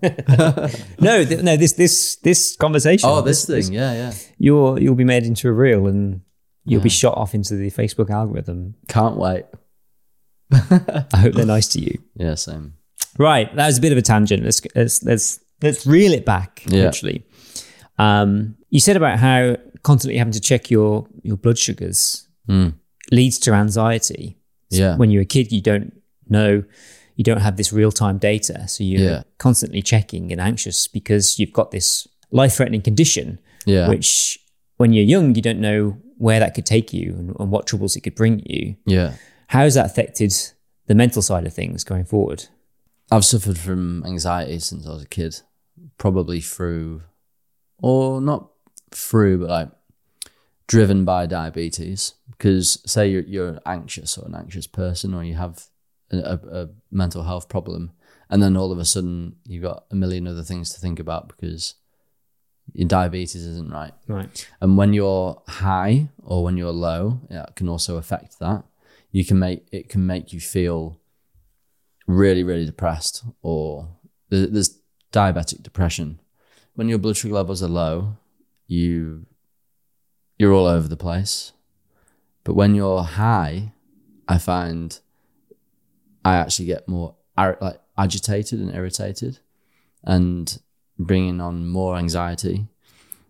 No, 1.01 1.25
th- 1.25 1.43
no, 1.43 1.57
this 1.57 1.73
this 1.73 2.17
this 2.17 2.57
conversation. 2.57 3.09
Oh, 3.09 3.23
this 3.23 3.47
thing. 3.47 3.73
Yeah, 3.73 3.93
yeah. 3.93 4.13
You'll 4.39 4.81
you'll 4.81 4.95
be 4.95 5.05
made 5.05 5.25
into 5.25 5.49
a 5.49 5.53
reel 5.53 5.87
and 5.87 6.21
you'll 6.65 6.83
be 6.83 6.91
shot 6.91 7.17
off 7.17 7.35
into 7.35 7.55
the 7.57 7.71
Facebook 7.71 8.11
algorithm. 8.11 8.75
Can't 8.89 9.17
wait. 9.17 9.47
I 10.53 11.17
hope 11.17 11.35
they're 11.35 11.47
nice 11.47 11.69
to 11.69 11.81
you. 11.81 11.99
Yeah, 12.15 12.35
same. 12.35 12.75
Right, 13.19 13.55
that 13.57 13.67
was 13.67 13.79
a 13.79 13.81
bit 13.81 13.93
of 13.93 13.99
a 13.99 14.03
tangent. 14.03 14.45
Let's 14.45 14.61
let's 14.75 15.03
let's, 15.03 15.41
let's 15.63 15.87
reel 15.87 16.13
it 16.13 16.25
back. 16.25 16.63
Yeah. 16.67 16.85
Actually, 16.87 17.25
um, 17.99 18.57
you 18.71 18.81
said 18.81 18.97
about 18.97 19.19
how 19.19 19.57
constantly 19.83 20.19
having 20.19 20.33
to 20.33 20.41
check 20.41 20.71
your 20.71 21.07
your 21.23 21.37
blood 21.37 21.59
sugars 21.59 22.25
Mm. 22.49 22.75
leads 23.13 23.39
to 23.41 23.53
anxiety. 23.53 24.39
Yeah. 24.71 24.97
When 24.97 25.11
you're 25.11 25.23
a 25.23 25.27
kid, 25.27 25.53
you 25.53 25.61
don't 25.61 25.93
know, 26.31 26.63
you 27.17 27.25
don't 27.25 27.41
have 27.43 27.57
this 27.59 27.73
real 27.75 27.93
time 27.93 28.17
data, 28.19 28.67
so 28.69 28.83
you're 28.85 29.03
Yeah. 29.11 29.23
constantly 29.39 29.83
checking 29.83 30.33
and 30.33 30.41
anxious 30.41 30.89
because 30.89 31.39
you've 31.39 31.53
got 31.53 31.71
this 31.73 32.09
life 32.31 32.55
threatening 32.55 32.81
condition, 32.83 33.39
Yeah. 33.67 33.89
which 33.89 34.39
when 34.79 34.93
you're 34.95 35.05
young, 35.05 35.35
you 35.35 35.43
don't 35.43 35.61
know 35.61 35.99
where 36.17 36.41
that 36.41 36.55
could 36.55 36.65
take 36.67 36.93
you 36.95 37.15
and, 37.19 37.35
and 37.39 37.51
what 37.51 37.67
troubles 37.67 37.97
it 37.97 38.01
could 38.01 38.15
bring 38.15 38.43
you. 38.47 38.77
yeah. 38.87 39.15
How 39.49 39.61
has 39.61 39.75
that 39.75 39.87
affected 39.87 40.33
the 40.87 40.95
mental 40.95 41.23
side 41.23 41.47
of 41.47 41.53
things 41.55 41.85
going 41.85 42.05
forward? 42.05 42.47
I've 43.11 43.25
suffered 43.25 43.57
from 43.59 44.05
anxiety 44.07 44.59
since 44.59 44.87
I 44.87 44.91
was 44.93 45.03
a 45.03 45.07
kid, 45.09 45.41
probably 45.99 46.41
through, 46.41 47.03
or 47.79 48.21
not 48.21 48.51
through, 48.91 49.39
but 49.39 49.51
like 49.51 49.71
driven 50.67 51.05
by 51.05 51.27
diabetes. 51.27 52.15
Because 52.31 52.81
say 52.87 53.09
you're 53.09 53.23
you're 53.23 53.59
anxious 53.67 54.17
or 54.17 54.27
an 54.27 54.35
anxious 54.35 54.67
person, 54.67 55.15
or 55.15 55.25
you 55.25 55.35
have 55.35 55.65
a, 56.11 56.39
a, 56.51 56.69
mental 56.91 57.25
health 57.25 57.49
problem, 57.49 57.93
and 58.31 58.43
then 58.43 58.57
all 58.57 58.73
of 58.73 58.79
a 58.79 58.85
sudden 58.85 59.37
you've 59.45 59.63
got 59.63 59.85
a 59.91 59.95
million 59.95 60.27
other 60.27 60.43
things 60.43 60.71
to 60.73 60.81
think 60.81 60.99
about 60.99 61.29
because 61.29 61.75
your 62.73 62.89
diabetes 62.89 63.45
isn't 63.47 63.71
right. 63.71 63.93
Right. 64.07 64.49
And 64.61 64.77
when 64.77 64.93
you're 64.93 65.43
high 65.49 66.11
or 66.23 66.45
when 66.45 66.57
you're 66.57 66.71
low, 66.71 67.21
yeah, 67.31 67.45
it 67.45 67.57
can 67.57 67.69
also 67.69 67.97
affect 67.97 68.39
that. 68.39 68.65
You 69.11 69.25
can 69.25 69.39
make 69.39 69.67
it 69.73 69.89
can 69.89 70.07
make 70.07 70.33
you 70.33 70.41
feel 70.41 71.01
really, 72.07 72.43
really 72.43 72.67
depressed, 72.67 73.25
or 73.43 73.89
there- 74.29 74.47
there's 74.47 74.79
diabetic 75.13 75.63
depression. 75.63 76.21
When 76.75 76.89
your 76.89 76.99
blood 76.99 77.17
sugar 77.17 77.35
levels 77.35 77.63
are 77.63 77.69
low, 77.69 78.17
you 78.67 79.27
you're 80.39 80.53
all 80.53 80.67
over 80.67 80.87
the 80.87 80.97
place. 80.97 81.53
But 82.45 82.55
when 82.55 82.75
you're 82.75 83.03
high, 83.03 83.73
I 84.29 84.39
find 84.39 84.99
I 86.25 86.37
actually 86.37 86.67
get 86.67 86.89
more 86.89 87.15
like 87.37 87.81
agitated 87.97 88.61
and 88.61 88.75
irritated, 88.75 89.39
and 90.05 90.61
bringing 90.99 91.41
on 91.41 91.69
more 91.69 91.97
anxiety. 91.97 92.67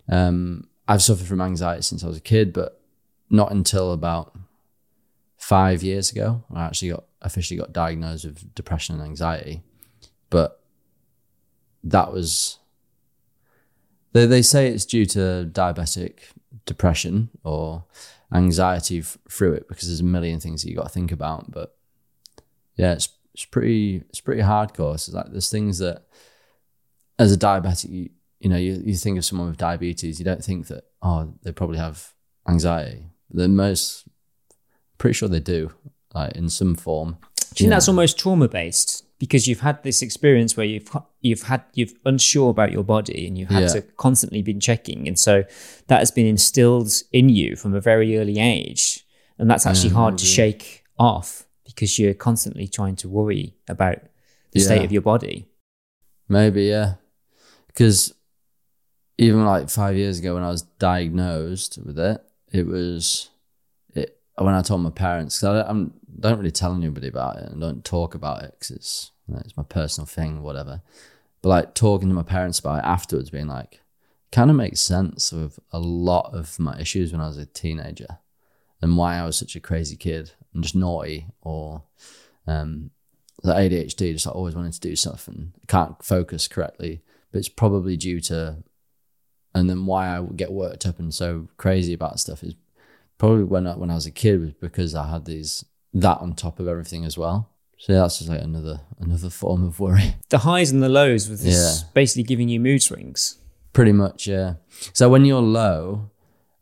Um, 0.09 0.69
I've 0.87 1.03
suffered 1.03 1.27
from 1.27 1.41
anxiety 1.41 1.83
since 1.83 2.03
I 2.03 2.09
was 2.09 2.17
a 2.17 2.23
kid, 2.23 2.53
but 2.53 2.81
not 3.31 3.53
until 3.53 3.93
about 3.93 4.35
five 5.37 5.83
years 5.83 6.11
ago. 6.11 6.45
I 6.53 6.65
actually 6.65 6.91
got 6.91 7.05
officially 7.21 7.59
got 7.59 7.73
diagnosed 7.73 8.25
with 8.25 8.55
depression 8.55 8.95
and 8.97 9.05
anxiety. 9.05 9.63
But 10.31 10.58
that 11.85 12.13
was 12.13 12.59
they 14.13 14.27
they 14.27 14.43
say 14.43 14.69
it's 14.69 14.85
due 14.85 15.07
to 15.07 15.49
diabetic 15.53 16.21
depression 16.67 17.31
or 17.45 17.85
anxiety 18.33 18.99
f- 19.01 19.19
through 19.31 19.55
it 19.55 19.69
because 19.69 19.89
there's 19.89 20.01
a 20.01 20.05
million 20.05 20.41
things 20.41 20.63
that 20.63 20.71
you 20.71 20.77
got 20.77 20.85
to 20.85 20.89
think 20.89 21.13
about. 21.13 21.51
But 21.51 21.77
yeah, 22.77 22.93
it's 22.93 23.09
it's 23.35 23.45
pretty 23.45 24.03
it's 24.09 24.21
pretty 24.21 24.43
hardcore. 24.43 24.95
It's 24.95 25.09
like 25.09 25.31
there's 25.31 25.51
things 25.51 25.79
that 25.79 26.05
as 27.19 27.33
a 27.33 27.37
diabetic, 27.37 27.91
you, 27.91 28.11
you 28.41 28.49
know, 28.49 28.57
you, 28.57 28.81
you 28.85 28.95
think 28.95 29.19
of 29.19 29.25
someone 29.25 29.49
with 29.49 29.57
diabetes, 29.57 30.19
you 30.19 30.25
don't 30.25 30.45
think 30.45 30.69
that, 30.69 30.85
oh, 31.03 31.35
they 31.43 31.53
probably 31.53 31.79
have 31.79 32.13
anxiety. 32.49 33.07
The 33.31 33.49
most, 33.49 34.07
pretty 34.99 35.15
sure 35.15 35.29
they 35.29 35.41
do, 35.41 35.73
like 36.15 36.37
in 36.37 36.49
some 36.49 36.75
form. 36.77 37.19
Do 37.55 37.65
you 37.65 37.67
think 37.67 37.71
that's 37.71 37.89
almost 37.89 38.19
trauma 38.19 38.49
based 38.49 39.05
because 39.19 39.49
you've 39.49 39.61
had 39.61 39.83
this 39.83 40.03
experience 40.03 40.57
where 40.57 40.67
you've 40.67 40.89
you've 41.21 41.43
had 41.43 41.63
you've 41.75 41.95
unsure 42.05 42.51
about 42.51 42.73
your 42.73 42.85
body 42.85 43.27
and 43.27 43.37
you've 43.37 43.51
had 43.51 43.63
Yeah. 43.63 43.69
to 43.69 43.83
constantly 43.97 44.43
been 44.43 44.61
checking, 44.61 45.09
and 45.09 45.19
so 45.19 45.45
that 45.89 45.99
has 45.99 46.11
been 46.11 46.27
instilled 46.27 46.93
in 47.13 47.29
you 47.29 47.57
from 47.57 47.75
a 47.75 47.81
very 47.81 48.19
early 48.19 48.39
age, 48.39 49.05
and 49.39 49.51
that's 49.51 49.67
actually 49.67 49.91
hard 49.91 50.19
to 50.19 50.25
mm. 50.25 50.35
shake 50.35 50.85
off 50.99 51.47
because 51.65 51.99
you're 51.99 52.15
constantly 52.15 52.67
trying 52.67 52.97
to 52.97 53.09
worry 53.09 53.55
about 53.69 53.99
the 54.53 54.61
state 54.61 54.85
of 54.85 54.93
your 54.93 55.03
body. 55.03 55.47
Maybe, 56.29 56.65
yeah. 56.65 56.95
Because 57.67 58.15
even 59.19 59.45
like 59.45 59.69
five 59.69 59.97
years 59.97 60.19
ago 60.19 60.35
when 60.35 60.43
I 60.43 60.49
was 60.49 60.63
diagnosed 60.63 61.79
with 61.85 61.99
it, 61.99 62.23
it 62.53 62.67
was 62.67 63.31
it 63.95 64.19
when 64.37 64.55
I 64.55 64.63
told 64.63 64.81
my 64.81 64.91
parents. 64.91 65.41
Cause 65.41 65.65
I 65.65 65.69
I'm, 65.69 65.93
don't 66.19 66.39
really 66.39 66.51
tell 66.51 66.75
anybody 66.75 67.09
about 67.09 67.37
it 67.37 67.51
and 67.51 67.61
don't 67.61 67.85
talk 67.85 68.15
about 68.15 68.43
it 68.43 68.53
because 68.53 68.71
it's 68.71 69.13
you 69.27 69.35
know, 69.35 69.41
it's 69.45 69.57
my 69.57 69.63
personal 69.63 70.07
thing, 70.07 70.43
whatever. 70.43 70.83
But 71.43 71.49
like 71.49 71.75
talking 71.75 72.09
to 72.09 72.15
my 72.15 72.23
parents 72.23 72.59
about 72.59 72.81
it 72.81 72.87
afterwards, 72.87 73.31
being 73.31 73.49
like, 73.49 73.81
kind 74.33 74.51
of 74.51 74.57
makes 74.57 74.81
sense 74.81 75.33
of 75.33 75.59
a 75.73 75.79
lot 75.79 76.35
of 76.35 76.59
my 76.59 76.79
issues 76.79 77.13
when 77.13 77.21
I 77.21 77.29
was 77.29 77.39
a 77.39 77.47
teenager 77.47 78.19
and 78.81 78.97
why 78.97 79.17
I 79.17 79.25
was 79.25 79.37
such 79.37 79.57
a 79.57 79.61
crazy 79.61 79.97
kid 79.97 80.33
and 80.53 80.63
just 80.63 80.75
naughty 80.75 81.27
or 81.43 81.83
um, 82.47 82.91
the 83.43 83.53
ADHD, 83.53 84.13
just 84.13 84.27
like 84.27 84.35
always 84.35 84.55
wanting 84.55 84.73
to 84.73 84.81
do 84.81 84.97
stuff 84.97 85.29
and 85.29 85.53
can't 85.67 86.03
focus 86.03 86.49
correctly. 86.49 87.03
But 87.31 87.39
it's 87.39 87.49
probably 87.49 87.97
due 87.97 88.21
to, 88.23 88.63
and 89.55 89.69
then 89.69 89.87
why 89.87 90.17
I 90.17 90.23
get 90.37 90.53
worked 90.53 90.87
up 90.87 90.99
and 90.99 91.13
so 91.13 91.49
crazy 91.57 91.93
about 91.93 92.21
stuff 92.21 92.43
is 92.43 92.55
probably 93.19 93.45
when 93.45 93.67
I, 93.67 93.77
when 93.77 93.91
I 93.91 93.95
was 93.95 94.07
a 94.07 94.11
kid 94.11 94.41
was 94.41 94.53
because 94.53 94.95
I 94.95 95.09
had 95.11 95.25
these 95.25 95.65
that 95.95 96.19
on 96.19 96.35
top 96.35 96.61
of 96.61 96.69
everything 96.69 97.05
as 97.05 97.17
well. 97.19 97.51
So 97.79 97.93
that's 97.93 98.19
just 98.19 98.29
like 98.31 98.43
another 98.43 98.81
another 98.99 99.31
form 99.31 99.65
of 99.65 99.79
worry. 99.81 100.15
The 100.31 100.39
highs 100.39 100.71
and 100.73 100.83
the 100.83 100.89
lows 100.89 101.29
with 101.29 101.43
this 101.43 101.83
Yeah. 101.83 101.89
basically 101.95 102.25
giving 102.25 102.49
you 102.49 102.61
mood 102.61 102.83
swings. 102.83 103.39
Pretty 103.73 103.93
much, 103.93 104.27
yeah. 104.27 104.55
So 104.93 105.09
when 105.09 105.25
you're 105.25 105.41
low, 105.43 106.11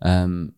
um, 0.03 0.53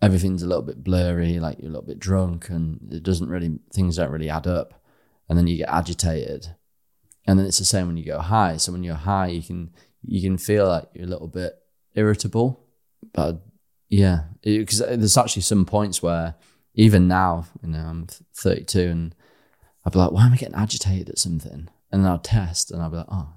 everything's 0.00 0.42
a 0.42 0.46
little 0.46 0.62
bit 0.62 0.82
blurry, 0.82 1.38
like 1.38 1.58
you're 1.58 1.68
a 1.68 1.72
little 1.72 1.86
bit 1.86 1.98
drunk, 1.98 2.48
and 2.48 2.80
it 2.92 3.02
doesn't 3.02 3.28
really 3.28 3.58
things 3.72 3.96
don't 3.96 4.10
really 4.10 4.30
add 4.30 4.46
up, 4.46 4.82
and 5.28 5.36
then 5.36 5.46
you 5.46 5.58
get 5.58 5.68
agitated, 5.68 6.48
and 7.26 7.38
then 7.38 7.46
it's 7.46 7.58
the 7.58 7.64
same 7.64 7.86
when 7.88 7.96
you 7.98 8.04
go 8.04 8.18
high. 8.20 8.56
So 8.56 8.72
when 8.72 8.82
you're 8.82 8.94
high, 8.94 9.26
you 9.28 9.42
can 9.42 9.70
you 10.02 10.22
can 10.22 10.38
feel 10.38 10.66
like 10.66 10.88
you're 10.94 11.04
a 11.04 11.08
little 11.10 11.28
bit 11.28 11.52
irritable, 11.94 12.60
but 13.12 13.42
yeah, 13.90 14.24
because 14.42 14.78
there's 14.78 15.18
actually 15.18 15.42
some 15.42 15.66
points 15.66 16.02
where 16.02 16.34
even 16.78 17.06
now, 17.06 17.44
you 17.62 17.68
know, 17.68 17.80
I'm 17.80 18.06
32, 18.34 18.80
and 18.80 19.14
I'd 19.84 19.92
be 19.92 19.98
like, 19.98 20.12
why 20.12 20.24
am 20.24 20.32
I 20.32 20.36
getting 20.36 20.54
agitated 20.54 21.10
at 21.10 21.18
something? 21.18 21.68
And 21.92 22.04
then 22.04 22.10
I'll 22.10 22.18
test, 22.18 22.70
and 22.70 22.80
I'll 22.80 22.90
be 22.90 22.96
like, 22.96 23.06
oh, 23.10 23.34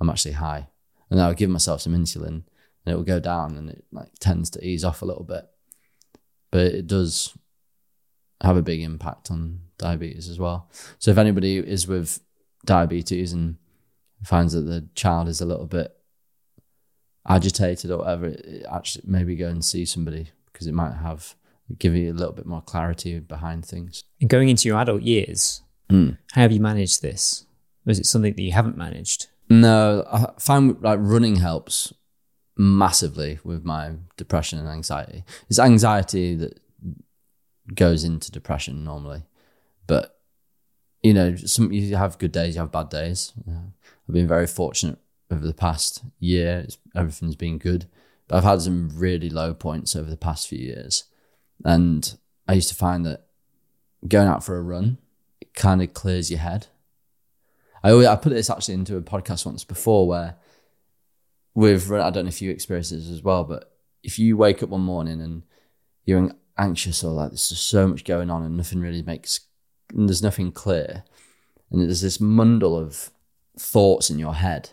I'm 0.00 0.10
actually 0.10 0.32
high 0.32 0.68
and 1.10 1.20
I'll 1.20 1.34
give 1.34 1.50
myself 1.50 1.80
some 1.80 1.94
insulin 1.94 2.26
and 2.26 2.44
it 2.86 2.94
will 2.94 3.04
go 3.04 3.20
down 3.20 3.56
and 3.56 3.70
it 3.70 3.84
like 3.92 4.10
tends 4.20 4.50
to 4.50 4.64
ease 4.64 4.84
off 4.84 5.02
a 5.02 5.06
little 5.06 5.24
bit. 5.24 5.44
But 6.50 6.66
it 6.66 6.86
does 6.86 7.36
have 8.40 8.56
a 8.56 8.62
big 8.62 8.80
impact 8.80 9.30
on 9.30 9.60
diabetes 9.78 10.28
as 10.28 10.38
well. 10.38 10.70
So 10.98 11.10
if 11.10 11.18
anybody 11.18 11.58
is 11.58 11.86
with 11.86 12.20
diabetes 12.64 13.32
and 13.32 13.56
finds 14.24 14.52
that 14.52 14.62
the 14.62 14.88
child 14.94 15.28
is 15.28 15.40
a 15.40 15.46
little 15.46 15.66
bit 15.66 15.94
agitated 17.26 17.90
or 17.90 17.98
whatever, 17.98 18.26
it, 18.26 18.40
it 18.44 18.66
actually 18.70 19.04
maybe 19.06 19.36
go 19.36 19.48
and 19.48 19.64
see 19.64 19.84
somebody 19.84 20.30
because 20.52 20.66
it 20.66 20.74
might 20.74 20.94
have 20.94 21.34
give 21.78 21.94
you 21.94 22.12
a 22.12 22.14
little 22.14 22.32
bit 22.32 22.46
more 22.46 22.62
clarity 22.62 23.18
behind 23.18 23.64
things. 23.64 24.02
And 24.20 24.30
going 24.30 24.48
into 24.48 24.68
your 24.68 24.78
adult 24.78 25.02
years, 25.02 25.62
Mm. 25.90 26.18
how 26.32 26.42
have 26.42 26.52
you 26.52 26.60
managed 26.60 27.00
this? 27.00 27.46
Or 27.86 27.90
is 27.90 27.98
it 27.98 28.04
something 28.06 28.34
that 28.34 28.42
you 28.42 28.52
haven't 28.52 28.76
managed? 28.76 29.28
No, 29.48 30.04
I 30.12 30.32
find 30.38 30.76
like 30.82 30.98
running 31.00 31.36
helps 31.36 31.92
massively 32.58 33.38
with 33.44 33.64
my 33.64 33.92
depression 34.18 34.58
and 34.58 34.68
anxiety. 34.68 35.24
It's 35.48 35.58
anxiety 35.58 36.34
that 36.36 36.60
goes 37.74 38.04
into 38.04 38.30
depression 38.30 38.84
normally, 38.84 39.22
but 39.86 40.18
you 41.02 41.14
know, 41.14 41.36
some 41.36 41.72
you 41.72 41.94
have 41.96 42.18
good 42.18 42.32
days, 42.32 42.54
you 42.56 42.60
have 42.60 42.72
bad 42.72 42.88
days. 42.90 43.32
Yeah. 43.46 43.60
I've 44.08 44.14
been 44.14 44.26
very 44.28 44.46
fortunate 44.46 44.98
over 45.30 45.46
the 45.46 45.54
past 45.54 46.02
year; 46.18 46.60
it's, 46.64 46.76
everything's 46.96 47.36
been 47.36 47.58
good, 47.58 47.86
but 48.26 48.36
I've 48.36 48.44
had 48.44 48.62
some 48.62 48.90
really 48.94 49.30
low 49.30 49.54
points 49.54 49.94
over 49.94 50.10
the 50.10 50.16
past 50.16 50.48
few 50.48 50.58
years, 50.58 51.04
and 51.64 52.16
I 52.46 52.54
used 52.54 52.68
to 52.68 52.74
find 52.74 53.04
that 53.06 53.26
going 54.06 54.28
out 54.28 54.44
for 54.44 54.56
a 54.56 54.62
run 54.62 54.98
it 55.40 55.54
kind 55.54 55.82
of 55.82 55.92
clears 55.94 56.30
your 56.30 56.40
head. 56.40 56.66
I 57.82 57.90
always, 57.90 58.06
I 58.06 58.16
put 58.16 58.32
this 58.32 58.50
actually 58.50 58.74
into 58.74 58.96
a 58.96 59.02
podcast 59.02 59.46
once 59.46 59.64
before 59.64 60.06
where 60.08 60.36
with 61.54 61.90
I 61.92 62.10
don't 62.10 62.24
know 62.24 62.28
if 62.28 62.42
you 62.42 62.50
experience 62.50 62.90
this 62.90 63.08
as 63.08 63.22
well, 63.22 63.44
but 63.44 63.72
if 64.02 64.18
you 64.18 64.36
wake 64.36 64.62
up 64.62 64.68
one 64.70 64.80
morning 64.80 65.20
and 65.20 65.42
you're 66.04 66.32
anxious 66.56 67.04
or 67.04 67.12
like 67.12 67.30
there's 67.30 67.48
just 67.48 67.68
so 67.68 67.86
much 67.86 68.04
going 68.04 68.30
on 68.30 68.42
and 68.42 68.56
nothing 68.56 68.80
really 68.80 69.02
makes 69.02 69.40
there's 69.94 70.22
nothing 70.22 70.50
clear 70.50 71.04
and 71.70 71.80
there's 71.80 72.02
this 72.02 72.18
mundle 72.18 72.80
of 72.80 73.10
thoughts 73.58 74.10
in 74.10 74.18
your 74.18 74.34
head 74.34 74.70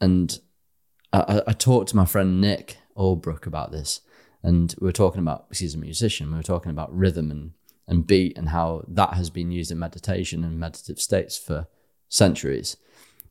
and 0.00 0.40
I, 1.12 1.42
I 1.46 1.52
talked 1.52 1.90
to 1.90 1.96
my 1.96 2.04
friend 2.04 2.40
Nick 2.40 2.78
Albrook 2.96 3.46
about 3.46 3.70
this 3.70 4.00
and 4.44 4.76
we 4.78 4.86
were 4.86 4.92
talking 4.92 5.20
about 5.20 5.48
because 5.48 5.58
he's 5.58 5.74
a 5.74 5.78
musician 5.78 6.30
we 6.30 6.36
were 6.36 6.42
talking 6.42 6.70
about 6.70 6.96
rhythm 6.96 7.32
and 7.32 7.52
and 7.86 8.06
beat 8.06 8.36
and 8.38 8.48
how 8.50 8.84
that 8.88 9.14
has 9.14 9.30
been 9.30 9.50
used 9.50 9.70
in 9.70 9.78
meditation 9.78 10.44
and 10.44 10.58
meditative 10.58 11.00
states 11.00 11.36
for 11.36 11.66
centuries. 12.08 12.76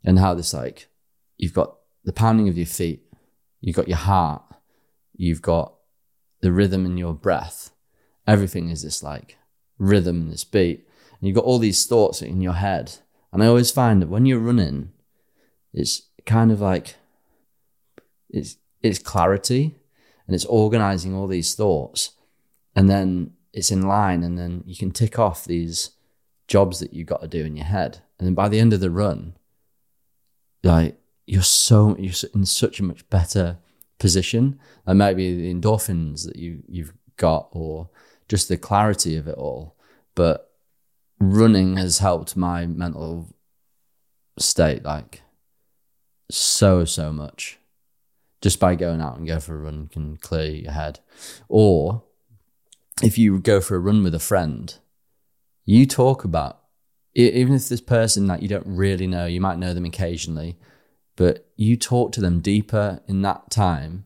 And 0.05 0.19
how 0.19 0.33
this 0.33 0.53
like 0.53 0.89
you've 1.37 1.53
got 1.53 1.77
the 2.03 2.11
pounding 2.11 2.49
of 2.49 2.57
your 2.57 2.65
feet 2.65 3.05
you've 3.61 3.75
got 3.75 3.87
your 3.87 3.97
heart 3.97 4.43
you've 5.15 5.41
got 5.41 5.75
the 6.41 6.51
rhythm 6.51 6.85
in 6.85 6.97
your 6.97 7.13
breath. 7.13 7.71
Everything 8.27 8.69
is 8.69 8.83
this 8.83 9.01
like 9.01 9.37
rhythm 9.77 10.23
and 10.23 10.31
this 10.31 10.43
beat. 10.43 10.85
And 11.19 11.27
you've 11.27 11.35
got 11.35 11.45
all 11.45 11.59
these 11.59 11.85
thoughts 11.85 12.21
in 12.21 12.41
your 12.41 12.53
head. 12.53 12.97
And 13.31 13.41
i 13.41 13.47
always 13.47 13.71
find 13.71 14.01
that 14.01 14.09
when 14.09 14.25
you're 14.25 14.39
running 14.39 14.91
it's 15.73 16.03
kind 16.25 16.51
of 16.51 16.59
like 16.61 16.95
it's 18.29 18.57
it's 18.81 18.99
clarity 18.99 19.75
and 20.27 20.35
it's 20.35 20.45
organizing 20.45 21.13
all 21.13 21.27
these 21.27 21.55
thoughts 21.55 22.11
and 22.75 22.89
then 22.89 23.33
it's 23.51 23.71
in 23.71 23.81
line 23.81 24.23
and 24.23 24.37
then 24.37 24.63
you 24.65 24.75
can 24.75 24.91
tick 24.91 25.19
off 25.19 25.45
these 25.45 25.91
jobs 26.47 26.79
that 26.79 26.93
you've 26.93 27.07
got 27.07 27.21
to 27.21 27.27
do 27.27 27.45
in 27.45 27.55
your 27.55 27.65
head. 27.65 27.99
And 28.17 28.27
then 28.27 28.33
by 28.33 28.49
the 28.49 28.59
end 28.59 28.73
of 28.73 28.79
the 28.79 28.91
run 28.91 29.35
like 30.63 30.97
you're 31.25 31.41
so 31.41 31.95
you're 31.97 32.13
in 32.33 32.45
such 32.45 32.79
a 32.79 32.83
much 32.83 33.07
better 33.09 33.57
position. 33.99 34.59
And 34.85 34.97
maybe 34.97 35.35
the 35.35 35.53
endorphins 35.53 36.25
that 36.25 36.37
you 36.37 36.63
you've 36.67 36.93
got 37.17 37.49
or 37.51 37.89
just 38.27 38.49
the 38.49 38.57
clarity 38.57 39.15
of 39.15 39.27
it 39.27 39.35
all 39.35 39.75
but 40.15 40.51
running 41.19 41.77
has 41.77 41.99
helped 41.99 42.35
my 42.35 42.65
mental 42.65 43.27
state 44.37 44.83
like 44.83 45.21
so 46.29 46.85
so 46.85 47.11
much 47.11 47.59
just 48.43 48.59
by 48.59 48.75
going 48.75 49.01
out 49.01 49.17
and 49.17 49.25
go 49.27 49.39
for 49.39 49.55
a 49.55 49.57
run 49.57 49.87
can 49.87 50.17
clear 50.17 50.51
your 50.51 50.71
head. 50.71 50.99
Or 51.49 52.03
if 53.01 53.17
you 53.17 53.39
go 53.39 53.59
for 53.59 53.75
a 53.75 53.79
run 53.79 54.03
with 54.03 54.13
a 54.13 54.19
friend 54.19 54.75
you 55.65 55.85
talk 55.85 56.23
about 56.23 56.59
even 57.15 57.55
if 57.55 57.69
this 57.69 57.81
person 57.81 58.27
that 58.27 58.41
you 58.41 58.47
don't 58.47 58.67
really 58.67 59.07
know 59.07 59.25
you 59.25 59.41
might 59.41 59.57
know 59.57 59.73
them 59.73 59.85
occasionally 59.85 60.57
but 61.15 61.47
you 61.55 61.75
talk 61.75 62.11
to 62.11 62.21
them 62.21 62.39
deeper 62.39 62.99
in 63.07 63.21
that 63.21 63.49
time 63.49 64.05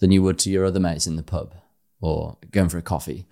than 0.00 0.10
you 0.12 0.22
would 0.22 0.38
to 0.38 0.50
your 0.50 0.64
other 0.64 0.80
mates 0.80 1.06
in 1.06 1.16
the 1.16 1.22
pub 1.22 1.54
or 2.00 2.38
going 2.52 2.68
for 2.68 2.78
a 2.78 2.82
coffee. 2.82 3.26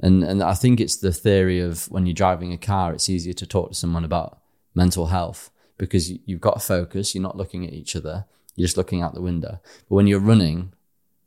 And 0.00 0.24
and 0.24 0.42
I 0.42 0.54
think 0.54 0.80
it's 0.80 0.96
the 0.96 1.12
theory 1.12 1.60
of 1.60 1.88
when 1.90 2.06
you're 2.06 2.14
driving 2.14 2.52
a 2.52 2.58
car 2.58 2.92
it's 2.92 3.08
easier 3.08 3.34
to 3.34 3.46
talk 3.46 3.68
to 3.70 3.74
someone 3.74 4.04
about 4.04 4.40
mental 4.74 5.06
health 5.06 5.50
because 5.78 6.10
you- 6.10 6.18
you've 6.26 6.40
got 6.40 6.54
to 6.54 6.66
focus 6.66 7.14
you're 7.14 7.22
not 7.22 7.36
looking 7.36 7.64
at 7.64 7.72
each 7.72 7.94
other 7.94 8.26
you're 8.56 8.66
just 8.66 8.76
looking 8.76 9.02
out 9.02 9.14
the 9.14 9.20
window 9.22 9.60
but 9.88 9.94
when 9.94 10.06
you're 10.06 10.20
running 10.20 10.72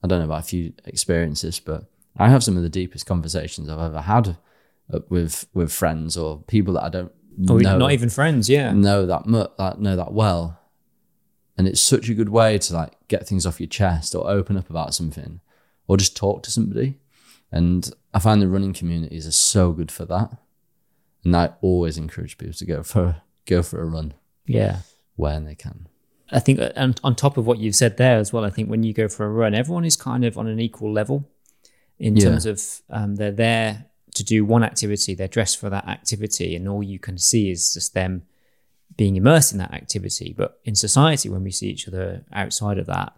I 0.03 0.07
don't 0.07 0.19
know 0.19 0.25
about 0.25 0.43
if 0.45 0.53
you 0.53 0.73
experience 0.85 1.41
this 1.41 1.59
but 1.59 1.85
I 2.17 2.29
have 2.29 2.43
some 2.43 2.57
of 2.57 2.63
the 2.63 2.69
deepest 2.69 3.05
conversations 3.05 3.69
I've 3.69 3.79
ever 3.79 4.01
had 4.01 4.37
with 5.09 5.47
with 5.53 5.71
friends 5.71 6.17
or 6.17 6.41
people 6.47 6.73
that 6.75 6.83
I 6.83 6.89
don't 6.89 7.11
Or 7.49 7.59
know 7.59 7.77
not 7.77 7.91
even 7.91 8.09
friends, 8.09 8.49
yeah. 8.49 8.71
know 8.73 9.05
that 9.05 9.25
mu- 9.27 9.45
that 9.57 9.79
know 9.79 9.95
that 9.95 10.13
well, 10.13 10.59
and 11.57 11.67
it's 11.67 11.81
such 11.81 12.09
a 12.09 12.13
good 12.15 12.29
way 12.29 12.57
to 12.57 12.73
like 12.73 12.93
get 13.07 13.27
things 13.27 13.45
off 13.45 13.59
your 13.59 13.67
chest 13.67 14.15
or 14.15 14.27
open 14.29 14.57
up 14.57 14.69
about 14.69 14.95
something, 14.95 15.41
or 15.87 15.97
just 15.97 16.15
talk 16.17 16.41
to 16.43 16.51
somebody. 16.51 16.97
And 17.51 17.91
I 18.13 18.19
find 18.19 18.41
the 18.41 18.47
running 18.47 18.73
communities 18.73 19.27
are 19.27 19.31
so 19.31 19.71
good 19.71 19.91
for 19.91 20.05
that, 20.05 20.29
and 21.23 21.35
I 21.35 21.53
always 21.61 21.97
encourage 21.97 22.37
people 22.39 22.55
to 22.55 22.65
go 22.65 22.81
for 22.81 23.21
go 23.45 23.61
for 23.61 23.81
a 23.81 23.85
run 23.85 24.13
Yeah. 24.47 24.79
when 25.15 25.45
they 25.45 25.55
can. 25.55 25.87
I 26.31 26.39
think 26.39 26.59
uh, 26.59 26.71
on, 26.75 26.95
on 27.03 27.15
top 27.15 27.37
of 27.37 27.45
what 27.47 27.59
you've 27.59 27.75
said 27.75 27.97
there 27.97 28.17
as 28.17 28.33
well, 28.33 28.43
I 28.43 28.49
think 28.49 28.69
when 28.69 28.83
you 28.83 28.93
go 28.93 29.07
for 29.07 29.25
a 29.25 29.29
run, 29.29 29.53
everyone 29.55 29.85
is 29.85 29.95
kind 29.95 30.25
of 30.25 30.37
on 30.37 30.47
an 30.47 30.59
equal 30.59 30.91
level 30.91 31.29
in 31.99 32.15
Yeah. 32.15 32.25
terms 32.25 32.45
of 32.45 32.61
um, 32.89 33.15
they're 33.15 33.31
there 33.31 33.85
to 34.15 34.23
do 34.23 34.43
one 34.45 34.63
activity, 34.63 35.13
they're 35.15 35.27
dressed 35.27 35.57
for 35.59 35.69
that 35.69 35.87
activity, 35.87 36.55
and 36.55 36.67
all 36.67 36.83
you 36.83 36.99
can 36.99 37.17
see 37.17 37.49
is 37.51 37.73
just 37.73 37.93
them 37.93 38.23
being 38.95 39.15
immersed 39.15 39.51
in 39.51 39.57
that 39.59 39.73
activity. 39.73 40.33
But 40.35 40.59
in 40.65 40.75
society, 40.75 41.29
when 41.29 41.43
we 41.43 41.51
see 41.51 41.69
each 41.69 41.87
other 41.87 42.23
outside 42.33 42.77
of 42.79 42.87
that, 42.87 43.13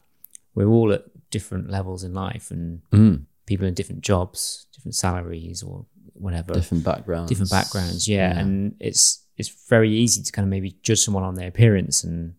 we're 0.55 0.67
all 0.67 0.91
at 0.91 1.03
different 1.31 1.69
levels 1.69 2.03
in 2.03 2.13
life 2.13 2.51
and 2.51 2.81
Mm. 2.91 3.25
people 3.45 3.65
in 3.67 3.73
different 3.75 4.01
jobs, 4.01 4.65
different 4.73 4.95
salaries, 4.95 5.63
or 5.63 5.85
whatever 6.13 6.53
Different 6.53 6.83
backgrounds. 6.83 7.29
different 7.29 7.49
backgrounds 7.51 8.07
yeah. 8.07 8.33
Yeah. 8.33 8.39
and 8.39 8.75
it's 8.79 9.23
it's 9.37 9.47
very 9.69 9.89
easy 9.89 10.21
to 10.21 10.31
kind 10.33 10.45
of 10.45 10.49
maybe 10.49 10.75
judge 10.83 10.99
someone 10.99 11.23
on 11.23 11.35
their 11.35 11.47
appearance 11.47 12.03
and 12.03 12.33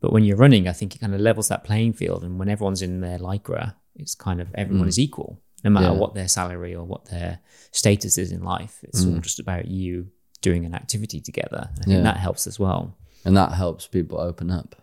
but 0.00 0.12
when 0.12 0.24
you're 0.24 0.36
running 0.36 0.68
i 0.68 0.72
think 0.72 0.94
it 0.94 0.98
kind 1.00 1.14
of 1.14 1.20
levels 1.20 1.48
that 1.48 1.64
playing 1.64 1.92
field 1.92 2.22
and 2.24 2.38
when 2.38 2.48
everyone's 2.48 2.82
in 2.82 3.00
their 3.00 3.18
lycra 3.18 3.74
it's 3.96 4.14
kind 4.14 4.40
of 4.40 4.48
everyone 4.54 4.88
is 4.88 4.98
equal 4.98 5.40
no 5.64 5.70
matter 5.70 5.86
Mm. 5.88 5.92
Yeah. 5.94 5.98
what 6.00 6.14
their 6.14 6.28
salary 6.28 6.74
or 6.74 6.84
what 6.84 7.06
their 7.06 7.40
status 7.72 8.16
is 8.18 8.30
in 8.32 8.42
life 8.42 8.78
it's 8.82 9.04
all 9.04 9.18
just 9.18 9.40
about 9.40 9.66
you 9.66 10.08
doing 10.40 10.64
an 10.64 10.74
activity 10.74 11.20
together 11.20 11.68
i 11.72 11.84
think 11.84 11.88
Yeah. 11.96 12.02
that 12.02 12.16
helps 12.18 12.46
as 12.46 12.58
well 12.58 12.96
and 13.24 13.36
that 13.36 13.52
helps 13.52 13.86
people 13.88 14.20
open 14.20 14.50
up. 14.50 14.76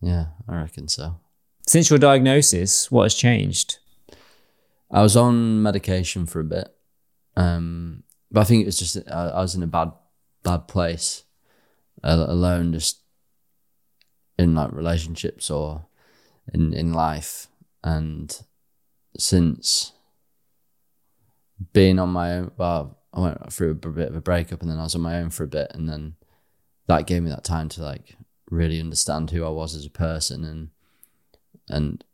Yeah, 0.00 0.26
I 0.48 0.56
reckon 0.62 0.88
so. 0.88 1.16
since 1.66 1.90
your 1.90 1.98
diagnosis 1.98 2.90
what 2.90 3.02
has 3.04 3.14
changed 3.14 3.78
I 4.90 5.02
was 5.02 5.16
on 5.16 5.62
medication 5.62 6.26
for 6.26 6.40
a 6.40 6.44
bit, 6.44 6.68
um, 7.36 8.02
but 8.30 8.40
I 8.40 8.44
think 8.44 8.62
it 8.62 8.66
was 8.66 8.78
just 8.78 8.96
I, 9.10 9.28
I 9.28 9.40
was 9.40 9.54
in 9.54 9.62
a 9.62 9.66
bad 9.66 9.90
bad 10.42 10.68
place, 10.68 11.22
uh, 12.04 12.26
alone, 12.28 12.72
just 12.74 13.00
in 14.38 14.54
like 14.54 14.72
relationships 14.72 15.50
or 15.50 15.86
in 16.52 16.72
in 16.72 16.92
life, 16.92 17.48
and 17.82 18.42
since 19.18 19.92
being 21.72 21.98
on 21.98 22.08
my 22.08 22.32
own, 22.32 22.50
well, 22.56 22.98
I 23.12 23.20
went 23.20 23.52
through 23.52 23.72
a 23.72 23.74
bit 23.74 24.08
of 24.08 24.16
a 24.16 24.20
breakup, 24.20 24.62
and 24.62 24.70
then 24.70 24.78
I 24.78 24.84
was 24.84 24.94
on 24.94 25.00
my 25.00 25.18
own 25.18 25.30
for 25.30 25.44
a 25.44 25.48
bit, 25.48 25.70
and 25.74 25.88
then 25.88 26.14
that 26.88 27.06
gave 27.06 27.22
me 27.22 27.30
that 27.30 27.44
time 27.44 27.68
to 27.70 27.82
like 27.82 28.16
really 28.50 28.80
understand 28.80 29.30
who 29.30 29.44
I 29.44 29.50
was 29.50 29.74
as 29.74 29.86
a 29.86 29.90
person, 29.90 30.44
and 30.44 30.70
and 31.68 32.04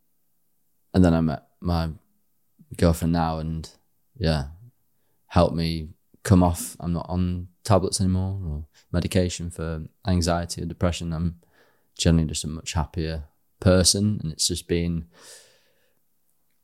and 0.94 1.04
then 1.04 1.14
I 1.14 1.20
met 1.20 1.46
my 1.60 1.90
girlfriend 2.76 3.12
now 3.14 3.38
and 3.38 3.68
yeah 4.16 4.48
helped 5.28 5.54
me 5.54 5.88
come 6.22 6.42
off. 6.42 6.76
I'm 6.80 6.92
not 6.92 7.06
on 7.08 7.48
tablets 7.64 8.00
anymore 8.00 8.40
or 8.46 8.66
medication 8.92 9.50
for 9.50 9.84
anxiety 10.06 10.62
or 10.62 10.66
depression. 10.66 11.12
I'm 11.12 11.40
generally 11.98 12.28
just 12.28 12.44
a 12.44 12.48
much 12.48 12.72
happier 12.72 13.24
person 13.60 14.18
and 14.22 14.32
it's 14.32 14.48
just 14.48 14.68
been 14.68 15.06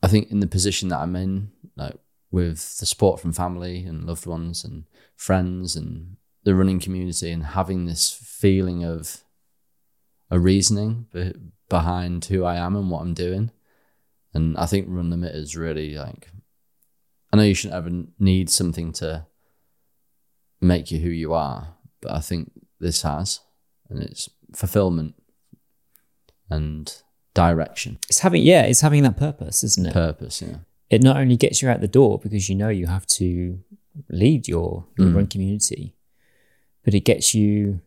i 0.02 0.08
think 0.08 0.30
in 0.30 0.40
the 0.40 0.46
position 0.46 0.88
that 0.88 1.00
i'm 1.00 1.16
in 1.16 1.50
like 1.76 1.98
with 2.30 2.78
the 2.78 2.86
support 2.86 3.20
from 3.20 3.32
family 3.32 3.84
and 3.84 4.04
loved 4.04 4.26
ones 4.26 4.64
and 4.64 4.84
friends 5.16 5.76
and 5.76 6.16
the 6.44 6.54
running 6.54 6.80
community 6.80 7.30
and 7.30 7.44
having 7.44 7.84
this 7.84 8.10
feeling 8.10 8.84
of 8.84 9.24
a 10.30 10.38
reasoning 10.38 11.06
be- 11.12 11.34
behind 11.68 12.24
who 12.24 12.44
i 12.44 12.54
am 12.56 12.76
and 12.76 12.90
what 12.90 13.02
i'm 13.02 13.14
doing 13.14 13.50
and 14.34 14.58
I 14.58 14.66
think 14.66 14.86
Run 14.88 15.10
Limit 15.10 15.34
is 15.34 15.56
really 15.56 15.94
like, 15.94 16.28
I 17.32 17.36
know 17.36 17.44
you 17.44 17.54
shouldn't 17.54 17.76
ever 17.76 18.04
need 18.18 18.50
something 18.50 18.92
to 18.94 19.26
make 20.60 20.90
you 20.90 20.98
who 20.98 21.08
you 21.08 21.32
are, 21.32 21.76
but 22.00 22.12
I 22.12 22.20
think 22.20 22.50
this 22.80 23.02
has, 23.02 23.40
and 23.88 24.02
it's 24.02 24.28
fulfillment. 24.52 25.14
And 26.50 26.94
direction, 27.34 27.98
It's 28.08 28.20
having 28.20 28.42
yeah, 28.42 28.62
it's 28.62 28.80
having 28.80 29.02
that 29.02 29.16
purpose, 29.16 29.64
isn't 29.64 29.86
it? 29.86 29.92
purpose. 29.92 30.40
Yeah. 30.40 30.58
it 30.88 31.02
not 31.02 31.16
only 31.16 31.36
gets 31.36 31.60
you 31.62 31.68
out 31.68 31.80
the 31.80 31.88
door 31.88 32.18
because 32.18 32.48
you 32.48 32.54
know 32.54 32.68
you 32.68 32.86
have 32.86 33.06
to 33.06 33.58
lead 34.08 34.46
your, 34.48 34.86
your 34.96 35.08
mm. 35.08 35.16
run 35.16 35.26
community, 35.26 35.94
but 36.84 36.94
it 36.94 37.00
gets 37.00 37.34
you 37.34 37.80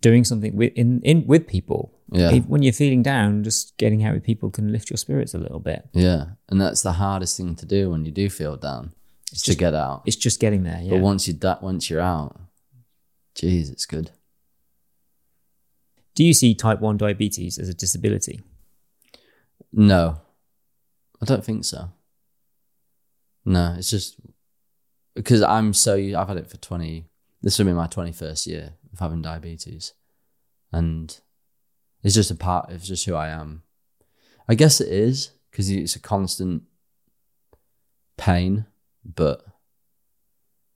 doing 0.00 0.24
something 0.24 0.54
with 0.54 0.72
in, 0.74 1.00
in 1.02 1.26
with 1.26 1.46
people. 1.46 1.92
Yeah. 2.10 2.40
When 2.40 2.62
you're 2.62 2.74
feeling 2.74 3.02
down, 3.02 3.42
just 3.42 3.76
getting 3.78 4.04
out 4.04 4.12
with 4.12 4.22
people 4.22 4.50
can 4.50 4.70
lift 4.70 4.90
your 4.90 4.98
spirits 4.98 5.32
a 5.32 5.38
little 5.38 5.60
bit. 5.60 5.88
Yeah. 5.94 6.26
And 6.50 6.60
that's 6.60 6.82
the 6.82 6.92
hardest 6.92 7.38
thing 7.38 7.54
to 7.56 7.64
do 7.64 7.90
when 7.90 8.04
you 8.04 8.12
do 8.12 8.28
feel 8.28 8.56
down. 8.56 8.92
Is 9.32 9.40
to 9.42 9.54
get 9.54 9.72
out. 9.72 10.02
It's 10.04 10.16
just 10.16 10.40
getting 10.40 10.62
there. 10.64 10.78
Yeah. 10.82 10.90
But 10.90 11.00
once 11.00 11.26
you 11.26 11.32
that 11.34 11.62
once 11.62 11.88
you're 11.88 12.02
out, 12.02 12.38
geez, 13.34 13.70
it's 13.70 13.86
good. 13.86 14.10
Do 16.14 16.24
you 16.24 16.34
see 16.34 16.54
type 16.54 16.80
one 16.80 16.96
diabetes 16.96 17.58
as 17.58 17.68
a 17.68 17.74
disability? 17.74 18.42
No, 19.72 20.20
I 21.20 21.24
don't 21.24 21.44
think 21.44 21.64
so. 21.64 21.90
No, 23.44 23.74
it's 23.78 23.90
just 23.90 24.20
because 25.14 25.42
I'm 25.42 25.72
so 25.72 25.94
I've 25.94 26.28
had 26.28 26.36
it 26.36 26.50
for 26.50 26.58
twenty. 26.58 27.06
This 27.40 27.58
will 27.58 27.66
be 27.66 27.72
my 27.72 27.86
twenty 27.86 28.12
first 28.12 28.46
year 28.46 28.74
of 28.92 28.98
having 28.98 29.22
diabetes, 29.22 29.94
and 30.70 31.18
it's 32.02 32.14
just 32.14 32.30
a 32.30 32.34
part. 32.34 32.70
It's 32.70 32.86
just 32.86 33.06
who 33.06 33.14
I 33.14 33.28
am. 33.28 33.62
I 34.48 34.54
guess 34.54 34.80
it 34.80 34.88
is 34.88 35.30
because 35.50 35.70
it's 35.70 35.96
a 35.96 36.00
constant 36.00 36.64
pain, 38.16 38.66
but 39.04 39.44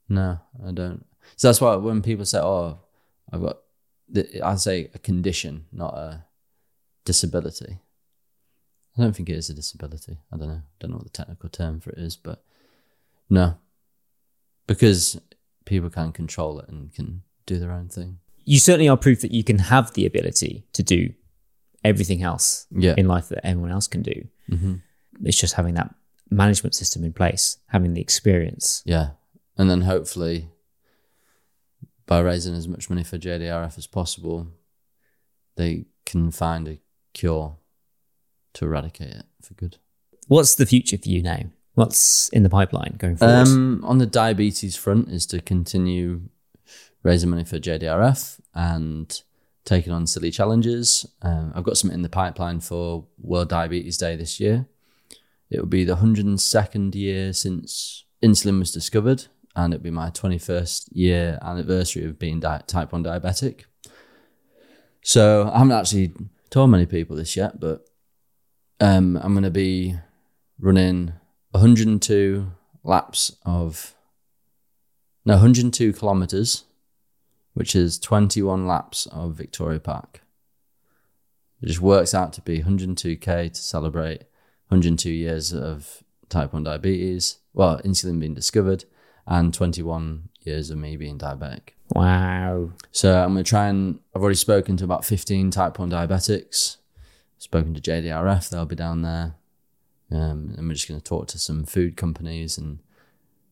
no, 0.09 0.41
I 0.67 0.73
don't. 0.73 1.05
So 1.37 1.49
that's 1.49 1.61
why 1.61 1.75
when 1.77 2.03
people 2.03 2.25
say, 2.25 2.39
"Oh, 2.39 2.79
I've 3.33 3.43
got," 3.43 3.59
I 4.43 4.55
say 4.57 4.91
a 4.95 4.99
condition, 4.99 5.67
not 5.73 5.95
a 5.95 6.25
disability. 7.05 7.79
I 8.97 9.03
don't 9.03 9.15
think 9.15 9.29
it 9.29 9.37
is 9.37 9.51
a 9.51 9.55
disability. 9.55 10.19
I 10.33 10.37
don't 10.37 10.49
know. 10.49 10.63
Don't 10.81 10.91
know 10.91 10.97
what 10.99 11.05
the 11.05 11.11
technical 11.11 11.49
term 11.49 11.81
for 11.81 11.91
it 11.91 11.99
is, 11.99 12.17
but 12.17 12.43
no, 13.29 13.59
because 14.67 15.21
people 15.65 15.91
can 15.91 16.13
control 16.13 16.61
it 16.61 16.69
and 16.69 16.93
can 16.95 17.23
do 17.47 17.59
their 17.59 17.73
own 17.73 17.89
thing. 17.89 18.19
You 18.45 18.59
certainly 18.59 18.89
are 18.89 18.97
proof 18.97 19.21
that 19.23 19.33
you 19.33 19.43
can 19.45 19.59
have 19.59 19.93
the 19.95 20.07
ability 20.07 20.67
to 20.73 20.83
do 20.83 21.13
everything 21.85 22.23
else 22.23 22.67
Yeah. 22.71 22.95
in 22.97 23.07
life 23.09 23.29
that 23.29 23.45
everyone 23.47 23.71
else 23.73 23.87
can 23.89 24.03
do. 24.03 24.29
hmm 24.49 24.75
It's 25.25 25.39
just 25.39 25.55
having 25.55 25.75
that 25.75 25.95
management 26.31 26.75
system 26.75 27.05
in 27.05 27.13
place, 27.13 27.59
having 27.69 27.95
the 27.95 28.01
experience. 28.01 28.83
Yeah, 28.87 29.11
and 29.57 29.69
then 29.71 29.83
hopefully, 29.83 30.49
by 32.07 32.21
raising 32.21 32.55
as 32.55 32.69
much 32.69 32.89
money 32.89 33.05
for 33.05 33.19
JDRF 33.19 33.77
as 33.77 33.87
possible, 33.87 34.49
they 35.57 35.87
can 36.05 36.31
find 36.31 36.69
a 36.69 36.79
cure 37.13 37.57
to 38.55 38.65
eradicate 38.65 39.09
it 39.09 39.27
for 39.43 39.55
good. 39.55 39.79
What's 40.29 40.55
the 40.55 40.67
future 40.67 40.99
for 40.99 41.09
you 41.09 41.23
now? 41.23 41.41
What's 41.75 42.29
in 42.31 42.43
the 42.43 42.49
pipeline 42.49 42.97
going 42.99 43.17
forward? 43.17 43.49
Um, 43.49 43.85
on 43.85 43.99
the 43.99 44.07
diabetes 44.07 44.77
front, 44.77 45.11
is 45.11 45.27
to 45.27 45.41
continue 45.41 46.23
raising 47.03 47.31
money 47.31 47.45
for 47.45 47.59
JDRF 47.59 48.41
and 48.55 49.23
taking 49.65 49.93
on 49.93 50.07
silly 50.07 50.31
challenges. 50.31 51.05
Um, 51.23 51.53
I've 51.55 51.65
got 51.65 51.77
something 51.77 51.97
in 51.97 52.03
the 52.03 52.09
pipeline 52.09 52.61
for 52.61 53.05
World 53.19 53.51
Diabetes 53.51 53.99
Day 53.99 54.17
this 54.17 54.41
year. 54.41 54.67
It 55.51 55.61
will 55.61 55.67
be 55.67 55.85
the 55.85 55.97
102nd 55.97 56.95
year 56.95 57.33
since 57.33 58.05
insulin 58.23 58.59
was 58.59 58.73
discovered, 58.73 59.27
and 59.57 59.73
it'll 59.73 59.83
be 59.83 59.91
my 59.91 60.11
21st 60.11 60.91
year 60.93 61.39
anniversary 61.43 62.05
of 62.05 62.19
being 62.19 62.41
di- 62.41 62.63
type 62.67 62.93
1 62.93 63.03
diabetic. 63.03 63.65
So 65.03 65.51
I 65.53 65.59
haven't 65.59 65.73
actually 65.73 66.13
told 66.51 66.71
many 66.71 66.85
people 66.85 67.17
this 67.17 67.37
yet, 67.37 67.59
but 67.59 67.89
um, 68.81 69.17
I'm 69.17 69.33
going 69.33 69.45
to 69.45 69.51
be 69.51 69.97
running 70.61 71.15
102 71.53 72.53
laps 72.85 73.35
of 73.47 73.95
no 75.25 75.35
102 75.35 75.95
kilometers, 75.95 76.65
which 77.55 77.75
is 77.75 77.99
21 77.99 78.67
laps 78.67 79.07
of 79.07 79.35
Victoria 79.35 79.81
Park. 79.81 80.21
It 81.63 81.67
just 81.67 81.81
works 81.81 82.15
out 82.15 82.35
to 82.35 82.43
be 82.43 82.63
102k 82.63 83.53
to 83.55 83.61
celebrate 83.61 84.25
102 84.69 85.11
years 85.11 85.55
of 85.55 86.03
type 86.29 86.53
1 86.53 86.65
diabetes, 86.65 87.39
well, 87.55 87.81
insulin 87.85 88.21
being 88.21 88.35
discovered, 88.35 88.85
and 89.27 89.53
21 89.53 90.29
years 90.43 90.71
of 90.71 90.79
me 90.79 90.97
being 90.97 91.19
diabetic. 91.19 91.71
wow. 91.91 92.71
So 92.93 93.23
I'm 93.23 93.33
going 93.33 93.45
to 93.45 93.49
try 93.49 93.67
and 93.67 94.01
I've 94.15 94.23
already 94.23 94.37
spoken 94.37 94.77
to 94.79 94.85
about 94.85 95.05
15 95.05 95.51
type 95.51 95.79
1 95.79 95.91
diabetics. 95.91 96.77
Spoken 97.39 97.75
to 97.75 97.81
JDRF, 97.81 98.49
they'll 98.49 98.65
be 98.65 98.77
down 98.77 99.03
there. 99.03 99.35
Um, 100.11 100.55
and 100.57 100.69
we're 100.69 100.75
just 100.75 100.89
going 100.89 101.01
to 101.01 101.05
talk 101.05 101.27
to 101.29 101.39
some 101.39 101.65
food 101.65 101.97
companies 101.97 102.57
and 102.57 102.79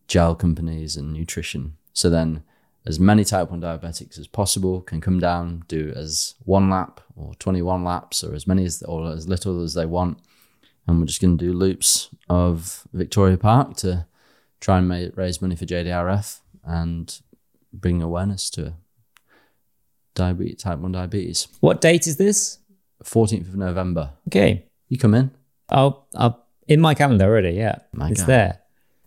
gel 0.06 0.34
companies 0.34 0.96
and 0.96 1.12
nutrition. 1.12 1.76
So 1.92 2.08
then 2.08 2.44
as 2.86 3.00
many 3.00 3.24
type 3.24 3.50
1 3.50 3.60
diabetics 3.60 4.18
as 4.18 4.26
possible 4.26 4.80
can 4.82 5.00
come 5.00 5.18
down, 5.18 5.64
do 5.68 5.92
as 5.96 6.34
one 6.44 6.70
lap 6.70 7.00
or 7.16 7.34
21 7.34 7.82
laps 7.82 8.22
or 8.22 8.34
as 8.34 8.46
many 8.46 8.64
as 8.64 8.82
or 8.82 9.10
as 9.10 9.28
little 9.28 9.62
as 9.62 9.74
they 9.74 9.86
want. 9.86 10.18
And 10.86 11.00
we're 11.00 11.06
just 11.06 11.20
going 11.20 11.38
to 11.38 11.44
do 11.44 11.52
loops 11.52 12.10
of 12.28 12.86
Victoria 12.92 13.38
Park 13.38 13.76
to 13.78 14.06
try 14.64 14.78
and 14.78 14.88
ma- 14.88 15.08
raise 15.14 15.42
money 15.42 15.54
for 15.54 15.66
JDRF 15.66 16.40
and 16.64 17.20
bring 17.70 18.00
awareness 18.00 18.48
to 18.48 18.72
diabetes, 20.14 20.62
type 20.62 20.78
1 20.78 20.90
diabetes. 20.90 21.48
What 21.60 21.82
date 21.82 22.06
is 22.06 22.16
this? 22.16 22.58
14th 23.04 23.48
of 23.48 23.56
November. 23.56 24.12
Okay. 24.28 24.64
You 24.88 24.96
come 24.96 25.12
in? 25.14 25.32
I'll, 25.68 26.06
I'll 26.16 26.46
in 26.66 26.80
my 26.80 26.94
calendar 26.94 27.26
already. 27.26 27.50
Yeah, 27.50 27.80
My 27.92 28.08
it's 28.08 28.22
God. 28.22 28.26
there. 28.28 28.60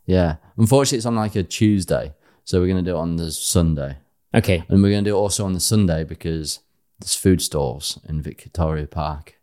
Yeah. 0.05 0.35
Unfortunately, 0.57 0.97
it's 0.99 1.07
on 1.07 1.15
like 1.15 1.35
a 1.35 1.41
Tuesday. 1.41 2.13
So 2.43 2.59
we're 2.59 2.67
going 2.67 2.85
to 2.85 2.91
do 2.91 2.95
it 2.95 2.99
on 2.99 3.15
the 3.15 3.31
Sunday. 3.31 3.97
Okay. 4.35 4.63
And 4.69 4.83
we're 4.83 4.91
going 4.91 5.03
to 5.05 5.09
do 5.09 5.15
it 5.15 5.19
also 5.19 5.43
on 5.43 5.53
the 5.53 5.59
Sunday 5.59 6.03
because 6.03 6.59
there's 6.99 7.15
food 7.15 7.41
stalls 7.41 7.99
in 8.07 8.21
Victoria 8.21 8.85
Park. 8.85 9.39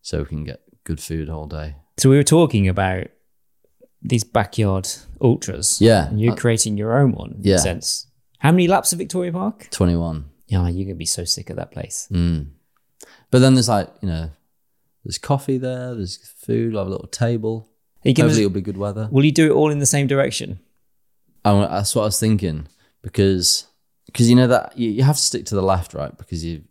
So 0.00 0.20
we 0.20 0.24
can 0.24 0.44
get 0.44 0.62
good 0.84 1.00
food 1.00 1.28
all 1.28 1.46
day. 1.46 1.74
So 1.98 2.08
we 2.08 2.16
were 2.16 2.22
talking 2.22 2.68
about 2.68 3.08
these 4.02 4.24
backyard 4.24 4.88
ultras. 5.20 5.80
Yeah. 5.80 6.08
And 6.08 6.20
you're 6.20 6.32
Uh, 6.32 6.36
creating 6.36 6.76
your 6.78 6.98
own 6.98 7.12
one. 7.12 7.32
In 7.38 7.40
Yeah. 7.44 7.56
a 7.56 7.58
sense. 7.58 8.06
How 8.38 8.52
many 8.52 8.68
laps 8.68 8.92
of 8.92 8.98
Victoria 8.98 9.32
Park? 9.32 9.68
21. 9.70 10.26
Yeah, 10.46 10.68
you're 10.68 10.84
gonna 10.86 10.94
be 10.94 11.04
so 11.06 11.24
sick 11.24 11.50
of 11.50 11.56
that 11.56 11.70
place. 11.72 12.08
Mm. 12.12 12.46
But 13.30 13.40
then 13.40 13.54
there's 13.54 13.68
like, 13.68 13.88
you 14.00 14.08
know, 14.08 14.30
there's 15.04 15.18
coffee 15.18 15.58
there, 15.58 15.94
there's 15.94 16.16
food, 16.16 16.74
i'll 16.74 16.80
have 16.80 16.86
a 16.88 16.90
little 16.90 17.08
table. 17.08 17.68
Are 18.04 18.08
you 18.08 18.14
gonna, 18.14 18.28
Hopefully 18.28 18.44
it'll 18.44 18.54
be 18.54 18.60
good 18.60 18.76
weather. 18.76 19.08
will 19.10 19.24
you 19.24 19.32
do 19.32 19.46
it 19.46 19.54
all 19.54 19.70
in 19.70 19.78
the 19.80 19.86
same 19.86 20.06
direction? 20.06 20.60
I, 21.44 21.52
that's 21.66 21.94
what 21.94 22.02
I 22.02 22.06
was 22.06 22.20
thinking 22.20 22.68
because 23.02 23.66
because 24.06 24.28
you 24.30 24.36
know 24.36 24.46
that 24.46 24.76
you, 24.78 24.90
you 24.90 25.02
have 25.02 25.16
to 25.16 25.22
stick 25.22 25.44
to 25.46 25.54
the 25.54 25.62
left, 25.62 25.92
right? 25.94 26.16
Because 26.16 26.44
you 26.44 26.62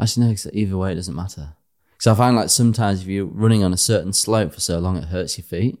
actually 0.00 0.26
no, 0.26 0.32
'cause 0.32 0.48
either 0.52 0.76
way 0.76 0.92
it 0.92 0.96
doesn't 0.96 1.14
matter. 1.14 1.54
Because 1.92 2.06
I 2.08 2.14
find 2.14 2.36
like 2.36 2.50
sometimes 2.50 3.02
if 3.02 3.06
you're 3.06 3.24
running 3.26 3.62
on 3.62 3.72
a 3.72 3.76
certain 3.78 4.12
slope 4.12 4.52
for 4.54 4.60
so 4.60 4.78
long, 4.78 4.96
it 4.96 5.04
hurts 5.04 5.38
your 5.38 5.44
feet. 5.44 5.78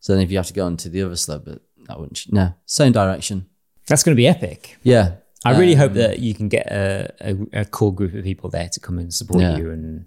So 0.00 0.14
then 0.14 0.22
if 0.22 0.30
you 0.30 0.36
have 0.36 0.46
to 0.46 0.52
go 0.52 0.66
onto 0.66 0.88
the 0.88 1.02
other 1.02 1.16
slope, 1.16 1.44
but 1.44 1.62
that 1.86 1.98
wouldn't. 1.98 2.24
No, 2.32 2.54
same 2.66 2.92
direction. 2.92 3.46
That's 3.86 4.02
going 4.02 4.14
to 4.14 4.20
be 4.20 4.26
epic. 4.28 4.76
Yeah, 4.82 5.16
I 5.44 5.58
really 5.58 5.74
hope 5.74 5.92
Um, 5.92 5.96
that 5.98 6.18
you 6.20 6.34
can 6.34 6.48
get 6.48 6.66
a, 6.70 7.10
a, 7.20 7.60
a 7.60 7.64
core 7.64 7.94
group 7.94 8.14
of 8.14 8.22
people 8.24 8.50
there 8.50 8.68
to 8.68 8.80
come 8.80 8.98
and 8.98 9.12
support 9.12 9.40
Yeah. 9.42 9.56
you, 9.56 9.70
and 9.70 10.06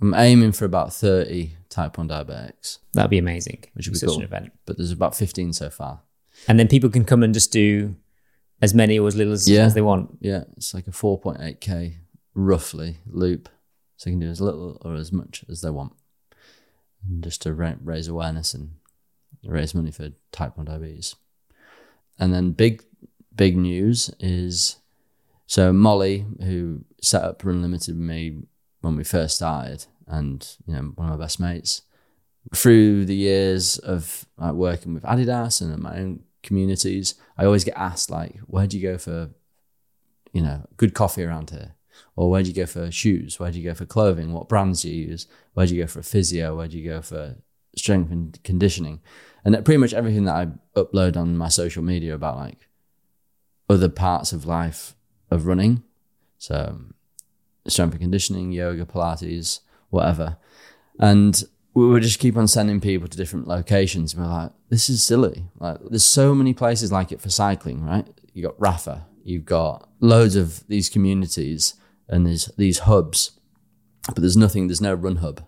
I'm 0.00 0.14
aiming 0.14 0.52
for 0.52 0.64
about 0.64 0.92
thirty 0.92 1.56
type 1.68 1.96
one 1.98 2.08
diabetics, 2.08 2.78
that'd 2.92 3.10
be 3.10 3.18
amazing. 3.18 3.64
Which 3.74 3.86
would 3.88 3.94
be 3.94 3.98
Such 3.98 4.08
cool. 4.10 4.18
an 4.18 4.24
event, 4.24 4.52
but 4.66 4.76
there's 4.76 4.92
about 4.92 5.16
fifteen 5.16 5.52
so 5.52 5.70
far. 5.70 6.02
and 6.48 6.58
then 6.58 6.68
people 6.68 6.90
can 6.90 7.04
come 7.04 7.22
and 7.22 7.32
just 7.34 7.52
do 7.52 7.94
as 8.60 8.74
many 8.74 8.98
or 8.98 9.08
as 9.08 9.16
little 9.16 9.32
as, 9.32 9.48
Yeah. 9.48 9.64
as 9.64 9.74
they 9.74 9.82
want. 9.82 10.18
Yeah, 10.20 10.44
it's 10.56 10.72
like 10.72 10.86
a 10.86 10.92
4.8k 10.92 11.94
roughly 12.34 12.98
loop. 13.06 13.48
So 13.96 14.08
you 14.10 14.14
can 14.14 14.20
do 14.20 14.30
as 14.30 14.40
little 14.40 14.78
or 14.82 14.94
as 14.94 15.10
much 15.12 15.44
as 15.48 15.60
they 15.62 15.70
want. 15.70 15.92
And 17.08 17.22
just 17.24 17.42
to 17.42 17.52
ra- 17.52 17.74
raise 17.82 18.08
awareness 18.08 18.54
and 18.54 18.70
raise 19.44 19.74
money 19.74 19.90
for 19.90 20.10
type 20.30 20.56
1 20.56 20.66
diabetes. 20.66 21.16
And 22.18 22.32
then 22.32 22.52
big, 22.52 22.82
big 23.34 23.56
news 23.56 24.14
is 24.20 24.76
so 25.46 25.72
Molly, 25.72 26.26
who 26.42 26.84
set 27.00 27.22
up 27.22 27.44
Run 27.44 27.62
Limited 27.62 27.96
with 27.96 28.06
me 28.06 28.42
when 28.80 28.96
we 28.96 29.04
first 29.04 29.36
started, 29.36 29.86
and 30.06 30.56
you 30.66 30.74
know, 30.74 30.92
one 30.94 31.08
of 31.08 31.18
my 31.18 31.24
best 31.24 31.40
mates, 31.40 31.82
through 32.54 33.04
the 33.04 33.14
years 33.14 33.78
of 33.78 34.26
like 34.36 34.54
working 34.54 34.94
with 34.94 35.04
Adidas 35.04 35.60
and 35.60 35.72
in 35.72 35.82
my 35.82 35.98
own 35.98 36.24
communities, 36.42 37.14
I 37.38 37.44
always 37.44 37.64
get 37.64 37.76
asked 37.76 38.10
like, 38.10 38.38
where 38.46 38.66
do 38.66 38.78
you 38.78 38.90
go 38.90 38.98
for 38.98 39.30
you 40.32 40.42
know, 40.42 40.66
good 40.76 40.94
coffee 40.94 41.24
around 41.24 41.50
here? 41.50 41.74
Or 42.16 42.30
where 42.30 42.42
do 42.42 42.48
you 42.48 42.54
go 42.54 42.66
for 42.66 42.90
shoes? 42.90 43.38
Where 43.38 43.50
do 43.50 43.58
you 43.58 43.68
go 43.68 43.74
for 43.74 43.84
clothing? 43.84 44.32
What 44.32 44.48
brands 44.48 44.82
do 44.82 44.90
you 44.90 45.08
use? 45.08 45.26
Where 45.54 45.66
do 45.66 45.74
you 45.74 45.82
go 45.82 45.86
for 45.86 46.00
a 46.00 46.04
physio? 46.04 46.56
Where 46.56 46.68
do 46.68 46.78
you 46.78 46.88
go 46.88 47.02
for 47.02 47.36
strength 47.76 48.10
and 48.10 48.42
conditioning? 48.42 49.00
And 49.44 49.54
that 49.54 49.64
pretty 49.64 49.78
much 49.78 49.92
everything 49.92 50.24
that 50.24 50.34
I 50.34 50.48
upload 50.78 51.16
on 51.16 51.36
my 51.36 51.48
social 51.48 51.82
media 51.82 52.14
about 52.14 52.36
like 52.36 52.68
other 53.68 53.88
parts 53.88 54.32
of 54.32 54.46
life 54.46 54.94
of 55.30 55.46
running. 55.46 55.82
So 56.38 56.78
strength 57.66 57.92
and 57.92 58.00
conditioning, 58.00 58.52
yoga, 58.52 58.84
Pilates, 58.84 59.60
whatever. 59.90 60.36
And 60.98 61.42
we 61.74 61.86
would 61.86 62.02
just 62.02 62.18
keep 62.18 62.36
on 62.36 62.48
sending 62.48 62.80
people 62.80 63.08
to 63.08 63.16
different 63.16 63.48
locations. 63.48 64.14
We're 64.14 64.26
like, 64.26 64.52
this 64.68 64.90
is 64.90 65.02
silly. 65.02 65.46
Like, 65.58 65.78
there's 65.88 66.04
so 66.04 66.34
many 66.34 66.52
places 66.52 66.92
like 66.92 67.12
it 67.12 67.20
for 67.20 67.30
cycling, 67.30 67.84
right? 67.84 68.06
You 68.34 68.42
got 68.42 68.58
Rapha, 68.58 69.04
you've 69.24 69.44
got 69.44 69.88
loads 70.00 70.36
of 70.36 70.66
these 70.68 70.88
communities 70.88 71.74
and 72.08 72.26
there's 72.26 72.46
these 72.58 72.80
hubs, 72.80 73.38
but 74.06 74.16
there's 74.16 74.36
nothing, 74.36 74.66
there's 74.66 74.80
no 74.80 74.94
run 74.94 75.16
hub. 75.16 75.44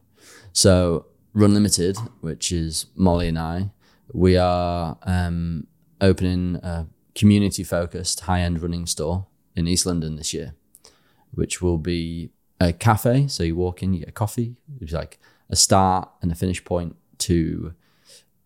So, 0.52 1.06
Run 1.34 1.52
Limited, 1.52 1.98
which 2.20 2.52
is 2.52 2.86
Molly 2.94 3.26
and 3.28 3.38
I, 3.38 3.70
we 4.14 4.36
are 4.36 4.96
um, 5.02 5.66
opening 6.00 6.56
a 6.56 6.86
community 7.14 7.64
focused 7.64 8.20
high 8.20 8.40
end 8.40 8.62
running 8.62 8.86
store 8.86 9.26
in 9.56 9.66
East 9.66 9.84
London 9.84 10.16
this 10.16 10.32
year, 10.32 10.54
which 11.32 11.60
will 11.60 11.78
be 11.78 12.30
a 12.60 12.72
cafe. 12.72 13.26
So, 13.26 13.42
you 13.42 13.56
walk 13.56 13.82
in, 13.82 13.92
you 13.92 14.00
get 14.00 14.08
a 14.08 14.12
coffee. 14.12 14.54
It's 14.80 14.92
like 14.92 15.18
a 15.50 15.56
start 15.56 16.08
and 16.22 16.30
a 16.30 16.34
finish 16.34 16.64
point 16.64 16.96
to 17.18 17.74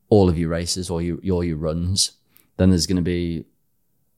all 0.08 0.28
of 0.28 0.38
your 0.38 0.48
races 0.48 0.88
or 0.88 1.02
your, 1.02 1.18
all 1.30 1.44
your 1.44 1.58
runs. 1.58 2.12
Then 2.56 2.70
there's 2.70 2.86
going 2.86 2.96
to 2.96 3.02
be 3.02 3.44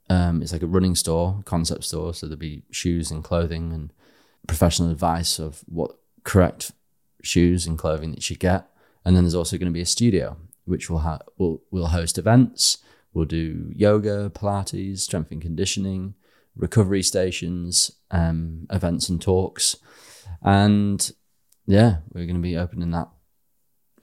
um, 0.09 0.43
it's 0.43 0.53
like 0.53 0.63
a 0.63 0.67
running 0.67 0.95
store, 0.95 1.43
concept 1.45 1.85
store. 1.85 2.15
So 2.15 2.27
there'll 2.27 2.39
be 2.39 2.63
shoes 2.71 3.11
and 3.11 3.25
clothing 3.25 3.73
and 3.73 3.93
professional 4.47 4.91
advice 4.91 5.39
of 5.39 5.65
what 5.67 5.97
correct 6.25 6.71
shoes 7.23 7.67
and 7.67 7.79
clothing 7.79 8.13
that 8.13 8.31
you 8.31 8.37
get. 8.37 8.69
And 9.05 9.17
then 9.17 9.25
there's 9.25 9.35
also 9.35 9.57
going 9.57 9.71
to 9.71 9.73
be 9.73 9.81
a 9.81 9.87
studio, 9.87 10.37
which 10.71 10.89
will 10.89 11.01
have 11.01 11.21
will 11.39 11.63
will 11.71 11.89
host 11.89 12.17
events. 12.19 12.79
We'll 13.13 13.25
do 13.27 13.73
yoga, 13.75 14.31
Pilates, 14.31 15.01
strength 15.01 15.33
and 15.33 15.43
conditioning, 15.43 16.15
recovery 16.57 17.03
stations, 17.03 17.91
um, 18.11 18.67
events 18.71 19.09
and 19.09 19.21
talks, 19.21 19.77
and 20.43 21.11
yeah, 21.67 21.99
we're 22.13 22.27
going 22.27 22.37
to 22.37 22.41
be 22.43 22.57
opening 22.57 22.91
that 22.93 23.09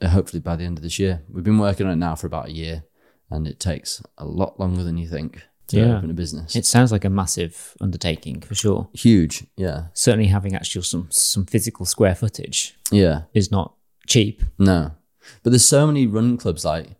uh, 0.00 0.08
hopefully 0.08 0.40
by 0.40 0.56
the 0.56 0.64
end 0.64 0.78
of 0.78 0.82
this 0.82 0.98
year. 0.98 1.22
We've 1.28 1.44
been 1.44 1.58
working 1.58 1.86
on 1.86 1.92
it 1.92 1.96
now 1.96 2.14
for 2.14 2.26
about 2.26 2.48
a 2.48 2.52
year, 2.52 2.84
and 3.30 3.46
it 3.48 3.58
takes 3.60 4.02
a 4.18 4.24
lot 4.24 4.60
longer 4.60 4.84
than 4.84 4.96
you 4.98 5.08
think 5.08 5.42
to 5.68 5.76
Yeah. 5.78 5.96
open 5.98 6.10
a 6.10 6.14
business. 6.14 6.56
It 6.56 6.64
sounds 6.66 6.92
like 6.92 7.04
a 7.04 7.10
massive 7.10 7.74
undertaking 7.80 8.40
for 8.42 8.54
sure. 8.54 8.88
huge, 8.92 9.46
yeah, 9.56 9.88
Certainly, 9.94 10.28
having 10.28 10.54
actual 10.54 10.82
some 10.82 11.08
some 11.10 11.46
physical 11.46 11.86
square 11.86 12.14
footage 12.14 12.76
yeah. 12.90 13.22
is 13.34 13.50
not 13.50 13.74
cheap. 14.06 14.42
No, 14.58 14.92
but 15.42 15.50
there's 15.50 15.66
so 15.66 15.86
many 15.86 16.06
run 16.06 16.36
clubs. 16.36 16.64
Like 16.64 16.96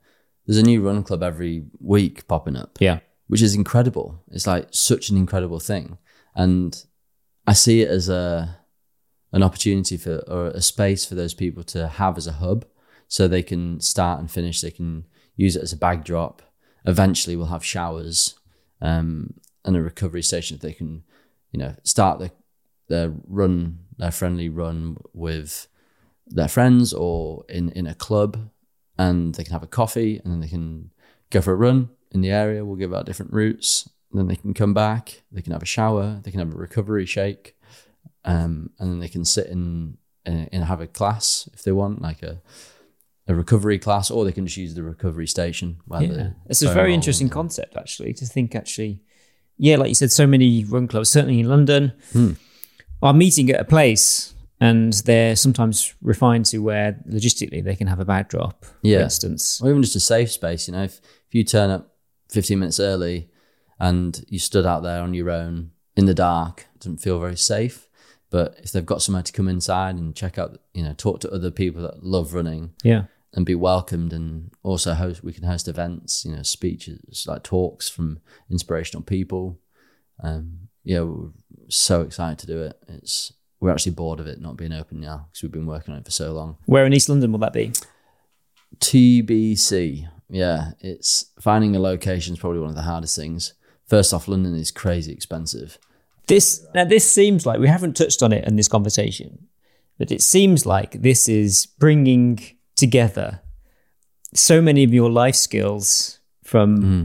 there's 0.47 0.59
a 0.59 0.63
new 0.63 0.81
run 0.81 1.03
club 1.03 1.23
every 1.23 1.65
week 1.81 2.27
popping 2.29 2.57
up, 2.57 2.79
Yeah, 2.81 3.01
which 3.27 3.43
is 3.43 3.55
incredible. 3.55 4.23
It's 4.31 4.47
like 4.47 4.69
such 4.71 5.11
an 5.11 5.17
incredible 5.17 5.61
thing, 5.61 5.99
and 6.35 6.83
I 7.47 7.53
see 7.53 7.83
it 7.83 7.89
as 7.89 8.09
a 8.09 8.57
an 9.33 9.43
opportunity 9.43 9.97
for 9.97 10.19
or 10.27 10.49
a 10.49 10.63
space 10.63 11.05
for 11.05 11.15
those 11.15 11.35
people 11.35 11.63
to 11.65 11.89
have 11.89 12.17
as 12.17 12.27
a 12.27 12.33
hub, 12.33 12.65
so 13.09 13.27
they 13.29 13.43
can 13.43 13.81
start 13.81 14.21
and 14.21 14.31
finish. 14.31 14.61
They 14.61 14.71
can 14.71 15.07
use 15.37 15.57
it 15.57 15.63
as 15.63 15.73
a 15.73 15.77
bag 15.77 16.05
drop. 16.05 16.43
Eventually, 16.85 17.37
we'll 17.37 17.47
have 17.47 17.65
showers 17.65 18.39
um, 18.81 19.35
and 19.65 19.77
a 19.77 19.83
recovery 19.83 20.23
station. 20.23 20.55
If 20.57 20.63
they 20.63 20.73
can, 20.73 21.03
you 21.53 21.59
know, 21.59 21.75
start 21.85 22.19
the 22.19 22.31
their 22.89 23.13
run, 23.27 23.81
their 23.99 24.11
friendly 24.11 24.49
run 24.49 24.97
with 25.13 25.69
their 26.31 26.49
friends 26.49 26.93
or 26.93 27.45
in 27.49 27.71
in 27.73 27.87
a 27.87 27.95
club, 27.95 28.51
and 28.99 29.35
they 29.35 29.45
can 29.45 29.53
have 29.53 29.63
a 29.63 29.67
coffee, 29.69 30.21
and 30.23 30.33
then 30.33 30.41
they 30.41 30.49
can 30.49 30.91
go 31.31 31.41
for 31.41 31.53
a 31.53 31.57
run 31.57 31.91
in 32.13 32.21
the 32.21 32.31
area. 32.31 32.65
We'll 32.65 32.77
give 32.77 32.95
out 32.95 33.07
different 33.07 33.33
routes. 33.33 33.89
Then 34.13 34.27
they 34.29 34.37
can 34.37 34.55
come 34.55 34.73
back. 34.75 35.23
They 35.31 35.43
can 35.43 35.53
have 35.53 35.63
a 35.63 35.67
shower. 35.67 36.21
They 36.23 36.31
can 36.31 36.41
have 36.41 36.53
a 36.55 36.57
recovery 36.57 37.05
shake, 37.07 37.57
um, 38.25 38.71
and 38.79 38.91
then 38.91 39.01
they 39.01 39.09
can 39.09 39.25
sit 39.25 39.47
in 39.49 39.99
and, 40.25 40.49
and 40.53 40.65
have 40.65 40.81
a 40.81 40.87
class 40.87 41.49
if 41.53 41.63
they 41.63 41.73
want, 41.73 42.01
like 42.03 42.23
a 42.23 42.41
a 43.31 43.35
recovery 43.35 43.79
class, 43.79 44.11
or 44.11 44.25
they 44.25 44.33
can 44.33 44.47
just 44.47 44.57
use 44.57 44.75
the 44.75 44.83
recovery 44.83 45.27
station. 45.27 45.77
yeah. 46.01 46.31
It's 46.47 46.63
a 46.63 46.73
very 46.73 46.95
interesting 46.95 47.29
concept 47.29 47.77
actually 47.77 48.15
to 48.15 48.25
think 48.25 48.55
actually. 48.55 49.03
Yeah, 49.59 49.77
like 49.77 49.89
you 49.89 49.95
said, 49.95 50.11
so 50.13 50.27
many 50.27 50.65
run 50.65 50.87
clubs, 50.89 51.11
certainly 51.11 51.41
in 51.41 51.49
London, 51.49 51.93
Hmm. 52.13 52.33
are 53.03 53.13
meeting 53.13 53.51
at 53.51 53.61
a 53.61 53.65
place 53.65 54.33
and 54.61 54.93
they're 55.05 55.37
sometimes 55.37 55.95
refined 56.03 56.47
to 56.47 56.59
where 56.59 56.99
logistically 57.09 57.63
they 57.63 57.77
can 57.77 57.87
have 57.87 58.01
a 58.01 58.05
backdrop, 58.05 58.65
for 58.65 58.71
instance. 59.03 59.61
or 59.63 59.71
even 59.71 59.83
just 59.83 59.97
a 59.97 60.01
safe 60.01 60.31
space. 60.33 60.69
You 60.69 60.73
know, 60.75 60.83
if, 60.85 61.01
if 61.29 61.35
you 61.35 61.45
turn 61.45 61.71
up 61.71 61.95
15 62.31 62.59
minutes 62.59 62.81
early 62.81 63.31
and 63.79 64.25
you 64.29 64.39
stood 64.39 64.67
out 64.67 64.83
there 64.83 65.01
on 65.03 65.15
your 65.15 65.31
own 65.31 65.71
in 65.97 66.07
the 66.07 66.15
dark, 66.15 66.67
it 66.75 66.81
doesn't 66.81 66.99
feel 66.99 67.19
very 67.21 67.37
safe. 67.37 67.89
But 68.31 68.59
if 68.63 68.73
they've 68.73 68.85
got 68.85 69.01
somewhere 69.01 69.23
to 69.23 69.33
come 69.33 69.49
inside 69.49 69.95
and 69.95 70.15
check 70.15 70.39
out, 70.39 70.59
you 70.75 70.83
know, 70.83 70.93
talk 70.93 71.21
to 71.21 71.31
other 71.31 71.51
people 71.51 71.83
that 71.83 72.03
love 72.05 72.35
running 72.35 72.73
Yeah. 72.83 73.05
and 73.33 73.47
be 73.47 73.55
welcomed, 73.55 74.13
and 74.13 74.51
also 74.63 74.93
host, 74.95 75.25
we 75.25 75.33
can 75.33 75.45
host 75.45 75.67
events, 75.69 76.25
you 76.27 76.35
know, 76.37 76.43
speeches, 76.43 77.25
like 77.27 77.43
talks 77.43 77.89
from 77.89 78.19
inspirational 78.51 79.03
people. 79.03 79.59
Um, 80.23 80.69
yeah, 80.85 81.01
we're 81.03 81.31
so 81.69 82.03
excited 82.03 82.39
to 82.41 82.47
do 82.47 82.63
it. 82.65 82.77
It's 82.89 83.33
we're 83.61 83.71
actually 83.71 83.93
bored 83.93 84.21
of 84.21 84.27
it 84.27 84.41
not 84.41 84.57
being 84.57 84.73
open 84.73 85.01
now 85.01 85.27
because 85.29 85.43
we've 85.43 85.53
been 85.53 85.67
working 85.67 85.93
on 85.93 86.01
it 86.01 86.05
for 86.05 86.11
so 86.11 86.33
long. 86.33 86.57
Where 86.67 86.87
in 86.87 86.93
East 86.93 87.09
London 87.09 87.33
will 87.33 87.41
that 87.41 87.53
be? 87.53 87.73
TBC. 88.79 90.09
Yeah, 90.31 90.73
it's 90.81 91.33
finding 91.41 91.75
a 91.75 91.81
location 91.81 92.35
is 92.35 92.41
probably 92.41 92.61
one 92.61 92.69
of 92.69 92.77
the 92.77 92.83
hardest 92.83 93.17
things. 93.17 93.55
First 93.87 94.13
off, 94.13 94.29
London 94.29 94.55
is 94.55 94.71
crazy 94.71 95.13
expensive. 95.13 95.79
This 96.27 96.67
now 96.75 96.85
this 96.85 97.11
seems 97.11 97.47
like 97.47 97.59
we 97.59 97.69
haven't 97.69 97.97
touched 97.97 98.23
on 98.23 98.33
it 98.33 98.47
in 98.47 98.57
this 98.57 98.69
conversation, 98.69 99.49
but 99.99 100.13
it 100.13 100.21
seems 100.21 100.67
like 100.67 101.01
this 101.01 101.29
is 101.29 101.67
bringing 101.67 102.39
together 102.77 103.41
so 104.35 104.61
many 104.61 104.85
of 104.85 104.93
your 104.93 105.11
life 105.11 105.35
skills 105.35 106.21
from 106.45 106.83
hmm. 106.83 107.05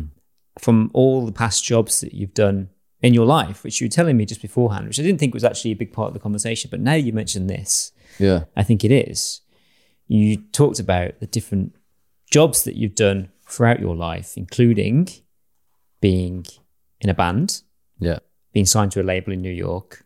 from 0.59 0.91
all 0.93 1.25
the 1.25 1.31
past 1.31 1.63
jobs 1.63 2.01
that 2.01 2.13
you've 2.13 2.33
done 2.33 2.69
in 3.03 3.13
your 3.13 3.25
life, 3.25 3.63
which 3.63 3.79
you 3.79 3.85
were 3.85 3.91
telling 3.91 4.17
me 4.17 4.25
just 4.25 4.41
beforehand, 4.41 4.87
which 4.87 4.99
I 4.99 5.03
didn't 5.03 5.19
think 5.19 5.33
was 5.33 5.43
actually 5.43 5.71
a 5.71 5.75
big 5.75 5.93
part 5.93 6.07
of 6.07 6.13
the 6.13 6.19
conversation. 6.19 6.69
But 6.71 6.79
now 6.79 6.93
you 6.93 7.13
mentioned 7.13 7.49
this, 7.49 7.91
Yeah, 8.17 8.45
I 8.55 8.63
think 8.63 8.83
it 8.83 8.91
is. 8.91 9.41
You 10.07 10.37
talked 10.37 10.79
about 10.79 11.19
the 11.19 11.27
different 11.27 11.75
jobs 12.31 12.63
that 12.63 12.75
you've 12.75 12.95
done 12.95 13.29
throughout 13.47 13.79
your 13.79 13.95
life, 13.95 14.35
including 14.37 15.09
being 16.01 16.45
in 17.01 17.09
a 17.09 17.13
band, 17.13 17.61
yeah, 17.99 18.19
being 18.53 18.65
signed 18.65 18.91
to 18.93 19.01
a 19.01 19.03
label 19.03 19.31
in 19.33 19.41
New 19.41 19.51
York, 19.51 20.03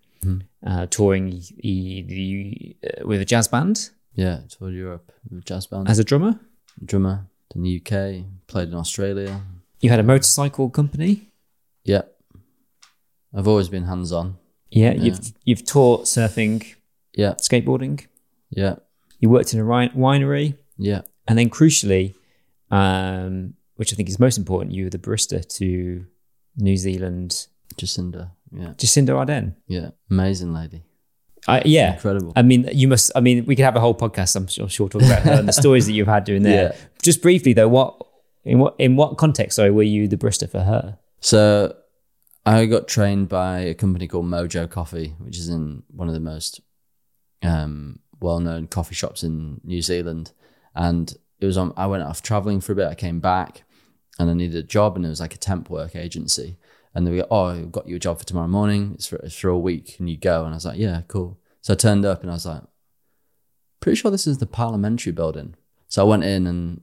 uh, 0.66 0.88
touring 0.88 1.30
the, 1.30 2.02
the, 2.02 2.78
uh, 2.84 3.08
with 3.08 3.22
a 3.22 3.26
jazz 3.26 3.48
band 3.48 3.92
yeah. 4.18 4.40
Toured 4.50 4.74
Europe 4.74 5.12
with 5.30 5.46
jazz 5.46 5.68
band, 5.68 5.88
as 5.88 6.00
a 6.00 6.04
drummer. 6.04 6.40
drummer 6.84 7.28
in 7.56 7.62
the 7.62 7.78
UK, 7.80 8.26
played 8.48 8.68
in 8.70 8.74
Australia. 8.74 9.42
You 9.80 9.92
had 9.92 10.00
a 10.00 10.04
motorcycle 10.04 10.70
company. 10.72 11.30
Yeah, 11.84 12.02
I've 13.38 13.48
always 13.48 13.70
been 13.70 13.84
hands 13.84 14.12
on. 14.12 14.38
Yeah, 14.72 14.94
you've 14.94 15.20
you've 15.46 15.64
taught 15.66 16.06
surfing, 16.06 16.76
Yeah, 17.14 17.34
skateboarding. 17.36 18.06
yeah, 18.50 18.76
You 19.22 19.30
worked 19.30 19.54
in 19.54 19.60
a 19.62 19.64
winery, 19.64 20.56
yeah, 20.78 21.02
and 21.28 21.38
then 21.40 21.50
crucially, 21.50 22.16
um, 22.72 23.54
which 23.76 23.94
I 23.94 23.96
think 23.96 24.10
is 24.10 24.20
most 24.20 24.38
important, 24.38 24.74
you 24.74 24.86
were 24.86 24.90
the 24.90 24.98
barista 24.98 25.48
to 25.58 26.06
New 26.58 26.78
Zealand 26.78 27.48
Jacinda. 27.80 28.32
Yeah, 28.52 28.74
Jacinda 28.78 29.10
Ardern. 29.14 29.56
yeah, 29.68 29.90
amazing 30.10 30.54
lady, 30.54 30.84
I, 31.48 31.62
yeah, 31.66 31.94
incredible. 31.94 32.34
I 32.36 32.42
mean, 32.42 32.70
you 32.74 32.88
must. 32.88 33.12
I 33.16 33.20
mean, 33.22 33.46
we 33.46 33.56
could 33.56 33.66
have 33.66 33.76
a 33.76 33.80
whole 33.80 33.96
podcast. 33.96 34.36
I'm 34.36 34.48
sure, 34.48 34.68
sure 34.70 34.90
talking 34.90 35.08
about 35.08 35.24
her 35.24 35.34
and 35.34 35.48
the 35.48 35.54
stories 35.64 35.86
that 35.86 35.94
you've 35.94 36.08
had 36.08 36.24
doing 36.26 36.44
there. 36.44 36.72
Yeah. 36.74 36.78
Just 37.04 37.22
briefly 37.22 37.54
though, 37.54 37.68
what 37.70 38.02
in 38.44 38.60
what 38.60 38.76
in 38.80 38.96
what 38.96 39.18
context? 39.18 39.56
Sorry, 39.58 39.72
were 39.72 39.84
you 39.84 40.08
the 40.08 40.18
barista 40.18 40.50
for 40.50 40.62
her? 40.62 40.98
So 41.20 41.76
I 42.48 42.66
got 42.66 42.88
trained 42.88 43.28
by 43.28 43.60
a 43.60 43.74
company 43.74 44.08
called 44.08 44.26
Mojo 44.26 44.70
Coffee, 44.70 45.16
which 45.20 45.38
is 45.38 45.50
in 45.50 45.84
one 45.90 46.08
of 46.08 46.14
the 46.14 46.22
most 46.22 46.62
um, 47.44 48.00
well-known 48.22 48.68
coffee 48.68 48.96
shops 48.96 49.22
in 49.22 49.60
New 49.66 49.82
Zealand. 49.82 50.32
And 50.74 51.14
it 51.42 51.46
was 51.46 51.58
on. 51.58 51.74
I 51.76 51.88
went 51.88 52.04
off 52.04 52.22
traveling 52.22 52.62
for 52.62 52.72
a 52.72 52.76
bit. 52.76 52.88
I 52.88 52.96
came 52.96 53.20
back, 53.20 53.64
and 54.18 54.30
I 54.30 54.34
needed 54.34 54.56
a 54.56 54.64
job, 54.64 54.96
and 54.96 55.06
it 55.06 55.10
was 55.10 55.20
like 55.20 55.36
a 55.36 55.38
temp 55.38 55.70
work 55.70 55.94
agency. 55.94 56.58
And 56.96 57.06
they 57.06 57.12
were, 57.12 57.18
like, 57.18 57.28
oh, 57.30 57.46
I've 57.48 57.72
got 57.74 57.86
you 57.86 57.98
a 57.98 58.00
job 58.00 58.18
for 58.18 58.26
tomorrow 58.26 58.48
morning. 58.48 58.92
It's 58.94 59.08
for, 59.08 59.18
it's 59.18 59.38
for 59.38 59.50
a 59.50 59.60
week, 59.60 60.00
and 60.00 60.10
you 60.10 60.16
go. 60.16 60.46
And 60.46 60.54
I 60.54 60.56
was 60.56 60.66
like, 60.66 60.80
yeah, 60.80 61.02
cool. 61.10 61.38
So 61.62 61.74
I 61.74 61.76
turned 61.76 62.06
up, 62.06 62.22
and 62.22 62.32
I 62.32 62.36
was 62.36 62.46
like, 62.46 62.64
pretty 63.82 63.98
sure 63.98 64.10
this 64.10 64.26
is 64.26 64.38
the 64.38 64.48
parliamentary 64.48 65.12
building. 65.12 65.56
So 65.90 66.02
I 66.02 66.10
went 66.10 66.24
in, 66.24 66.48
and 66.48 66.80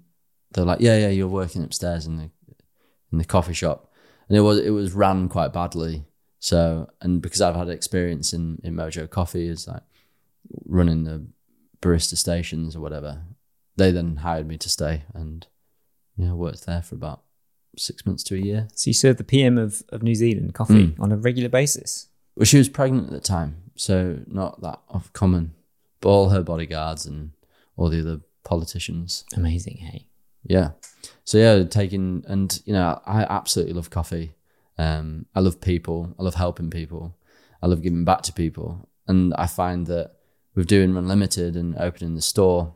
they're 0.53 0.67
like, 0.67 0.81
yeah, 0.81 0.99
yeah, 0.99 1.09
you're 1.09 1.27
working 1.27 1.65
upstairs 1.65 2.07
in 2.07 2.19
the 2.19 2.31
in 3.11 3.17
the 3.17 3.25
coffee 3.25 3.55
shop, 3.55 3.91
and 4.29 4.37
it 4.37 4.41
was 4.41 4.59
it 4.59 4.71
was 4.71 4.93
ran 4.93 5.29
quite 5.29 5.53
badly. 5.53 6.05
So 6.39 6.91
and 7.01 7.23
because 7.23 7.41
I've 7.41 7.57
had 7.57 7.69
experience 7.69 8.33
in 8.33 8.61
in 8.63 8.75
Mojo 8.75 9.09
Coffee 9.09 9.49
is 9.49 9.67
like 9.67 9.83
running 10.65 11.05
the 11.05 11.27
barista 11.81 12.17
stations 12.17 12.77
or 12.77 12.81
whatever, 12.81 13.23
they 13.77 13.91
then 13.91 14.17
hired 14.17 14.47
me 14.47 14.59
to 14.59 14.69
stay 14.69 15.05
and 15.15 15.47
yeah, 16.17 16.33
worked 16.33 16.67
there 16.67 16.83
for 16.83 16.95
about 16.95 17.23
six 17.77 18.07
months 18.07 18.23
to 18.25 18.37
a 18.37 18.39
year. 18.39 18.69
So 18.75 18.91
you 18.91 18.95
served 18.95 19.19
the 19.19 19.25
PM 19.25 19.59
of, 19.59 19.83
of 19.89 20.03
New 20.03 20.15
Zealand 20.15 20.55
coffee 20.55 20.89
mm. 20.89 21.01
on 21.01 21.13
a 21.13 21.17
regular 21.17 21.49
basis. 21.49 22.09
Well, 22.37 22.45
she 22.45 22.59
was 22.59 22.69
pregnant 22.69 23.09
at 23.09 23.13
the 23.13 23.21
time, 23.21 23.71
so 23.77 24.21
not 24.27 24.61
that 24.63 24.81
off 24.89 25.13
common. 25.13 25.55
But 26.01 26.11
all 26.11 26.29
her 26.31 26.43
bodyguards 26.43 27.07
and 27.07 27.31
all 27.77 27.89
the 27.89 28.01
other 28.01 28.21
politicians. 28.45 29.25
Amazing, 29.35 29.79
hey. 29.79 30.09
Yeah. 30.45 30.71
So 31.25 31.39
yeah, 31.39 31.65
taking 31.65 32.25
and 32.29 32.61
you 32.65 32.73
know, 32.73 33.01
I 33.07 33.23
absolutely 33.23 33.75
love 33.75 33.91
coffee. 33.91 34.35
Um, 34.79 35.27
I 35.35 35.41
love 35.41 35.61
people. 35.61 36.15
I 36.19 36.23
love 36.23 36.35
helping 36.35 36.71
people. 36.71 37.17
I 37.63 37.67
love 37.67 37.83
giving 37.83 38.05
back 38.05 38.23
to 38.23 38.33
people. 38.33 38.89
And 39.07 39.35
I 39.35 39.47
find 39.47 39.87
that 39.87 40.13
with 40.55 40.67
doing 40.67 40.97
Unlimited 40.97 41.57
and 41.57 41.77
opening 41.77 42.15
the 42.15 42.23
store, 42.23 42.75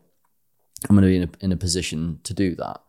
I'm 0.89 0.97
going 0.97 1.03
to 1.03 1.09
be 1.09 1.17
in 1.17 1.23
a, 1.25 1.45
in 1.45 1.53
a 1.53 1.57
position 1.57 2.21
to 2.25 2.35
do 2.35 2.55
that. 2.57 2.81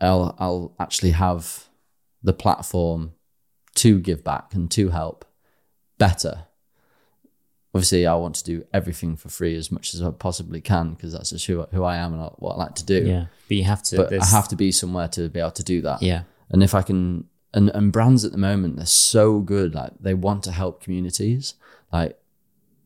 I'll 0.00 0.34
I'll 0.38 0.74
actually 0.78 1.10
have 1.10 1.68
the 2.22 2.32
platform 2.32 3.12
to 3.76 4.00
give 4.00 4.24
back 4.24 4.54
and 4.54 4.70
to 4.72 4.88
help 4.88 5.24
better. 5.98 6.46
Obviously, 7.76 8.06
I 8.06 8.14
want 8.14 8.34
to 8.36 8.44
do 8.44 8.66
everything 8.72 9.16
for 9.16 9.28
free 9.28 9.54
as 9.56 9.70
much 9.70 9.94
as 9.94 10.02
I 10.02 10.10
possibly 10.10 10.60
can 10.60 10.94
because 10.94 11.12
that's 11.12 11.30
just 11.30 11.46
who, 11.46 11.62
who 11.72 11.84
I 11.84 11.96
am 11.96 12.14
and 12.14 12.30
what 12.38 12.54
I 12.54 12.56
like 12.56 12.74
to 12.76 12.84
do. 12.84 13.04
Yeah, 13.04 13.26
but 13.48 13.56
you 13.56 13.64
have 13.64 13.82
to. 13.84 13.96
But 13.96 14.12
I 14.12 14.24
have 14.24 14.48
to 14.48 14.56
be 14.56 14.72
somewhere 14.72 15.08
to 15.08 15.28
be 15.28 15.40
able 15.40 15.50
to 15.52 15.62
do 15.62 15.82
that. 15.82 16.02
Yeah, 16.02 16.22
And 16.50 16.62
if 16.62 16.74
I 16.74 16.82
can, 16.82 17.28
and, 17.54 17.70
and 17.70 17.92
brands 17.92 18.24
at 18.24 18.32
the 18.32 18.38
moment, 18.38 18.76
they're 18.76 18.86
so 18.86 19.40
good. 19.40 19.74
Like 19.74 19.92
they 20.00 20.14
want 20.14 20.42
to 20.44 20.52
help 20.52 20.82
communities, 20.82 21.54
like 21.92 22.18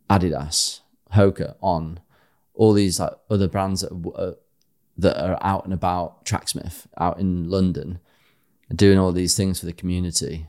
Adidas, 0.09 0.81
Hoka, 1.15 1.55
On, 1.63 2.01
all 2.55 2.73
these 2.73 3.01
like 3.01 3.15
other 3.31 3.49
brands 3.49 3.81
that 3.81 3.93
are, 3.93 4.37
that 4.99 5.17
are 5.19 5.39
out 5.41 5.65
and 5.65 5.73
about, 5.73 6.25
Tracksmith, 6.25 6.87
out 6.99 7.19
in 7.19 7.49
London, 7.49 8.01
doing 8.75 8.99
all 8.99 9.13
these 9.13 9.37
things 9.37 9.61
for 9.61 9.67
the 9.67 9.73
community. 9.73 10.49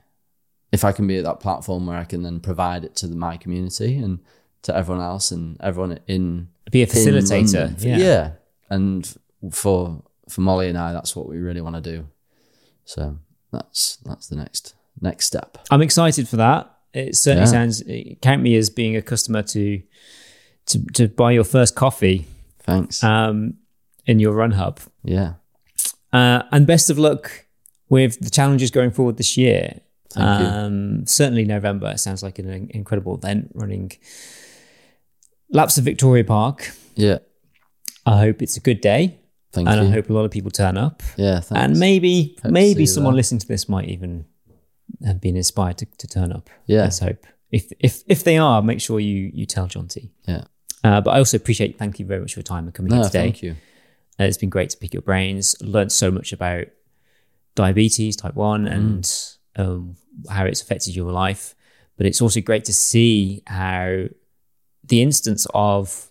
If 0.71 0.83
I 0.85 0.91
can 0.93 1.05
be 1.07 1.17
at 1.17 1.23
that 1.25 1.39
platform 1.41 1.85
where 1.87 1.97
I 1.97 2.05
can 2.05 2.23
then 2.23 2.39
provide 2.39 2.85
it 2.85 2.95
to 2.97 3.07
the, 3.07 3.15
my 3.15 3.37
community 3.37 3.97
and 3.97 4.19
to 4.63 4.75
everyone 4.75 5.03
else 5.03 5.31
and 5.31 5.57
everyone 5.61 5.99
in 6.07 6.47
be 6.71 6.81
a 6.83 6.87
facilitator. 6.87 7.75
Yeah. 7.83 7.97
yeah. 7.97 8.31
And 8.69 9.17
for 9.51 10.01
for 10.29 10.41
Molly 10.41 10.69
and 10.69 10.77
I, 10.77 10.93
that's 10.93 11.15
what 11.15 11.27
we 11.27 11.37
really 11.39 11.61
want 11.61 11.75
to 11.75 11.81
do. 11.81 12.07
So 12.85 13.17
that's 13.51 13.97
that's 14.05 14.27
the 14.27 14.35
next 14.37 14.75
next 15.01 15.25
step. 15.25 15.57
I'm 15.69 15.81
excited 15.81 16.27
for 16.27 16.37
that. 16.37 16.71
It 16.93 17.15
certainly 17.15 17.47
Yeah. 17.47 17.51
sounds. 17.51 17.83
Count 18.21 18.41
me 18.41 18.55
as 18.55 18.69
being 18.69 18.95
a 18.95 19.01
customer 19.01 19.41
to 19.43 19.81
to 20.67 20.85
to 20.93 21.07
buy 21.09 21.31
your 21.31 21.43
first 21.43 21.75
coffee 21.75 22.27
Thanks. 22.59 23.03
um, 23.03 23.55
in 24.05 24.19
your 24.19 24.33
Run 24.33 24.51
Hub. 24.51 24.79
yeah. 25.03 25.33
Uh, 26.13 26.43
and 26.51 26.67
best 26.67 26.89
of 26.89 26.97
luck 26.97 27.45
with 27.87 28.19
the 28.19 28.29
challenges 28.29 28.69
going 28.71 28.91
forward 28.91 29.15
this 29.17 29.37
year. 29.37 29.79
Um, 30.17 31.05
Certainly, 31.05 31.45
November 31.45 31.95
sounds 31.97 32.23
like 32.23 32.39
an 32.39 32.69
incredible 32.73 33.15
event 33.15 33.51
running 33.53 33.91
laps 35.49 35.77
of 35.77 35.83
Victoria 35.83 36.23
Park. 36.23 36.71
Yeah. 36.95 37.19
I 38.05 38.17
hope 38.19 38.41
it's 38.41 38.57
a 38.57 38.59
good 38.59 38.81
day, 38.81 39.19
Thank 39.53 39.67
and 39.69 39.81
you. 39.81 39.87
I 39.87 39.91
hope 39.91 40.09
a 40.09 40.13
lot 40.13 40.25
of 40.25 40.31
people 40.31 40.49
turn 40.51 40.77
up. 40.77 41.03
yeah. 41.17 41.39
Thanks. 41.39 41.51
And 41.51 41.79
maybe, 41.79 42.37
Hope 42.41 42.51
maybe 42.51 42.85
someone 42.85 43.15
listening 43.15 43.39
to 43.39 43.47
this 43.47 43.69
might 43.69 43.87
even 43.89 44.25
have 45.05 45.21
been 45.21 45.37
inspired 45.37 45.77
to, 45.79 45.85
to 45.97 46.07
turn 46.07 46.31
up. 46.31 46.49
Yeah. 46.65 46.81
Let's 46.81 46.99
hope. 46.99 47.25
If 47.51 47.71
if 47.79 48.01
if 48.07 48.23
they 48.23 48.37
are, 48.37 48.61
make 48.61 48.79
sure 48.81 48.99
you 48.99 49.29
you 49.33 49.45
tell 49.45 49.67
Jonty. 49.67 50.11
yeah. 50.27 50.45
Uh, 50.83 50.99
but 51.01 51.11
I 51.11 51.17
also 51.19 51.37
appreciate. 51.37 51.77
Thank 51.77 51.99
you 51.99 52.05
very 52.07 52.21
much 52.21 52.33
for 52.33 52.39
your 52.39 52.43
time 52.43 52.63
and 52.65 52.73
coming 52.73 52.89
No, 52.89 52.95
here 52.97 53.05
today. 53.05 53.19
thank 53.19 53.43
you. 53.43 53.51
Uh, 54.19 54.23
it's 54.23 54.37
been 54.37 54.49
great 54.49 54.69
to 54.71 54.77
pick 54.77 54.93
your 54.93 55.01
brains. 55.03 55.55
Learned 55.61 55.91
so 55.91 56.09
much 56.11 56.33
about 56.33 56.65
diabetes 57.55 58.15
type 58.15 58.35
one 58.35 58.65
Mm. 58.65 58.71
and 58.73 59.25
um, 59.57 59.95
how 60.29 60.45
it's 60.45 60.61
affected 60.61 60.95
your 60.95 61.11
life. 61.11 61.55
But 61.97 62.05
it's 62.05 62.21
also 62.21 62.41
great 62.41 62.65
to 62.65 62.73
see 62.73 63.43
how 63.47 64.05
the 64.83 65.01
instance 65.01 65.45
of 65.53 66.09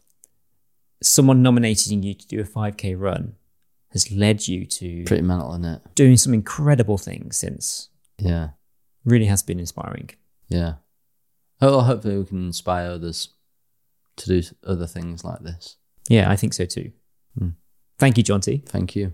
someone 1.02 1.42
nominating 1.42 2.02
you 2.02 2.14
to 2.14 2.26
do 2.26 2.40
a 2.40 2.44
5k 2.44 2.94
run 2.98 3.34
has 3.90 4.12
led 4.12 4.46
you 4.46 4.66
to 4.66 5.04
Pretty 5.04 5.22
mental, 5.22 5.50
isn't 5.50 5.64
it? 5.64 5.82
doing 5.94 6.16
some 6.16 6.32
incredible 6.34 6.98
things 6.98 7.36
since. 7.36 7.88
Yeah. 8.18 8.50
Really 9.04 9.26
has 9.26 9.42
been 9.42 9.58
inspiring. 9.58 10.10
Yeah. 10.48 10.74
Well, 11.60 11.82
hopefully 11.82 12.18
we 12.18 12.24
can 12.24 12.46
inspire 12.46 12.90
others 12.90 13.30
to 14.16 14.26
do 14.40 14.48
other 14.64 14.86
things 14.86 15.24
like 15.24 15.40
this. 15.40 15.76
Yeah, 16.08 16.30
I 16.30 16.36
think 16.36 16.54
so 16.54 16.66
too. 16.66 16.92
Mm. 17.38 17.54
Thank 17.98 18.16
you, 18.16 18.24
Jonty. 18.24 18.66
Thank 18.66 18.94
you. 18.96 19.12